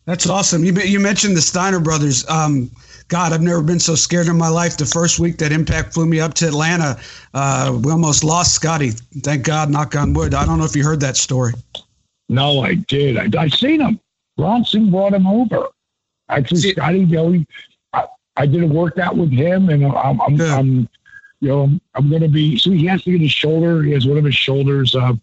That's 0.05 0.27
awesome. 0.27 0.63
You, 0.63 0.73
you 0.73 0.99
mentioned 0.99 1.35
the 1.35 1.41
Steiner 1.41 1.79
brothers. 1.79 2.27
Um, 2.29 2.69
God, 3.07 3.31
I've 3.31 3.41
never 3.41 3.61
been 3.61 3.79
so 3.79 3.95
scared 3.95 4.27
in 4.27 4.37
my 4.37 4.49
life. 4.49 4.75
The 4.77 4.85
first 4.85 5.19
week 5.19 5.37
that 5.37 5.51
Impact 5.51 5.93
flew 5.93 6.05
me 6.05 6.19
up 6.19 6.33
to 6.35 6.47
Atlanta, 6.47 6.99
uh, 7.33 7.79
we 7.83 7.91
almost 7.91 8.23
lost 8.23 8.53
Scotty. 8.53 8.91
Thank 9.21 9.45
God, 9.45 9.69
knock 9.69 9.95
on 9.95 10.13
wood. 10.13 10.33
I 10.33 10.45
don't 10.45 10.57
know 10.57 10.65
if 10.65 10.75
you 10.75 10.83
heard 10.83 10.99
that 11.01 11.15
story. 11.15 11.53
No, 12.29 12.61
I 12.61 12.75
did. 12.75 13.35
I, 13.35 13.43
I 13.43 13.47
seen 13.47 13.81
him. 13.81 13.99
Bronson 14.37 14.89
brought 14.89 15.13
him 15.13 15.27
over. 15.27 15.67
Actually, 16.29 16.61
See, 16.61 16.71
Scotty, 16.71 16.99
you 16.99 17.15
know, 17.15 17.45
I, 17.93 18.05
I 18.35 18.45
did 18.45 18.63
a 18.63 18.67
workout 18.67 19.15
with 19.15 19.31
him, 19.31 19.69
and 19.69 19.85
I'm, 19.85 20.21
I'm, 20.21 20.41
I'm 20.41 20.89
you 21.39 21.49
know, 21.49 21.79
I'm 21.93 22.09
going 22.09 22.21
to 22.21 22.29
be. 22.29 22.57
So 22.57 22.71
he 22.71 22.85
has 22.87 23.03
to 23.03 23.11
get 23.11 23.21
his 23.21 23.31
shoulder. 23.31 23.83
He 23.83 23.91
has 23.91 24.07
one 24.07 24.17
of 24.17 24.23
his 24.23 24.35
shoulders, 24.35 24.95
uh, 24.95 25.13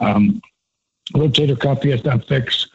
um, 0.00 0.40
rotator 1.14 1.58
cuff. 1.58 1.82
He 1.82 1.90
has 1.90 2.02
to 2.02 2.18
fix. 2.20 2.68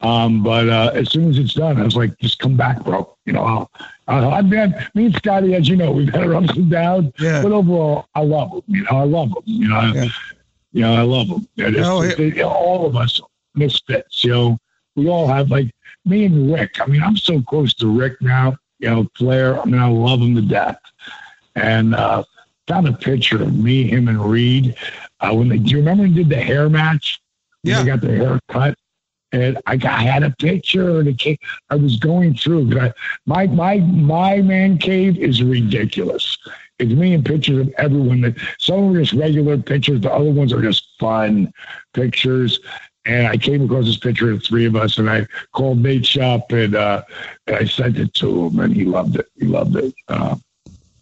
Um, 0.00 0.42
but 0.42 0.68
uh, 0.68 0.90
as 0.94 1.10
soon 1.10 1.30
as 1.30 1.38
it's 1.38 1.54
done, 1.54 1.80
I 1.80 1.84
was 1.84 1.96
like, 1.96 2.18
just 2.18 2.38
come 2.38 2.56
back, 2.56 2.84
bro. 2.84 3.16
You 3.24 3.32
know, 3.32 3.42
I'll, 3.42 3.70
I'll, 4.08 4.30
I've 4.30 4.50
been, 4.50 4.74
me 4.94 5.06
and 5.06 5.14
Scotty, 5.16 5.54
as 5.54 5.68
you 5.68 5.76
know, 5.76 5.90
we've 5.90 6.12
had 6.12 6.24
our 6.24 6.34
ups 6.34 6.54
and 6.56 6.70
downs. 6.70 7.12
Yeah. 7.18 7.42
But 7.42 7.52
overall, 7.52 8.06
I 8.14 8.20
love 8.20 8.52
him. 8.52 8.62
You 8.66 8.82
know, 8.84 8.90
I 8.90 9.04
love 9.04 9.28
him. 9.28 9.42
You 9.46 9.68
know, 9.68 9.80
yeah. 9.80 10.04
I, 10.04 10.10
you 10.72 10.82
know, 10.82 10.94
I 10.94 11.02
love 11.02 11.28
him. 11.28 11.48
oh, 11.78 12.02
it, 12.02 12.20
it, 12.20 12.42
all 12.42 12.86
of 12.86 12.96
us 12.96 13.20
misfits. 13.54 14.22
You 14.22 14.30
know, 14.30 14.58
we 14.96 15.08
all 15.08 15.26
have 15.26 15.50
like 15.50 15.74
me 16.04 16.26
and 16.26 16.52
Rick. 16.52 16.80
I 16.80 16.86
mean, 16.86 17.02
I'm 17.02 17.16
so 17.16 17.40
close 17.40 17.72
to 17.74 17.86
Rick 17.86 18.20
now. 18.20 18.56
You 18.78 18.90
know, 18.90 19.10
Flair. 19.16 19.58
I 19.58 19.64
mean, 19.64 19.80
I 19.80 19.88
love 19.88 20.20
him 20.20 20.34
to 20.34 20.42
death. 20.42 20.78
And 21.54 21.94
uh, 21.94 22.22
found 22.66 22.86
a 22.86 22.92
picture 22.92 23.42
of 23.42 23.54
me, 23.54 23.88
him, 23.88 24.08
and 24.08 24.22
Reid 24.22 24.76
uh, 25.20 25.34
when 25.34 25.48
they. 25.48 25.58
Do 25.58 25.70
you 25.70 25.78
remember 25.78 26.02
when 26.02 26.14
they 26.14 26.22
did 26.22 26.30
the 26.30 26.40
hair 26.40 26.68
match? 26.68 27.20
Yeah, 27.62 27.82
they 27.82 27.86
got 27.86 28.00
their 28.00 28.16
hair 28.16 28.40
cut 28.48 28.76
and 29.32 29.58
I, 29.66 29.76
got, 29.76 29.98
I 29.98 30.02
had 30.02 30.22
a 30.22 30.30
picture 30.30 31.00
and 31.00 31.08
it 31.08 31.18
came, 31.18 31.36
I 31.70 31.76
was 31.76 31.96
going 31.96 32.34
through. 32.34 32.78
I, 32.78 32.92
my 33.26 33.46
my 33.46 33.78
my 33.78 34.40
man 34.40 34.78
cave 34.78 35.18
is 35.18 35.42
ridiculous. 35.42 36.38
It's 36.78 36.92
me 36.92 37.14
and 37.14 37.24
pictures 37.24 37.66
of 37.66 37.74
everyone. 37.78 38.20
That 38.20 38.36
some 38.58 38.92
are 38.92 39.00
just 39.00 39.12
regular 39.14 39.58
pictures, 39.58 40.00
the 40.00 40.12
other 40.12 40.30
ones 40.30 40.52
are 40.52 40.62
just 40.62 40.88
fun 40.98 41.52
pictures. 41.92 42.60
And 43.04 43.28
I 43.28 43.36
came 43.36 43.64
across 43.64 43.84
this 43.84 43.98
picture 43.98 44.32
of 44.32 44.42
three 44.42 44.66
of 44.66 44.74
us, 44.74 44.98
and 44.98 45.08
I 45.08 45.26
called 45.52 45.78
Nate 45.78 46.04
Shop 46.04 46.50
and, 46.50 46.74
uh, 46.74 47.02
and 47.46 47.56
I 47.56 47.64
sent 47.64 47.98
it 47.98 48.12
to 48.14 48.46
him, 48.46 48.58
and 48.58 48.74
he 48.74 48.84
loved 48.84 49.14
it. 49.14 49.26
He 49.36 49.46
loved 49.46 49.76
it. 49.76 49.94
Uh, 50.08 50.34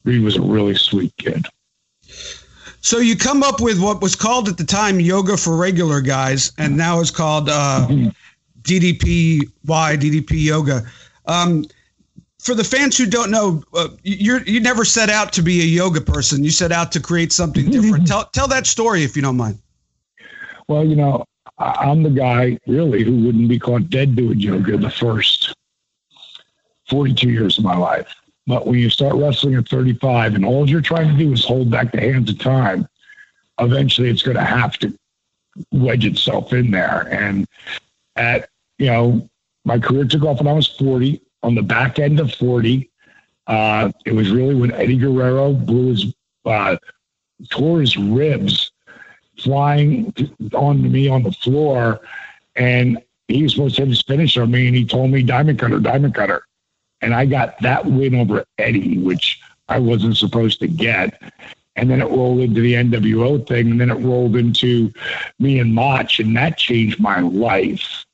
he 0.05 0.19
was 0.19 0.37
a 0.37 0.43
really 0.43 0.75
sweet 0.75 1.17
kid. 1.17 1.47
So 2.85 2.99
you 2.99 3.17
come 3.17 3.43
up 3.43 3.63
with 3.63 3.81
what 3.81 4.03
was 4.03 4.15
called 4.15 4.47
at 4.47 4.59
the 4.59 4.65
time 4.65 5.01
yoga 5.01 5.39
for 5.39 5.57
regular 5.57 6.03
guys, 6.03 6.53
and 6.59 6.77
now 6.77 7.01
it's 7.01 7.11
called 7.11 7.49
uh, 7.49 7.89
DDPY, 8.61 9.49
DDP 9.67 10.45
yoga. 10.45 10.83
Um, 11.25 11.65
for 12.43 12.55
the 12.55 12.63
fans 12.63 12.99
who 12.99 13.07
don't 13.07 13.31
know, 13.31 13.63
uh, 13.73 13.89
you 14.03 14.39
you 14.41 14.61
never 14.61 14.85
set 14.85 15.09
out 15.09 15.33
to 15.33 15.41
be 15.41 15.63
a 15.63 15.65
yoga 15.65 16.03
person. 16.03 16.45
You 16.45 16.51
set 16.51 16.73
out 16.73 16.93
to 16.93 17.01
create 17.01 17.33
something 17.33 17.71
different. 17.71 18.07
tell 18.13 18.27
tell 18.35 18.49
that 18.49 18.67
story 18.67 19.03
if 19.03 19.17
you 19.17 19.23
don't 19.23 19.39
mind. 19.39 19.59
Well, 20.69 20.85
you 20.85 20.97
know, 20.97 21.25
I'm 21.57 22.03
the 22.03 22.11
guy 22.11 22.59
really 22.67 23.03
who 23.03 23.17
wouldn't 23.25 23.49
be 23.49 23.59
caught 23.59 23.89
dead 23.89 24.15
doing 24.15 24.41
yoga 24.41 24.77
the 24.77 24.91
first 24.91 25.55
42 26.91 27.31
years 27.31 27.57
of 27.57 27.65
my 27.65 27.79
life. 27.79 28.15
But 28.47 28.67
when 28.67 28.79
you 28.79 28.91
start 28.91 29.15
wrestling 29.15 29.55
at 29.55 29.69
35 29.69 30.35
and 30.35 30.45
all 30.45 30.69
you're 30.69 30.83
trying 30.83 31.09
to 31.09 31.17
do 31.17 31.33
is 31.33 31.45
hold 31.45 31.71
back 31.71 31.93
the 31.93 32.01
hands 32.01 32.31
of 32.31 32.39
time, 32.39 32.87
eventually 33.59 34.11
it's 34.11 34.23
going 34.23 34.37
to 34.37 34.45
have 34.45 34.77
to 34.79 34.97
wedge 35.73 36.05
itself 36.05 36.53
in 36.53 36.71
there. 36.71 37.09
And 37.11 37.47
at, 38.17 38.51
you 38.79 38.87
know, 38.87 39.29
my 39.65 39.79
career 39.79 40.05
took 40.05 40.25
off 40.25 40.39
when 40.39 40.49
I 40.49 40.53
was 40.53 40.69
40. 40.69 41.21
On 41.43 41.55
the 41.55 41.63
back 41.63 41.99
end 41.99 42.21
of 42.21 42.33
40, 42.35 42.91
uh, 43.47 43.93
it 44.07 44.13
was 44.13 44.31
really 44.31 44.55
when 44.55 44.73
Eddie 44.73 44.97
Guerrero 44.97 45.53
blew 45.53 45.89
his, 45.89 46.15
uh, 46.45 46.77
tore 47.51 47.81
his 47.81 47.97
ribs 47.97 48.73
flying 49.39 50.13
on 50.55 50.91
me 50.91 51.09
on 51.09 51.23
the 51.23 51.33
floor. 51.33 52.01
And 52.57 52.99
he 53.29 53.43
was 53.43 53.53
supposed 53.53 53.77
to 53.77 53.83
have 53.83 53.89
his 53.89 54.03
finish 54.03 54.37
on 54.37 54.51
me, 54.51 54.67
and 54.67 54.77
he 54.77 54.85
told 54.85 55.11
me, 55.11 55.23
Diamond 55.23 55.59
Cutter, 55.59 55.81
Diamond 55.81 56.15
Cutter. 56.15 56.47
And 57.01 57.15
I 57.15 57.27
got 57.27 57.61
that 57.63 57.85
win 57.85 58.15
over 58.15 58.45
Eddie, 58.59 58.99
which 58.99 59.41
I 59.69 59.79
wasn't 59.79 60.17
supposed 60.17 60.61
to 60.61 60.69
get. 60.69 61.21
And 61.77 61.91
then 61.91 62.01
it 62.01 62.07
rolled 62.07 62.41
into 62.41 62.61
the 62.61 62.75
NWO 62.75 63.47
thing, 63.47 63.73
and 63.73 63.81
then 63.81 63.91
it 63.91 63.95
rolled 63.95 64.37
into 64.37 64.93
me 65.39 65.59
and 65.59 65.75
Mach, 65.75 66.19
and 66.21 66.37
that 66.37 66.57
changed 66.57 67.01
my 67.01 67.21
life. 67.21 68.05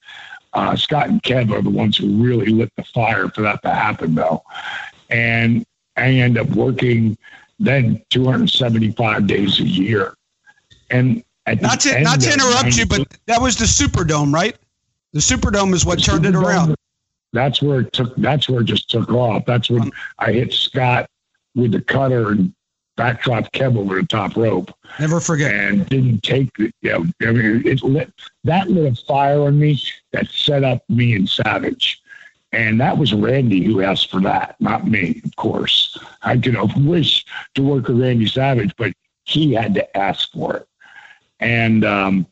Uh, 0.54 0.74
Scott 0.74 1.08
and 1.08 1.22
Kev 1.22 1.52
are 1.52 1.62
the 1.62 1.70
ones 1.70 1.96
who 1.96 2.22
really 2.22 2.46
lit 2.46 2.72
the 2.76 2.84
fire 2.84 3.28
for 3.28 3.42
that 3.42 3.62
to 3.62 3.70
happen, 3.70 4.14
though. 4.14 4.42
And 5.10 5.64
I 5.96 6.08
end 6.08 6.38
up 6.38 6.48
working 6.50 7.16
then 7.58 8.02
275 8.10 9.26
days 9.26 9.60
a 9.60 9.64
year. 9.64 10.14
And 10.90 11.22
not 11.46 11.80
to 11.80 12.00
not 12.00 12.20
to 12.20 12.32
interrupt 12.32 12.76
you, 12.76 12.86
but 12.86 13.06
that 13.26 13.40
was 13.40 13.56
the 13.56 13.66
Superdome, 13.66 14.32
right? 14.32 14.56
The 15.12 15.20
Superdome 15.20 15.74
is 15.74 15.84
what 15.84 16.02
turned 16.02 16.24
Superdome, 16.24 16.28
it 16.28 16.34
around 16.34 16.76
that's 17.32 17.62
where 17.62 17.80
it 17.80 17.92
took. 17.92 18.14
That's 18.16 18.48
where 18.48 18.60
it 18.60 18.64
just 18.64 18.90
took 18.90 19.10
off. 19.10 19.44
That's 19.46 19.70
when 19.70 19.90
I 20.18 20.32
hit 20.32 20.52
Scott 20.52 21.08
with 21.54 21.72
the 21.72 21.80
cutter 21.80 22.30
and 22.30 22.54
backdrop 22.96 23.50
Kev 23.52 23.76
over 23.76 24.00
the 24.00 24.06
top 24.06 24.36
rope. 24.36 24.72
Never 24.98 25.20
forget. 25.20 25.54
And 25.54 25.88
didn't 25.88 26.22
take 26.22 26.52
the. 26.56 26.70
You 26.82 26.90
know, 26.90 27.28
I 27.28 27.32
mean, 27.32 27.66
it 27.66 27.82
lit 27.82 28.12
that 28.44 28.68
lit 28.68 28.92
a 28.92 29.04
fire 29.04 29.42
on 29.42 29.58
me 29.58 29.80
that 30.12 30.28
set 30.28 30.64
up 30.64 30.82
me 30.88 31.14
and 31.14 31.28
Savage. 31.28 32.02
And 32.52 32.80
that 32.80 32.98
was 32.98 33.14
Randy 33.14 33.62
who 33.62 33.80
asked 33.80 34.10
for 34.10 34.20
that, 34.22 34.56
not 34.58 34.86
me, 34.86 35.20
of 35.24 35.36
course. 35.36 35.96
I 36.22 36.36
could 36.36 36.56
have 36.56 36.76
wished 36.84 37.28
to 37.54 37.62
work 37.62 37.86
with 37.86 38.00
Randy 38.00 38.26
Savage, 38.26 38.74
but 38.76 38.92
he 39.24 39.54
had 39.54 39.72
to 39.74 39.96
ask 39.96 40.32
for 40.32 40.56
it. 40.56 40.68
And 41.38 41.84
um, 41.84 42.26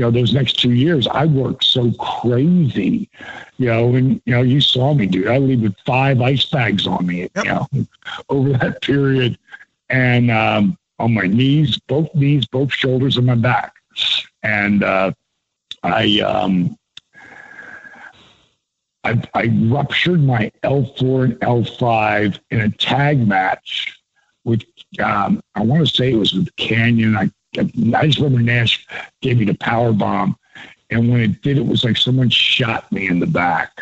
you 0.00 0.06
know, 0.06 0.10
those 0.10 0.32
next 0.32 0.58
two 0.58 0.72
years, 0.72 1.06
I 1.08 1.26
worked 1.26 1.62
so 1.62 1.92
crazy, 1.92 3.10
you 3.58 3.66
know, 3.66 3.94
and, 3.94 4.18
you 4.24 4.34
know, 4.34 4.40
you 4.40 4.58
saw 4.58 4.94
me, 4.94 5.04
dude. 5.04 5.28
I 5.28 5.36
leave 5.36 5.60
with 5.60 5.76
five 5.84 6.22
ice 6.22 6.46
bags 6.46 6.86
on 6.86 7.06
me, 7.06 7.28
yep. 7.36 7.44
you 7.44 7.44
know, 7.44 7.66
over 8.30 8.48
that 8.54 8.80
period. 8.80 9.38
And 9.90 10.30
um, 10.30 10.78
on 10.98 11.12
my 11.12 11.26
knees, 11.26 11.78
both 11.80 12.14
knees, 12.14 12.46
both 12.46 12.72
shoulders, 12.72 13.18
and 13.18 13.26
my 13.26 13.34
back. 13.34 13.74
And 14.42 14.82
uh, 14.82 15.12
I, 15.82 16.20
um, 16.20 16.78
I, 19.04 19.22
I 19.34 19.48
ruptured 19.64 20.22
my 20.22 20.50
L4 20.62 21.24
and 21.24 21.40
L5 21.40 22.38
in 22.50 22.60
a 22.62 22.70
tag 22.70 23.28
match 23.28 24.00
with, 24.44 24.62
um, 24.98 25.42
I 25.54 25.62
want 25.62 25.86
to 25.86 25.94
say 25.94 26.10
it 26.10 26.16
was 26.16 26.32
with 26.32 26.48
Kanyon. 26.56 27.18
I 27.18 27.30
I 27.58 28.06
just 28.06 28.18
remember 28.18 28.42
Nash 28.42 28.86
gave 29.20 29.38
me 29.38 29.44
the 29.44 29.54
power 29.54 29.92
bomb. 29.92 30.36
And 30.90 31.10
when 31.10 31.20
it 31.20 31.42
did, 31.42 31.56
it 31.56 31.66
was 31.66 31.84
like 31.84 31.96
someone 31.96 32.30
shot 32.30 32.90
me 32.92 33.08
in 33.08 33.20
the 33.20 33.26
back. 33.26 33.80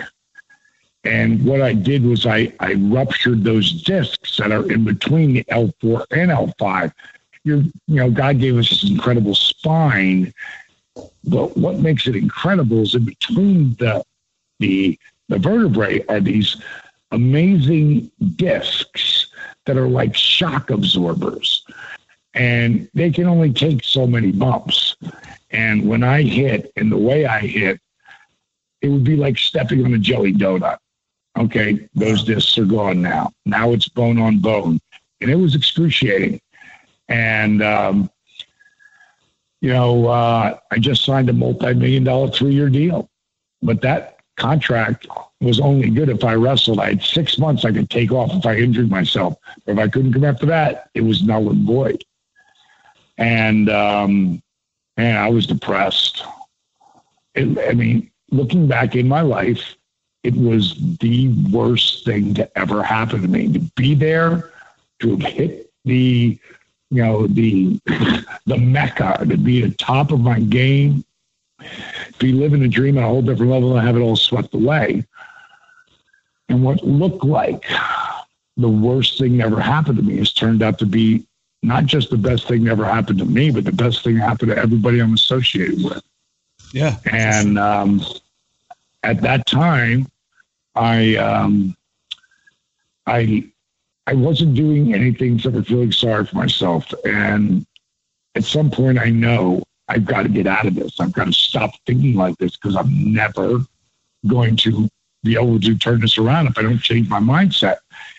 And 1.04 1.44
what 1.44 1.62
I 1.62 1.72
did 1.72 2.04
was 2.04 2.26
I, 2.26 2.52
I 2.60 2.74
ruptured 2.74 3.44
those 3.44 3.82
discs 3.82 4.36
that 4.36 4.52
are 4.52 4.70
in 4.70 4.84
between 4.84 5.32
the 5.32 5.44
L4 5.44 6.04
and 6.10 6.30
L5. 6.30 6.92
You're, 7.44 7.62
you 7.62 7.72
know, 7.86 8.10
God 8.10 8.40
gave 8.40 8.58
us 8.58 8.68
this 8.68 8.90
incredible 8.90 9.34
spine, 9.34 10.34
but 11.24 11.56
what 11.56 11.78
makes 11.78 12.06
it 12.06 12.16
incredible 12.16 12.82
is 12.82 12.94
in 12.94 13.04
between 13.04 13.74
the 13.74 14.04
the 14.58 14.98
the 15.28 15.38
vertebrae 15.38 16.04
are 16.08 16.20
these 16.20 16.60
amazing 17.12 18.10
discs 18.36 19.28
that 19.64 19.76
are 19.76 19.88
like 19.88 20.14
shock 20.16 20.70
absorbers 20.70 21.64
and 22.38 22.88
they 22.94 23.10
can 23.10 23.26
only 23.26 23.52
take 23.52 23.82
so 23.82 24.06
many 24.06 24.30
bumps. 24.30 24.96
And 25.50 25.86
when 25.88 26.04
I 26.04 26.22
hit 26.22 26.72
and 26.76 26.90
the 26.90 26.96
way 26.96 27.26
I 27.26 27.40
hit, 27.40 27.80
it 28.80 28.88
would 28.88 29.02
be 29.02 29.16
like 29.16 29.36
stepping 29.36 29.84
on 29.84 29.92
a 29.92 29.98
jelly 29.98 30.32
donut. 30.32 30.78
Okay, 31.36 31.88
those 31.94 32.22
discs 32.24 32.56
are 32.56 32.64
gone 32.64 33.02
now. 33.02 33.32
Now 33.44 33.72
it's 33.72 33.88
bone 33.88 34.18
on 34.18 34.38
bone. 34.38 34.78
And 35.20 35.30
it 35.30 35.34
was 35.34 35.56
excruciating. 35.56 36.40
And, 37.08 37.60
um, 37.60 38.08
you 39.60 39.72
know, 39.72 40.06
uh, 40.06 40.58
I 40.70 40.78
just 40.78 41.04
signed 41.04 41.28
a 41.28 41.32
multi 41.32 41.74
million 41.74 42.04
dollar 42.04 42.30
three 42.30 42.54
year 42.54 42.68
deal. 42.68 43.10
But 43.62 43.80
that 43.82 44.18
contract 44.36 45.08
was 45.40 45.58
only 45.58 45.90
good 45.90 46.08
if 46.08 46.22
I 46.22 46.34
wrestled. 46.34 46.78
I 46.78 46.90
had 46.90 47.02
six 47.02 47.38
months 47.38 47.64
I 47.64 47.72
could 47.72 47.90
take 47.90 48.12
off 48.12 48.32
if 48.32 48.46
I 48.46 48.54
injured 48.56 48.90
myself. 48.90 49.36
But 49.66 49.72
if 49.72 49.78
I 49.78 49.88
couldn't 49.88 50.12
come 50.12 50.24
after 50.24 50.46
that, 50.46 50.90
it 50.94 51.00
was 51.00 51.24
null 51.24 51.50
and 51.50 51.66
void 51.66 52.04
and 53.18 53.68
um, 53.68 54.42
I 54.96 55.28
was 55.28 55.46
depressed. 55.46 56.22
It, 57.34 57.58
I 57.68 57.74
mean, 57.74 58.10
looking 58.30 58.66
back 58.66 58.94
in 58.96 59.06
my 59.06 59.20
life, 59.20 59.76
it 60.22 60.34
was 60.34 60.74
the 60.98 61.28
worst 61.52 62.04
thing 62.04 62.34
to 62.34 62.58
ever 62.58 62.82
happen 62.82 63.22
to 63.22 63.28
me. 63.28 63.52
To 63.52 63.60
be 63.76 63.94
there, 63.94 64.52
to 65.00 65.10
have 65.10 65.22
hit 65.22 65.70
the, 65.84 66.38
you 66.90 67.02
know, 67.02 67.26
the 67.26 67.80
the 68.46 68.58
mecca, 68.58 69.24
to 69.28 69.36
be 69.36 69.62
at 69.62 69.70
the 69.70 69.76
top 69.76 70.10
of 70.10 70.20
my 70.20 70.40
game, 70.40 71.04
to 71.60 72.18
be 72.18 72.32
living 72.32 72.64
a 72.64 72.68
dream 72.68 72.98
at 72.98 73.04
a 73.04 73.06
whole 73.06 73.22
different 73.22 73.52
level 73.52 73.76
and 73.76 73.86
have 73.86 73.96
it 73.96 74.00
all 74.00 74.16
swept 74.16 74.54
away. 74.54 75.04
And 76.48 76.64
what 76.64 76.82
looked 76.82 77.24
like 77.24 77.64
the 78.56 78.68
worst 78.68 79.18
thing 79.18 79.40
ever 79.40 79.60
happened 79.60 79.98
to 79.98 80.02
me 80.02 80.16
has 80.18 80.32
turned 80.32 80.62
out 80.62 80.78
to 80.78 80.86
be 80.86 81.27
not 81.62 81.86
just 81.86 82.10
the 82.10 82.16
best 82.16 82.46
thing 82.46 82.64
that 82.64 82.72
ever 82.72 82.84
happened 82.84 83.18
to 83.18 83.24
me, 83.24 83.50
but 83.50 83.64
the 83.64 83.72
best 83.72 84.04
thing 84.04 84.16
that 84.16 84.28
happened 84.28 84.50
to 84.50 84.58
everybody 84.58 85.00
I'm 85.00 85.14
associated 85.14 85.82
with. 85.82 86.02
Yeah. 86.72 86.96
And 87.10 87.58
um, 87.58 88.02
at 89.02 89.20
that 89.22 89.46
time, 89.46 90.06
I 90.74 91.16
um, 91.16 91.76
I 93.06 93.50
I 94.06 94.14
wasn't 94.14 94.54
doing 94.54 94.94
anything 94.94 95.36
except 95.36 95.56
for 95.56 95.62
feeling 95.62 95.92
sorry 95.92 96.24
for 96.24 96.36
myself. 96.36 96.92
And 97.04 97.66
at 98.34 98.44
some 98.44 98.70
point, 98.70 98.98
I 98.98 99.10
know 99.10 99.62
I've 99.88 100.04
got 100.04 100.22
to 100.22 100.28
get 100.28 100.46
out 100.46 100.66
of 100.66 100.74
this. 100.74 101.00
I've 101.00 101.12
got 101.12 101.26
to 101.26 101.32
stop 101.32 101.72
thinking 101.86 102.14
like 102.14 102.36
this 102.38 102.56
because 102.56 102.76
I'm 102.76 103.12
never 103.12 103.60
going 104.26 104.56
to 104.58 104.88
be 105.24 105.34
able 105.34 105.58
to 105.60 105.76
turn 105.76 106.00
this 106.00 106.18
around 106.18 106.46
if 106.46 106.56
I 106.56 106.62
don't 106.62 106.78
change 106.78 107.08
my 107.08 107.20
mindset. 107.20 107.78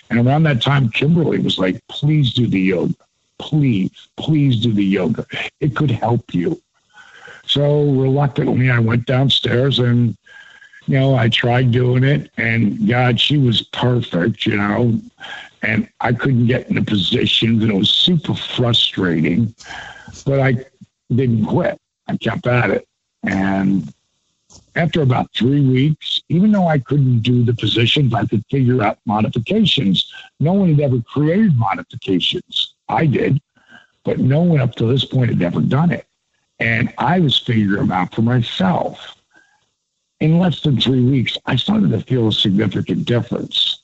And 0.09 0.25
around 0.25 0.43
that 0.43 0.61
time, 0.61 0.89
Kimberly 0.89 1.39
was 1.39 1.59
like, 1.59 1.79
please 1.87 2.33
do 2.33 2.47
the 2.47 2.59
yoga. 2.59 2.95
Please, 3.39 3.91
please 4.17 4.61
do 4.61 4.71
the 4.73 4.83
yoga. 4.83 5.25
It 5.59 5.75
could 5.75 5.91
help 5.91 6.33
you. 6.33 6.61
So 7.45 7.83
reluctantly, 7.91 8.69
I 8.69 8.79
went 8.79 9.05
downstairs 9.05 9.79
and, 9.79 10.15
you 10.85 10.99
know, 10.99 11.15
I 11.15 11.29
tried 11.29 11.71
doing 11.71 12.03
it. 12.03 12.29
And 12.37 12.87
God, 12.87 13.19
she 13.19 13.37
was 13.37 13.63
perfect, 13.63 14.45
you 14.45 14.57
know, 14.57 14.99
and 15.63 15.89
I 15.99 16.13
couldn't 16.13 16.47
get 16.47 16.69
in 16.69 16.75
the 16.75 16.83
positions 16.83 17.63
and 17.63 17.71
it 17.71 17.75
was 17.75 17.89
super 17.89 18.35
frustrating. 18.35 19.55
But 20.25 20.39
I 20.41 20.65
didn't 21.13 21.45
quit. 21.45 21.79
I 22.07 22.17
kept 22.17 22.45
at 22.45 22.69
it. 22.69 22.87
And 23.23 23.91
after 24.75 25.01
about 25.01 25.29
three 25.35 25.65
weeks, 25.65 26.21
even 26.29 26.51
though 26.51 26.67
I 26.67 26.79
couldn't 26.79 27.19
do 27.19 27.43
the 27.43 27.53
positions, 27.53 28.13
I 28.13 28.25
could 28.25 28.43
figure 28.49 28.81
out 28.83 28.99
modifications. 29.05 30.11
No 30.39 30.53
one 30.53 30.69
had 30.69 30.79
ever 30.79 31.01
created 31.01 31.57
modifications. 31.57 32.68
I 32.89 33.05
did, 33.05 33.39
but 34.03 34.19
no 34.19 34.41
one 34.41 34.59
up 34.59 34.75
to 34.75 34.85
this 34.85 35.05
point 35.05 35.29
had 35.29 35.41
ever 35.41 35.61
done 35.61 35.91
it. 35.91 36.05
And 36.59 36.93
I 36.97 37.19
was 37.19 37.39
figuring 37.39 37.81
them 37.81 37.91
out 37.91 38.13
for 38.13 38.21
myself. 38.21 39.15
In 40.19 40.39
less 40.39 40.61
than 40.61 40.81
three 40.81 41.03
weeks, 41.03 41.37
I 41.45 41.55
started 41.55 41.91
to 41.91 42.01
feel 42.01 42.27
a 42.27 42.33
significant 42.33 43.05
difference. 43.05 43.83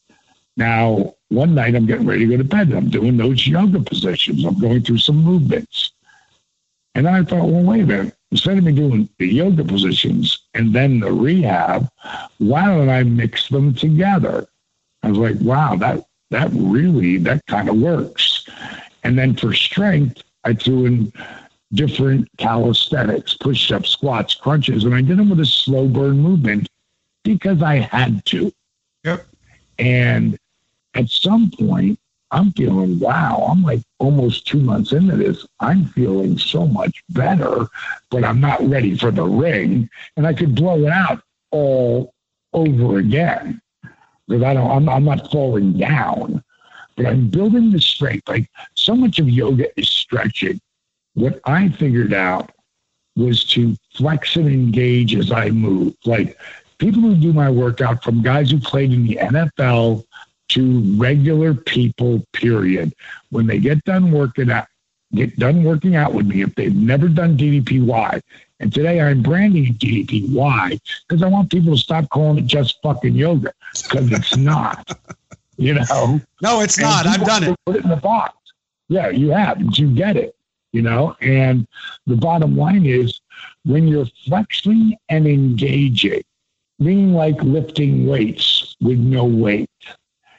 Now, 0.58 1.16
one 1.30 1.56
night 1.56 1.76
I'm 1.76 1.86
getting 1.86 2.06
ready 2.06 2.26
to 2.26 2.32
go 2.32 2.38
to 2.38 2.44
bed. 2.44 2.74
I'm 2.74 2.90
doing 2.90 3.16
those 3.16 3.48
yoga 3.48 3.80
positions. 3.80 4.44
I'm 4.44 4.60
going 4.60 4.82
through 4.82 4.98
some 4.98 5.18
movements. 5.18 5.92
And 6.94 7.06
then 7.06 7.14
I 7.14 7.24
thought, 7.24 7.48
well, 7.48 7.64
wait 7.64 7.82
a 7.82 7.86
minute. 7.86 8.16
Instead 8.32 8.58
of 8.58 8.64
me 8.64 8.74
doing 8.74 9.08
the 9.18 9.28
yoga 9.28 9.64
positions 9.64 10.40
and 10.54 10.74
then 10.74 11.00
the 11.00 11.12
rehab, 11.12 11.90
why 12.40 12.66
don't 12.66 12.90
I 12.90 13.04
mix 13.04 13.48
them 13.50 13.74
together? 13.74 14.48
I 15.04 15.10
was 15.10 15.18
like, 15.18 15.36
wow, 15.40 15.76
that 15.76 16.06
that 16.32 16.50
really 16.54 17.18
that 17.18 17.46
kind 17.46 17.70
of 17.70 17.78
works. 17.78 18.45
And 19.06 19.20
then 19.20 19.36
for 19.36 19.54
strength, 19.54 20.24
I 20.46 20.56
threw 20.56 20.88
in 20.88 21.14
different 21.74 22.28
calisthenics, 22.38 23.36
push-ups, 23.36 23.92
squats, 23.92 24.34
crunches, 24.34 24.84
and 24.84 24.96
I 24.96 25.02
did 25.02 25.20
them 25.20 25.30
with 25.30 25.40
a 25.42 25.46
slow 25.46 25.88
burn 25.88 26.18
movement 26.18 26.68
because 27.24 27.62
I 27.62 27.76
had 27.76 28.26
to. 28.26 28.52
Yep. 29.04 29.28
And 29.78 30.40
at 30.96 31.08
some 31.10 31.52
point, 31.52 32.00
I'm 32.32 32.52
feeling, 32.54 33.00
wow, 33.00 33.48
I'm 33.48 33.62
like 33.62 33.82
almost 34.00 34.48
two 34.48 34.60
months 34.60 34.92
into 34.92 35.16
this. 35.16 35.46
I'm 35.60 35.86
feeling 35.90 36.40
so 36.40 36.66
much 36.66 37.04
better, 37.10 37.68
but 38.10 38.24
I'm 38.24 38.42
not 38.42 38.68
ready 38.68 38.98
for 38.98 39.12
the 39.12 39.24
ring. 39.24 39.88
And 40.18 40.26
I 40.26 40.34
could 40.34 40.56
blow 40.56 40.80
it 40.80 40.92
out 40.92 41.22
all 41.52 42.12
over 42.54 42.98
again 42.98 43.62
because 44.28 44.42
I 44.42 44.56
don't, 44.56 44.72
I'm, 44.72 44.90
I'm 44.90 45.06
not 45.06 45.32
falling 45.32 45.78
down, 45.78 46.44
I'm 46.98 47.28
building 47.28 47.72
the 47.72 47.82
strength. 47.82 48.28
Like 48.28 48.50
so 48.74 48.96
much 48.96 49.20
of 49.20 49.30
yoga 49.30 49.68
is 49.80 49.90
stretching. 49.90 50.60
What 51.14 51.40
I 51.46 51.70
figured 51.70 52.14
out 52.14 52.52
was 53.16 53.44
to 53.46 53.76
flex 53.94 54.36
and 54.36 54.48
engage 54.48 55.16
as 55.16 55.32
I 55.32 55.50
move. 55.50 55.96
Like 56.06 56.38
people 56.78 57.02
who 57.02 57.16
do 57.16 57.34
my 57.34 57.50
workout 57.50 58.04
from 58.04 58.22
guys 58.22 58.52
who 58.52 58.60
played 58.60 58.92
in 58.92 59.06
the 59.06 59.18
NFL 59.22 60.06
to 60.50 60.98
regular 60.98 61.54
people, 61.54 62.24
period. 62.34 62.94
When 63.30 63.48
they 63.48 63.60
get 63.60 63.84
done 63.84 64.12
working 64.12 64.52
out, 64.52 64.68
get 65.14 65.38
done 65.38 65.64
working 65.64 65.96
out 65.96 66.14
with 66.14 66.28
me, 66.28 66.42
if 66.42 66.54
they've 66.56 66.76
never 66.76 67.08
done 67.08 67.38
DDPY, 67.38 68.22
and 68.60 68.74
today 68.74 69.02
I'm 69.02 69.22
branding 69.22 69.74
DDPY 69.76 70.80
because 71.08 71.24
I 71.24 71.28
want 71.28 71.52
people 71.52 71.74
to 71.74 71.82
stop 71.82 72.10
calling 72.10 72.38
it 72.38 72.46
just 72.46 72.82
fucking 72.84 73.16
yoga 73.16 73.54
because 73.84 74.12
it's 74.12 74.38
not. 74.38 74.92
you 75.58 75.74
know? 75.74 76.22
No, 76.42 76.62
it's 76.62 76.78
and 76.78 76.84
not. 76.84 77.08
I've 77.08 77.26
done 77.26 77.44
it. 77.44 77.56
Put 77.66 77.78
it 77.78 77.84
in 77.84 77.90
the 77.90 77.96
box. 77.96 78.36
Yeah, 78.90 79.10
you 79.10 79.30
have. 79.30 79.62
You 79.78 79.90
get 79.94 80.18
it. 80.18 80.36
You 80.72 80.82
know, 80.82 81.16
and 81.22 81.66
the 82.06 82.18
bottom 82.18 82.58
line 82.58 82.86
is 82.86 83.22
when 83.64 83.88
you're 83.88 84.08
flexing 84.26 84.98
and 85.08 85.26
engaging, 85.26 86.22
meaning 86.80 87.14
like 87.14 87.42
lifting 87.42 88.08
weights 88.08 88.76
with 88.82 89.00
no 89.00 89.24
weight, 89.24 89.70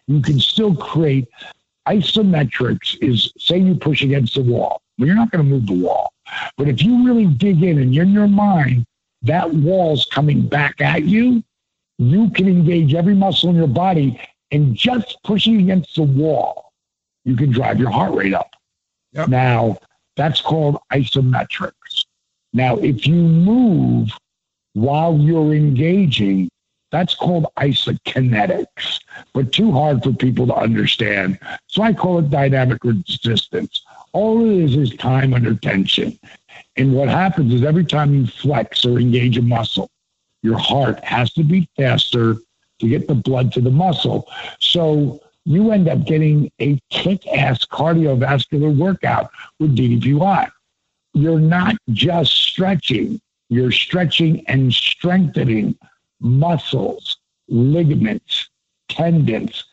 you 0.07 0.21
can 0.21 0.39
still 0.39 0.77
create 0.77 1.27
isometrics 1.89 2.99
is 3.01 3.33
say 3.39 3.59
you 3.59 3.75
push 3.75 4.03
against 4.03 4.35
the 4.35 4.43
wall. 4.43 4.83
Well, 4.99 5.07
you're 5.07 5.17
not 5.17 5.31
going 5.31 5.45
to 5.45 5.51
move 5.51 5.67
the 5.67 5.73
wall. 5.73 6.13
But 6.57 6.69
if 6.69 6.83
you 6.83 7.07
really 7.07 7.27
dig 7.27 7.63
in 7.63 7.79
and 7.79 7.95
you're 7.95 8.05
in 8.05 8.13
your 8.13 8.29
mind, 8.29 8.85
that 9.23 9.51
wall's 9.51 10.07
coming 10.07 10.47
back 10.47 10.81
at 10.81 11.05
you, 11.05 11.43
you 11.99 12.31
can 12.31 12.47
engage 12.47 12.95
every 12.95 13.15
muscle 13.15 13.49
in 13.49 13.57
your 13.57 13.67
body 13.67 14.21
and 14.51 14.75
just 14.75 15.19
pushing 15.25 15.61
against 15.61 15.97
the 15.97 16.03
wall, 16.03 16.73
you 17.25 17.37
can 17.37 17.51
drive 17.51 17.79
your 17.79 17.91
heart 17.91 18.15
rate 18.15 18.35
up. 18.35 18.51
Yep. 19.13 19.29
Now, 19.29 19.79
that's 20.17 20.41
called 20.41 20.79
isometrics. 20.93 22.05
Now, 22.53 22.77
if 22.77 23.07
you 23.07 23.15
move 23.15 24.11
while 24.75 25.19
you're 25.19 25.55
engaging, 25.55 26.49
that's 26.93 27.15
called 27.15 27.47
isokinetics, 27.59 29.01
but 29.35 29.53
too 29.53 29.73
hard 29.73 30.03
for 30.03 30.13
people 30.13 30.47
to 30.47 30.55
understand. 30.55 31.39
So 31.67 31.83
I 31.83 31.93
call 31.93 32.19
it 32.21 32.31
dynamic 32.31 32.85
resistance. 32.85 33.83
All 34.13 34.45
it 34.47 34.65
is 34.65 34.77
is 34.77 34.97
time 34.97 35.35
under 35.35 35.55
tension. 35.55 36.19
And 36.77 36.95
what 36.95 37.09
happens 37.09 37.53
is 37.53 37.65
every 37.65 37.85
time 37.85 38.15
you 38.15 38.27
flex 38.27 38.85
or 38.85 38.99
engage 38.99 39.37
a 39.37 39.43
muscle, 39.43 39.91
your 40.43 40.59
heart 40.59 41.03
has 41.05 41.33
to 41.35 41.43
beat 41.43 41.69
faster 41.77 42.37
to 42.79 42.89
get 42.89 43.09
the 43.09 43.15
blood 43.15 43.53
to 43.53 43.61
the 43.61 43.71
muscle. 43.71 44.29
So 44.61 45.21
you 45.45 45.71
end 45.71 45.89
up 45.89 46.05
getting 46.05 46.51
a 46.61 46.79
kick 46.91 47.27
ass 47.29 47.65
cardiovascular 47.65 48.77
workout 48.77 49.31
with 49.59 49.77
DDPY. 49.77 50.51
You're 51.15 51.39
not 51.39 51.77
just 51.91 52.33
stretching, 52.33 53.21
you're 53.49 53.73
stretching 53.73 54.45
and 54.49 54.73
strengthening 54.73 55.79
muscles, 56.21 57.19
ligaments, 57.49 58.49
tendons. 58.89 59.65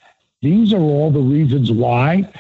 These 0.41 0.73
are 0.73 0.81
all 0.81 1.11
the 1.11 1.19
reasons 1.19 1.71
why 1.71 2.31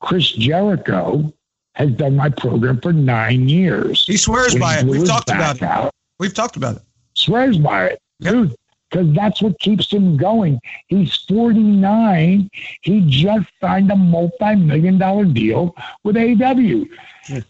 Chris 0.00 0.32
Jericho 0.32 1.32
has 1.74 1.90
done 1.92 2.16
my 2.16 2.28
program 2.30 2.80
for 2.80 2.92
nine 2.92 3.48
years. 3.48 4.04
He 4.06 4.16
swears 4.16 4.54
by 4.54 4.78
it. 4.78 4.86
We've 4.86 5.06
talked 5.06 5.30
about 5.30 5.60
it. 5.60 5.92
We've 6.18 6.34
talked 6.34 6.56
about 6.56 6.76
it. 6.76 6.82
Swears 7.14 7.58
by 7.58 7.86
it. 7.86 7.98
Yep. 8.20 8.32
Dude, 8.32 8.56
because 8.94 9.12
that's 9.12 9.42
what 9.42 9.58
keeps 9.58 9.92
him 9.92 10.16
going. 10.16 10.60
He's 10.86 11.16
49. 11.28 12.48
He 12.82 13.04
just 13.08 13.48
signed 13.60 13.90
a 13.90 13.96
multi 13.96 14.54
million 14.54 14.98
dollar 14.98 15.24
deal 15.24 15.74
with 16.04 16.14
AEW. 16.14 16.88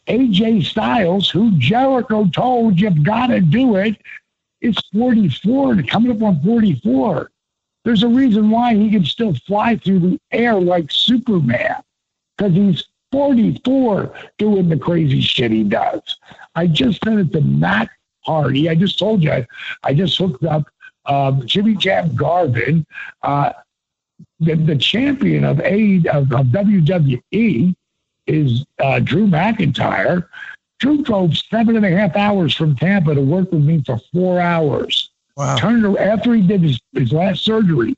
AJ 0.08 0.64
Styles, 0.64 1.28
who 1.28 1.50
Jericho 1.58 2.26
told 2.32 2.80
you've 2.80 3.02
got 3.02 3.26
to 3.26 3.40
do 3.40 3.76
it, 3.76 4.00
is 4.62 4.78
44 4.94 5.72
and 5.72 5.88
coming 5.88 6.12
up 6.12 6.22
on 6.22 6.42
44. 6.42 7.30
There's 7.84 8.02
a 8.02 8.08
reason 8.08 8.48
why 8.48 8.74
he 8.74 8.90
can 8.90 9.04
still 9.04 9.34
fly 9.46 9.76
through 9.76 9.98
the 9.98 10.18
air 10.32 10.54
like 10.54 10.90
Superman 10.90 11.82
because 12.38 12.54
he's 12.54 12.86
44 13.12 14.14
doing 14.38 14.70
the 14.70 14.78
crazy 14.78 15.20
shit 15.20 15.50
he 15.50 15.62
does. 15.62 16.16
I 16.54 16.68
just 16.68 17.04
said 17.04 17.18
at 17.18 17.32
the 17.32 17.42
Matt 17.42 17.90
Hardy, 18.22 18.70
I 18.70 18.74
just 18.74 18.98
told 18.98 19.22
you, 19.22 19.30
I, 19.30 19.46
I 19.82 19.92
just 19.92 20.16
hooked 20.16 20.42
up 20.44 20.64
um, 21.06 21.46
Jimmy 21.46 21.74
Jam 21.74 22.14
Garvin, 22.14 22.86
uh, 23.22 23.52
the, 24.40 24.54
the 24.54 24.76
champion 24.76 25.44
of, 25.44 25.60
A, 25.60 25.96
of, 26.12 26.32
of 26.32 26.46
WWE 26.46 27.74
is 28.26 28.64
uh, 28.78 29.00
Drew 29.00 29.26
McIntyre. 29.26 30.28
Drew 30.78 31.02
drove 31.02 31.36
seven 31.36 31.76
and 31.76 31.86
a 31.86 31.90
half 31.90 32.16
hours 32.16 32.54
from 32.54 32.76
Tampa 32.76 33.14
to 33.14 33.20
work 33.20 33.50
with 33.52 33.62
me 33.62 33.82
for 33.84 33.98
four 34.12 34.40
hours. 34.40 35.10
Wow. 35.36 35.56
Turned 35.56 35.96
after 35.98 36.34
he 36.34 36.42
did 36.42 36.62
his, 36.62 36.80
his 36.92 37.12
last 37.12 37.44
surgery, 37.44 37.96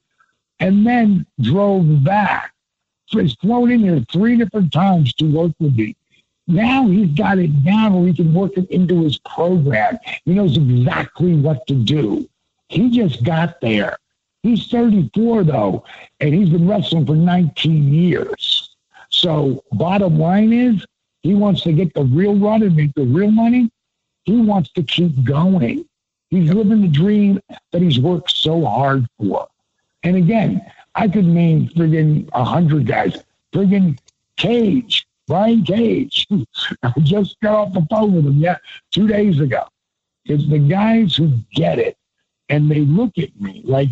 and 0.60 0.86
then 0.86 1.26
drove 1.40 2.02
back. 2.04 2.52
So 3.06 3.20
he's 3.20 3.34
flown 3.34 3.70
in 3.70 3.80
here 3.80 4.04
three 4.10 4.36
different 4.36 4.72
times 4.72 5.12
to 5.14 5.24
work 5.30 5.52
with 5.58 5.76
me. 5.76 5.96
Now 6.48 6.86
he's 6.86 7.10
got 7.10 7.38
it 7.38 7.64
down 7.64 7.94
where 7.94 8.06
he 8.08 8.14
can 8.14 8.32
work 8.32 8.56
it 8.56 8.70
into 8.70 9.02
his 9.02 9.18
program. 9.18 9.98
He 10.24 10.34
knows 10.34 10.56
exactly 10.56 11.34
what 11.34 11.66
to 11.66 11.74
do. 11.74 12.28
He 12.68 12.90
just 12.90 13.22
got 13.24 13.60
there. 13.60 13.96
He's 14.42 14.68
34 14.68 15.44
though, 15.44 15.84
and 16.20 16.34
he's 16.34 16.50
been 16.50 16.68
wrestling 16.68 17.06
for 17.06 17.16
19 17.16 17.92
years. 17.92 18.76
So 19.10 19.64
bottom 19.72 20.18
line 20.18 20.52
is 20.52 20.84
he 21.22 21.34
wants 21.34 21.62
to 21.62 21.72
get 21.72 21.94
the 21.94 22.04
real 22.04 22.36
run 22.36 22.62
and 22.62 22.76
make 22.76 22.94
the 22.94 23.04
real 23.04 23.30
money. 23.30 23.70
He 24.24 24.36
wants 24.36 24.70
to 24.72 24.82
keep 24.82 25.24
going. 25.24 25.84
He's 26.30 26.52
living 26.52 26.82
the 26.82 26.88
dream 26.88 27.40
that 27.72 27.82
he's 27.82 27.98
worked 27.98 28.30
so 28.30 28.64
hard 28.64 29.06
for. 29.18 29.48
And 30.02 30.16
again, 30.16 30.64
I 30.94 31.08
could 31.08 31.26
name 31.26 31.68
friggin' 31.70 32.28
a 32.32 32.44
hundred 32.44 32.86
guys. 32.86 33.22
Friggin' 33.52 33.98
Cage, 34.36 35.06
Brian 35.26 35.64
Cage. 35.64 36.26
I 36.82 36.92
just 37.00 37.40
got 37.40 37.54
off 37.54 37.74
the 37.74 37.86
phone 37.90 38.14
with 38.14 38.26
him 38.26 38.38
yeah, 38.38 38.58
two 38.92 39.06
days 39.06 39.40
ago. 39.40 39.66
It's 40.24 40.48
the 40.48 40.58
guys 40.58 41.16
who 41.16 41.32
get 41.54 41.78
it 41.78 41.96
and 42.48 42.70
they 42.70 42.80
look 42.80 43.18
at 43.18 43.38
me 43.40 43.62
like 43.64 43.90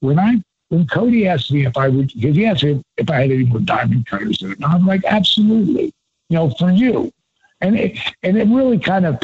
when 0.00 0.18
I 0.18 0.42
when 0.68 0.86
Cody 0.86 1.28
asked 1.28 1.52
me 1.52 1.66
if 1.66 1.76
I 1.76 1.88
would 1.88 2.12
because 2.14 2.36
he 2.36 2.46
asked 2.46 2.64
me 2.64 2.82
if 2.96 3.08
I 3.10 3.22
had 3.22 3.30
any 3.30 3.44
more 3.44 3.60
diamond 3.60 4.06
cutters 4.06 4.42
in 4.42 4.52
it. 4.52 4.56
And 4.56 4.64
I'm 4.64 4.86
like, 4.86 5.04
absolutely, 5.04 5.92
you 6.28 6.36
know, 6.36 6.50
for 6.50 6.70
you. 6.70 7.12
And 7.60 7.78
it 7.78 7.98
and 8.22 8.36
it 8.36 8.48
really 8.48 8.78
kind 8.78 9.06
of 9.06 9.18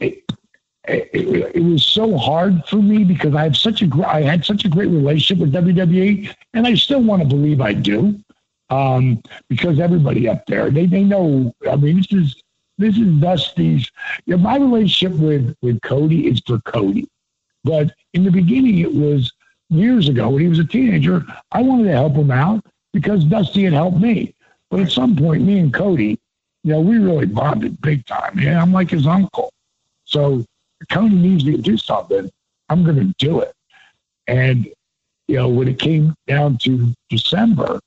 it, 0.00 0.22
it, 0.86 1.54
it, 1.54 1.64
was 1.64 1.84
so 1.84 2.16
hard 2.16 2.62
for 2.66 2.76
me 2.76 3.04
because 3.04 3.34
I 3.34 3.42
have 3.44 3.56
such 3.56 3.82
a 3.82 3.88
I 4.06 4.20
had 4.20 4.44
such 4.44 4.64
a 4.64 4.68
great 4.68 4.88
relationship 4.88 5.38
with 5.38 5.54
WWE, 5.54 6.34
and 6.52 6.66
I 6.66 6.74
still 6.74 7.02
want 7.02 7.22
to 7.22 7.28
believe 7.28 7.60
I 7.60 7.72
do, 7.72 8.20
um, 8.68 9.22
because 9.48 9.80
everybody 9.80 10.28
up 10.28 10.44
there 10.46 10.70
they 10.70 10.86
they 10.86 11.02
know. 11.02 11.54
I 11.70 11.76
mean, 11.76 11.96
this 11.96 12.12
is 12.12 12.42
this 12.76 12.98
is 12.98 13.06
Dusty's. 13.20 13.90
You 14.26 14.36
know, 14.36 14.42
my 14.42 14.56
relationship 14.56 15.18
with 15.18 15.56
with 15.62 15.80
Cody 15.80 16.26
is 16.28 16.42
for 16.46 16.58
Cody, 16.60 17.08
but 17.64 17.92
in 18.12 18.24
the 18.24 18.30
beginning 18.30 18.78
it 18.78 18.94
was 18.94 19.32
years 19.70 20.08
ago 20.08 20.28
when 20.30 20.42
he 20.42 20.48
was 20.48 20.58
a 20.58 20.64
teenager. 20.64 21.24
I 21.52 21.62
wanted 21.62 21.84
to 21.84 21.92
help 21.92 22.14
him 22.14 22.30
out 22.30 22.64
because 22.92 23.24
Dusty 23.24 23.64
had 23.64 23.72
helped 23.72 23.98
me, 23.98 24.34
but 24.70 24.80
at 24.80 24.90
some 24.90 25.16
point, 25.16 25.42
me 25.42 25.58
and 25.58 25.72
Cody, 25.72 26.18
you 26.62 26.72
know, 26.72 26.80
we 26.80 26.98
really 26.98 27.26
bonded 27.26 27.80
big 27.80 28.06
time. 28.06 28.38
Yeah, 28.38 28.60
I'm 28.60 28.72
like 28.72 28.90
his 28.90 29.06
uncle, 29.06 29.52
so 30.04 30.44
Cody 30.90 31.14
needs 31.14 31.44
me 31.44 31.56
to 31.56 31.62
do 31.62 31.76
something. 31.76 32.30
I'm 32.68 32.84
going 32.84 32.96
to 32.96 33.14
do 33.18 33.40
it. 33.40 33.52
And 34.26 34.66
you 35.28 35.36
know, 35.36 35.48
when 35.48 35.68
it 35.68 35.78
came 35.78 36.14
down 36.26 36.58
to 36.58 36.92
December, 37.10 37.80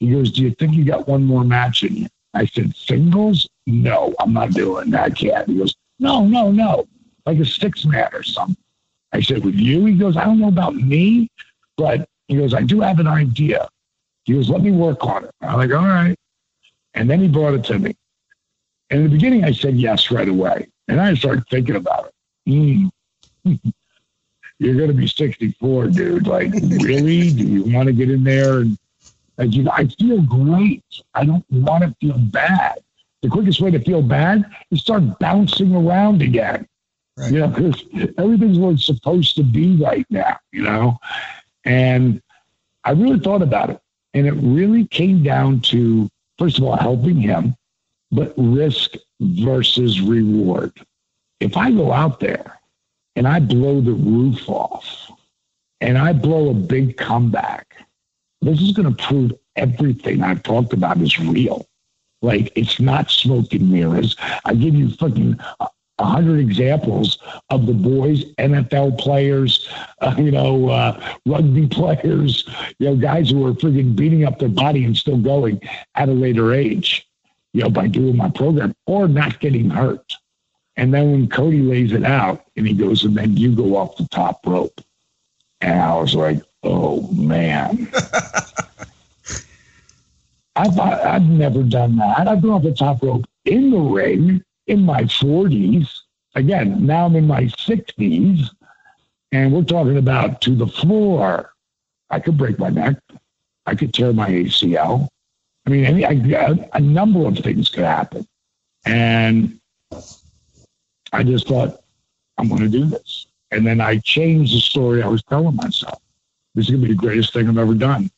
he 0.00 0.10
goes, 0.10 0.32
"Do 0.32 0.42
you 0.42 0.50
think 0.52 0.74
you 0.74 0.84
got 0.84 1.08
one 1.08 1.24
more 1.24 1.44
match 1.44 1.82
in 1.82 1.96
you?" 1.96 2.08
I 2.34 2.46
said, 2.46 2.74
"Singles? 2.76 3.48
No, 3.66 4.14
I'm 4.18 4.32
not 4.32 4.50
doing 4.50 4.90
that. 4.90 5.04
I 5.04 5.10
can't." 5.10 5.48
He 5.48 5.56
goes, 5.56 5.74
"No, 5.98 6.26
no, 6.26 6.50
no, 6.50 6.86
like 7.26 7.38
a 7.38 7.44
six 7.44 7.84
man 7.84 8.08
or 8.12 8.22
something." 8.22 8.56
I 9.12 9.20
said, 9.20 9.44
"With 9.44 9.54
you?" 9.54 9.84
He 9.86 9.94
goes, 9.94 10.16
"I 10.16 10.24
don't 10.24 10.38
know 10.38 10.48
about 10.48 10.74
me, 10.74 11.28
but 11.76 12.08
he 12.26 12.36
goes, 12.36 12.54
I 12.54 12.62
do 12.62 12.80
have 12.80 13.00
an 13.00 13.06
idea." 13.06 13.68
He 14.24 14.34
goes, 14.34 14.48
"Let 14.50 14.62
me 14.62 14.70
work 14.70 15.04
on 15.04 15.24
it." 15.24 15.30
I'm 15.40 15.56
like, 15.56 15.72
"All 15.72 15.86
right," 15.86 16.16
and 16.94 17.08
then 17.08 17.20
he 17.20 17.28
brought 17.28 17.54
it 17.54 17.64
to 17.64 17.78
me. 17.78 17.96
And 18.90 19.00
in 19.00 19.04
the 19.04 19.10
beginning, 19.10 19.44
I 19.44 19.52
said 19.52 19.76
yes 19.76 20.10
right 20.10 20.28
away, 20.28 20.68
and 20.88 21.00
I 21.00 21.14
started 21.14 21.44
thinking 21.48 21.76
about 21.76 22.12
it. 22.46 22.90
Mm. 23.44 23.62
You're 24.60 24.74
going 24.74 24.88
to 24.88 24.94
be 24.94 25.06
64, 25.06 25.86
dude. 25.88 26.26
Like, 26.26 26.52
really? 26.52 27.30
Do 27.30 27.46
you 27.46 27.62
want 27.72 27.86
to 27.86 27.92
get 27.92 28.10
in 28.10 28.24
there 28.24 28.58
and 28.58 28.76
like, 29.38 29.54
you 29.54 29.62
know, 29.62 29.70
I 29.72 29.86
feel 29.86 30.20
great. 30.20 30.82
I 31.14 31.24
don't 31.24 31.44
want 31.50 31.84
to 31.84 31.94
feel 32.00 32.18
bad. 32.18 32.80
The 33.22 33.28
quickest 33.28 33.60
way 33.60 33.70
to 33.70 33.80
feel 33.80 34.02
bad 34.02 34.44
is 34.70 34.80
start 34.80 35.18
bouncing 35.20 35.74
around 35.74 36.22
again. 36.22 36.66
Right. 37.18 37.32
You 37.32 37.40
know, 37.40 37.48
because 37.48 37.84
everything's 38.16 38.58
what 38.58 38.74
it's 38.74 38.86
supposed 38.86 39.34
to 39.36 39.42
be 39.42 39.76
right 39.76 40.06
now, 40.08 40.38
you 40.52 40.62
know? 40.62 40.98
And 41.64 42.22
I 42.84 42.92
really 42.92 43.18
thought 43.18 43.42
about 43.42 43.70
it. 43.70 43.80
And 44.14 44.26
it 44.26 44.34
really 44.34 44.86
came 44.86 45.22
down 45.22 45.60
to, 45.62 46.08
first 46.38 46.58
of 46.58 46.64
all, 46.64 46.76
helping 46.76 47.16
him, 47.16 47.56
but 48.10 48.34
risk 48.36 48.94
versus 49.20 50.00
reward. 50.00 50.72
If 51.40 51.56
I 51.56 51.72
go 51.72 51.92
out 51.92 52.20
there 52.20 52.58
and 53.16 53.26
I 53.26 53.40
blow 53.40 53.80
the 53.80 53.92
roof 53.92 54.48
off 54.48 55.10
and 55.80 55.98
I 55.98 56.12
blow 56.12 56.50
a 56.50 56.54
big 56.54 56.96
comeback, 56.96 57.84
this 58.40 58.60
is 58.60 58.72
going 58.72 58.94
to 58.94 59.04
prove 59.04 59.32
everything 59.56 60.22
I've 60.22 60.44
talked 60.44 60.72
about 60.72 61.00
is 61.00 61.18
real. 61.18 61.66
Like 62.22 62.52
it's 62.54 62.80
not 62.80 63.10
smoke 63.10 63.52
and 63.52 63.70
mirrors. 63.70 64.16
I 64.44 64.54
give 64.54 64.74
you 64.74 64.90
fucking 64.90 65.38
a 65.98 66.04
hundred 66.04 66.38
examples 66.38 67.18
of 67.50 67.66
the 67.66 67.72
boys, 67.72 68.24
NFL 68.34 68.98
players, 68.98 69.68
uh, 70.00 70.14
you 70.16 70.30
know, 70.30 70.68
uh, 70.68 71.16
rugby 71.26 71.66
players, 71.66 72.48
you 72.78 72.86
know, 72.86 72.96
guys 72.96 73.30
who 73.30 73.46
are 73.46 73.52
freaking 73.52 73.96
beating 73.96 74.24
up 74.24 74.38
their 74.38 74.48
body 74.48 74.84
and 74.84 74.96
still 74.96 75.18
going 75.18 75.60
at 75.94 76.08
a 76.08 76.12
later 76.12 76.54
age, 76.54 77.06
you 77.52 77.62
know, 77.62 77.70
by 77.70 77.86
doing 77.86 78.16
my 78.16 78.30
program 78.30 78.74
or 78.86 79.08
not 79.08 79.40
getting 79.40 79.68
hurt. 79.70 80.12
And 80.76 80.94
then 80.94 81.10
when 81.10 81.28
Cody 81.28 81.60
lays 81.60 81.92
it 81.92 82.04
out 82.04 82.44
and 82.56 82.66
he 82.66 82.72
goes, 82.72 83.04
and 83.04 83.16
then 83.16 83.36
you 83.36 83.54
go 83.54 83.76
off 83.76 83.96
the 83.96 84.06
top 84.08 84.46
rope. 84.46 84.80
And 85.60 85.80
I 85.80 85.96
was 85.96 86.14
like, 86.14 86.40
oh 86.62 87.10
man. 87.12 87.90
I've, 90.54 90.78
I've 90.78 91.22
never 91.22 91.62
done 91.62 91.96
that. 91.96 92.26
I've 92.26 92.42
gone 92.42 92.50
off 92.50 92.62
the 92.62 92.74
top 92.74 93.02
rope 93.02 93.26
in 93.44 93.70
the 93.70 93.78
ring 93.78 94.42
in 94.68 94.84
my 94.84 95.02
40s. 95.02 95.88
Again, 96.34 96.84
now 96.86 97.06
I'm 97.06 97.16
in 97.16 97.26
my 97.26 97.44
60s, 97.44 98.50
and 99.32 99.52
we're 99.52 99.64
talking 99.64 99.98
about 99.98 100.40
to 100.42 100.54
the 100.54 100.66
floor. 100.66 101.52
I 102.10 102.20
could 102.20 102.38
break 102.38 102.58
my 102.58 102.68
neck. 102.68 102.96
I 103.66 103.74
could 103.74 103.92
tear 103.92 104.12
my 104.12 104.28
ACL. 104.28 105.08
I 105.66 105.70
mean, 105.70 105.84
any, 105.84 106.06
I, 106.06 106.70
a 106.72 106.80
number 106.80 107.26
of 107.26 107.38
things 107.38 107.68
could 107.68 107.84
happen. 107.84 108.26
And 108.86 109.60
I 111.12 111.22
just 111.22 111.48
thought, 111.48 111.82
I'm 112.38 112.48
going 112.48 112.62
to 112.62 112.68
do 112.68 112.86
this. 112.86 113.26
And 113.50 113.66
then 113.66 113.80
I 113.80 113.98
changed 113.98 114.54
the 114.54 114.60
story 114.60 115.02
I 115.02 115.08
was 115.08 115.22
telling 115.24 115.56
myself. 115.56 116.00
This 116.54 116.66
is 116.66 116.70
going 116.70 116.82
to 116.82 116.88
be 116.88 116.94
the 116.94 116.98
greatest 116.98 117.32
thing 117.32 117.48
I've 117.48 117.58
ever 117.58 117.74
done 117.74 118.10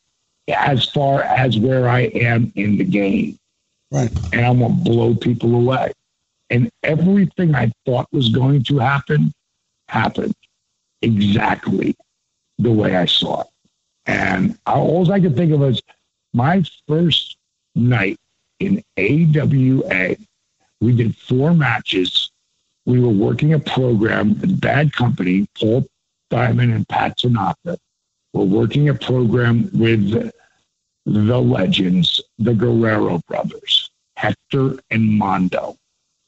as 0.48 0.84
far 0.88 1.22
as 1.22 1.58
where 1.58 1.88
I 1.88 2.02
am 2.14 2.52
in 2.56 2.76
the 2.76 2.84
game. 2.84 3.38
Right. 3.90 4.10
And 4.32 4.44
I'm 4.44 4.60
going 4.60 4.76
to 4.76 4.84
blow 4.84 5.14
people 5.14 5.54
away. 5.54 5.92
And 6.50 6.70
everything 6.82 7.54
I 7.54 7.72
thought 7.86 8.06
was 8.12 8.28
going 8.28 8.64
to 8.64 8.78
happen 8.78 9.32
happened 9.88 10.34
exactly 11.02 11.96
the 12.58 12.72
way 12.72 12.96
I 12.96 13.06
saw 13.06 13.42
it. 13.42 13.46
And 14.06 14.58
all 14.66 15.10
I 15.12 15.20
could 15.20 15.36
think 15.36 15.52
of 15.52 15.60
was 15.60 15.80
my 16.32 16.64
first 16.88 17.36
night 17.74 18.18
in 18.58 18.82
AWA. 18.98 20.16
We 20.80 20.96
did 20.96 21.16
four 21.16 21.54
matches. 21.54 22.30
We 22.86 23.00
were 23.00 23.08
working 23.08 23.52
a 23.52 23.58
program 23.58 24.40
with 24.40 24.60
Badd 24.60 24.92
Company, 24.92 25.46
Paul 25.58 25.86
Diamond 26.30 26.72
and 26.72 26.88
Pat 26.88 27.18
Tanaka. 27.18 27.78
We're 28.32 28.44
working 28.44 28.88
a 28.88 28.94
program 28.94 29.70
with 29.72 30.32
the 31.06 31.40
legends, 31.40 32.20
the 32.38 32.54
Guerrero 32.54 33.20
brothers, 33.28 33.90
Hector 34.16 34.78
and 34.90 35.04
Mondo. 35.06 35.76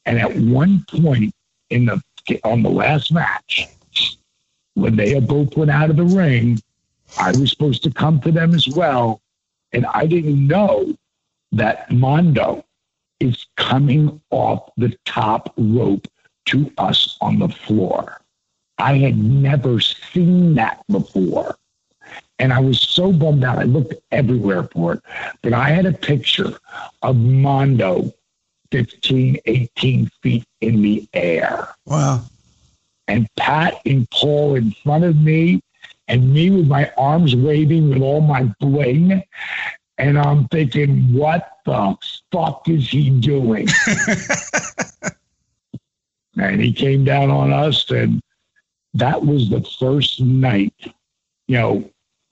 And 0.06 0.18
at 0.18 0.34
one 0.36 0.84
point 0.88 1.34
in 1.70 1.86
the 1.86 2.02
on 2.44 2.62
the 2.62 2.70
last 2.70 3.12
match, 3.12 3.68
when 4.74 4.96
they 4.96 5.18
both 5.20 5.56
went 5.56 5.70
out 5.70 5.90
of 5.90 5.96
the 5.96 6.04
ring, 6.04 6.60
I 7.18 7.30
was 7.32 7.50
supposed 7.50 7.82
to 7.84 7.90
come 7.90 8.20
to 8.20 8.32
them 8.32 8.54
as 8.54 8.68
well. 8.68 9.20
And 9.72 9.86
I 9.86 10.06
didn't 10.06 10.46
know 10.46 10.96
that 11.52 11.90
Mondo 11.90 12.64
is 13.20 13.46
coming 13.56 14.20
off 14.30 14.70
the 14.76 14.96
top 15.04 15.52
rope 15.56 16.06
to 16.46 16.72
us 16.78 17.16
on 17.20 17.38
the 17.38 17.48
floor. 17.48 18.20
I 18.78 18.98
had 18.98 19.16
never 19.16 19.80
seen 19.80 20.54
that 20.54 20.82
before. 20.88 21.56
And 22.38 22.52
I 22.52 22.58
was 22.58 22.80
so 22.80 23.12
bummed 23.12 23.44
out. 23.44 23.58
I 23.58 23.64
looked 23.64 23.94
everywhere 24.10 24.64
for 24.64 24.94
it. 24.94 25.02
But 25.42 25.52
I 25.52 25.68
had 25.68 25.86
a 25.86 25.92
picture 25.92 26.58
of 27.02 27.16
Mondo 27.16 28.12
15, 28.72 29.38
18 29.44 30.10
feet 30.22 30.44
in 30.62 30.82
the 30.82 31.06
air. 31.12 31.68
Wow. 31.86 32.22
And 33.06 33.28
Pat 33.36 33.80
and 33.84 34.08
Paul 34.10 34.56
in 34.56 34.72
front 34.82 35.04
of 35.04 35.16
me, 35.16 35.60
and 36.08 36.32
me 36.32 36.50
with 36.50 36.66
my 36.66 36.90
arms 36.96 37.36
waving 37.36 37.90
with 37.90 38.02
all 38.02 38.22
my 38.22 38.44
bling. 38.60 39.22
And 39.98 40.18
I'm 40.18 40.48
thinking, 40.48 41.12
what 41.12 41.58
the 41.64 41.94
fuck 42.32 42.68
is 42.68 42.88
he 42.88 43.10
doing? 43.10 43.68
and 46.36 46.60
he 46.60 46.72
came 46.72 47.04
down 47.04 47.30
on 47.30 47.52
us, 47.52 47.88
and 47.90 48.20
that 48.94 49.24
was 49.24 49.48
the 49.50 49.62
first 49.78 50.20
night, 50.20 50.74
you 51.46 51.58
know, 51.58 51.88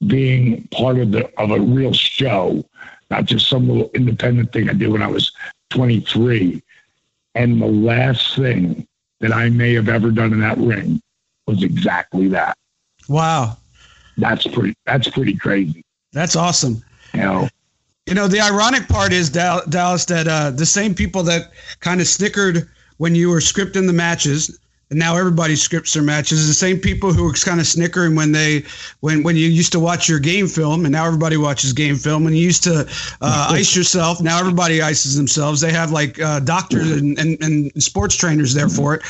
being 0.07 0.67
part 0.69 0.97
of 0.97 1.11
the 1.11 1.31
of 1.39 1.51
a 1.51 1.59
real 1.59 1.93
show, 1.93 2.65
not 3.11 3.25
just 3.25 3.47
some 3.47 3.69
little 3.69 3.91
independent 3.93 4.51
thing 4.51 4.67
I 4.69 4.73
did 4.73 4.89
when 4.89 5.03
I 5.03 5.07
was 5.07 5.31
23. 5.71 6.61
And 7.35 7.61
the 7.61 7.65
last 7.65 8.35
thing 8.35 8.87
that 9.19 9.33
I 9.33 9.49
may 9.49 9.73
have 9.73 9.89
ever 9.89 10.11
done 10.11 10.33
in 10.33 10.39
that 10.41 10.57
ring 10.57 11.01
was 11.47 11.63
exactly 11.63 12.27
that. 12.29 12.57
Wow. 13.07 13.57
That's 14.17 14.45
pretty 14.45 14.75
that's 14.85 15.09
pretty 15.09 15.35
crazy. 15.35 15.83
That's 16.11 16.35
awesome. 16.35 16.83
You 17.13 17.21
know. 17.21 17.49
You 18.07 18.15
know, 18.15 18.27
the 18.27 18.41
ironic 18.41 18.87
part 18.87 19.13
is 19.13 19.29
Dallas 19.29 20.05
that 20.05 20.27
uh, 20.27 20.51
the 20.51 20.65
same 20.65 20.93
people 20.93 21.23
that 21.23 21.51
kind 21.79 22.01
of 22.01 22.07
snickered 22.07 22.67
when 22.97 23.15
you 23.15 23.29
were 23.29 23.39
scripting 23.39 23.87
the 23.87 23.93
matches 23.93 24.59
and 24.91 24.99
now 24.99 25.15
everybody 25.15 25.55
scripts 25.55 25.93
their 25.93 26.03
matches. 26.03 26.47
The 26.47 26.53
same 26.53 26.77
people 26.77 27.13
who 27.13 27.23
were 27.23 27.31
kind 27.31 27.61
of 27.61 27.65
snickering 27.65 28.13
when 28.13 28.33
they 28.33 28.65
when 28.99 29.23
when 29.23 29.37
you 29.37 29.47
used 29.47 29.71
to 29.71 29.79
watch 29.79 30.07
your 30.07 30.19
game 30.19 30.47
film, 30.47 30.85
and 30.85 30.91
now 30.91 31.05
everybody 31.05 31.37
watches 31.37 31.71
game 31.71 31.95
film. 31.95 32.25
When 32.25 32.33
you 32.33 32.43
used 32.43 32.63
to 32.65 32.85
uh, 33.21 33.47
ice 33.51 33.75
yourself, 33.75 34.21
now 34.21 34.37
everybody 34.37 34.81
ices 34.81 35.15
themselves. 35.15 35.61
They 35.61 35.71
have 35.71 35.91
like 35.91 36.19
uh, 36.21 36.41
doctors 36.41 36.91
and, 36.91 37.17
and, 37.17 37.41
and, 37.41 37.71
sports 37.81 38.17
trainers 38.17 38.53
there 38.53 38.67
for 38.67 38.95
it. 38.95 39.01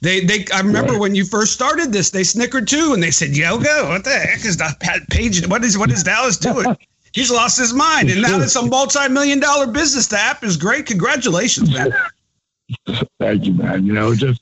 They 0.00 0.20
they 0.20 0.44
I 0.52 0.60
remember 0.60 0.92
right. 0.94 1.00
when 1.00 1.14
you 1.14 1.24
first 1.24 1.52
started 1.52 1.92
this, 1.92 2.10
they 2.10 2.24
snickered 2.24 2.66
too, 2.66 2.92
and 2.92 3.00
they 3.00 3.12
said, 3.12 3.36
"Yoga, 3.36 3.84
what 3.88 4.02
the 4.02 4.10
heck 4.10 4.44
is 4.44 4.56
that 4.56 4.80
page? 5.08 5.46
What 5.46 5.64
is 5.64 5.78
what 5.78 5.90
is 5.90 6.02
Dallas 6.02 6.36
doing?" 6.36 6.76
He's 7.12 7.30
lost 7.30 7.58
his 7.58 7.74
mind, 7.74 8.08
and 8.08 8.22
now 8.22 8.40
it's 8.40 8.56
a 8.56 8.64
multi-million 8.64 9.38
dollar 9.38 9.66
business. 9.66 10.06
The 10.06 10.18
app 10.18 10.42
is 10.42 10.56
great. 10.56 10.86
Congratulations, 10.86 11.70
man. 11.70 11.92
Thank 13.18 13.46
you, 13.46 13.54
man. 13.54 13.84
You 13.86 13.92
know, 13.92 14.14
just 14.14 14.40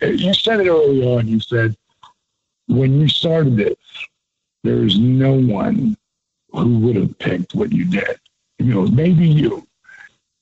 you 0.00 0.34
said 0.34 0.60
it 0.60 0.68
early 0.68 1.02
on. 1.04 1.28
You 1.28 1.40
said 1.40 1.76
when 2.66 3.00
you 3.00 3.08
started 3.08 3.56
this, 3.56 3.76
there's 4.62 4.98
no 4.98 5.32
one 5.32 5.96
who 6.52 6.78
would 6.80 6.96
have 6.96 7.18
picked 7.18 7.54
what 7.54 7.72
you 7.72 7.84
did. 7.84 8.18
You 8.58 8.74
know, 8.74 8.86
maybe 8.86 9.26
you. 9.26 9.66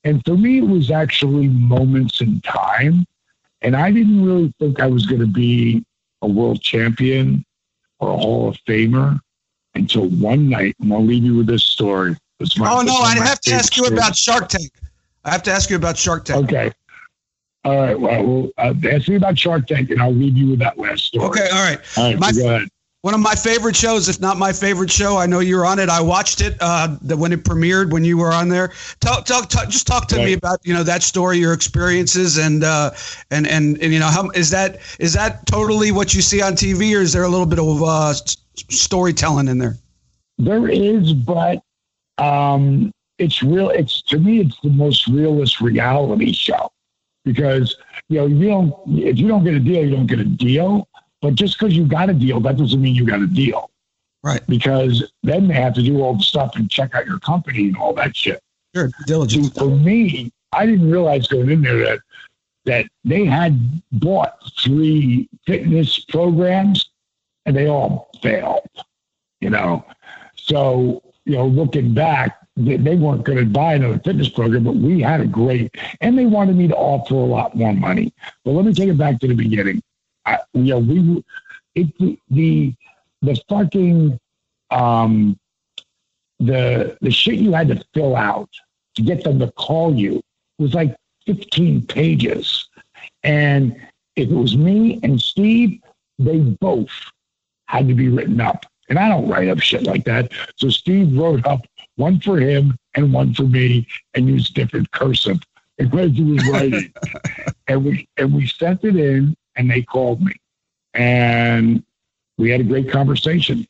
And 0.04 0.24
for 0.24 0.36
me, 0.36 0.58
it 0.58 0.66
was 0.66 0.90
actually 0.90 1.48
moments 1.48 2.20
in 2.20 2.40
time. 2.42 3.06
And 3.62 3.76
I 3.76 3.90
didn't 3.90 4.24
really 4.24 4.52
think 4.58 4.80
I 4.80 4.86
was 4.86 5.06
going 5.06 5.20
to 5.20 5.26
be 5.26 5.84
a 6.22 6.28
world 6.28 6.60
champion 6.62 7.44
or 7.98 8.10
a 8.10 8.16
Hall 8.16 8.48
of 8.48 8.56
Famer 8.66 9.20
until 9.74 10.08
one 10.08 10.48
night. 10.48 10.76
And 10.80 10.92
I'll 10.92 11.04
leave 11.04 11.24
you 11.24 11.36
with 11.36 11.46
this 11.46 11.64
story. 11.64 12.16
My, 12.56 12.72
oh, 12.72 12.82
no, 12.82 12.94
I 12.94 13.16
have 13.16 13.40
to 13.40 13.52
ask 13.52 13.76
you 13.76 13.86
about 13.86 14.16
Shark 14.16 14.48
Tank. 14.48 14.70
I 15.24 15.30
have 15.30 15.42
to 15.44 15.50
ask 15.50 15.70
you 15.70 15.76
about 15.76 15.98
Shark 15.98 16.24
Tank. 16.24 16.44
Okay. 16.44 16.72
All 17.64 17.76
right. 17.76 17.98
Well, 17.98 18.24
well 18.24 18.50
uh, 18.58 18.74
ask 18.90 19.08
me 19.08 19.16
about 19.16 19.38
Shark 19.38 19.66
Tank, 19.66 19.90
and 19.90 20.00
I'll 20.00 20.14
leave 20.14 20.36
you 20.36 20.50
with 20.50 20.58
that 20.60 20.78
last 20.78 21.04
story. 21.04 21.26
Okay. 21.28 21.48
All 21.52 21.62
right. 21.62 21.78
All 21.96 22.04
right. 22.04 22.18
My, 22.18 22.32
so 22.32 22.42
go 22.42 22.48
ahead. 22.48 22.68
One 23.02 23.14
of 23.14 23.20
my 23.20 23.36
favorite 23.36 23.76
shows, 23.76 24.08
if 24.08 24.20
not 24.20 24.38
my 24.38 24.52
favorite 24.52 24.90
show, 24.90 25.18
I 25.18 25.26
know 25.26 25.38
you're 25.38 25.64
on 25.64 25.78
it. 25.78 25.88
I 25.88 26.00
watched 26.00 26.40
it 26.40 26.56
uh, 26.60 26.96
the, 27.00 27.16
when 27.16 27.32
it 27.32 27.44
premiered 27.44 27.92
when 27.92 28.04
you 28.04 28.18
were 28.18 28.32
on 28.32 28.48
there. 28.48 28.72
Talk, 29.00 29.24
talk, 29.24 29.48
talk 29.48 29.68
just 29.68 29.86
talk 29.86 30.08
to 30.08 30.16
right. 30.16 30.24
me 30.24 30.32
about 30.32 30.58
you 30.64 30.74
know 30.74 30.82
that 30.82 31.04
story, 31.04 31.38
your 31.38 31.52
experiences, 31.52 32.38
and 32.38 32.64
uh, 32.64 32.90
and, 33.30 33.46
and 33.46 33.80
and 33.80 33.92
you 33.92 34.00
know 34.00 34.08
how 34.08 34.30
is 34.30 34.50
that 34.50 34.80
is 34.98 35.12
that 35.12 35.46
totally 35.46 35.92
what 35.92 36.12
you 36.12 36.20
see 36.20 36.42
on 36.42 36.54
TV, 36.54 36.96
or 36.96 37.00
is 37.00 37.12
there 37.12 37.22
a 37.22 37.28
little 37.28 37.46
bit 37.46 37.60
of 37.60 37.82
uh, 37.84 38.12
storytelling 38.68 39.46
in 39.46 39.58
there? 39.58 39.76
There 40.38 40.68
is, 40.68 41.12
but 41.12 41.62
um, 42.18 42.90
it's 43.18 43.44
real. 43.44 43.70
It's 43.70 44.02
to 44.02 44.18
me, 44.18 44.40
it's 44.40 44.58
the 44.60 44.70
most 44.70 45.06
realist 45.06 45.60
reality 45.60 46.32
show 46.32 46.68
because 47.32 47.76
you 48.08 48.18
know 48.18 48.26
you 48.26 48.48
don't 48.48 48.74
if 48.86 49.18
you 49.18 49.28
don't 49.28 49.44
get 49.44 49.54
a 49.54 49.60
deal, 49.60 49.84
you 49.84 49.94
don't 49.96 50.06
get 50.06 50.18
a 50.18 50.24
deal. 50.24 50.88
But 51.20 51.34
just 51.34 51.58
because 51.58 51.76
you 51.76 51.84
got 51.84 52.08
a 52.08 52.14
deal, 52.14 52.40
that 52.40 52.56
doesn't 52.56 52.80
mean 52.80 52.94
you 52.94 53.04
got 53.04 53.20
a 53.20 53.26
deal. 53.26 53.70
Right. 54.22 54.40
Because 54.48 55.10
then 55.22 55.48
they 55.48 55.54
have 55.54 55.74
to 55.74 55.82
do 55.82 56.00
all 56.00 56.14
the 56.14 56.22
stuff 56.22 56.52
and 56.56 56.70
check 56.70 56.94
out 56.94 57.06
your 57.06 57.18
company 57.18 57.68
and 57.68 57.76
all 57.76 57.92
that 57.94 58.16
shit. 58.16 58.40
Sure, 58.74 58.90
diligence. 59.06 59.50
For 59.56 59.70
me, 59.70 60.32
I 60.52 60.66
didn't 60.66 60.90
realize 60.90 61.26
going 61.26 61.50
in 61.50 61.62
there 61.62 61.78
that 61.78 62.00
that 62.64 62.86
they 63.04 63.24
had 63.24 63.82
bought 63.92 64.34
three 64.62 65.28
fitness 65.46 66.04
programs 66.04 66.90
and 67.46 67.56
they 67.56 67.66
all 67.66 68.10
failed. 68.22 68.68
You 69.40 69.50
know, 69.50 69.84
so 70.36 71.02
you 71.24 71.34
know, 71.34 71.46
looking 71.46 71.94
back, 71.94 72.38
they 72.58 72.96
weren't 72.96 73.24
going 73.24 73.38
to 73.38 73.44
buy 73.46 73.74
another 73.74 74.00
fitness 74.00 74.28
program, 74.28 74.64
but 74.64 74.74
we 74.74 75.00
had 75.00 75.20
a 75.20 75.26
great, 75.26 75.74
and 76.00 76.18
they 76.18 76.26
wanted 76.26 76.56
me 76.56 76.66
to 76.66 76.76
offer 76.76 77.14
a 77.14 77.18
lot 77.18 77.54
more 77.54 77.72
money. 77.72 78.12
But 78.44 78.52
let 78.52 78.64
me 78.64 78.74
take 78.74 78.88
it 78.88 78.98
back 78.98 79.20
to 79.20 79.28
the 79.28 79.34
beginning. 79.34 79.80
I, 80.26 80.38
you 80.54 80.74
know, 80.74 80.78
we, 80.80 81.24
it, 81.76 81.98
the, 81.98 82.18
the, 82.30 82.74
the 83.22 83.40
fucking, 83.48 84.18
um, 84.70 85.38
the, 86.40 86.98
the 87.00 87.10
shit 87.10 87.36
you 87.36 87.52
had 87.52 87.68
to 87.68 87.84
fill 87.94 88.16
out 88.16 88.50
to 88.96 89.02
get 89.02 89.22
them 89.22 89.38
to 89.38 89.50
call 89.52 89.94
you 89.94 90.20
was 90.58 90.74
like 90.74 90.96
15 91.26 91.86
pages. 91.86 92.68
And 93.22 93.76
if 94.16 94.30
it 94.30 94.34
was 94.34 94.56
me 94.56 94.98
and 95.04 95.20
Steve, 95.20 95.80
they 96.18 96.40
both 96.40 96.90
had 97.66 97.86
to 97.86 97.94
be 97.94 98.08
written 98.08 98.40
up. 98.40 98.66
And 98.88 98.98
I 98.98 99.08
don't 99.08 99.28
write 99.28 99.48
up 99.48 99.60
shit 99.60 99.84
like 99.84 100.04
that. 100.04 100.32
So 100.56 100.70
Steve 100.70 101.16
wrote 101.16 101.46
up 101.46 101.64
one 101.98 102.20
for 102.20 102.38
him 102.38 102.76
and 102.94 103.12
one 103.12 103.34
for 103.34 103.42
me, 103.42 103.86
and 104.14 104.28
use 104.28 104.50
different 104.50 104.90
cursive 104.92 105.40
as 105.78 105.88
he 105.90 106.22
was 106.22 106.48
writing. 106.48 106.92
and 107.68 107.84
we 107.84 108.08
and 108.16 108.32
we 108.32 108.46
sent 108.46 108.84
it 108.84 108.96
in, 108.96 109.36
and 109.56 109.70
they 109.70 109.82
called 109.82 110.22
me, 110.22 110.32
and 110.94 111.82
we 112.36 112.50
had 112.50 112.60
a 112.60 112.64
great 112.64 112.90
conversation. 112.90 113.66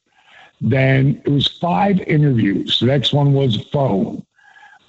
Then 0.60 1.22
it 1.24 1.30
was 1.30 1.46
five 1.46 2.00
interviews. 2.00 2.80
The 2.80 2.86
next 2.86 3.12
one 3.12 3.32
was 3.32 3.64
phone. 3.70 4.24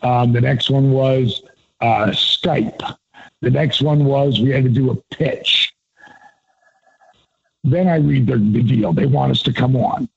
Um, 0.01 0.33
the 0.33 0.41
next 0.41 0.69
one 0.69 0.91
was 0.91 1.43
uh, 1.81 2.07
Skype. 2.07 2.97
The 3.41 3.49
next 3.49 3.81
one 3.81 4.05
was 4.05 4.39
we 4.39 4.49
had 4.49 4.63
to 4.63 4.69
do 4.69 4.91
a 4.91 4.95
pitch. 5.15 5.71
Then 7.63 7.87
I 7.87 7.97
read 7.97 8.27
the, 8.27 8.37
the 8.37 8.63
deal. 8.63 8.93
They 8.93 9.05
want 9.05 9.31
us 9.31 9.43
to 9.43 9.53
come 9.53 9.75
on, 9.75 10.09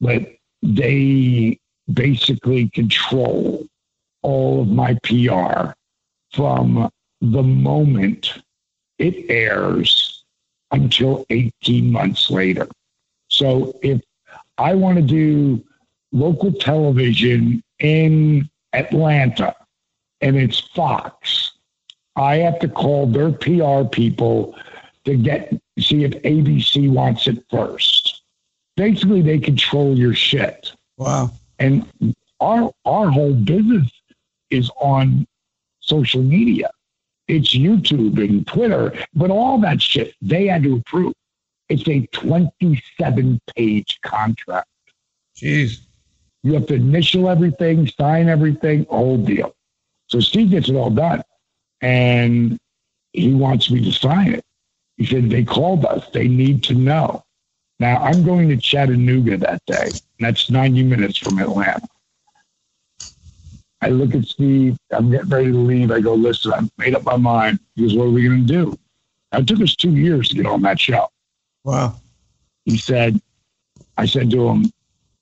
but 0.00 0.22
they 0.62 1.60
basically 1.92 2.68
control 2.70 3.66
all 4.22 4.62
of 4.62 4.68
my 4.68 4.98
PR 5.04 5.72
from 6.32 6.90
the 7.20 7.42
moment 7.42 8.42
it 8.98 9.30
airs 9.30 10.24
until 10.72 11.24
18 11.30 11.90
months 11.90 12.30
later. 12.30 12.66
So 13.28 13.78
if 13.82 14.00
I 14.58 14.74
want 14.74 14.96
to 14.96 15.02
do 15.02 15.64
local 16.12 16.52
television 16.52 17.62
in 17.78 18.48
Atlanta 18.72 19.54
and 20.20 20.36
it's 20.36 20.60
Fox, 20.60 21.52
I 22.16 22.36
have 22.36 22.58
to 22.60 22.68
call 22.68 23.06
their 23.06 23.30
PR 23.30 23.84
people 23.88 24.56
to 25.04 25.16
get 25.16 25.52
see 25.78 26.04
if 26.04 26.12
ABC 26.22 26.90
wants 26.90 27.26
it 27.26 27.44
first. 27.50 28.22
Basically, 28.76 29.22
they 29.22 29.38
control 29.38 29.96
your 29.96 30.14
shit. 30.14 30.72
Wow. 30.96 31.30
And 31.58 31.86
our 32.40 32.72
our 32.84 33.08
whole 33.10 33.34
business 33.34 33.90
is 34.50 34.70
on 34.80 35.26
social 35.80 36.22
media. 36.22 36.70
It's 37.28 37.54
YouTube 37.54 38.18
and 38.22 38.46
Twitter, 38.46 38.92
but 39.14 39.30
all 39.30 39.58
that 39.60 39.82
shit 39.82 40.14
they 40.22 40.46
had 40.46 40.62
to 40.62 40.76
approve. 40.76 41.14
It's 41.68 41.88
a 41.88 42.06
27 42.12 43.40
page 43.56 43.98
contract. 44.02 44.68
Jeez. 45.36 45.80
You 46.42 46.52
have 46.54 46.66
to 46.66 46.74
initial 46.74 47.28
everything, 47.28 47.88
sign 47.88 48.28
everything, 48.28 48.86
whole 48.88 49.18
deal. 49.18 49.56
So 50.06 50.20
Steve 50.20 50.50
gets 50.50 50.68
it 50.68 50.76
all 50.76 50.90
done. 50.90 51.22
And 51.80 52.58
he 53.12 53.34
wants 53.34 53.70
me 53.70 53.84
to 53.84 53.92
sign 53.92 54.34
it. 54.34 54.44
He 54.96 55.06
said, 55.06 55.28
They 55.28 55.44
called 55.44 55.84
us. 55.84 56.08
They 56.10 56.28
need 56.28 56.62
to 56.64 56.74
know. 56.74 57.24
Now, 57.78 57.98
I'm 57.98 58.24
going 58.24 58.48
to 58.48 58.56
Chattanooga 58.56 59.36
that 59.38 59.62
day. 59.66 59.90
That's 60.18 60.50
90 60.50 60.82
minutes 60.84 61.18
from 61.18 61.38
Atlanta. 61.38 61.86
I 63.82 63.90
look 63.90 64.14
at 64.14 64.24
Steve. 64.24 64.78
I'm 64.90 65.10
getting 65.10 65.28
ready 65.28 65.52
to 65.52 65.58
leave. 65.58 65.90
I 65.90 66.00
go, 66.00 66.14
listen, 66.14 66.52
I've 66.52 66.70
made 66.78 66.94
up 66.94 67.04
my 67.04 67.16
mind. 67.16 67.60
He 67.74 67.82
goes, 67.82 67.94
what 67.94 68.04
are 68.04 68.10
we 68.10 68.26
going 68.26 68.46
to 68.46 68.52
do? 68.52 68.78
It 69.32 69.46
took 69.46 69.60
us 69.60 69.76
two 69.76 69.94
years 69.94 70.30
to 70.30 70.36
get 70.36 70.46
on 70.46 70.62
that 70.62 70.80
show. 70.80 71.08
Wow. 71.64 71.96
He 72.64 72.78
said, 72.78 73.20
I 73.98 74.06
said 74.06 74.30
to 74.30 74.48
him, 74.48 74.70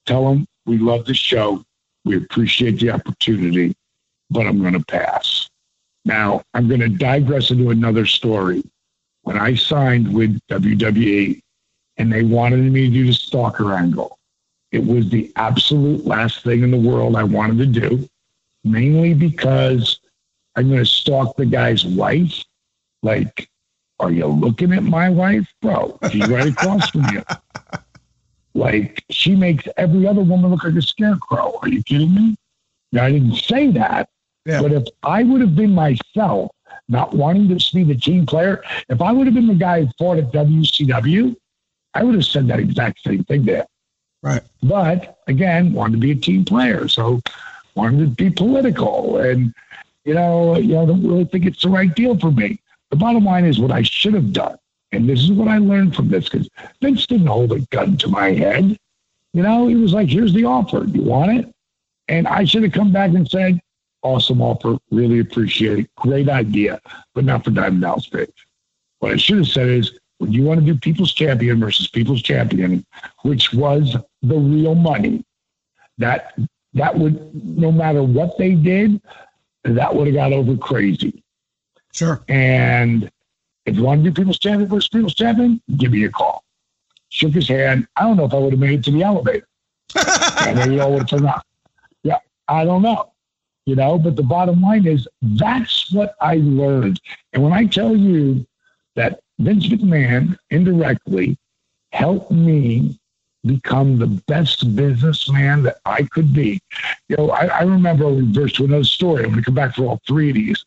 tell 0.07 0.31
him 0.31 0.47
we 0.67 0.79
love 0.79 1.05
the 1.05 1.15
show. 1.15 1.65
We 2.05 2.17
appreciate 2.17 2.79
the 2.79 2.91
opportunity, 2.91 3.75
but 4.31 4.47
I'm 4.47 4.61
going 4.61 4.75
to 4.75 4.85
pass. 4.85 5.49
Now, 6.05 6.43
I'm 6.53 6.69
going 6.69 6.81
to 6.81 6.89
digress 6.89 7.51
into 7.51 7.71
another 7.71 8.07
story. 8.07 8.63
When 9.23 9.39
I 9.39 9.55
signed 9.55 10.15
with 10.15 10.39
WWE 10.51 11.41
and 11.97 12.13
they 12.13 12.23
wanted 12.23 12.61
me 12.73 12.87
to 12.87 12.93
do 12.93 13.07
the 13.07 13.13
stalker 13.13 13.73
angle, 13.73 14.19
it 14.73 14.85
was 14.85 15.09
the 15.11 15.33
absolute 15.37 16.05
last 16.05 16.43
thing 16.43 16.63
in 16.63 16.71
the 16.71 16.77
world 16.77 17.17
I 17.17 17.25
wanted 17.25 17.59
to 17.59 17.81
do, 17.81 18.09
mainly 18.65 19.15
because 19.15 20.01
I'm 20.57 20.69
going 20.69 20.81
to 20.81 20.87
stalk 20.87 21.37
the 21.37 21.47
guy's 21.47 21.85
wife. 21.85 22.45
Like, 23.03 23.49
are 24.01 24.11
you 24.11 24.27
looking 24.27 24.73
at 24.73 24.83
my 24.83 25.09
wife? 25.09 25.47
Bro, 25.63 25.99
she's 26.11 26.29
right 26.29 26.49
across 26.49 26.91
from 26.91 27.07
you. 27.13 27.23
Like, 28.55 29.05
she 29.11 29.35
makes 29.35 29.65
every 29.77 30.07
other 30.07 30.23
woman 30.23 30.51
look 30.51 30.65
like 30.65 30.75
a 30.75 30.83
scarecrow. 30.83 31.59
Are 31.61 31.69
you 31.69 31.83
kidding 31.83 32.15
me? 32.15 32.37
Now, 32.93 33.05
I 33.05 33.13
didn't 33.13 33.35
say 33.35 33.71
that, 33.73 34.09
yeah. 34.47 34.63
but 34.63 34.73
if 34.73 34.85
I 35.03 35.25
would 35.25 35.41
have 35.41 35.57
been 35.57 35.75
myself, 35.75 36.53
not 36.89 37.15
wanting 37.15 37.49
to 37.49 37.75
be 37.75 37.83
the 37.83 37.97
team 37.97 38.27
player, 38.27 38.63
if 38.89 39.01
I 39.01 39.11
would 39.11 39.27
have 39.27 39.35
been 39.35 39.49
the 39.49 39.55
guy 39.55 39.83
who 39.83 39.91
fought 39.99 40.19
at 40.19 40.33
WCW, 40.33 41.35
I 41.95 42.03
would 42.03 42.15
have 42.15 42.25
said 42.25 42.49
that 42.49 42.61
exact 42.61 43.01
same 43.03 43.25
thing 43.25 43.45
there. 43.45 43.67
Right. 44.23 44.43
But 44.63 45.19
again, 45.27 45.73
wanted 45.73 45.93
to 45.93 45.99
be 45.99 46.11
a 46.13 46.17
team 46.17 46.45
player, 46.45 46.89
so 46.89 47.21
wanted 47.75 47.99
to 48.01 48.07
be 48.07 48.31
political, 48.31 49.19
and 49.19 49.55
you 50.05 50.15
know, 50.15 50.57
you 50.57 50.75
know, 50.75 50.83
I 50.83 50.87
don't 50.87 51.07
really 51.07 51.25
think 51.25 51.47
it's 51.47 51.63
the 51.63 51.69
right 51.69 51.95
deal 51.95 52.19
for 52.19 52.31
me. 52.31 52.61
The 52.91 52.97
bottom 52.97 53.25
line 53.25 53.45
is 53.45 53.59
what 53.59 53.71
I 53.71 53.83
should 53.83 54.15
have 54.15 54.33
done, 54.33 54.57
And 54.93 55.09
this 55.09 55.21
is 55.21 55.33
what 55.33 55.49
I 55.49 55.59
learned 55.59 55.97
from 55.97 56.09
this 56.09 56.29
because 56.29 56.49
Vince 56.81 57.07
didn't 57.07 57.27
hold 57.27 57.53
a 57.53 57.61
gun 57.71 57.97
to 57.99 58.09
my 58.09 58.33
head. 58.33 58.79
You 59.33 59.43
know, 59.43 59.67
he 59.67 59.75
was 59.75 59.93
like, 59.93 60.09
here's 60.09 60.33
the 60.33 60.45
offer. 60.45 60.85
You 60.85 61.03
want 61.03 61.39
it? 61.39 61.55
And 62.09 62.29
I 62.29 62.45
should 62.45 62.63
have 62.63 62.73
come 62.73 62.93
back 62.93 63.13
and 63.15 63.29
said, 63.29 63.61
awesome 64.03 64.41
offer. 64.41 64.77
Really 64.91 65.19
appreciate 65.19 65.81
it. 65.81 65.95
Great 65.97 66.29
idea, 66.29 66.81
but 67.15 67.25
not 67.25 67.45
for 67.45 67.51
Diamond 67.51 67.81
Dallas 67.81 68.07
Page. 68.07 68.47
What 69.01 69.13
I 69.13 69.17
should 69.17 69.39
have 69.39 69.49
said 69.49 69.69
is, 69.69 69.99
when 70.25 70.33
you 70.33 70.43
want 70.43 70.61
to 70.61 70.67
do 70.67 70.79
People's 70.79 71.13
Champion 71.13 71.61
versus 71.61 71.87
People's 71.87 72.23
Champion, 72.23 72.85
which 73.23 73.53
was 73.53 73.95
the 74.23 74.37
real 74.37 74.75
money, 74.75 75.23
that 75.99 76.35
that 76.73 76.99
would 76.99 77.35
no 77.45 77.71
matter 77.71 78.03
what 78.03 78.37
they 78.39 78.55
did, 78.55 79.01
that 79.65 79.95
would 79.95 80.07
have 80.07 80.17
got 80.17 80.33
over 80.33 80.57
crazy. 80.57 81.23
Sure. 81.93 82.25
And 82.29 83.11
if 83.67 83.77
you 83.77 83.83
want 83.83 84.03
to 84.03 84.11
do 84.11 84.15
People's 84.15 84.39
Champion 84.39 84.69
versus 84.69 84.89
People's 84.89 85.15
Champion, 85.15 85.61
give 85.77 85.93
me 85.93 86.05
a 86.05 86.11
call. 86.11 86.43
Shook 87.11 87.33
his 87.33 87.49
hand. 87.49 87.87
I 87.97 88.03
don't 88.03 88.17
know 88.17 88.25
if 88.25 88.33
I 88.33 88.39
would 88.39 88.55
have 88.55 88.61
made 88.61 88.81
it 88.81 88.85
to 88.85 88.91
the 88.91 89.03
elevator. 89.03 89.47
and 90.41 90.59
maybe 90.59 90.81
all 90.81 90.91
would 90.93 91.01
have 91.01 91.09
turned 91.09 91.27
out. 91.27 91.45
Yeah, 92.03 92.19
I 92.49 92.65
don't 92.65 92.83
know. 92.83 93.13
You 93.67 93.77
know, 93.77 93.99
but 93.99 94.17
the 94.17 94.23
bottom 94.23 94.61
line 94.61 94.87
is 94.87 95.07
that's 95.23 95.93
what 95.93 96.17
I 96.21 96.37
learned. 96.37 97.01
And 97.33 97.43
when 97.43 97.53
I 97.53 97.67
tell 97.67 97.95
you 97.95 98.47
that 98.97 99.21
Vince 99.39 99.67
McMahon 99.69 100.37
indirectly 100.51 101.37
helped 101.93 102.31
me 102.31 102.99
become 103.45 103.99
the 103.99 104.07
best 104.07 104.75
businessman 104.75 105.63
that 105.63 105.79
I 105.85 106.03
could 106.05 106.33
be. 106.33 106.61
You 107.09 107.17
know, 107.17 107.31
I, 107.31 107.47
I 107.47 107.63
remember 107.63 108.09
we 108.09 108.23
burst 108.23 108.57
to 108.57 108.65
another 108.65 108.85
story. 108.85 109.25
I'm 109.25 109.31
going 109.31 109.43
to 109.43 109.45
come 109.45 109.55
back 109.55 109.75
for 109.75 109.85
all 109.85 110.01
three 110.07 110.31
of 110.31 110.37
these. 110.37 110.65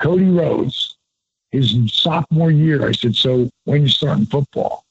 Cody 0.00 0.28
Rhodes, 0.28 0.96
his 1.50 1.76
sophomore 1.92 2.50
year, 2.50 2.86
I 2.86 2.92
said, 2.92 3.16
So 3.16 3.50
when 3.64 3.82
you 3.82 3.88
starting 3.88 4.26
football? 4.26 4.84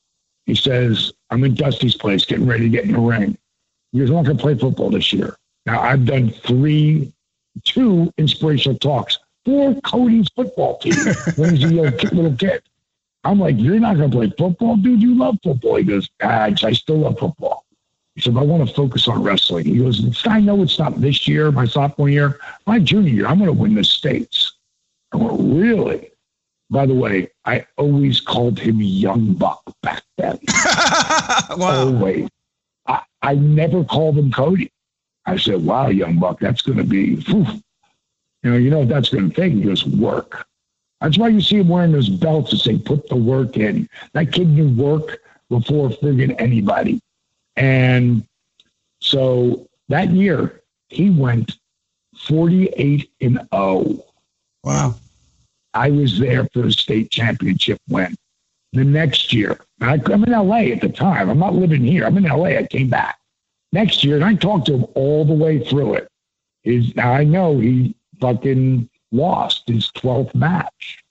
He 0.46 0.56
says, 0.56 1.14
I'm 1.30 1.44
in 1.44 1.54
Dusty's 1.54 1.96
place 1.96 2.26
getting 2.26 2.48
ready 2.48 2.64
to 2.64 2.70
get 2.70 2.86
in 2.86 2.94
the 2.94 3.00
ring. 3.00 3.38
He 3.92 4.00
goes, 4.00 4.10
I'm 4.10 4.16
not 4.18 4.26
going 4.26 4.38
to 4.38 4.42
play 4.42 4.58
football 4.58 4.90
this 4.90 5.14
year. 5.14 5.38
Now, 5.66 5.82
I've 5.82 6.06
done 6.06 6.30
three, 6.30 7.14
two 7.64 8.12
inspirational 8.18 8.78
talks 8.80 9.20
for 9.46 9.80
Cody's 9.82 10.28
football 10.36 10.78
team 10.80 10.94
when 11.36 11.56
he's 11.56 11.72
a 11.72 11.74
little 11.74 12.36
kid. 12.36 12.64
I'm 13.24 13.40
like, 13.40 13.56
you're 13.58 13.80
not 13.80 13.98
going 13.98 14.10
to 14.10 14.18
play 14.18 14.34
football, 14.38 14.78
dude. 14.78 15.02
You 15.02 15.16
love 15.16 15.38
football. 15.44 15.76
He 15.76 15.84
goes, 15.84 16.10
ah, 16.24 16.50
I 16.64 16.74
still 16.74 16.98
love 16.98 17.20
football. 17.20 17.66
He 18.16 18.22
said, 18.22 18.36
I 18.36 18.42
want 18.42 18.68
to 18.68 18.74
focus 18.74 19.08
on 19.08 19.24
wrestling. 19.24 19.66
He 19.66 19.78
goes, 19.78 20.26
I 20.28 20.40
know 20.40 20.62
it's 20.64 20.78
not 20.78 21.00
this 21.00 21.28
year, 21.28 21.52
my 21.52 21.66
sophomore 21.66 22.10
year, 22.10 22.40
my 22.66 22.80
junior 22.80 23.12
year. 23.12 23.28
I'm 23.28 23.38
going 23.38 23.48
to 23.48 23.54
win 23.54 23.76
the 23.76 23.84
states. 23.84 24.54
I 25.14 25.18
went, 25.18 25.40
really? 25.40 26.12
By 26.70 26.86
the 26.86 26.94
way, 26.94 27.30
I 27.46 27.66
always 27.78 28.20
called 28.20 28.60
him 28.60 28.82
Young 28.82 29.34
Buck 29.34 29.62
back 29.82 30.04
then. 30.18 30.40
wow. 31.58 31.88
Always. 31.88 32.30
I, 32.88 33.02
I 33.22 33.36
never 33.36 33.84
called 33.84 34.18
him 34.18 34.32
Cody. 34.32 34.72
I 35.26 35.38
said, 35.38 35.64
wow, 35.64 35.88
Young 35.88 36.18
Buck, 36.18 36.40
that's 36.40 36.62
going 36.62 36.80
to 36.80 36.84
be, 36.84 37.18
whew. 37.18 37.46
you 38.44 38.52
know, 38.52 38.58
you 38.58 38.70
know 38.70 38.80
what 38.80 38.90
that's 38.90 39.10
going 39.10 39.30
to 39.30 39.36
take? 39.36 39.54
He 39.54 39.62
goes, 39.62 39.86
work. 39.86 40.48
That's 41.02 41.18
why 41.18 41.30
you 41.30 41.42
see 41.42 41.58
him 41.58 41.68
wearing 41.68 41.92
those 41.92 42.10
belts 42.10 42.52
to 42.52 42.58
say, 42.58 42.78
put 42.78 43.10
the 43.10 43.16
work 43.16 43.58
in. 43.58 43.90
That 44.14 44.32
kid 44.32 44.50
knew 44.50 44.70
work 44.70 45.20
before 45.50 45.90
friggin' 45.90 46.40
anybody. 46.40 47.02
And 47.56 48.26
so 49.00 49.68
that 49.90 50.12
year, 50.12 50.62
he 50.90 51.10
went 51.10 51.58
48 52.16 53.10
and 53.22 53.48
0. 53.54 54.04
Wow. 54.64 54.96
I 55.74 55.90
was 55.90 56.20
there 56.20 56.48
for 56.54 56.62
the 56.62 56.72
state 56.72 57.12
championship 57.12 57.80
win. 57.90 58.16
The 58.74 58.84
next 58.84 59.34
year, 59.34 59.60
I, 59.82 59.96
am 59.96 60.24
in 60.24 60.32
LA 60.32 60.72
at 60.72 60.82
the 60.82 60.90
time. 60.90 61.30
I'm 61.30 61.40
not 61.40 61.56
living 61.56 61.84
here. 61.84 62.06
I'm 62.06 62.18
in 62.18 62.24
LA. 62.24 62.58
I 62.58 62.68
came 62.68 62.90
back 62.90 63.20
next 63.74 64.04
year, 64.04 64.16
and 64.16 64.24
I 64.24 64.36
talked 64.36 64.68
to 64.68 64.76
him 64.76 64.86
all 64.94 65.26
the 65.26 65.34
way 65.34 65.60
through 65.60 65.96
it. 65.96 66.08
Is 66.64 66.96
now 66.96 67.12
I 67.12 67.24
know 67.24 67.60
he 67.60 67.96
fucking 68.20 68.90
lost 69.12 69.64
his 69.68 69.92
12th 69.92 70.34
match. 70.36 71.04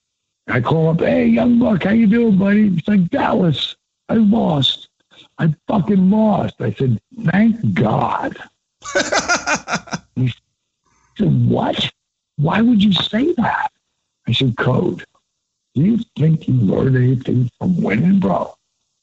I 0.49 0.61
call 0.61 0.91
up, 0.91 1.01
hey, 1.01 1.27
young 1.27 1.59
buck, 1.59 1.85
how 1.85 1.91
you 1.91 2.07
doing, 2.07 2.37
buddy? 2.37 2.71
He's 2.71 2.89
like, 2.89 3.09
Dallas, 3.11 3.77
I 4.09 4.15
lost. 4.15 4.89
I 5.39 5.55
fucking 5.69 6.11
lost. 6.11 6.61
I 6.61 6.73
said, 6.73 7.01
thank 7.31 7.75
God. 7.75 8.37
he 10.17 10.33
said, 11.17 11.49
what? 11.49 11.91
Why 12.37 12.63
would 12.63 12.83
you 12.83 12.93
say 12.93 13.33
that? 13.35 13.71
I 14.27 14.33
said, 14.33 14.57
Code, 14.57 15.05
do 15.75 15.83
you 15.83 15.99
think 16.19 16.49
you 16.49 16.55
learned 16.55 16.97
anything 16.97 17.51
from 17.59 17.81
winning, 17.81 18.19
bro? 18.19 18.55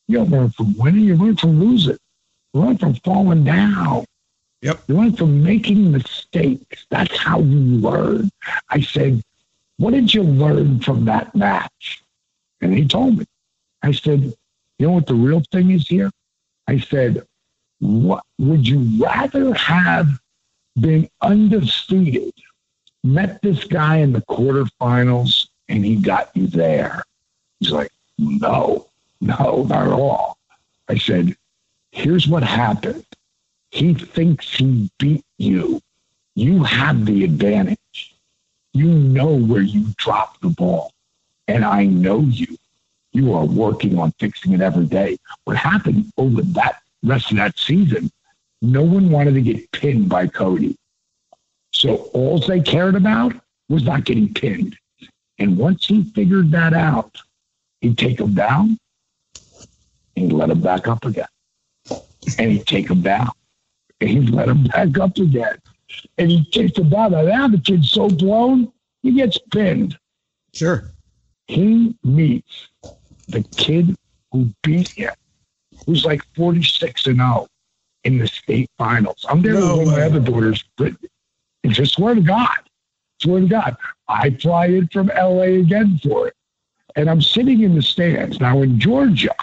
You 0.07 0.19
don't 0.19 0.31
learn 0.31 0.49
from 0.49 0.75
winning, 0.77 1.03
you 1.03 1.15
learn 1.15 1.37
from 1.37 1.59
losing. 1.59 1.97
You 2.53 2.61
learn 2.61 2.77
from 2.77 2.95
falling 2.95 3.43
down. 3.43 4.05
Yep. 4.61 4.83
You 4.87 4.95
learn 4.95 5.15
from 5.15 5.43
making 5.43 5.91
mistakes. 5.91 6.85
That's 6.89 7.15
how 7.17 7.39
you 7.39 7.59
learn. 7.79 8.29
I 8.69 8.81
said, 8.81 9.21
What 9.77 9.91
did 9.91 10.13
you 10.13 10.23
learn 10.23 10.79
from 10.79 11.05
that 11.05 11.35
match? 11.35 12.03
And 12.61 12.73
he 12.73 12.87
told 12.87 13.19
me. 13.19 13.25
I 13.83 13.91
said, 13.91 14.33
You 14.79 14.87
know 14.87 14.93
what 14.93 15.07
the 15.07 15.15
real 15.15 15.43
thing 15.51 15.71
is 15.71 15.87
here? 15.87 16.11
I 16.67 16.79
said, 16.79 17.25
What 17.79 18.23
would 18.39 18.67
you 18.67 18.87
rather 18.99 19.53
have 19.53 20.07
been 20.79 21.09
undefeated 21.21 22.33
met 23.03 23.41
this 23.41 23.63
guy 23.63 23.97
in 23.97 24.11
the 24.11 24.21
quarterfinals 24.21 25.47
and 25.69 25.85
he 25.85 25.95
got 25.95 26.35
you 26.35 26.47
there. 26.47 27.03
He's 27.59 27.71
like, 27.71 27.91
no, 28.17 28.87
no, 29.21 29.65
not 29.69 29.87
at 29.87 29.93
all. 29.93 30.37
I 30.89 30.97
said, 30.97 31.35
here's 31.91 32.27
what 32.27 32.43
happened. 32.43 33.05
He 33.77 33.93
thinks 33.93 34.57
he 34.57 34.89
beat 34.97 35.23
you. 35.37 35.79
You 36.33 36.63
have 36.63 37.05
the 37.05 37.23
advantage. 37.23 38.15
You 38.73 38.87
know 38.87 39.35
where 39.35 39.61
you 39.61 39.85
dropped 39.97 40.41
the 40.41 40.49
ball. 40.49 40.91
And 41.47 41.63
I 41.63 41.85
know 41.85 42.21
you. 42.21 42.57
You 43.13 43.35
are 43.35 43.45
working 43.45 43.99
on 43.99 44.13
fixing 44.13 44.53
it 44.53 44.61
every 44.61 44.87
day. 44.87 45.19
What 45.43 45.57
happened 45.57 46.11
over 46.17 46.41
that 46.41 46.81
rest 47.03 47.29
of 47.29 47.37
that 47.37 47.59
season, 47.59 48.09
no 48.63 48.81
one 48.81 49.11
wanted 49.11 49.35
to 49.35 49.41
get 49.41 49.71
pinned 49.73 50.09
by 50.09 50.25
Cody. 50.25 50.75
So 51.71 52.09
all 52.15 52.39
they 52.39 52.61
cared 52.61 52.95
about 52.95 53.35
was 53.69 53.83
not 53.83 54.05
getting 54.05 54.33
pinned. 54.33 54.75
And 55.37 55.55
once 55.55 55.85
he 55.85 56.03
figured 56.15 56.49
that 56.49 56.73
out, 56.73 57.15
he'd 57.81 57.99
take 57.99 58.17
them 58.17 58.33
down 58.33 58.79
and 60.15 60.31
he'd 60.31 60.33
let 60.33 60.49
them 60.49 60.61
back 60.61 60.87
up 60.87 61.05
again. 61.05 61.27
And 62.39 62.51
he'd 62.51 62.65
take 62.65 62.87
them 62.87 63.03
down 63.03 63.29
and 64.01 64.09
he'd 64.09 64.29
let 64.29 64.49
him 64.49 64.63
back 64.65 64.97
up 64.97 65.17
again. 65.17 65.57
And 66.17 66.31
he'd 66.31 66.51
take 66.51 66.73
them 66.75 66.89
down. 66.89 67.13
And 67.13 67.29
now 67.29 67.47
the 67.47 67.59
kid's 67.59 67.91
so 67.91 68.09
blown, 68.09 68.71
he 69.03 69.13
gets 69.13 69.37
pinned. 69.51 69.97
Sure. 70.53 70.91
He 71.47 71.95
meets 72.03 72.67
the 73.27 73.43
kid 73.55 73.95
who 74.31 74.51
beat 74.63 74.89
him, 74.89 75.13
who's 75.85 76.05
like 76.05 76.21
46 76.35 77.07
and 77.07 77.17
0 77.17 77.47
in 78.03 78.17
the 78.17 78.27
state 78.27 78.69
finals. 78.77 79.25
I'm 79.29 79.41
there 79.41 79.53
no 79.53 79.77
with 79.77 79.87
one 79.87 79.93
of 79.93 79.99
my 79.99 80.05
other 80.05 80.19
daughters, 80.19 80.63
Brittany. 80.75 81.09
And 81.63 81.73
just 81.73 81.93
swear 81.93 82.15
to 82.15 82.21
God, 82.21 82.57
swear 83.21 83.41
to 83.41 83.47
God, 83.47 83.77
I 84.07 84.31
fly 84.31 84.67
in 84.67 84.87
from 84.89 85.07
LA 85.07 85.59
again 85.61 85.99
for 86.03 86.27
it. 86.27 86.33
And 86.95 87.09
I'm 87.09 87.21
sitting 87.21 87.61
in 87.61 87.75
the 87.75 87.81
stands. 87.81 88.39
Now 88.39 88.61
in 88.61 88.79
Georgia, 88.79 89.35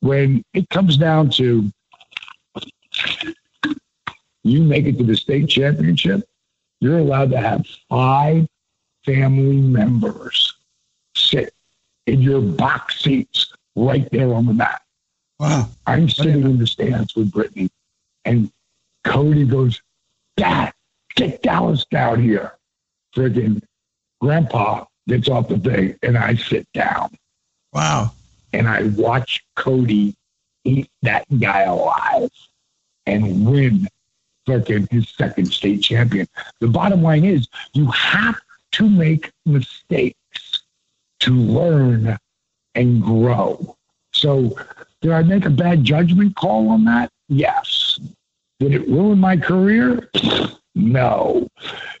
when 0.00 0.44
it 0.52 0.68
comes 0.70 0.96
down 0.96 1.30
to 1.30 1.70
you 4.42 4.62
make 4.62 4.86
it 4.86 4.98
to 4.98 5.04
the 5.04 5.16
state 5.16 5.48
championship, 5.48 6.28
you're 6.80 6.98
allowed 6.98 7.30
to 7.30 7.40
have 7.40 7.66
five 7.88 8.46
family 9.04 9.60
members 9.60 10.54
sit 11.16 11.54
in 12.06 12.20
your 12.20 12.40
box 12.40 13.00
seats 13.00 13.52
right 13.76 14.08
there 14.10 14.32
on 14.34 14.46
the 14.46 14.52
mat. 14.52 14.82
Wow. 15.38 15.68
I'm 15.86 16.08
sitting 16.08 16.42
in 16.42 16.58
the 16.58 16.66
stands 16.66 17.14
with 17.14 17.32
Brittany, 17.32 17.70
and 18.24 18.50
Cody 19.04 19.44
goes, 19.44 19.80
Dad, 20.36 20.72
get 21.16 21.42
Dallas 21.42 21.84
down 21.90 22.22
here. 22.22 22.54
Freaking 23.14 23.62
grandpa 24.20 24.84
gets 25.06 25.28
off 25.28 25.48
the 25.48 25.58
thing 25.58 25.96
and 26.02 26.16
I 26.18 26.34
sit 26.34 26.66
down. 26.72 27.10
Wow. 27.72 28.12
And 28.52 28.68
I 28.68 28.84
watch 28.96 29.44
Cody 29.56 30.16
eat 30.64 30.88
that 31.02 31.26
guy 31.38 31.62
alive 31.62 32.30
and 33.06 33.46
win 33.46 33.88
freaking 34.46 34.90
his 34.90 35.08
second 35.08 35.46
state 35.46 35.82
champion. 35.82 36.26
The 36.60 36.68
bottom 36.68 37.02
line 37.02 37.24
is 37.24 37.48
you 37.72 37.86
have 37.86 38.40
to 38.72 38.88
make 38.88 39.30
mistakes 39.46 40.64
to 41.20 41.32
learn 41.32 42.18
and 42.74 43.02
grow. 43.02 43.76
So 44.12 44.56
did 45.00 45.12
I 45.12 45.22
make 45.22 45.46
a 45.46 45.50
bad 45.50 45.84
judgment 45.84 46.36
call 46.36 46.70
on 46.70 46.84
that? 46.84 47.10
Yes. 47.28 47.98
Did 48.58 48.74
it 48.74 48.88
ruin 48.88 49.18
my 49.18 49.36
career? 49.36 50.08
No. 50.76 51.46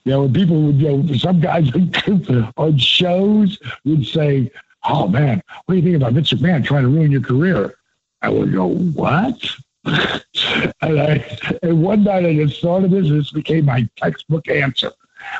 You 0.04 0.10
know, 0.12 0.28
people 0.28 0.60
would, 0.62 0.80
you 0.80 0.96
know, 0.96 1.14
some 1.14 1.38
guys 1.38 1.70
on 2.56 2.76
shows 2.76 3.56
would 3.84 4.04
say, 4.04 4.50
oh 4.82 5.06
man, 5.06 5.40
what 5.64 5.74
do 5.74 5.76
you 5.76 5.82
think 5.82 5.96
about 5.96 6.14
Vince 6.14 6.32
McMahon 6.32 6.64
trying 6.64 6.82
to 6.82 6.88
ruin 6.88 7.12
your 7.12 7.20
career? 7.20 7.76
I 8.20 8.30
would 8.30 8.52
go, 8.52 8.66
what? 8.66 9.38
And, 9.84 11.00
I, 11.00 11.38
and 11.62 11.82
one 11.82 12.04
night 12.04 12.24
I 12.24 12.34
just 12.34 12.60
thought 12.60 12.84
of 12.84 12.90
this, 12.90 13.08
this 13.08 13.30
became 13.30 13.66
my 13.66 13.88
textbook 13.96 14.48
answer. 14.48 14.92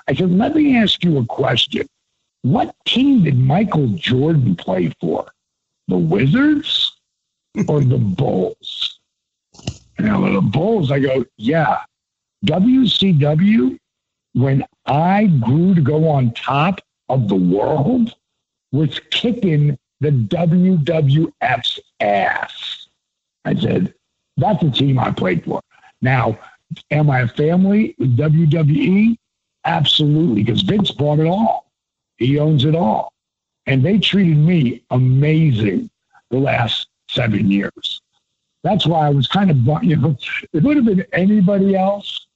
I 0.09 0.15
said, 0.15 0.31
let 0.31 0.55
me 0.55 0.77
ask 0.77 1.03
you 1.05 1.19
a 1.19 1.27
question. 1.27 1.87
What 2.43 2.75
team 2.85 3.25
did 3.25 3.39
Michael 3.39 3.89
Jordan 3.89 4.55
play 4.57 4.93
for? 5.01 5.33
The 5.89 5.97
Wizards 5.97 6.93
or 7.69 7.83
the 7.83 7.99
Bulls? 8.19 8.99
And 9.99 10.37
the 10.37 10.41
Bulls, 10.41 10.91
I 10.91 10.99
go, 10.99 11.25
yeah. 11.37 11.79
WCW, 12.45 13.79
when 14.35 14.65
I 14.87 15.27
grew 15.27 15.75
to 15.75 15.81
go 15.81 16.09
on 16.09 16.33
top 16.33 16.81
of 17.09 17.29
the 17.29 17.37
world, 17.37 18.15
was 18.73 19.01
kicking 19.11 19.79
the 20.01 20.11
WWF's 20.11 21.81
ass. 22.01 22.89
I 23.45 23.55
said, 23.55 23.95
that's 24.37 24.63
the 24.63 24.71
team 24.71 24.99
I 24.99 25.11
played 25.11 25.45
for. 25.45 25.61
Now, 26.01 26.39
am 26.91 27.11
I 27.11 27.21
a 27.21 27.29
family 27.29 27.95
with 27.99 28.17
WWE? 28.17 29.17
Absolutely, 29.65 30.43
because 30.43 30.63
Vince 30.63 30.91
bought 30.91 31.21
it 31.21 31.27
all. 31.27 31.71
He 32.17 32.39
owns 32.39 32.65
it 32.65 32.75
all. 32.75 33.13
And 33.67 33.83
they 33.83 33.99
treated 33.99 34.37
me 34.37 34.85
amazing 34.91 35.91
the 36.31 36.39
last 36.39 36.89
seven 37.09 37.51
years. 37.51 38.01
That's 38.63 38.87
why 38.87 39.07
I 39.07 39.11
was 39.11 39.27
kind 39.27 39.51
of, 39.51 39.57
you 39.83 39.97
know, 39.97 40.17
it 40.53 40.63
would 40.63 40.77
have 40.77 40.87
been 40.87 41.05
anybody 41.13 41.77
else, 41.77 42.27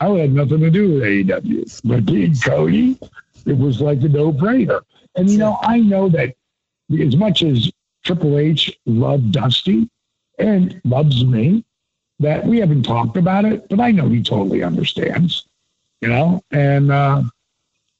I 0.00 0.08
would 0.08 0.20
have 0.20 0.30
nothing 0.30 0.60
to 0.60 0.70
do 0.70 0.94
with 0.94 1.02
AEW. 1.02 1.80
But 1.84 2.06
being 2.06 2.34
Cody, 2.36 2.98
it 3.46 3.56
was 3.56 3.80
like 3.80 4.02
a 4.02 4.08
no 4.08 4.32
brainer. 4.32 4.82
And, 5.16 5.30
you 5.30 5.38
know, 5.38 5.58
I 5.62 5.78
know 5.80 6.08
that 6.08 6.34
as 7.00 7.16
much 7.16 7.42
as 7.42 7.70
Triple 8.04 8.38
H 8.38 8.76
loved 8.86 9.32
Dusty 9.32 9.88
and 10.42 10.80
loves 10.84 11.24
me, 11.24 11.64
that 12.18 12.44
we 12.44 12.58
haven't 12.58 12.82
talked 12.84 13.16
about 13.16 13.44
it, 13.44 13.68
but 13.68 13.80
I 13.80 13.90
know 13.90 14.08
he 14.08 14.22
totally 14.22 14.62
understands, 14.62 15.46
you 16.00 16.08
know, 16.08 16.42
and, 16.50 16.90
uh, 16.90 17.22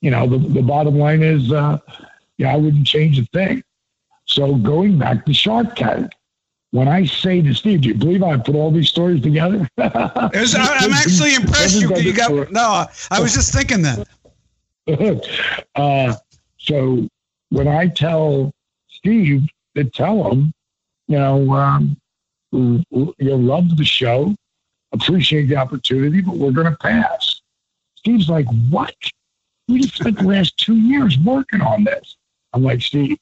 you 0.01 0.11
know, 0.11 0.27
the, 0.27 0.39
the 0.39 0.63
bottom 0.63 0.99
line 0.99 1.23
is, 1.23 1.53
uh, 1.53 1.79
yeah, 2.39 2.53
I 2.53 2.57
wouldn't 2.57 2.87
change 2.87 3.19
a 3.19 3.25
thing. 3.27 3.63
So 4.25 4.55
going 4.57 4.99
back 4.99 5.27
to 5.27 5.35
Shark 5.35 5.77
Tank, 5.77 6.13
when 6.71 6.89
I 6.89 7.05
say 7.05 7.43
to 7.43 7.53
Steve, 7.53 7.83
do 7.83 7.89
you 7.89 7.95
believe 7.95 8.23
I 8.23 8.37
put 8.39 8.55
all 8.55 8.71
these 8.71 8.89
stories 8.89 9.23
together? 9.23 9.69
was, 9.77 10.55
I'm 10.55 10.93
actually 10.93 11.35
impressed. 11.41 11.81
You, 11.81 11.95
you 11.97 12.15
got 12.15 12.51
no. 12.51 12.87
I 13.11 13.21
was 13.21 13.35
just 13.35 13.53
thinking 13.53 13.83
that. 13.83 14.09
uh, 15.75 16.15
so 16.59 17.07
when 17.51 17.69
I 17.69 17.89
tell 17.89 18.53
Steve 18.89 19.49
to 19.77 19.85
tell 19.85 20.31
him, 20.31 20.53
you 21.09 21.19
know, 21.19 21.53
um, 21.53 21.97
you 22.53 23.37
love 23.37 23.77
the 23.77 23.85
show, 23.85 24.35
appreciate 24.93 25.47
the 25.47 25.57
opportunity, 25.57 26.21
but 26.21 26.37
we're 26.37 26.53
going 26.53 26.71
to 26.71 26.77
pass. 26.79 27.41
Steve's 27.97 28.29
like, 28.29 28.47
what? 28.69 28.95
We 29.69 29.81
just 29.81 29.97
spent 29.97 30.19
the 30.19 30.25
last 30.25 30.57
two 30.59 30.77
years 30.77 31.19
working 31.19 31.61
on 31.61 31.85
this. 31.85 32.17
I'm 32.53 32.63
like, 32.63 32.83
Steve, 32.83 33.17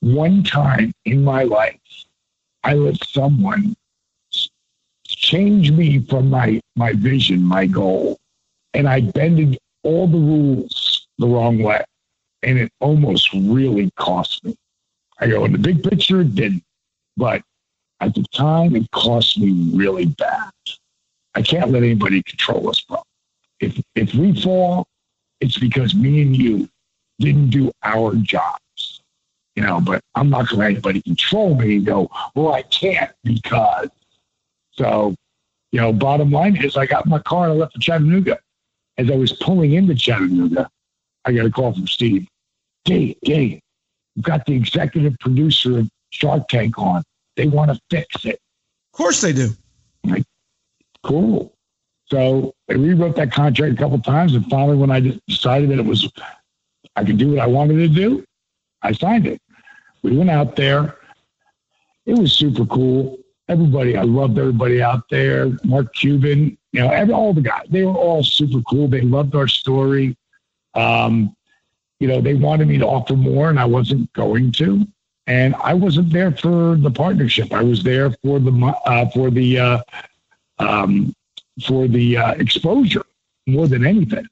one 0.00 0.42
time 0.42 0.92
in 1.04 1.22
my 1.22 1.42
life, 1.42 1.78
I 2.64 2.74
let 2.74 3.04
someone 3.04 3.76
change 5.06 5.72
me 5.72 6.00
from 6.06 6.30
my, 6.30 6.60
my 6.76 6.92
vision, 6.94 7.42
my 7.42 7.66
goal, 7.66 8.18
and 8.72 8.88
I 8.88 9.00
bended 9.00 9.58
all 9.82 10.06
the 10.06 10.18
rules 10.18 11.06
the 11.18 11.26
wrong 11.26 11.62
way. 11.62 11.84
And 12.42 12.58
it 12.58 12.72
almost 12.80 13.30
really 13.34 13.90
cost 13.96 14.44
me. 14.44 14.56
I 15.18 15.26
go, 15.26 15.44
in 15.44 15.52
the 15.52 15.58
big 15.58 15.82
picture, 15.82 16.22
it 16.22 16.34
didn't. 16.34 16.64
But 17.16 17.42
at 18.00 18.14
the 18.14 18.24
time, 18.32 18.74
it 18.76 18.90
cost 18.92 19.38
me 19.38 19.70
really 19.74 20.06
bad. 20.06 20.50
I 21.34 21.42
can't 21.42 21.70
let 21.70 21.82
anybody 21.82 22.22
control 22.22 22.68
us, 22.68 22.80
bro. 22.80 23.02
If, 23.60 23.80
if 23.94 24.14
we 24.14 24.40
fall, 24.40 24.86
it's 25.40 25.58
because 25.58 25.94
me 25.94 26.22
and 26.22 26.36
you 26.36 26.68
didn't 27.18 27.50
do 27.50 27.70
our 27.82 28.14
jobs. 28.16 29.02
You 29.54 29.62
know, 29.62 29.80
but 29.80 30.00
I'm 30.14 30.30
not 30.30 30.48
going 30.48 30.48
to 30.48 30.56
let 30.56 30.70
anybody 30.70 31.02
control 31.02 31.54
me 31.54 31.76
and 31.76 31.86
go, 31.86 32.10
well, 32.34 32.54
I 32.54 32.62
can't 32.62 33.10
because. 33.24 33.88
So, 34.72 35.14
you 35.72 35.80
know, 35.80 35.92
bottom 35.92 36.30
line 36.30 36.56
is 36.56 36.76
I 36.76 36.86
got 36.86 37.06
my 37.06 37.18
car 37.18 37.44
and 37.44 37.52
I 37.52 37.56
left 37.56 37.74
for 37.74 37.80
Chattanooga. 37.80 38.38
As 38.96 39.10
I 39.10 39.16
was 39.16 39.32
pulling 39.32 39.74
into 39.74 39.94
Chattanooga, 39.94 40.70
I 41.24 41.32
got 41.32 41.46
a 41.46 41.50
call 41.50 41.74
from 41.74 41.86
Steve. 41.86 42.26
Dave, 42.84 43.16
Dave, 43.22 43.60
we've 44.16 44.24
got 44.24 44.46
the 44.46 44.54
executive 44.54 45.18
producer 45.20 45.80
of 45.80 45.90
Shark 46.10 46.48
Tank 46.48 46.78
on. 46.78 47.02
They 47.40 47.48
want 47.48 47.70
to 47.70 47.80
fix 47.88 48.26
it. 48.26 48.38
Of 48.92 48.98
course 48.98 49.22
they 49.22 49.32
do. 49.32 49.48
Like, 50.04 50.24
cool. 51.02 51.56
So 52.04 52.54
I 52.68 52.74
rewrote 52.74 53.16
that 53.16 53.32
contract 53.32 53.72
a 53.72 53.76
couple 53.78 53.98
times, 53.98 54.34
and 54.34 54.44
finally, 54.50 54.76
when 54.76 54.90
I 54.90 55.18
decided 55.26 55.70
that 55.70 55.78
it 55.78 55.86
was, 55.86 56.12
I 56.96 57.04
could 57.04 57.16
do 57.16 57.30
what 57.30 57.38
I 57.38 57.46
wanted 57.46 57.76
to 57.76 57.88
do, 57.88 58.22
I 58.82 58.92
signed 58.92 59.26
it. 59.26 59.40
We 60.02 60.14
went 60.18 60.28
out 60.28 60.54
there. 60.54 60.98
It 62.04 62.18
was 62.18 62.34
super 62.34 62.66
cool. 62.66 63.18
Everybody, 63.48 63.96
I 63.96 64.02
loved 64.02 64.38
everybody 64.38 64.82
out 64.82 65.08
there. 65.08 65.50
Mark 65.64 65.94
Cuban, 65.94 66.58
you 66.72 66.80
know, 66.82 66.90
every, 66.90 67.14
all 67.14 67.32
the 67.32 67.40
guys, 67.40 67.64
they 67.70 67.84
were 67.84 67.94
all 67.94 68.22
super 68.22 68.60
cool. 68.68 68.86
They 68.86 69.00
loved 69.00 69.34
our 69.34 69.48
story. 69.48 70.14
Um, 70.74 71.34
you 72.00 72.08
know, 72.08 72.20
they 72.20 72.34
wanted 72.34 72.68
me 72.68 72.76
to 72.76 72.86
offer 72.86 73.16
more, 73.16 73.48
and 73.48 73.58
I 73.58 73.64
wasn't 73.64 74.12
going 74.12 74.52
to. 74.52 74.86
And 75.30 75.54
I 75.62 75.74
wasn't 75.74 76.12
there 76.12 76.32
for 76.32 76.74
the 76.74 76.90
partnership. 76.90 77.52
I 77.52 77.62
was 77.62 77.84
there 77.84 78.10
for 78.24 78.40
the 78.40 78.50
uh, 78.84 79.08
for 79.10 79.30
the 79.30 79.60
uh, 79.60 79.78
um, 80.58 81.14
for 81.64 81.86
the 81.86 82.16
uh, 82.16 82.32
exposure 82.32 83.06
more 83.46 83.68
than 83.68 83.86
anything. 83.86 84.26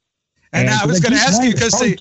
And, 0.52 0.68
and 0.68 0.70
I 0.70 0.84
was 0.86 0.98
going 0.98 1.12
to 1.12 1.20
ask 1.20 1.40
you 1.40 1.52
because 1.52 1.78
they, 1.78 1.94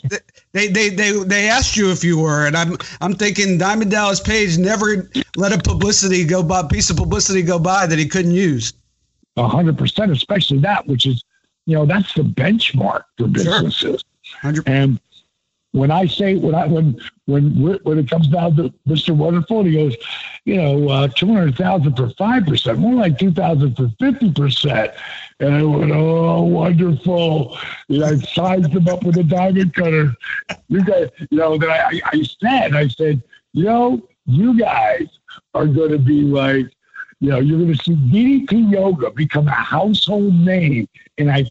they 0.53 0.67
they 0.69 0.89
they 0.89 1.11
they 1.11 1.47
asked 1.47 1.77
you 1.77 1.91
if 1.91 2.03
you 2.03 2.17
were, 2.17 2.47
and 2.47 2.57
I'm 2.57 2.75
I'm 2.99 3.13
thinking 3.13 3.59
Diamond 3.59 3.91
Dallas 3.91 4.19
Page 4.19 4.57
never 4.57 5.07
let 5.35 5.53
a 5.53 5.59
publicity 5.59 6.25
go 6.25 6.41
by 6.41 6.63
piece 6.63 6.89
of 6.89 6.97
publicity 6.97 7.43
go 7.43 7.59
by 7.59 7.85
that 7.85 7.99
he 7.99 8.07
couldn't 8.07 8.31
use. 8.31 8.73
A 9.35 9.47
hundred 9.47 9.77
percent, 9.77 10.11
especially 10.11 10.57
that, 10.59 10.87
which 10.87 11.05
is 11.05 11.23
you 11.67 11.75
know 11.75 11.85
that's 11.85 12.15
the 12.15 12.23
benchmark 12.23 13.03
for 13.15 13.27
businesses. 13.27 14.03
Sure. 14.41 14.63
And 14.65 14.99
when 15.77 15.91
I 15.91 16.07
say 16.07 16.35
when 16.35 16.55
I 16.55 16.67
when 16.67 16.99
when 17.25 17.79
when 17.83 17.99
it 17.99 18.09
comes 18.09 18.27
down 18.27 18.55
to 18.55 18.73
Mr. 18.87 19.15
Wonderful, 19.15 19.63
he 19.63 19.73
goes, 19.73 19.95
you 20.45 20.55
know, 20.55 20.89
uh, 20.89 21.07
two 21.07 21.27
hundred 21.27 21.55
thousand 21.55 21.95
for 21.95 22.09
five 22.11 22.45
percent, 22.45 22.79
more 22.79 22.95
like 22.95 23.17
two 23.17 23.31
thousand 23.31 23.75
for 23.75 23.89
fifty 23.99 24.31
percent. 24.31 24.91
And 25.39 25.55
I 25.55 25.63
went, 25.63 25.91
oh, 25.91 26.43
wonderful! 26.43 27.57
And 27.89 28.03
I 28.03 28.15
sized 28.17 28.71
him 28.71 28.87
up 28.87 29.03
with 29.03 29.17
a 29.17 29.23
diamond 29.23 29.73
cutter. 29.73 30.13
You 30.67 30.83
guys, 30.83 31.09
you 31.29 31.37
know, 31.37 31.57
that 31.57 31.69
I, 31.69 32.01
I 32.05 32.23
said, 32.41 32.75
I 32.75 32.87
said, 32.87 33.21
you 33.53 33.65
know, 33.65 34.01
you 34.25 34.57
guys 34.57 35.07
are 35.53 35.67
going 35.67 35.91
to 35.91 35.99
be 35.99 36.23
like, 36.23 36.65
you 37.19 37.29
know, 37.29 37.39
you're 37.39 37.59
going 37.59 37.75
to 37.75 37.83
see 37.83 37.95
DDP 37.95 38.71
Yoga 38.71 39.11
become 39.11 39.47
a 39.47 39.51
household 39.51 40.33
name. 40.33 40.87
And 41.17 41.31
I 41.31 41.45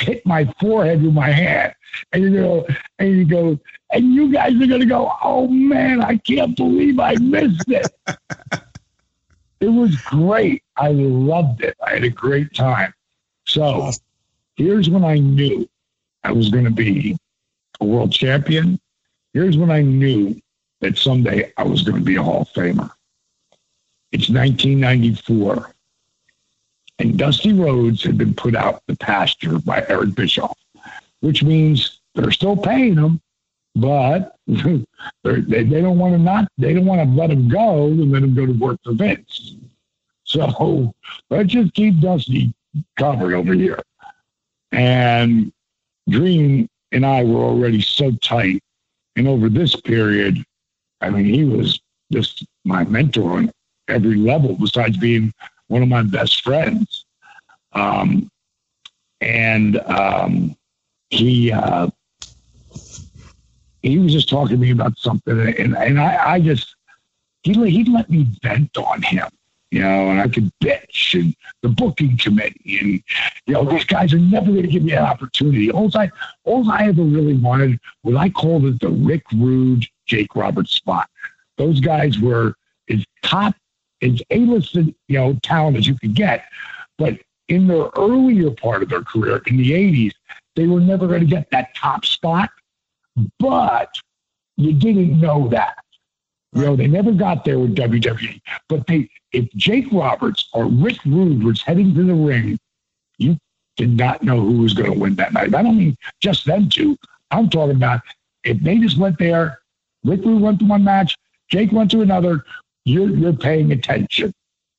hit 0.00 0.24
my 0.24 0.52
forehead 0.60 1.02
with 1.02 1.14
my 1.14 1.30
hand. 1.30 1.74
And 2.12 2.22
you 2.22 2.30
go, 2.30 2.66
and 2.98 3.16
you 3.16 3.24
go, 3.24 3.58
and 3.92 4.14
you 4.14 4.32
guys 4.32 4.54
are 4.60 4.66
gonna 4.66 4.86
go, 4.86 5.12
oh 5.22 5.48
man, 5.48 6.02
I 6.02 6.16
can't 6.18 6.56
believe 6.56 6.98
I 6.98 7.14
missed 7.16 7.68
it. 7.68 7.88
it 9.60 9.68
was 9.68 9.96
great. 10.02 10.62
I 10.76 10.88
loved 10.92 11.62
it. 11.62 11.76
I 11.84 11.94
had 11.94 12.04
a 12.04 12.10
great 12.10 12.54
time. 12.54 12.92
So 13.46 13.90
here's 14.56 14.88
when 14.88 15.04
I 15.04 15.16
knew 15.16 15.68
I 16.24 16.32
was 16.32 16.48
gonna 16.50 16.70
be 16.70 17.16
a 17.80 17.84
world 17.84 18.12
champion. 18.12 18.80
Here's 19.32 19.56
when 19.56 19.70
I 19.70 19.82
knew 19.82 20.40
that 20.80 20.98
someday 20.98 21.52
I 21.56 21.64
was 21.64 21.82
gonna 21.82 22.00
be 22.00 22.16
a 22.16 22.22
Hall 22.22 22.42
of 22.42 22.48
Famer. 22.48 22.90
It's 24.12 24.28
1994 24.28 25.74
and 27.00 27.18
Dusty 27.18 27.54
Rhodes 27.54 28.02
had 28.04 28.18
been 28.18 28.34
put 28.34 28.54
out 28.54 28.82
the 28.86 28.94
pasture 28.96 29.58
by 29.58 29.84
Eric 29.88 30.14
Bischoff, 30.14 30.56
which 31.20 31.42
means 31.42 32.00
they're 32.14 32.30
still 32.30 32.56
paying 32.56 32.94
them, 32.94 33.20
but 33.74 34.36
they, 34.46 34.84
they 35.24 35.80
don't 35.80 35.98
want 35.98 36.14
to 36.14 36.18
not 36.18 36.48
they 36.58 36.74
don't 36.74 36.86
want 36.86 37.02
to 37.02 37.16
let 37.16 37.30
him 37.30 37.48
go 37.48 37.86
and 37.86 38.10
let 38.10 38.22
him 38.22 38.34
go 38.34 38.46
to 38.46 38.52
work 38.52 38.78
for 38.84 38.92
Vince. 38.92 39.56
So 40.24 40.94
let's 41.30 41.52
just 41.52 41.74
keep 41.74 42.00
Dusty 42.00 42.52
covered 42.96 43.34
over 43.34 43.54
here. 43.54 43.80
And 44.72 45.52
Dream 46.08 46.68
and 46.92 47.04
I 47.04 47.24
were 47.24 47.42
already 47.42 47.80
so 47.80 48.12
tight. 48.22 48.62
And 49.16 49.26
over 49.26 49.48
this 49.48 49.74
period, 49.76 50.42
I 51.00 51.10
mean, 51.10 51.24
he 51.24 51.44
was 51.44 51.80
just 52.12 52.44
my 52.64 52.84
mentor 52.84 53.32
on 53.32 53.52
every 53.88 54.16
level 54.16 54.54
besides 54.54 54.96
being 54.96 55.32
one 55.68 55.82
of 55.82 55.88
my 55.88 56.02
best 56.02 56.42
friends. 56.42 57.04
Um, 57.72 58.30
and 59.20 59.78
um, 59.80 60.56
he, 61.10 61.52
uh, 61.52 61.90
he 63.82 63.98
was 63.98 64.12
just 64.12 64.28
talking 64.28 64.56
to 64.56 64.60
me 64.60 64.70
about 64.70 64.98
something, 64.98 65.38
and 65.40 65.76
and 65.76 66.00
I, 66.00 66.34
I 66.34 66.40
just 66.40 66.74
he 67.42 67.52
he 67.70 67.84
let 67.84 68.10
me 68.10 68.26
vent 68.42 68.76
on 68.76 69.02
him, 69.02 69.28
you 69.70 69.80
know, 69.80 70.10
and 70.10 70.20
I 70.20 70.28
could 70.28 70.52
bitch 70.62 71.18
and 71.18 71.34
the 71.62 71.68
booking 71.68 72.16
committee, 72.16 72.78
and 72.80 73.02
you 73.46 73.54
know 73.54 73.64
these 73.64 73.84
guys 73.84 74.12
are 74.12 74.18
never 74.18 74.46
going 74.46 74.62
to 74.62 74.68
give 74.68 74.82
me 74.82 74.92
an 74.92 75.04
opportunity. 75.04 75.70
All 75.70 75.90
I 75.94 76.10
all 76.44 76.70
I 76.70 76.88
ever 76.88 77.02
really 77.02 77.34
wanted 77.34 77.78
was 78.02 78.16
I 78.16 78.28
called 78.30 78.66
it 78.66 78.80
the 78.80 78.90
Rick 78.90 79.24
Rude 79.32 79.86
Jake 80.06 80.36
Roberts 80.36 80.72
spot. 80.72 81.08
Those 81.56 81.80
guys 81.80 82.18
were 82.18 82.54
as 82.88 83.04
top 83.22 83.54
as 84.02 84.22
A-listed, 84.30 84.94
you 85.08 85.18
know, 85.18 85.38
talent 85.42 85.76
as 85.76 85.86
you 85.86 85.94
could 85.94 86.14
get, 86.14 86.44
but 86.98 87.18
in 87.48 87.66
their 87.66 87.88
earlier 87.96 88.50
part 88.50 88.82
of 88.82 88.88
their 88.88 89.02
career 89.02 89.42
in 89.46 89.56
the 89.56 89.72
80s, 89.72 90.12
they 90.56 90.66
were 90.66 90.80
never 90.80 91.06
going 91.06 91.20
to 91.20 91.26
get 91.26 91.50
that 91.50 91.74
top 91.74 92.04
spot, 92.04 92.50
but 93.38 93.94
you 94.56 94.72
didn't 94.72 95.20
know 95.20 95.48
that. 95.48 95.78
You 96.52 96.62
know, 96.62 96.76
they 96.76 96.88
never 96.88 97.12
got 97.12 97.44
there 97.44 97.58
with 97.58 97.76
WWE. 97.76 98.40
But 98.68 98.86
they, 98.86 99.08
if 99.32 99.48
Jake 99.52 99.86
Roberts 99.92 100.48
or 100.52 100.66
Rick 100.66 100.98
Rude 101.04 101.44
was 101.44 101.62
heading 101.62 101.94
to 101.94 102.04
the 102.04 102.14
ring, 102.14 102.58
you 103.18 103.38
did 103.76 103.96
not 103.96 104.22
know 104.22 104.40
who 104.40 104.58
was 104.58 104.74
going 104.74 104.92
to 104.92 104.98
win 104.98 105.14
that 105.16 105.32
night. 105.32 105.54
I 105.54 105.62
don't 105.62 105.78
mean 105.78 105.96
just 106.20 106.44
them 106.44 106.68
two. 106.68 106.98
I'm 107.30 107.48
talking 107.48 107.76
about 107.76 108.00
if 108.42 108.60
they 108.60 108.78
just 108.78 108.98
went 108.98 109.18
there, 109.18 109.60
Rick 110.04 110.24
Rude 110.24 110.42
went 110.42 110.58
to 110.60 110.64
one 110.64 110.82
match, 110.82 111.16
Jake 111.48 111.70
went 111.72 111.90
to 111.92 112.00
another, 112.00 112.44
you're, 112.84 113.10
you're 113.10 113.32
paying 113.32 113.70
attention 113.72 114.32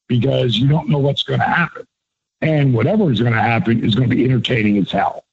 because 0.07 0.57
you 0.57 0.67
don't 0.67 0.89
know 0.89 0.99
what's 0.99 1.23
going 1.23 1.39
to 1.39 1.45
happen. 1.45 1.85
And 2.41 2.73
whatever 2.73 3.11
is 3.11 3.21
going 3.21 3.33
to 3.33 3.41
happen 3.41 3.83
is 3.85 3.95
going 3.95 4.09
to 4.09 4.15
be 4.15 4.25
entertaining 4.25 4.77
as 4.77 4.91
hell. 4.91 5.23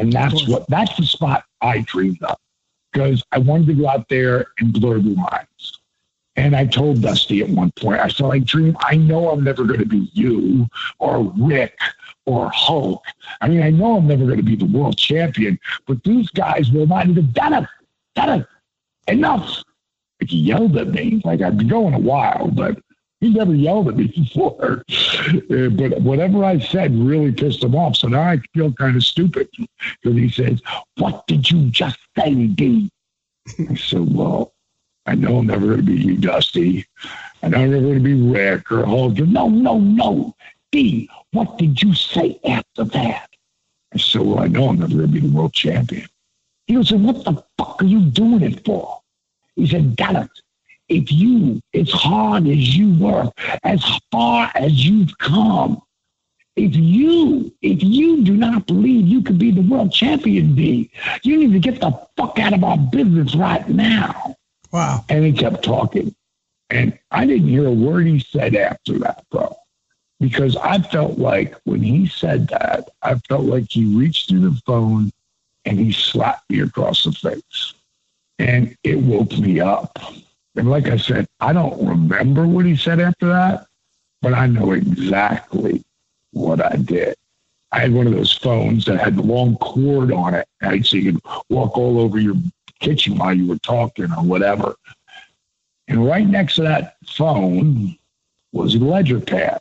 And 0.00 0.12
that's 0.12 0.46
what 0.48 0.66
that's 0.68 0.96
the 0.96 1.04
spot 1.04 1.44
I 1.60 1.80
dreamed 1.80 2.22
of 2.22 2.36
because 2.92 3.22
I 3.32 3.38
wanted 3.38 3.66
to 3.68 3.74
go 3.74 3.88
out 3.88 4.08
there 4.08 4.46
and 4.58 4.72
blur 4.72 4.98
the 4.98 5.14
lines. 5.14 5.78
And 6.36 6.54
I 6.54 6.66
told 6.66 7.02
Dusty 7.02 7.42
at 7.42 7.48
one 7.48 7.72
point, 7.72 8.00
I 8.00 8.06
said, 8.06 8.26
I 8.26 8.38
dream, 8.38 8.76
I 8.80 8.96
know 8.96 9.28
I'm 9.30 9.42
never 9.42 9.64
going 9.64 9.80
to 9.80 9.86
be 9.86 10.08
you 10.12 10.68
or 11.00 11.32
Rick 11.36 11.76
or 12.26 12.48
Hulk. 12.50 13.02
I 13.40 13.48
mean, 13.48 13.62
I 13.62 13.70
know 13.70 13.96
I'm 13.96 14.06
never 14.06 14.24
going 14.24 14.36
to 14.36 14.44
be 14.44 14.54
the 14.54 14.64
world 14.64 14.96
champion, 14.96 15.58
but 15.86 16.02
these 16.04 16.30
guys 16.30 16.70
will 16.70 16.86
not 16.86 17.08
even, 17.08 17.32
done 17.32 17.66
it, 18.16 18.46
enough. 19.08 19.64
Like 20.20 20.30
he 20.30 20.38
yelled 20.38 20.76
at 20.76 20.88
me, 20.88 21.20
like 21.24 21.40
I've 21.40 21.56
been 21.56 21.68
going 21.68 21.94
a 21.94 21.98
while, 21.98 22.48
but 22.48 22.78
he 23.20 23.30
never 23.30 23.54
yelled 23.54 23.88
at 23.88 23.96
me 23.96 24.06
before. 24.16 24.84
Uh, 24.88 25.68
but 25.70 26.00
whatever 26.00 26.44
I 26.44 26.58
said 26.58 26.94
really 26.94 27.32
pissed 27.32 27.64
him 27.64 27.74
off. 27.74 27.96
So 27.96 28.08
now 28.08 28.22
I 28.22 28.40
feel 28.54 28.72
kind 28.72 28.96
of 28.96 29.02
stupid 29.02 29.48
because 30.02 30.16
he 30.16 30.30
says, 30.30 30.62
What 30.96 31.26
did 31.26 31.50
you 31.50 31.70
just 31.70 31.98
say, 32.16 32.46
D? 32.46 32.90
I 33.70 33.74
said, 33.74 34.14
Well, 34.14 34.52
I 35.06 35.14
know 35.14 35.38
I'm 35.38 35.46
never 35.46 35.66
going 35.66 35.78
to 35.78 35.82
be 35.82 35.94
you, 35.94 36.16
Dusty. 36.16 36.86
I 37.42 37.48
know 37.48 37.58
I'm 37.58 37.70
never 37.70 37.82
going 37.82 37.94
to 37.94 38.00
be 38.00 38.14
Rick 38.14 38.70
or 38.70 38.84
Hulk. 38.84 39.18
No, 39.18 39.48
no, 39.48 39.78
no. 39.78 40.34
D, 40.70 41.08
what 41.32 41.56
did 41.56 41.82
you 41.82 41.94
say 41.94 42.38
after 42.44 42.84
that? 42.84 43.30
I 43.94 43.98
said, 43.98 44.22
Well, 44.22 44.40
I 44.40 44.48
know 44.48 44.68
I'm 44.68 44.78
never 44.78 44.94
going 44.94 45.06
to 45.06 45.12
be 45.12 45.20
the 45.20 45.34
world 45.34 45.54
champion. 45.54 46.08
He 46.66 46.74
goes, 46.74 46.92
What 46.92 47.24
the 47.24 47.42
fuck 47.56 47.82
are 47.82 47.86
you 47.86 48.00
doing 48.02 48.42
it 48.42 48.64
for? 48.64 49.00
He 49.56 49.66
said, 49.66 49.96
Got 49.96 50.28
if 50.88 51.12
you, 51.12 51.60
as 51.74 51.90
hard 51.90 52.46
as 52.46 52.76
you 52.76 52.94
work, 52.98 53.32
as 53.62 53.84
far 54.10 54.50
as 54.54 54.86
you've 54.86 55.16
come, 55.18 55.82
if 56.56 56.74
you, 56.74 57.54
if 57.62 57.82
you 57.82 58.24
do 58.24 58.36
not 58.36 58.66
believe 58.66 59.06
you 59.06 59.22
could 59.22 59.38
be 59.38 59.50
the 59.50 59.62
world 59.62 59.92
champion, 59.92 60.54
B, 60.54 60.90
you 61.22 61.36
need 61.36 61.52
to 61.52 61.60
get 61.60 61.80
the 61.80 61.92
fuck 62.16 62.38
out 62.38 62.52
of 62.52 62.64
our 62.64 62.76
business 62.76 63.34
right 63.36 63.68
now. 63.68 64.36
Wow. 64.72 65.04
And 65.08 65.24
he 65.24 65.32
kept 65.32 65.62
talking. 65.62 66.14
And 66.70 66.98
I 67.10 67.26
didn't 67.26 67.48
hear 67.48 67.66
a 67.66 67.72
word 67.72 68.06
he 68.06 68.18
said 68.18 68.56
after 68.56 68.98
that, 68.98 69.24
bro. 69.30 69.54
Because 70.20 70.56
I 70.56 70.78
felt 70.78 71.18
like 71.18 71.54
when 71.64 71.80
he 71.80 72.08
said 72.08 72.48
that, 72.48 72.90
I 73.02 73.14
felt 73.28 73.44
like 73.44 73.66
he 73.70 73.96
reached 73.96 74.28
through 74.28 74.50
the 74.50 74.60
phone 74.66 75.12
and 75.64 75.78
he 75.78 75.92
slapped 75.92 76.50
me 76.50 76.60
across 76.60 77.04
the 77.04 77.12
face. 77.12 77.74
And 78.40 78.76
it 78.82 78.96
woke 78.96 79.36
me 79.38 79.60
up. 79.60 79.98
And 80.58 80.68
like 80.68 80.88
I 80.88 80.96
said, 80.96 81.28
I 81.38 81.52
don't 81.52 81.86
remember 81.86 82.44
what 82.44 82.66
he 82.66 82.74
said 82.74 82.98
after 82.98 83.28
that, 83.28 83.68
but 84.20 84.34
I 84.34 84.48
know 84.48 84.72
exactly 84.72 85.84
what 86.32 86.60
I 86.60 86.74
did. 86.74 87.14
I 87.70 87.78
had 87.78 87.92
one 87.92 88.08
of 88.08 88.12
those 88.12 88.36
phones 88.36 88.84
that 88.86 88.98
had 88.98 89.14
the 89.14 89.22
long 89.22 89.56
cord 89.58 90.12
on 90.12 90.34
it, 90.34 90.48
right? 90.60 90.84
So 90.84 90.96
you 90.96 91.12
could 91.12 91.22
walk 91.48 91.78
all 91.78 92.00
over 92.00 92.18
your 92.18 92.34
kitchen 92.80 93.16
while 93.16 93.34
you 93.34 93.46
were 93.46 93.58
talking 93.58 94.10
or 94.10 94.24
whatever. 94.24 94.74
And 95.86 96.04
right 96.04 96.26
next 96.26 96.56
to 96.56 96.62
that 96.62 96.96
phone 97.06 97.96
was 98.50 98.74
a 98.74 98.78
ledger 98.78 99.20
pad 99.20 99.60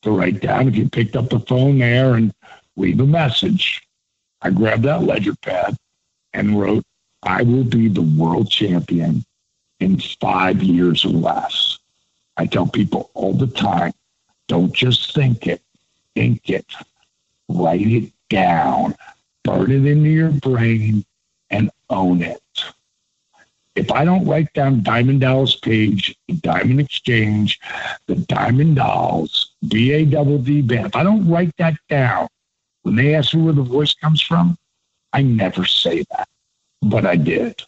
to 0.00 0.12
write 0.12 0.40
down 0.40 0.66
if 0.66 0.76
you 0.76 0.88
picked 0.88 1.16
up 1.16 1.28
the 1.28 1.40
phone 1.40 1.78
there 1.78 2.14
and 2.14 2.32
leave 2.76 3.00
a 3.00 3.06
message. 3.06 3.86
I 4.40 4.48
grabbed 4.48 4.84
that 4.84 5.02
ledger 5.02 5.34
pad 5.42 5.76
and 6.32 6.58
wrote, 6.58 6.84
I 7.22 7.42
will 7.42 7.64
be 7.64 7.88
the 7.88 8.00
world 8.00 8.50
champion 8.50 9.22
in 9.80 10.00
five 10.20 10.62
years 10.62 11.04
or 11.04 11.10
less. 11.10 11.78
I 12.36 12.46
tell 12.46 12.66
people 12.66 13.10
all 13.14 13.32
the 13.32 13.46
time 13.46 13.92
don't 14.48 14.72
just 14.72 15.14
think 15.14 15.46
it, 15.46 15.62
think 16.14 16.48
it, 16.50 16.66
write 17.48 17.86
it 17.86 18.12
down, 18.28 18.94
burn 19.42 19.70
it 19.70 19.86
into 19.86 20.10
your 20.10 20.30
brain, 20.30 21.04
and 21.50 21.70
own 21.90 22.22
it. 22.22 22.42
If 23.74 23.92
I 23.92 24.04
don't 24.04 24.26
write 24.26 24.52
down 24.54 24.82
Diamond 24.82 25.20
Dallas 25.20 25.56
Page, 25.56 26.16
Diamond 26.40 26.80
Exchange, 26.80 27.60
the 28.06 28.14
Diamond 28.14 28.76
Dolls, 28.76 29.52
B 29.68 29.92
A 29.92 30.04
double 30.04 30.38
D 30.38 30.62
band, 30.62 30.86
if 30.86 30.96
I 30.96 31.02
don't 31.02 31.28
write 31.28 31.54
that 31.58 31.74
down, 31.88 32.28
when 32.82 32.96
they 32.96 33.14
ask 33.14 33.34
me 33.34 33.42
where 33.42 33.52
the 33.52 33.62
voice 33.62 33.92
comes 33.94 34.22
from, 34.22 34.56
I 35.12 35.22
never 35.22 35.64
say 35.64 36.04
that. 36.10 36.28
But 36.82 37.04
I 37.04 37.16
did. 37.16 37.62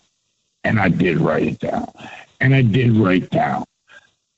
And 0.64 0.78
I 0.78 0.89
did 0.89 1.18
write 1.18 1.47
it 1.47 1.59
down. 1.59 1.90
And 2.40 2.55
I 2.55 2.62
did 2.62 2.97
write 2.97 3.30
down 3.30 3.64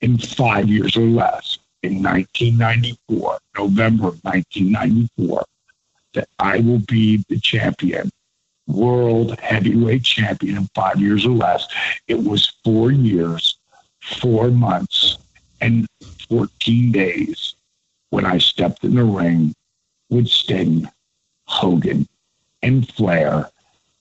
in 0.01 0.17
five 0.17 0.67
years 0.67 0.95
or 0.97 1.05
less, 1.05 1.59
in 1.83 2.01
1994, 2.03 3.39
November 3.57 4.07
of 4.09 4.23
1994, 4.23 5.43
that 6.13 6.27
I 6.39 6.59
will 6.59 6.79
be 6.79 7.23
the 7.29 7.39
champion, 7.39 8.09
world 8.67 9.39
heavyweight 9.39 10.03
champion 10.03 10.57
in 10.57 10.69
five 10.75 10.99
years 10.99 11.25
or 11.25 11.31
less. 11.31 11.67
It 12.07 12.23
was 12.23 12.53
four 12.63 12.91
years, 12.91 13.57
four 14.19 14.51
months, 14.51 15.17
and 15.59 15.87
14 16.29 16.91
days 16.91 17.55
when 18.09 18.25
I 18.25 18.37
stepped 18.37 18.83
in 18.83 18.95
the 18.95 19.03
ring 19.03 19.53
with 20.09 20.27
Sting, 20.27 20.89
Hogan, 21.45 22.07
and 22.61 22.87
Flair, 22.93 23.49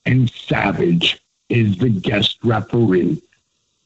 and 0.04 0.30
Savage 0.30 1.20
is 1.50 1.76
the 1.78 1.90
guest 1.90 2.38
referee. 2.42 3.22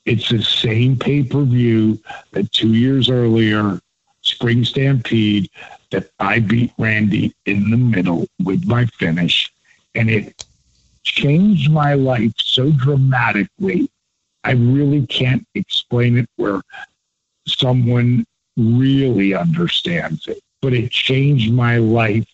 It's 0.05 0.29
the 0.29 0.43
same 0.43 0.97
pay 0.97 1.23
per 1.23 1.43
view 1.43 1.99
that 2.33 2.53
two 2.53 2.75
years 2.75 3.09
earlier, 3.09 3.81
Spring 4.21 4.65
Stampede, 4.65 5.51
that 5.91 6.11
I 6.21 6.41
beat 6.41 6.73
Randy 6.79 7.35
in 7.47 7.71
the 7.71 7.77
middle 7.77 8.27
with 8.45 8.67
my 8.67 8.85
finish. 8.87 9.51
And 9.95 10.11
it 10.11 10.45
changed 11.03 11.71
my 11.71 11.95
life 11.95 12.33
so 12.37 12.71
dramatically. 12.71 13.89
I 14.45 14.53
really 14.53 15.07
can't 15.07 15.47
explain 15.55 16.19
it 16.19 16.29
where 16.37 16.61
someone 17.47 18.27
really 18.57 19.35
understands 19.35 20.27
it, 20.29 20.41
but 20.61 20.75
it 20.75 20.91
changed 20.91 21.53
my 21.53 21.79
life 21.79 22.27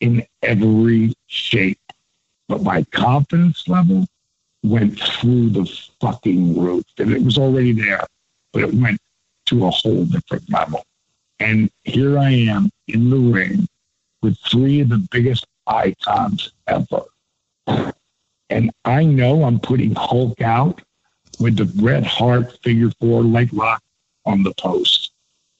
in 0.00 0.26
every 0.42 1.14
shape. 1.26 1.80
But 2.48 2.62
my 2.62 2.84
confidence 2.84 3.66
level 3.66 4.06
went 4.62 4.98
through 4.98 5.50
the 5.50 5.64
fucking 6.00 6.58
roof. 6.58 6.84
And 6.98 7.12
it 7.12 7.22
was 7.22 7.38
already 7.38 7.72
there, 7.72 8.04
but 8.52 8.62
it 8.62 8.74
went 8.74 8.98
to 9.46 9.66
a 9.66 9.70
whole 9.70 10.04
different 10.04 10.50
level. 10.50 10.84
And 11.40 11.70
here 11.84 12.18
I 12.18 12.30
am 12.30 12.70
in 12.88 13.10
the 13.10 13.16
ring 13.16 13.66
with 14.22 14.36
three 14.38 14.80
of 14.80 14.88
the 14.88 15.06
biggest 15.10 15.46
icons 15.66 16.52
ever. 16.66 17.04
And 18.50 18.70
I 18.84 19.04
know 19.04 19.44
I'm 19.44 19.60
putting 19.60 19.94
Hulk 19.94 20.40
out 20.40 20.80
with 21.38 21.56
the 21.56 21.66
Bret 21.66 22.04
Hart 22.04 22.58
figure 22.62 22.90
four 23.00 23.22
leg 23.22 23.52
lock 23.52 23.82
on 24.24 24.42
the 24.42 24.54
post. 24.54 25.12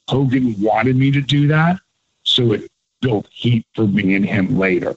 Hogan 0.08 0.54
wanted 0.58 0.96
me 0.96 1.10
to 1.10 1.20
do 1.20 1.46
that, 1.48 1.78
so 2.22 2.52
it 2.52 2.70
built 3.00 3.28
heat 3.30 3.66
for 3.74 3.86
me 3.86 4.14
and 4.14 4.24
him 4.24 4.58
later. 4.58 4.96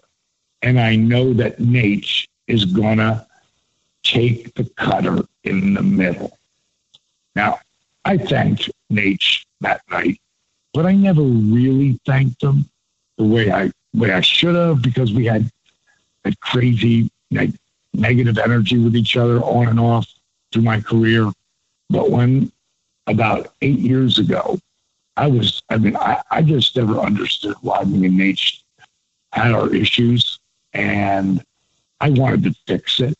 And 0.61 0.79
I 0.79 0.95
know 0.95 1.33
that 1.33 1.59
Nate 1.59 2.27
is 2.47 2.65
gonna 2.65 3.27
take 4.03 4.53
the 4.55 4.65
cutter 4.75 5.23
in 5.43 5.73
the 5.73 5.81
middle. 5.81 6.37
Now, 7.35 7.59
I 8.05 8.17
thanked 8.17 8.69
Nate 8.89 9.45
that 9.61 9.81
night, 9.89 10.19
but 10.73 10.85
I 10.85 10.93
never 10.93 11.21
really 11.21 11.99
thanked 12.05 12.41
him 12.43 12.65
the 13.17 13.23
way 13.23 13.51
I 13.51 13.71
way 13.93 14.11
I 14.11 14.21
should 14.21 14.55
have 14.55 14.81
because 14.81 15.13
we 15.13 15.25
had 15.25 15.49
that 16.23 16.39
crazy 16.39 17.09
like 17.29 17.51
negative 17.93 18.37
energy 18.37 18.77
with 18.77 18.95
each 18.95 19.17
other 19.17 19.41
on 19.41 19.67
and 19.67 19.79
off 19.79 20.07
through 20.51 20.63
my 20.63 20.79
career. 20.79 21.31
But 21.89 22.09
when 22.09 22.51
about 23.07 23.53
eight 23.61 23.79
years 23.79 24.17
ago, 24.17 24.59
I 25.17 25.27
was, 25.27 25.61
I 25.69 25.77
mean, 25.77 25.95
I, 25.97 26.21
I 26.31 26.41
just 26.41 26.75
never 26.75 26.99
understood 26.99 27.55
why 27.61 27.83
me 27.83 28.07
and 28.07 28.17
Nate 28.17 28.41
had 29.33 29.51
our 29.51 29.73
issues 29.73 30.39
and 30.73 31.43
I 31.99 32.09
wanted 32.09 32.43
to 32.45 32.55
fix 32.65 32.99
it. 32.99 33.13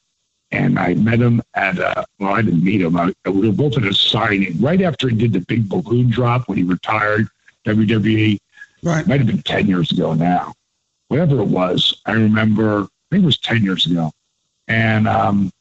And 0.51 0.77
I 0.77 0.95
met 0.95 1.19
him 1.19 1.41
at 1.53 1.77
a, 1.79 2.05
well, 2.19 2.33
I 2.33 2.41
didn't 2.41 2.63
meet 2.63 2.81
him. 2.81 2.97
I, 2.97 3.13
we 3.25 3.47
were 3.47 3.55
both 3.55 3.77
at 3.77 3.85
a 3.85 3.93
signing 3.93 4.59
right 4.59 4.81
after 4.81 5.07
he 5.07 5.15
did 5.15 5.33
the 5.33 5.39
big 5.39 5.69
balloon 5.69 6.09
drop 6.09 6.47
when 6.47 6.57
he 6.57 6.63
retired 6.63 7.27
WWE. 7.65 8.37
Right. 8.83 9.01
It 9.01 9.07
Might 9.07 9.19
have 9.19 9.27
been 9.27 9.41
10 9.43 9.67
years 9.67 9.91
ago 9.91 10.13
now. 10.13 10.53
Whatever 11.07 11.39
it 11.39 11.47
was, 11.47 12.01
I 12.05 12.13
remember, 12.13 12.83
I 12.83 12.87
think 13.11 13.23
it 13.23 13.25
was 13.25 13.39
10 13.39 13.63
years 13.63 13.85
ago. 13.85 14.11
And 14.67 15.07
um, 15.07 15.51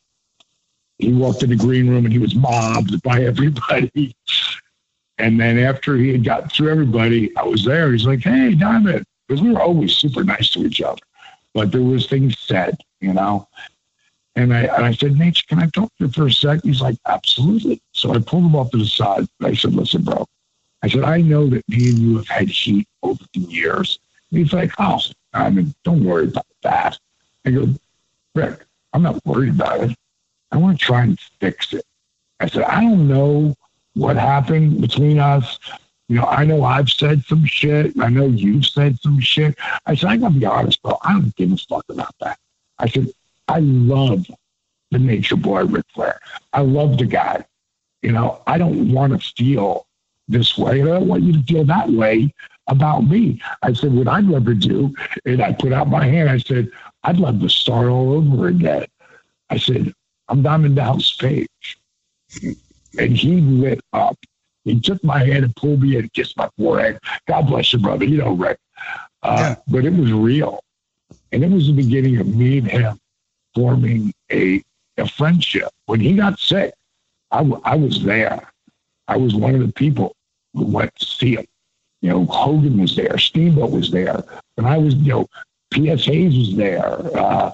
he 0.98 1.12
walked 1.12 1.42
in 1.42 1.50
the 1.50 1.56
green 1.56 1.88
room 1.88 2.04
and 2.04 2.12
he 2.12 2.18
was 2.18 2.34
mobbed 2.34 3.02
by 3.02 3.22
everybody. 3.24 4.14
And 5.18 5.38
then 5.38 5.58
after 5.58 5.96
he 5.96 6.08
had 6.08 6.24
gotten 6.24 6.48
through 6.48 6.70
everybody, 6.70 7.34
I 7.36 7.42
was 7.42 7.64
there. 7.64 7.92
He's 7.92 8.06
like, 8.06 8.20
"Hey, 8.20 8.54
Diamond," 8.54 9.04
because 9.28 9.42
we 9.42 9.52
were 9.52 9.60
always 9.60 9.94
super 9.96 10.24
nice 10.24 10.50
to 10.52 10.64
each 10.64 10.80
other, 10.80 11.02
but 11.52 11.70
there 11.72 11.82
was 11.82 12.06
things 12.06 12.38
said, 12.38 12.78
you 13.00 13.12
know. 13.12 13.46
And 14.36 14.54
I 14.54 14.62
and 14.62 14.84
I 14.86 14.92
said, 14.92 15.16
"Nate, 15.18 15.42
can 15.48 15.58
I 15.58 15.66
talk 15.66 15.90
to 15.98 16.06
you 16.06 16.08
for 16.08 16.26
a 16.26 16.32
sec?" 16.32 16.60
He's 16.62 16.80
like, 16.80 16.96
"Absolutely." 17.06 17.82
So 17.92 18.14
I 18.14 18.18
pulled 18.18 18.44
him 18.44 18.56
off 18.56 18.70
to 18.70 18.78
the 18.78 18.86
side. 18.86 19.26
I 19.42 19.54
said, 19.54 19.74
"Listen, 19.74 20.02
bro," 20.02 20.24
I 20.82 20.88
said, 20.88 21.04
"I 21.04 21.20
know 21.20 21.48
that 21.48 21.68
me 21.68 21.88
and 21.90 21.98
you 21.98 22.16
have 22.18 22.28
had 22.28 22.48
heat 22.48 22.88
over 23.02 23.22
the 23.34 23.40
years." 23.40 23.98
And 24.30 24.38
he's 24.38 24.52
like, 24.52 24.72
"Oh, 24.78 25.00
I 25.32 25.50
mean, 25.50 25.74
don't 25.84 26.04
worry 26.04 26.28
about 26.28 26.46
that." 26.62 26.98
I 27.44 27.50
go, 27.50 27.74
"Ric, 28.34 28.64
I'm 28.92 29.02
not 29.02 29.24
worried 29.26 29.54
about 29.54 29.80
it. 29.90 29.96
I 30.52 30.56
want 30.58 30.78
to 30.78 30.84
try 30.84 31.02
and 31.02 31.18
fix 31.40 31.72
it." 31.72 31.84
I 32.38 32.46
said, 32.46 32.62
"I 32.62 32.82
don't 32.82 33.08
know." 33.08 33.56
what 33.94 34.16
happened 34.16 34.80
between 34.80 35.18
us. 35.18 35.58
You 36.08 36.16
know, 36.16 36.24
I 36.24 36.44
know 36.44 36.64
I've 36.64 36.90
said 36.90 37.24
some 37.24 37.44
shit. 37.44 37.92
I 38.00 38.08
know 38.08 38.26
you've 38.26 38.66
said 38.66 38.98
some 39.00 39.20
shit. 39.20 39.56
I 39.86 39.94
said, 39.94 40.10
I 40.10 40.16
gotta 40.16 40.34
be 40.34 40.46
honest, 40.46 40.82
bro. 40.82 40.98
I 41.02 41.12
don't 41.12 41.34
give 41.36 41.52
a 41.52 41.56
fuck 41.56 41.84
about 41.88 42.14
that. 42.20 42.38
I 42.78 42.88
said, 42.88 43.08
I 43.50 43.58
love 43.60 44.26
the 44.90 44.98
nature 44.98 45.36
boy 45.36 45.64
Ric 45.64 45.84
Flair. 45.94 46.18
I 46.52 46.60
love 46.62 46.98
the 46.98 47.06
guy. 47.06 47.44
You 48.02 48.12
know, 48.12 48.42
I 48.46 48.58
don't 48.58 48.92
want 48.92 49.12
to 49.12 49.32
feel 49.36 49.86
this 50.28 50.56
way. 50.56 50.80
And 50.80 50.88
I 50.88 50.92
don't 50.92 51.08
want 51.08 51.22
you 51.22 51.32
to 51.32 51.42
feel 51.42 51.64
that 51.64 51.90
way 51.90 52.32
about 52.68 53.00
me. 53.00 53.42
I 53.62 53.72
said, 53.72 53.92
what 53.92 54.08
I'd 54.08 54.24
love 54.24 54.46
to 54.46 54.54
do, 54.54 54.94
and 55.24 55.42
I 55.42 55.52
put 55.52 55.72
out 55.72 55.88
my 55.88 56.04
hand, 56.04 56.30
I 56.30 56.38
said, 56.38 56.70
I'd 57.02 57.18
love 57.18 57.40
to 57.40 57.48
start 57.48 57.88
all 57.88 58.12
over 58.12 58.48
again. 58.48 58.86
I 59.50 59.58
said, 59.58 59.92
I'm 60.28 60.42
Diamond 60.42 60.76
Dallas 60.76 61.16
Page 61.16 61.48
and 62.98 63.16
he 63.16 63.40
lit 63.40 63.80
up. 63.92 64.16
He 64.64 64.78
took 64.80 65.02
my 65.02 65.18
hand 65.18 65.44
and 65.44 65.56
pulled 65.56 65.82
me 65.82 65.96
in 65.96 66.02
and 66.02 66.12
kissed 66.12 66.36
my 66.36 66.48
forehead. 66.56 66.98
God 67.26 67.48
bless 67.48 67.72
you, 67.72 67.78
brother. 67.78 68.04
You 68.04 68.18
know, 68.18 68.32
Ric. 68.32 68.58
Uh, 69.22 69.36
yeah. 69.38 69.56
But 69.68 69.84
it 69.84 69.92
was 69.92 70.12
real. 70.12 70.60
And 71.32 71.42
it 71.42 71.50
was 71.50 71.66
the 71.66 71.72
beginning 71.72 72.18
of 72.18 72.26
me 72.28 72.58
and 72.58 72.68
him 72.68 73.00
forming 73.54 74.12
a, 74.30 74.62
a 74.98 75.08
friendship. 75.08 75.68
When 75.86 76.00
he 76.00 76.14
got 76.14 76.38
sick, 76.38 76.74
I, 77.30 77.38
w- 77.38 77.60
I 77.64 77.76
was 77.76 78.02
there. 78.02 78.50
I 79.08 79.16
was 79.16 79.34
one 79.34 79.54
of 79.54 79.60
the 79.60 79.72
people 79.72 80.14
who 80.54 80.64
went 80.64 80.94
to 80.96 81.04
see 81.04 81.36
him. 81.36 81.46
You 82.00 82.10
know, 82.10 82.24
Hogan 82.26 82.80
was 82.80 82.96
there, 82.96 83.18
Steamboat 83.18 83.70
was 83.70 83.90
there. 83.90 84.22
And 84.56 84.66
I 84.66 84.78
was, 84.78 84.94
you 84.94 85.12
know, 85.12 85.28
P.S. 85.70 86.04
Hayes 86.04 86.36
was 86.36 86.56
there. 86.56 87.16
Uh, 87.16 87.52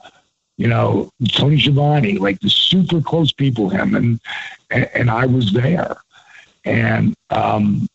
you 0.56 0.68
know, 0.68 1.10
Tony 1.32 1.58
Schiavone, 1.58 2.18
like 2.18 2.40
the 2.40 2.48
super 2.48 3.00
close 3.00 3.32
people, 3.32 3.68
him 3.68 3.94
and 3.94 4.20
and, 4.70 4.88
and 4.94 5.10
I 5.10 5.26
was 5.26 5.52
there. 5.52 5.96
And 6.64 7.14
um, 7.30 7.86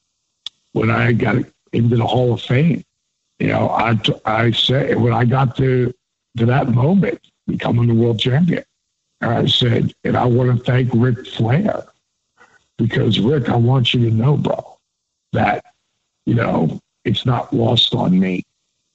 when 0.73 0.91
I 0.91 1.11
got 1.11 1.37
into 1.73 1.97
the 1.97 2.05
Hall 2.05 2.33
of 2.33 2.41
Fame, 2.41 2.83
you 3.39 3.47
know, 3.47 3.69
I 3.69 3.99
I 4.25 4.51
said 4.51 4.99
when 4.99 5.13
I 5.13 5.25
got 5.25 5.57
to 5.57 5.93
to 6.37 6.45
that 6.45 6.69
moment, 6.69 7.19
becoming 7.47 7.87
the 7.87 7.93
world 7.93 8.19
champion, 8.19 8.63
And 9.21 9.31
I 9.31 9.45
said, 9.45 9.93
and 10.03 10.17
I 10.17 10.25
want 10.25 10.57
to 10.57 10.63
thank 10.63 10.91
Ric 10.93 11.25
Flair 11.27 11.85
because 12.77 13.19
Ric, 13.19 13.49
I 13.49 13.55
want 13.55 13.93
you 13.93 14.09
to 14.09 14.15
know, 14.15 14.37
bro, 14.37 14.77
that 15.33 15.63
you 16.25 16.35
know 16.35 16.79
it's 17.05 17.25
not 17.25 17.53
lost 17.53 17.93
on 17.95 18.19
me 18.19 18.43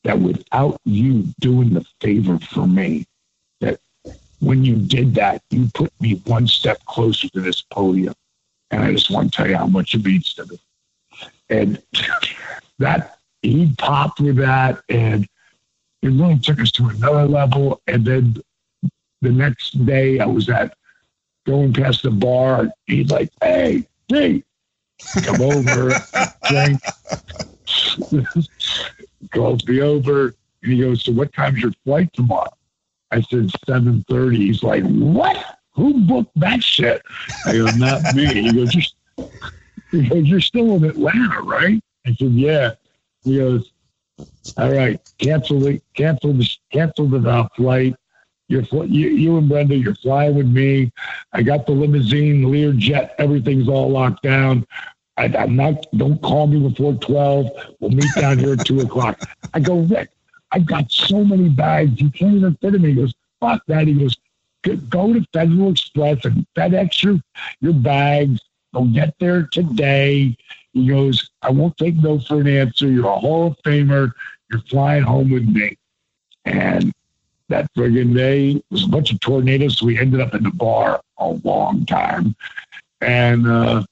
that 0.05 0.19
without 0.19 0.81
you 0.85 1.25
doing 1.41 1.71
the 1.75 1.85
favor 2.01 2.39
for 2.39 2.67
me, 2.67 3.05
that 3.61 3.81
when 4.41 4.65
you 4.65 4.77
did 4.77 5.15
that, 5.17 5.43
you 5.51 5.69
put 5.75 5.93
me 6.01 6.23
one 6.27 6.47
step 6.47 6.79
closer 6.85 7.29
to 7.31 7.41
this 7.41 7.63
podium. 7.63 8.15
And 8.71 8.85
I 8.85 8.93
just 8.93 9.11
want 9.11 9.33
to 9.33 9.37
tell 9.37 9.49
you 9.49 9.57
how 9.57 9.67
much 9.67 9.95
it 9.95 10.05
means 10.05 10.33
to 10.35 10.47
me. 10.47 10.61
And 11.49 11.83
that 12.79 13.19
he 13.43 13.73
popped 13.79 14.21
with 14.21 14.37
that 14.37 14.81
and 14.89 15.27
it 16.07 16.11
really 16.11 16.39
took 16.39 16.61
us 16.61 16.71
to 16.73 16.87
another 16.87 17.27
level. 17.27 17.81
And 17.87 18.05
then 18.05 18.37
the 19.23 19.31
next 19.31 19.85
day 19.85 20.21
I 20.21 20.27
was 20.27 20.49
at 20.49 20.77
going 21.47 21.73
past 21.73 22.03
the 22.03 22.11
bar. 22.11 22.69
He's 22.87 23.11
like, 23.11 23.31
hey, 23.43 23.87
hey, 24.09 24.43
come 25.25 25.41
over, 25.41 25.93
drink. 26.49 26.81
Calls 29.33 29.67
me 29.67 29.81
over. 29.81 30.35
And 30.63 30.73
he 30.73 30.81
goes, 30.81 31.05
so 31.05 31.13
what 31.13 31.33
time's 31.33 31.61
your 31.61 31.73
flight 31.85 32.13
tomorrow? 32.13 32.53
I 33.11 33.21
said 33.21 33.51
seven 33.67 34.05
thirty. 34.09 34.47
He's 34.47 34.63
like, 34.63 34.83
"What? 34.85 35.37
Who 35.75 36.07
booked 36.07 36.39
that 36.41 36.63
shit?" 36.63 37.03
I 37.47 37.53
go, 37.53 37.67
"Not 37.77 38.15
me." 38.15 38.27
He 38.27 38.53
goes, 38.53 38.75
"You're, 38.75 39.29
he 39.91 40.09
goes, 40.09 40.27
you're 40.27 40.41
still 40.41 40.75
in 40.75 40.85
Atlanta, 40.85 41.41
right?" 41.43 41.81
I 42.05 42.15
said, 42.15 42.33
"Yeah." 42.33 42.73
He 43.23 43.39
goes, 43.39 43.73
"All 44.57 44.73
right, 44.73 45.01
cancel 45.19 45.61
the 45.61 45.81
cancel 45.95 46.33
the 46.33 46.49
cancel 46.73 47.07
the 47.07 47.29
uh, 47.29 47.49
flight. 47.57 47.95
You're 48.49 48.63
you, 48.85 49.09
you 49.09 49.39
and 49.39 49.49
Brenda, 49.49 49.77
you're 49.77 49.95
flying 49.97 50.37
with 50.37 50.47
me. 50.47 50.93
I 51.33 51.43
got 51.43 51.67
the 51.67 51.73
limousine, 51.73 52.45
Learjet, 52.45 53.11
everything's 53.19 53.69
all 53.69 53.91
locked 53.91 54.23
down. 54.23 54.67
I, 55.17 55.25
am 55.25 55.57
not. 55.57 55.87
Don't 55.97 56.21
call 56.23 56.47
me 56.47 56.61
before 56.69 56.95
twelve. 56.95 57.51
We'll 57.81 57.91
meet 57.91 58.15
down 58.17 58.39
here 58.39 58.53
at 58.53 58.65
two 58.67 58.81
o'clock." 58.81 59.19
I 59.55 59.61
go, 59.61 59.81
Ric. 59.81 60.11
I've 60.53 60.67
got 60.67 60.91
so 60.91 61.25
many 61.25 61.49
bags. 61.49 62.01
You 62.01 62.11
can't 62.11 62.37
even 62.37 62.57
fit 62.57 62.73
them. 62.73 62.85
He 62.85 62.95
goes, 62.95 63.15
fuck 63.41 63.63
that. 63.67 63.87
He 63.87 63.95
goes, 63.95 64.17
go 64.89 65.13
to 65.13 65.25
Federal 65.33 65.71
Express 65.71 66.25
and 66.25 66.47
FedEx 66.57 67.03
your, 67.03 67.21
your 67.61 67.75
bags. 67.75 68.41
Go 68.77 68.85
get 68.85 69.15
there 69.19 69.45
today. 69.45 70.37
He 70.75 70.87
goes, 70.87 71.31
I 71.41 71.51
won't 71.51 71.79
take 71.79 71.97
no 71.97 72.19
for 72.19 72.43
an 72.43 72.47
answer. 72.47 72.91
You're 72.91 73.09
a 73.09 73.19
Hall 73.19 73.47
of 73.47 73.57
Famer. 73.65 74.13
You're 74.51 74.61
flying 74.69 75.03
home 75.03 75.31
with 75.31 75.49
me. 75.49 75.79
And 76.45 76.93
that 77.49 77.73
friggin' 77.75 78.15
day 78.15 78.63
was 78.71 78.85
a 78.85 78.89
bunch 78.89 79.11
of 79.11 79.21
tornadoes. 79.21 79.79
So 79.79 79.87
we 79.87 79.99
ended 79.99 80.21
up 80.21 80.35
in 80.35 80.43
the 80.43 80.51
bar 80.51 81.01
a 81.17 81.29
long 81.43 81.87
time. 81.87 82.37
And, 83.01 83.47
uh, 83.47 83.83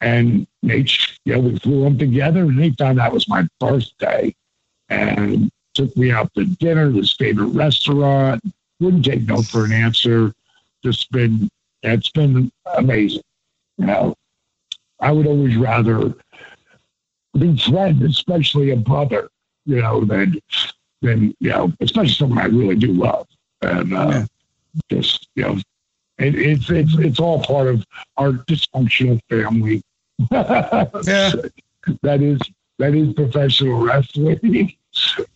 and 0.00 0.48
Nate, 0.64 0.98
yeah, 1.24 1.36
we 1.36 1.56
flew 1.60 1.84
them 1.84 1.96
together 1.96 2.40
and 2.40 2.58
they 2.58 2.70
found 2.70 2.98
it 2.98 3.12
was 3.12 3.28
my 3.28 3.46
birthday. 3.60 4.34
And 4.88 5.48
took 5.74 5.96
me 5.96 6.10
out 6.10 6.34
to 6.34 6.44
dinner, 6.44 6.90
his 6.90 7.12
favorite 7.12 7.50
restaurant. 7.50 8.42
Wouldn't 8.80 9.04
take 9.04 9.28
no 9.28 9.42
for 9.42 9.64
an 9.64 9.70
answer. 9.70 10.34
Just 10.82 11.12
been, 11.12 11.48
it's 11.84 12.10
been 12.10 12.50
amazing. 12.76 13.22
You 13.78 13.86
know, 13.86 14.14
I 15.04 15.12
would 15.12 15.26
always 15.26 15.56
rather 15.56 16.14
be 17.38 17.56
friends, 17.58 18.02
especially 18.02 18.70
a 18.70 18.76
brother, 18.76 19.28
you 19.66 19.82
know, 19.82 20.02
than, 20.02 20.40
than, 21.02 21.34
you 21.40 21.50
know, 21.50 21.72
especially 21.80 22.14
someone 22.14 22.38
I 22.38 22.46
really 22.46 22.76
do 22.76 22.92
love. 22.92 23.26
And, 23.60 23.92
uh, 23.92 24.08
yeah. 24.08 24.26
just, 24.88 25.28
you 25.34 25.42
know, 25.42 25.58
it, 26.16 26.34
it's, 26.34 26.70
it's, 26.70 26.94
it's 26.96 27.20
all 27.20 27.42
part 27.42 27.66
of 27.66 27.84
our 28.16 28.32
dysfunctional 28.32 29.20
family. 29.28 29.82
yeah. 30.30 31.34
that 32.02 32.22
is, 32.22 32.40
that 32.78 32.94
is 32.94 33.12
professional 33.12 33.84
wrestling. 33.84 34.72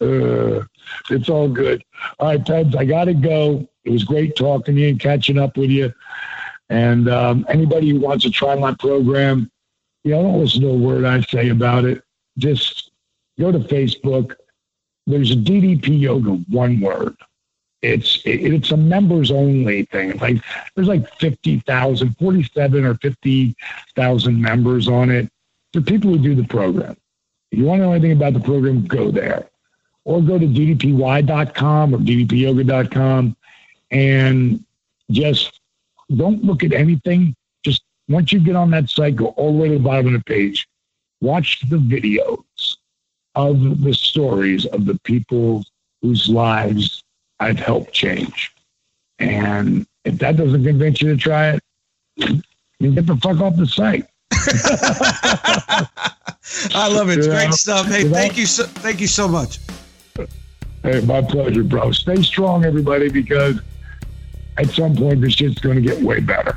Uh, 0.00 0.62
it's 1.10 1.28
all 1.28 1.48
good. 1.48 1.82
All 2.20 2.28
right, 2.28 2.44
Peds, 2.44 2.76
I 2.76 2.84
got 2.84 3.06
to 3.06 3.12
go. 3.12 3.68
It 3.82 3.90
was 3.90 4.04
great 4.04 4.36
talking 4.36 4.76
to 4.76 4.80
you 4.80 4.88
and 4.90 5.00
catching 5.00 5.36
up 5.36 5.56
with 5.56 5.68
you. 5.68 5.92
And 6.70 7.08
um, 7.08 7.44
anybody 7.48 7.90
who 7.90 7.98
wants 7.98 8.22
to 8.24 8.30
try 8.30 8.54
my 8.54 8.74
program, 8.74 9.50
you 10.08 10.14
don't 10.14 10.40
listen 10.40 10.62
to 10.62 10.68
a 10.68 10.76
word 10.76 11.04
I 11.04 11.20
say 11.20 11.50
about 11.50 11.84
it. 11.84 12.02
Just 12.38 12.90
go 13.38 13.52
to 13.52 13.58
Facebook. 13.58 14.36
There's 15.06 15.30
a 15.32 15.36
DDP 15.36 16.00
Yoga, 16.00 16.30
one 16.48 16.80
word. 16.80 17.16
It's 17.82 18.22
it, 18.24 18.52
it's 18.54 18.70
a 18.72 18.76
members 18.76 19.30
only 19.30 19.84
thing. 19.84 20.18
Like 20.18 20.42
there's 20.74 20.88
like 20.88 21.08
50,000, 21.18 22.16
47 22.16 22.84
or 22.84 22.94
50,000 22.94 24.42
members 24.42 24.88
on 24.88 25.10
it. 25.10 25.30
For 25.72 25.82
people 25.82 26.10
who 26.10 26.18
do 26.18 26.34
the 26.34 26.44
program. 26.44 26.96
If 27.50 27.58
you 27.58 27.66
want 27.66 27.80
to 27.80 27.86
know 27.86 27.92
anything 27.92 28.12
about 28.12 28.32
the 28.32 28.40
program, 28.40 28.86
go 28.86 29.10
there. 29.10 29.48
Or 30.04 30.22
go 30.22 30.38
to 30.38 30.46
ddpy.com 30.46 31.94
or 31.94 31.98
ddpyoga.com 31.98 33.36
and 33.90 34.64
just 35.10 35.60
don't 36.16 36.42
look 36.42 36.64
at 36.64 36.72
anything. 36.72 37.36
Once 38.08 38.32
you 38.32 38.40
get 38.40 38.56
on 38.56 38.70
that 38.70 38.88
site, 38.88 39.16
go 39.16 39.26
all 39.36 39.52
the 39.52 39.58
way 39.58 39.68
to 39.68 39.74
the 39.74 39.80
bottom 39.80 40.06
of 40.06 40.12
the 40.12 40.24
page. 40.24 40.66
Watch 41.20 41.68
the 41.68 41.76
videos 41.76 42.76
of 43.34 43.82
the 43.82 43.92
stories 43.92 44.66
of 44.66 44.86
the 44.86 44.98
people 45.04 45.64
whose 46.02 46.28
lives 46.28 47.02
I've 47.40 47.58
helped 47.58 47.92
change. 47.92 48.52
And 49.18 49.86
if 50.04 50.18
that 50.18 50.36
doesn't 50.36 50.64
convince 50.64 51.02
you 51.02 51.10
to 51.10 51.16
try 51.16 51.50
it, 51.50 51.62
then 52.16 52.94
get 52.94 53.06
the 53.06 53.16
fuck 53.16 53.40
off 53.40 53.56
the 53.56 53.66
site. 53.66 54.06
I 56.74 56.88
love 56.88 57.10
it. 57.10 57.18
It's 57.18 57.26
great 57.26 57.52
stuff. 57.52 57.86
Hey, 57.86 58.04
thank 58.04 58.36
you 58.36 58.46
so 58.46 58.64
thank 58.64 59.00
you 59.00 59.06
so 59.06 59.28
much. 59.28 59.58
Hey, 60.82 61.00
my 61.02 61.20
pleasure, 61.20 61.64
bro. 61.64 61.92
Stay 61.92 62.22
strong, 62.22 62.64
everybody, 62.64 63.10
because 63.10 63.60
at 64.56 64.70
some 64.70 64.96
point 64.96 65.20
this 65.20 65.34
shit's 65.34 65.58
going 65.58 65.76
to 65.76 65.82
get 65.82 66.00
way 66.00 66.20
better. 66.20 66.56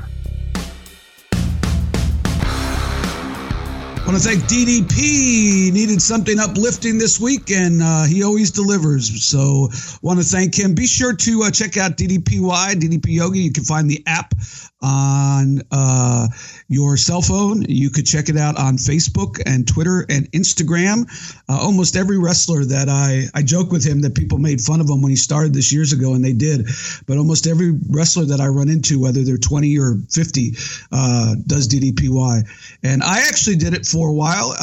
I 4.02 4.06
want 4.06 4.20
to 4.20 4.28
thank 4.28 4.42
DDP. 4.44 5.72
Needed 5.72 6.02
something 6.02 6.40
uplifting 6.40 6.98
this 6.98 7.20
week, 7.20 7.52
and 7.52 7.80
uh, 7.80 8.02
he 8.02 8.24
always 8.24 8.50
delivers. 8.50 9.24
So, 9.24 9.68
want 10.02 10.18
to 10.18 10.24
thank 10.24 10.58
him. 10.58 10.74
Be 10.74 10.88
sure 10.88 11.14
to 11.14 11.42
uh, 11.44 11.52
check 11.52 11.76
out 11.76 11.96
DDPY, 11.96 12.74
DDP 12.74 13.04
Yoga. 13.06 13.38
You 13.38 13.52
can 13.52 13.62
find 13.62 13.88
the 13.88 14.02
app 14.08 14.34
on 14.82 15.62
uh, 15.70 16.28
your 16.68 16.96
cell 16.96 17.22
phone. 17.22 17.62
You 17.68 17.90
could 17.90 18.06
check 18.06 18.28
it 18.28 18.36
out 18.36 18.58
on 18.58 18.76
Facebook 18.76 19.40
and 19.46 19.66
Twitter 19.66 20.04
and 20.08 20.30
Instagram. 20.32 21.06
Uh, 21.48 21.58
almost 21.60 21.96
every 21.96 22.18
wrestler 22.18 22.64
that 22.64 22.88
I, 22.88 23.24
I 23.34 23.42
joke 23.42 23.70
with 23.70 23.84
him 23.84 24.02
that 24.02 24.14
people 24.14 24.38
made 24.38 24.60
fun 24.60 24.80
of 24.80 24.88
him 24.88 25.02
when 25.02 25.10
he 25.10 25.16
started 25.16 25.54
this 25.54 25.72
years 25.72 25.92
ago, 25.92 26.14
and 26.14 26.24
they 26.24 26.32
did. 26.32 26.66
But 27.06 27.18
almost 27.18 27.46
every 27.46 27.72
wrestler 27.88 28.26
that 28.26 28.40
I 28.40 28.48
run 28.48 28.68
into, 28.68 29.00
whether 29.00 29.22
they're 29.22 29.38
20 29.38 29.78
or 29.78 29.96
50, 30.10 30.52
uh, 30.90 31.34
does 31.46 31.68
DDPY. 31.68 32.42
And 32.82 33.02
I 33.02 33.28
actually 33.28 33.56
did 33.56 33.74
it 33.74 33.86
for 33.86 34.08
a 34.08 34.12
while. 34.12 34.54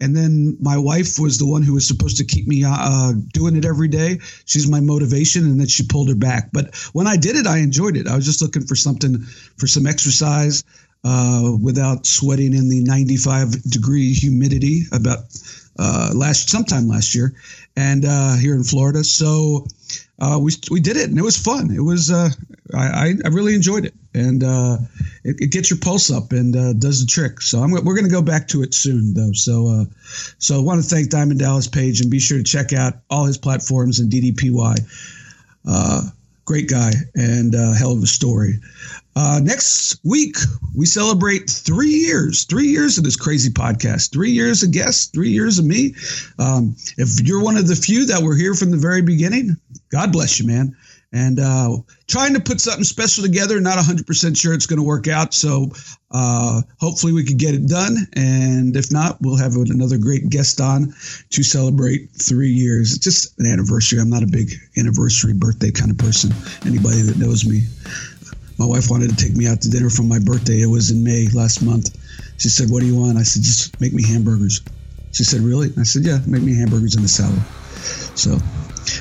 Uh, 0.00 0.04
and 0.04 0.16
then 0.16 0.56
my 0.60 0.76
wife 0.76 1.18
was 1.18 1.38
the 1.38 1.46
one 1.46 1.62
who 1.62 1.74
was 1.74 1.86
supposed 1.86 2.16
to 2.18 2.24
keep 2.24 2.46
me 2.46 2.64
uh, 2.66 3.12
doing 3.32 3.56
it 3.56 3.64
every 3.64 3.88
day. 3.88 4.18
She's 4.44 4.68
my 4.68 4.80
motivation, 4.80 5.44
and 5.44 5.60
then 5.60 5.68
she 5.68 5.86
pulled 5.86 6.08
her 6.08 6.14
back. 6.14 6.50
But 6.52 6.74
when 6.92 7.06
I 7.06 7.16
did 7.16 7.36
it, 7.36 7.46
I 7.46 7.58
enjoyed 7.58 7.96
it. 7.96 8.06
I 8.06 8.16
was 8.16 8.24
just 8.24 8.42
looking 8.42 8.66
for 8.66 8.76
something 8.76 9.22
for 9.56 9.66
some 9.66 9.86
exercise 9.86 10.64
uh, 11.04 11.52
without 11.62 12.06
sweating 12.06 12.54
in 12.54 12.68
the 12.68 12.82
95 12.82 13.62
degree 13.62 14.12
humidity 14.12 14.82
about 14.92 15.18
uh, 15.78 16.10
last 16.14 16.50
sometime 16.50 16.88
last 16.88 17.14
year, 17.14 17.34
and 17.76 18.04
uh, 18.04 18.36
here 18.36 18.54
in 18.54 18.64
Florida. 18.64 19.04
So 19.04 19.66
uh, 20.20 20.38
we 20.40 20.52
we 20.70 20.80
did 20.80 20.96
it, 20.96 21.08
and 21.08 21.18
it 21.18 21.22
was 21.22 21.36
fun. 21.36 21.70
It 21.70 21.80
was 21.80 22.10
uh, 22.10 22.28
I 22.74 23.14
I 23.24 23.28
really 23.28 23.54
enjoyed 23.54 23.86
it, 23.86 23.94
and 24.14 24.44
uh, 24.44 24.76
it, 25.24 25.40
it, 25.40 25.50
gets 25.50 25.70
your 25.70 25.78
pulse 25.78 26.10
up 26.10 26.32
and 26.32 26.54
uh, 26.54 26.72
does 26.74 27.00
the 27.00 27.06
trick. 27.06 27.40
So 27.40 27.60
I'm, 27.60 27.70
we're 27.70 27.94
going 27.94 28.04
to 28.04 28.10
go 28.10 28.20
back 28.20 28.48
to 28.48 28.62
it 28.62 28.74
soon, 28.74 29.14
though. 29.14 29.32
So 29.32 29.68
uh, 29.68 29.84
so 30.38 30.58
I 30.58 30.62
want 30.62 30.82
to 30.82 30.88
thank 30.88 31.08
Diamond 31.08 31.40
Dallas 31.40 31.68
Page, 31.68 32.02
and 32.02 32.10
be 32.10 32.20
sure 32.20 32.36
to 32.36 32.44
check 32.44 32.72
out 32.74 32.94
all 33.08 33.24
his 33.24 33.38
platforms 33.38 33.98
and 33.98 34.12
DDPY. 34.12 34.78
Uh, 35.66 36.02
great 36.44 36.68
guy 36.68 36.92
and 37.14 37.54
hell 37.54 37.92
of 37.92 38.02
a 38.02 38.06
story. 38.06 38.60
Uh, 39.16 39.40
next 39.42 39.98
week, 40.04 40.36
we 40.76 40.86
celebrate 40.86 41.50
three 41.50 41.90
years, 41.90 42.44
three 42.44 42.68
years 42.68 42.96
of 42.96 43.04
this 43.04 43.16
crazy 43.16 43.50
podcast, 43.50 44.12
three 44.12 44.30
years 44.30 44.62
of 44.62 44.70
guests, 44.70 45.06
three 45.06 45.30
years 45.30 45.58
of 45.58 45.64
me. 45.64 45.94
Um, 46.38 46.76
if 46.96 47.20
you're 47.20 47.42
one 47.42 47.56
of 47.56 47.66
the 47.66 47.74
few 47.74 48.06
that 48.06 48.22
were 48.22 48.36
here 48.36 48.54
from 48.54 48.70
the 48.70 48.76
very 48.76 49.02
beginning, 49.02 49.56
God 49.90 50.12
bless 50.12 50.38
you, 50.38 50.46
man. 50.46 50.76
And 51.12 51.40
uh, 51.40 51.78
trying 52.06 52.34
to 52.34 52.40
put 52.40 52.60
something 52.60 52.84
special 52.84 53.24
together, 53.24 53.60
not 53.60 53.78
100% 53.78 54.40
sure 54.40 54.54
it's 54.54 54.66
going 54.66 54.78
to 54.78 54.84
work 54.84 55.08
out. 55.08 55.34
So 55.34 55.72
uh, 56.12 56.62
hopefully 56.78 57.12
we 57.12 57.24
can 57.24 57.36
get 57.36 57.54
it 57.54 57.66
done. 57.66 57.96
And 58.14 58.76
if 58.76 58.92
not, 58.92 59.20
we'll 59.20 59.36
have 59.36 59.56
another 59.56 59.98
great 59.98 60.28
guest 60.30 60.60
on 60.60 60.94
to 61.30 61.42
celebrate 61.42 62.10
three 62.12 62.52
years. 62.52 62.92
It's 62.92 63.04
just 63.04 63.36
an 63.40 63.46
anniversary. 63.46 63.98
I'm 63.98 64.08
not 64.08 64.22
a 64.22 64.28
big 64.28 64.52
anniversary 64.76 65.32
birthday 65.32 65.72
kind 65.72 65.90
of 65.90 65.98
person. 65.98 66.30
Anybody 66.64 67.02
that 67.02 67.16
knows 67.16 67.44
me 67.44 67.62
my 68.60 68.66
wife 68.66 68.90
wanted 68.90 69.08
to 69.08 69.16
take 69.16 69.34
me 69.34 69.48
out 69.48 69.62
to 69.62 69.70
dinner 69.70 69.88
for 69.88 70.02
my 70.02 70.18
birthday. 70.18 70.60
It 70.60 70.66
was 70.66 70.90
in 70.90 71.02
May 71.02 71.28
last 71.32 71.62
month. 71.62 71.96
She 72.36 72.50
said, 72.50 72.68
What 72.68 72.80
do 72.80 72.86
you 72.86 72.94
want? 72.94 73.16
I 73.16 73.22
said, 73.22 73.42
Just 73.42 73.80
make 73.80 73.94
me 73.94 74.06
hamburgers. 74.06 74.60
She 75.12 75.24
said, 75.24 75.40
Really? 75.40 75.72
I 75.78 75.82
said, 75.82 76.04
Yeah, 76.04 76.18
make 76.26 76.42
me 76.42 76.54
hamburgers 76.54 76.94
and 76.94 77.02
a 77.02 77.08
salad. 77.08 77.40
So 78.14 78.36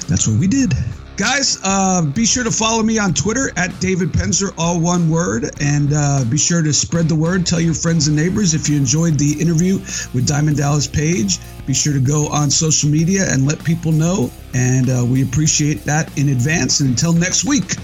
that's 0.08 0.30
what 0.30 0.40
we 0.40 0.48
did. 0.48 0.74
Guys, 1.18 1.60
uh, 1.66 2.06
be 2.06 2.26
sure 2.26 2.46
to 2.46 2.52
follow 2.52 2.82
me 2.82 2.98
on 3.00 3.14
Twitter 3.14 3.52
at 3.58 3.78
David 3.82 4.14
Penzer, 4.14 4.54
all 4.58 4.80
one 4.80 5.10
word. 5.10 5.52
And 5.60 5.92
uh, 5.94 6.24
be 6.24 6.38
sure 6.38 6.62
to 6.62 6.72
spread 6.72 7.10
the 7.10 7.16
word. 7.16 7.46
Tell 7.46 7.60
your 7.60 7.74
friends 7.74 8.08
and 8.08 8.16
neighbors 8.16 8.54
if 8.54 8.70
you 8.70 8.78
enjoyed 8.78 9.20
the 9.20 9.34
interview 9.42 9.80
with 10.14 10.26
Diamond 10.26 10.56
Dallas 10.56 10.88
Page. 10.88 11.40
Be 11.68 11.74
sure 11.74 11.92
to 11.92 12.00
go 12.00 12.30
on 12.30 12.50
social 12.50 12.90
media 12.90 13.26
and 13.28 13.46
let 13.46 13.62
people 13.66 13.92
know. 13.92 14.32
And 14.54 14.90
uh, 14.90 15.06
we 15.06 15.22
appreciate 15.22 15.84
that 15.84 16.18
in 16.18 16.30
advance. 16.30 16.80
And 16.80 16.92
until 16.92 17.12
next 17.12 17.44
week, 17.44 17.76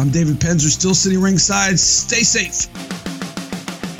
I'm 0.00 0.08
David 0.08 0.36
Penzer, 0.36 0.70
still 0.70 0.94
sitting 0.94 1.20
ringside. 1.20 1.78
Stay 1.78 2.22
safe. 2.22 2.70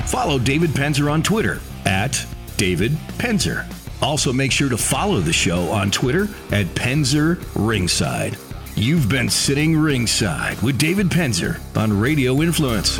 Follow 0.09 0.39
David 0.39 0.71
Penzer 0.71 1.11
on 1.11 1.21
Twitter 1.21 1.61
at 1.85 2.25
David 2.57 2.93
Penzer. 3.19 3.71
Also, 4.01 4.33
make 4.33 4.51
sure 4.51 4.67
to 4.67 4.77
follow 4.77 5.19
the 5.19 5.31
show 5.31 5.69
on 5.69 5.91
Twitter 5.91 6.23
at 6.49 6.65
Penzer 6.73 7.39
Ringside. 7.53 8.35
You've 8.75 9.09
been 9.09 9.29
sitting 9.29 9.77
ringside 9.77 10.59
with 10.63 10.79
David 10.79 11.09
Penzer 11.09 11.59
on 11.77 11.99
Radio 11.99 12.41
Influence. 12.41 12.95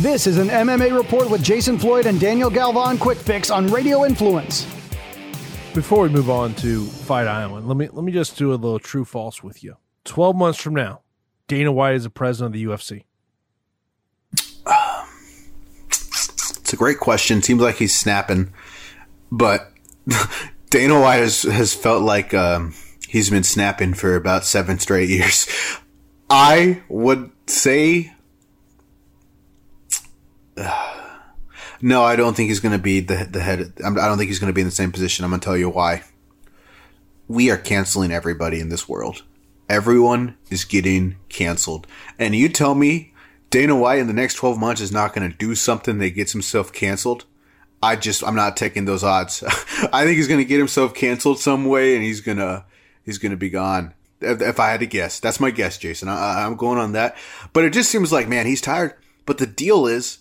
This 0.00 0.26
is 0.26 0.38
an 0.38 0.48
MMA 0.48 0.96
report 0.96 1.30
with 1.30 1.40
Jason 1.40 1.78
Floyd 1.78 2.06
and 2.06 2.18
Daniel 2.18 2.50
Galvan 2.50 2.98
Quick 2.98 3.18
Fix 3.18 3.48
on 3.48 3.68
Radio 3.68 4.04
Influence 4.04 4.66
before 5.76 6.04
we 6.04 6.08
move 6.08 6.30
on 6.30 6.54
to 6.54 6.86
Fight 6.86 7.26
Island, 7.26 7.68
let 7.68 7.76
me 7.76 7.90
let 7.92 8.02
me 8.02 8.10
just 8.10 8.38
do 8.38 8.50
a 8.50 8.56
little 8.56 8.78
true 8.78 9.04
false 9.04 9.42
with 9.42 9.62
you. 9.62 9.76
Twelve 10.04 10.34
months 10.34 10.58
from 10.58 10.74
now, 10.74 11.02
Dana 11.48 11.70
White 11.70 11.96
is 11.96 12.04
the 12.04 12.10
president 12.10 12.46
of 12.46 12.52
the 12.54 12.64
UFC. 12.64 13.04
It's 15.90 16.72
a 16.72 16.76
great 16.76 16.98
question. 16.98 17.42
Seems 17.42 17.60
like 17.60 17.76
he's 17.76 17.94
snapping, 17.94 18.54
but 19.30 19.70
Dana 20.70 20.98
White 20.98 21.18
has 21.18 21.42
has 21.42 21.74
felt 21.74 22.02
like 22.02 22.32
um, 22.32 22.74
he's 23.06 23.28
been 23.28 23.44
snapping 23.44 23.92
for 23.92 24.16
about 24.16 24.46
seven 24.46 24.78
straight 24.78 25.10
years. 25.10 25.46
I 26.30 26.82
would 26.88 27.30
say. 27.46 28.14
Uh, 30.58 30.95
no, 31.80 32.02
I 32.02 32.16
don't 32.16 32.36
think 32.36 32.48
he's 32.48 32.60
going 32.60 32.76
to 32.76 32.82
be 32.82 33.00
the 33.00 33.28
the 33.30 33.40
head. 33.40 33.72
I 33.84 33.90
don't 33.90 34.18
think 34.18 34.28
he's 34.28 34.38
going 34.38 34.52
to 34.52 34.54
be 34.54 34.60
in 34.60 34.66
the 34.66 34.72
same 34.72 34.92
position. 34.92 35.24
I'm 35.24 35.30
going 35.30 35.40
to 35.40 35.44
tell 35.44 35.56
you 35.56 35.70
why. 35.70 36.02
We 37.28 37.50
are 37.50 37.56
canceling 37.56 38.12
everybody 38.12 38.60
in 38.60 38.68
this 38.68 38.88
world. 38.88 39.24
Everyone 39.68 40.36
is 40.48 40.64
getting 40.64 41.16
canceled. 41.28 41.88
And 42.18 42.36
you 42.36 42.48
tell 42.48 42.74
me 42.74 43.12
Dana 43.50 43.74
White 43.74 43.98
in 43.98 44.06
the 44.06 44.12
next 44.12 44.34
12 44.34 44.58
months 44.58 44.80
is 44.80 44.92
not 44.92 45.12
going 45.12 45.28
to 45.28 45.36
do 45.36 45.54
something 45.54 45.98
that 45.98 46.10
gets 46.10 46.32
himself 46.32 46.72
canceled? 46.72 47.24
I 47.82 47.96
just 47.96 48.24
I'm 48.24 48.34
not 48.34 48.56
taking 48.56 48.84
those 48.84 49.04
odds. 49.04 49.42
I 49.92 50.04
think 50.04 50.16
he's 50.16 50.28
going 50.28 50.40
to 50.40 50.44
get 50.44 50.58
himself 50.58 50.94
canceled 50.94 51.40
some 51.40 51.66
way 51.66 51.94
and 51.94 52.04
he's 52.04 52.20
going 52.20 52.38
to 52.38 52.64
he's 53.04 53.18
going 53.18 53.30
to 53.30 53.36
be 53.36 53.50
gone. 53.50 53.94
If, 54.20 54.40
if, 54.40 54.58
I 54.58 54.70
had 54.70 54.80
to 54.80 54.86
guess. 54.86 55.20
That's 55.20 55.40
my 55.40 55.50
guess, 55.50 55.76
Jason. 55.76 56.08
I, 56.08 56.46
I'm 56.46 56.56
going 56.56 56.78
on 56.78 56.92
that. 56.92 57.16
But 57.52 57.64
it 57.64 57.74
just 57.74 57.90
seems 57.90 58.12
like 58.12 58.28
man, 58.28 58.46
he's 58.46 58.60
tired. 58.60 58.94
But 59.26 59.38
the 59.38 59.46
deal 59.46 59.86
is 59.86 60.18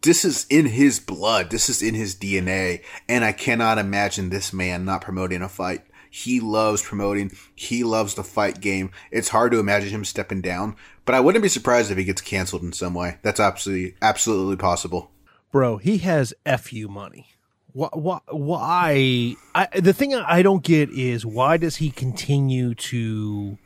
this 0.00 0.24
is 0.24 0.46
in 0.48 0.66
his 0.66 1.00
blood. 1.00 1.50
This 1.50 1.68
is 1.68 1.82
in 1.82 1.94
his 1.94 2.14
DNA. 2.14 2.82
And 3.08 3.24
I 3.24 3.32
cannot 3.32 3.78
imagine 3.78 4.30
this 4.30 4.52
man 4.52 4.84
not 4.84 5.02
promoting 5.02 5.42
a 5.42 5.48
fight. 5.48 5.82
He 6.10 6.40
loves 6.40 6.82
promoting. 6.82 7.32
He 7.54 7.84
loves 7.84 8.14
the 8.14 8.24
fight 8.24 8.60
game. 8.60 8.90
It's 9.10 9.28
hard 9.28 9.52
to 9.52 9.58
imagine 9.58 9.90
him 9.90 10.04
stepping 10.04 10.40
down, 10.40 10.76
but 11.04 11.14
I 11.14 11.20
wouldn't 11.20 11.42
be 11.42 11.48
surprised 11.48 11.90
if 11.90 11.98
he 11.98 12.04
gets 12.04 12.22
canceled 12.22 12.62
in 12.62 12.72
some 12.72 12.94
way. 12.94 13.18
That's 13.20 13.38
absolutely, 13.38 13.96
absolutely 14.00 14.56
possible. 14.56 15.10
Bro, 15.52 15.78
he 15.78 15.98
has 15.98 16.32
FU 16.58 16.88
money. 16.88 17.28
Why? 17.72 17.88
Why? 17.92 18.20
why 18.30 19.34
I, 19.54 19.68
the 19.78 19.92
thing 19.92 20.14
I 20.14 20.40
don't 20.40 20.64
get 20.64 20.88
is 20.88 21.26
why 21.26 21.58
does 21.58 21.76
he 21.76 21.90
continue 21.90 22.74
to 22.74 23.58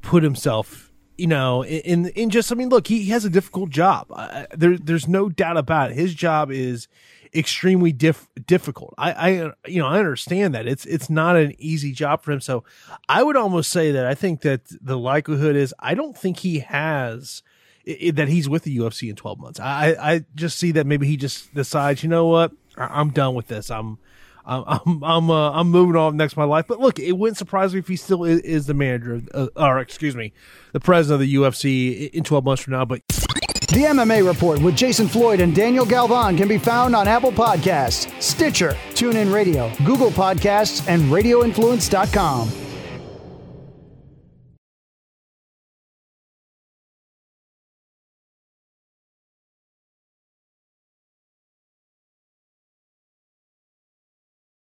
put 0.00 0.22
himself 0.22 0.89
you 1.20 1.26
know, 1.26 1.64
in 1.64 2.06
in 2.08 2.30
just 2.30 2.50
I 2.50 2.54
mean, 2.54 2.70
look, 2.70 2.86
he, 2.86 3.02
he 3.02 3.10
has 3.10 3.24
a 3.24 3.30
difficult 3.30 3.70
job. 3.70 4.06
Uh, 4.10 4.46
there, 4.56 4.78
there's 4.78 5.06
no 5.06 5.28
doubt 5.28 5.58
about 5.58 5.90
it. 5.90 5.94
His 5.94 6.14
job 6.14 6.50
is 6.50 6.88
extremely 7.34 7.92
diff- 7.92 8.28
difficult. 8.46 8.94
I, 8.98 9.12
I, 9.12 9.30
you 9.66 9.80
know, 9.80 9.86
I 9.86 9.98
understand 9.98 10.54
that 10.54 10.66
it's 10.66 10.86
it's 10.86 11.10
not 11.10 11.36
an 11.36 11.54
easy 11.58 11.92
job 11.92 12.22
for 12.22 12.32
him. 12.32 12.40
So 12.40 12.64
I 13.08 13.22
would 13.22 13.36
almost 13.36 13.70
say 13.70 13.92
that 13.92 14.06
I 14.06 14.14
think 14.14 14.40
that 14.40 14.62
the 14.80 14.98
likelihood 14.98 15.56
is 15.56 15.74
I 15.78 15.94
don't 15.94 16.16
think 16.16 16.38
he 16.38 16.60
has 16.60 17.42
that 17.86 18.28
he's 18.28 18.48
with 18.48 18.62
the 18.64 18.76
UFC 18.76 19.10
in 19.10 19.16
12 19.16 19.38
months. 19.38 19.60
I 19.60 19.96
I 20.00 20.24
just 20.34 20.58
see 20.58 20.72
that 20.72 20.86
maybe 20.86 21.06
he 21.06 21.16
just 21.16 21.54
decides, 21.54 22.02
you 22.02 22.08
know 22.08 22.26
what, 22.26 22.52
I'm 22.76 23.10
done 23.10 23.34
with 23.34 23.48
this. 23.48 23.70
I'm 23.70 23.98
I'm 24.44 25.02
I'm 25.04 25.30
uh, 25.30 25.52
I'm 25.52 25.70
moving 25.70 25.96
on 25.96 26.16
next 26.16 26.36
my 26.36 26.44
life. 26.44 26.66
But 26.66 26.80
look, 26.80 26.98
it 26.98 27.12
wouldn't 27.12 27.36
surprise 27.36 27.72
me 27.72 27.80
if 27.80 27.88
he 27.88 27.96
still 27.96 28.24
is, 28.24 28.40
is 28.40 28.66
the 28.66 28.74
manager, 28.74 29.14
of, 29.14 29.28
uh, 29.34 29.48
or 29.56 29.78
excuse 29.80 30.16
me, 30.16 30.32
the 30.72 30.80
president 30.80 31.22
of 31.22 31.28
the 31.28 31.34
UFC 31.34 32.10
in 32.10 32.24
12 32.24 32.44
months 32.44 32.62
from 32.62 32.72
now. 32.72 32.84
But 32.84 33.02
The 33.08 33.84
MMA 33.86 34.26
Report 34.26 34.60
with 34.60 34.76
Jason 34.76 35.06
Floyd 35.08 35.40
and 35.40 35.54
Daniel 35.54 35.86
Galvan 35.86 36.36
can 36.36 36.48
be 36.48 36.58
found 36.58 36.96
on 36.96 37.06
Apple 37.06 37.32
Podcasts, 37.32 38.10
Stitcher, 38.20 38.76
TuneIn 38.90 39.32
Radio, 39.32 39.70
Google 39.84 40.10
Podcasts, 40.10 40.86
and 40.88 41.02
RadioInfluence.com. 41.04 42.59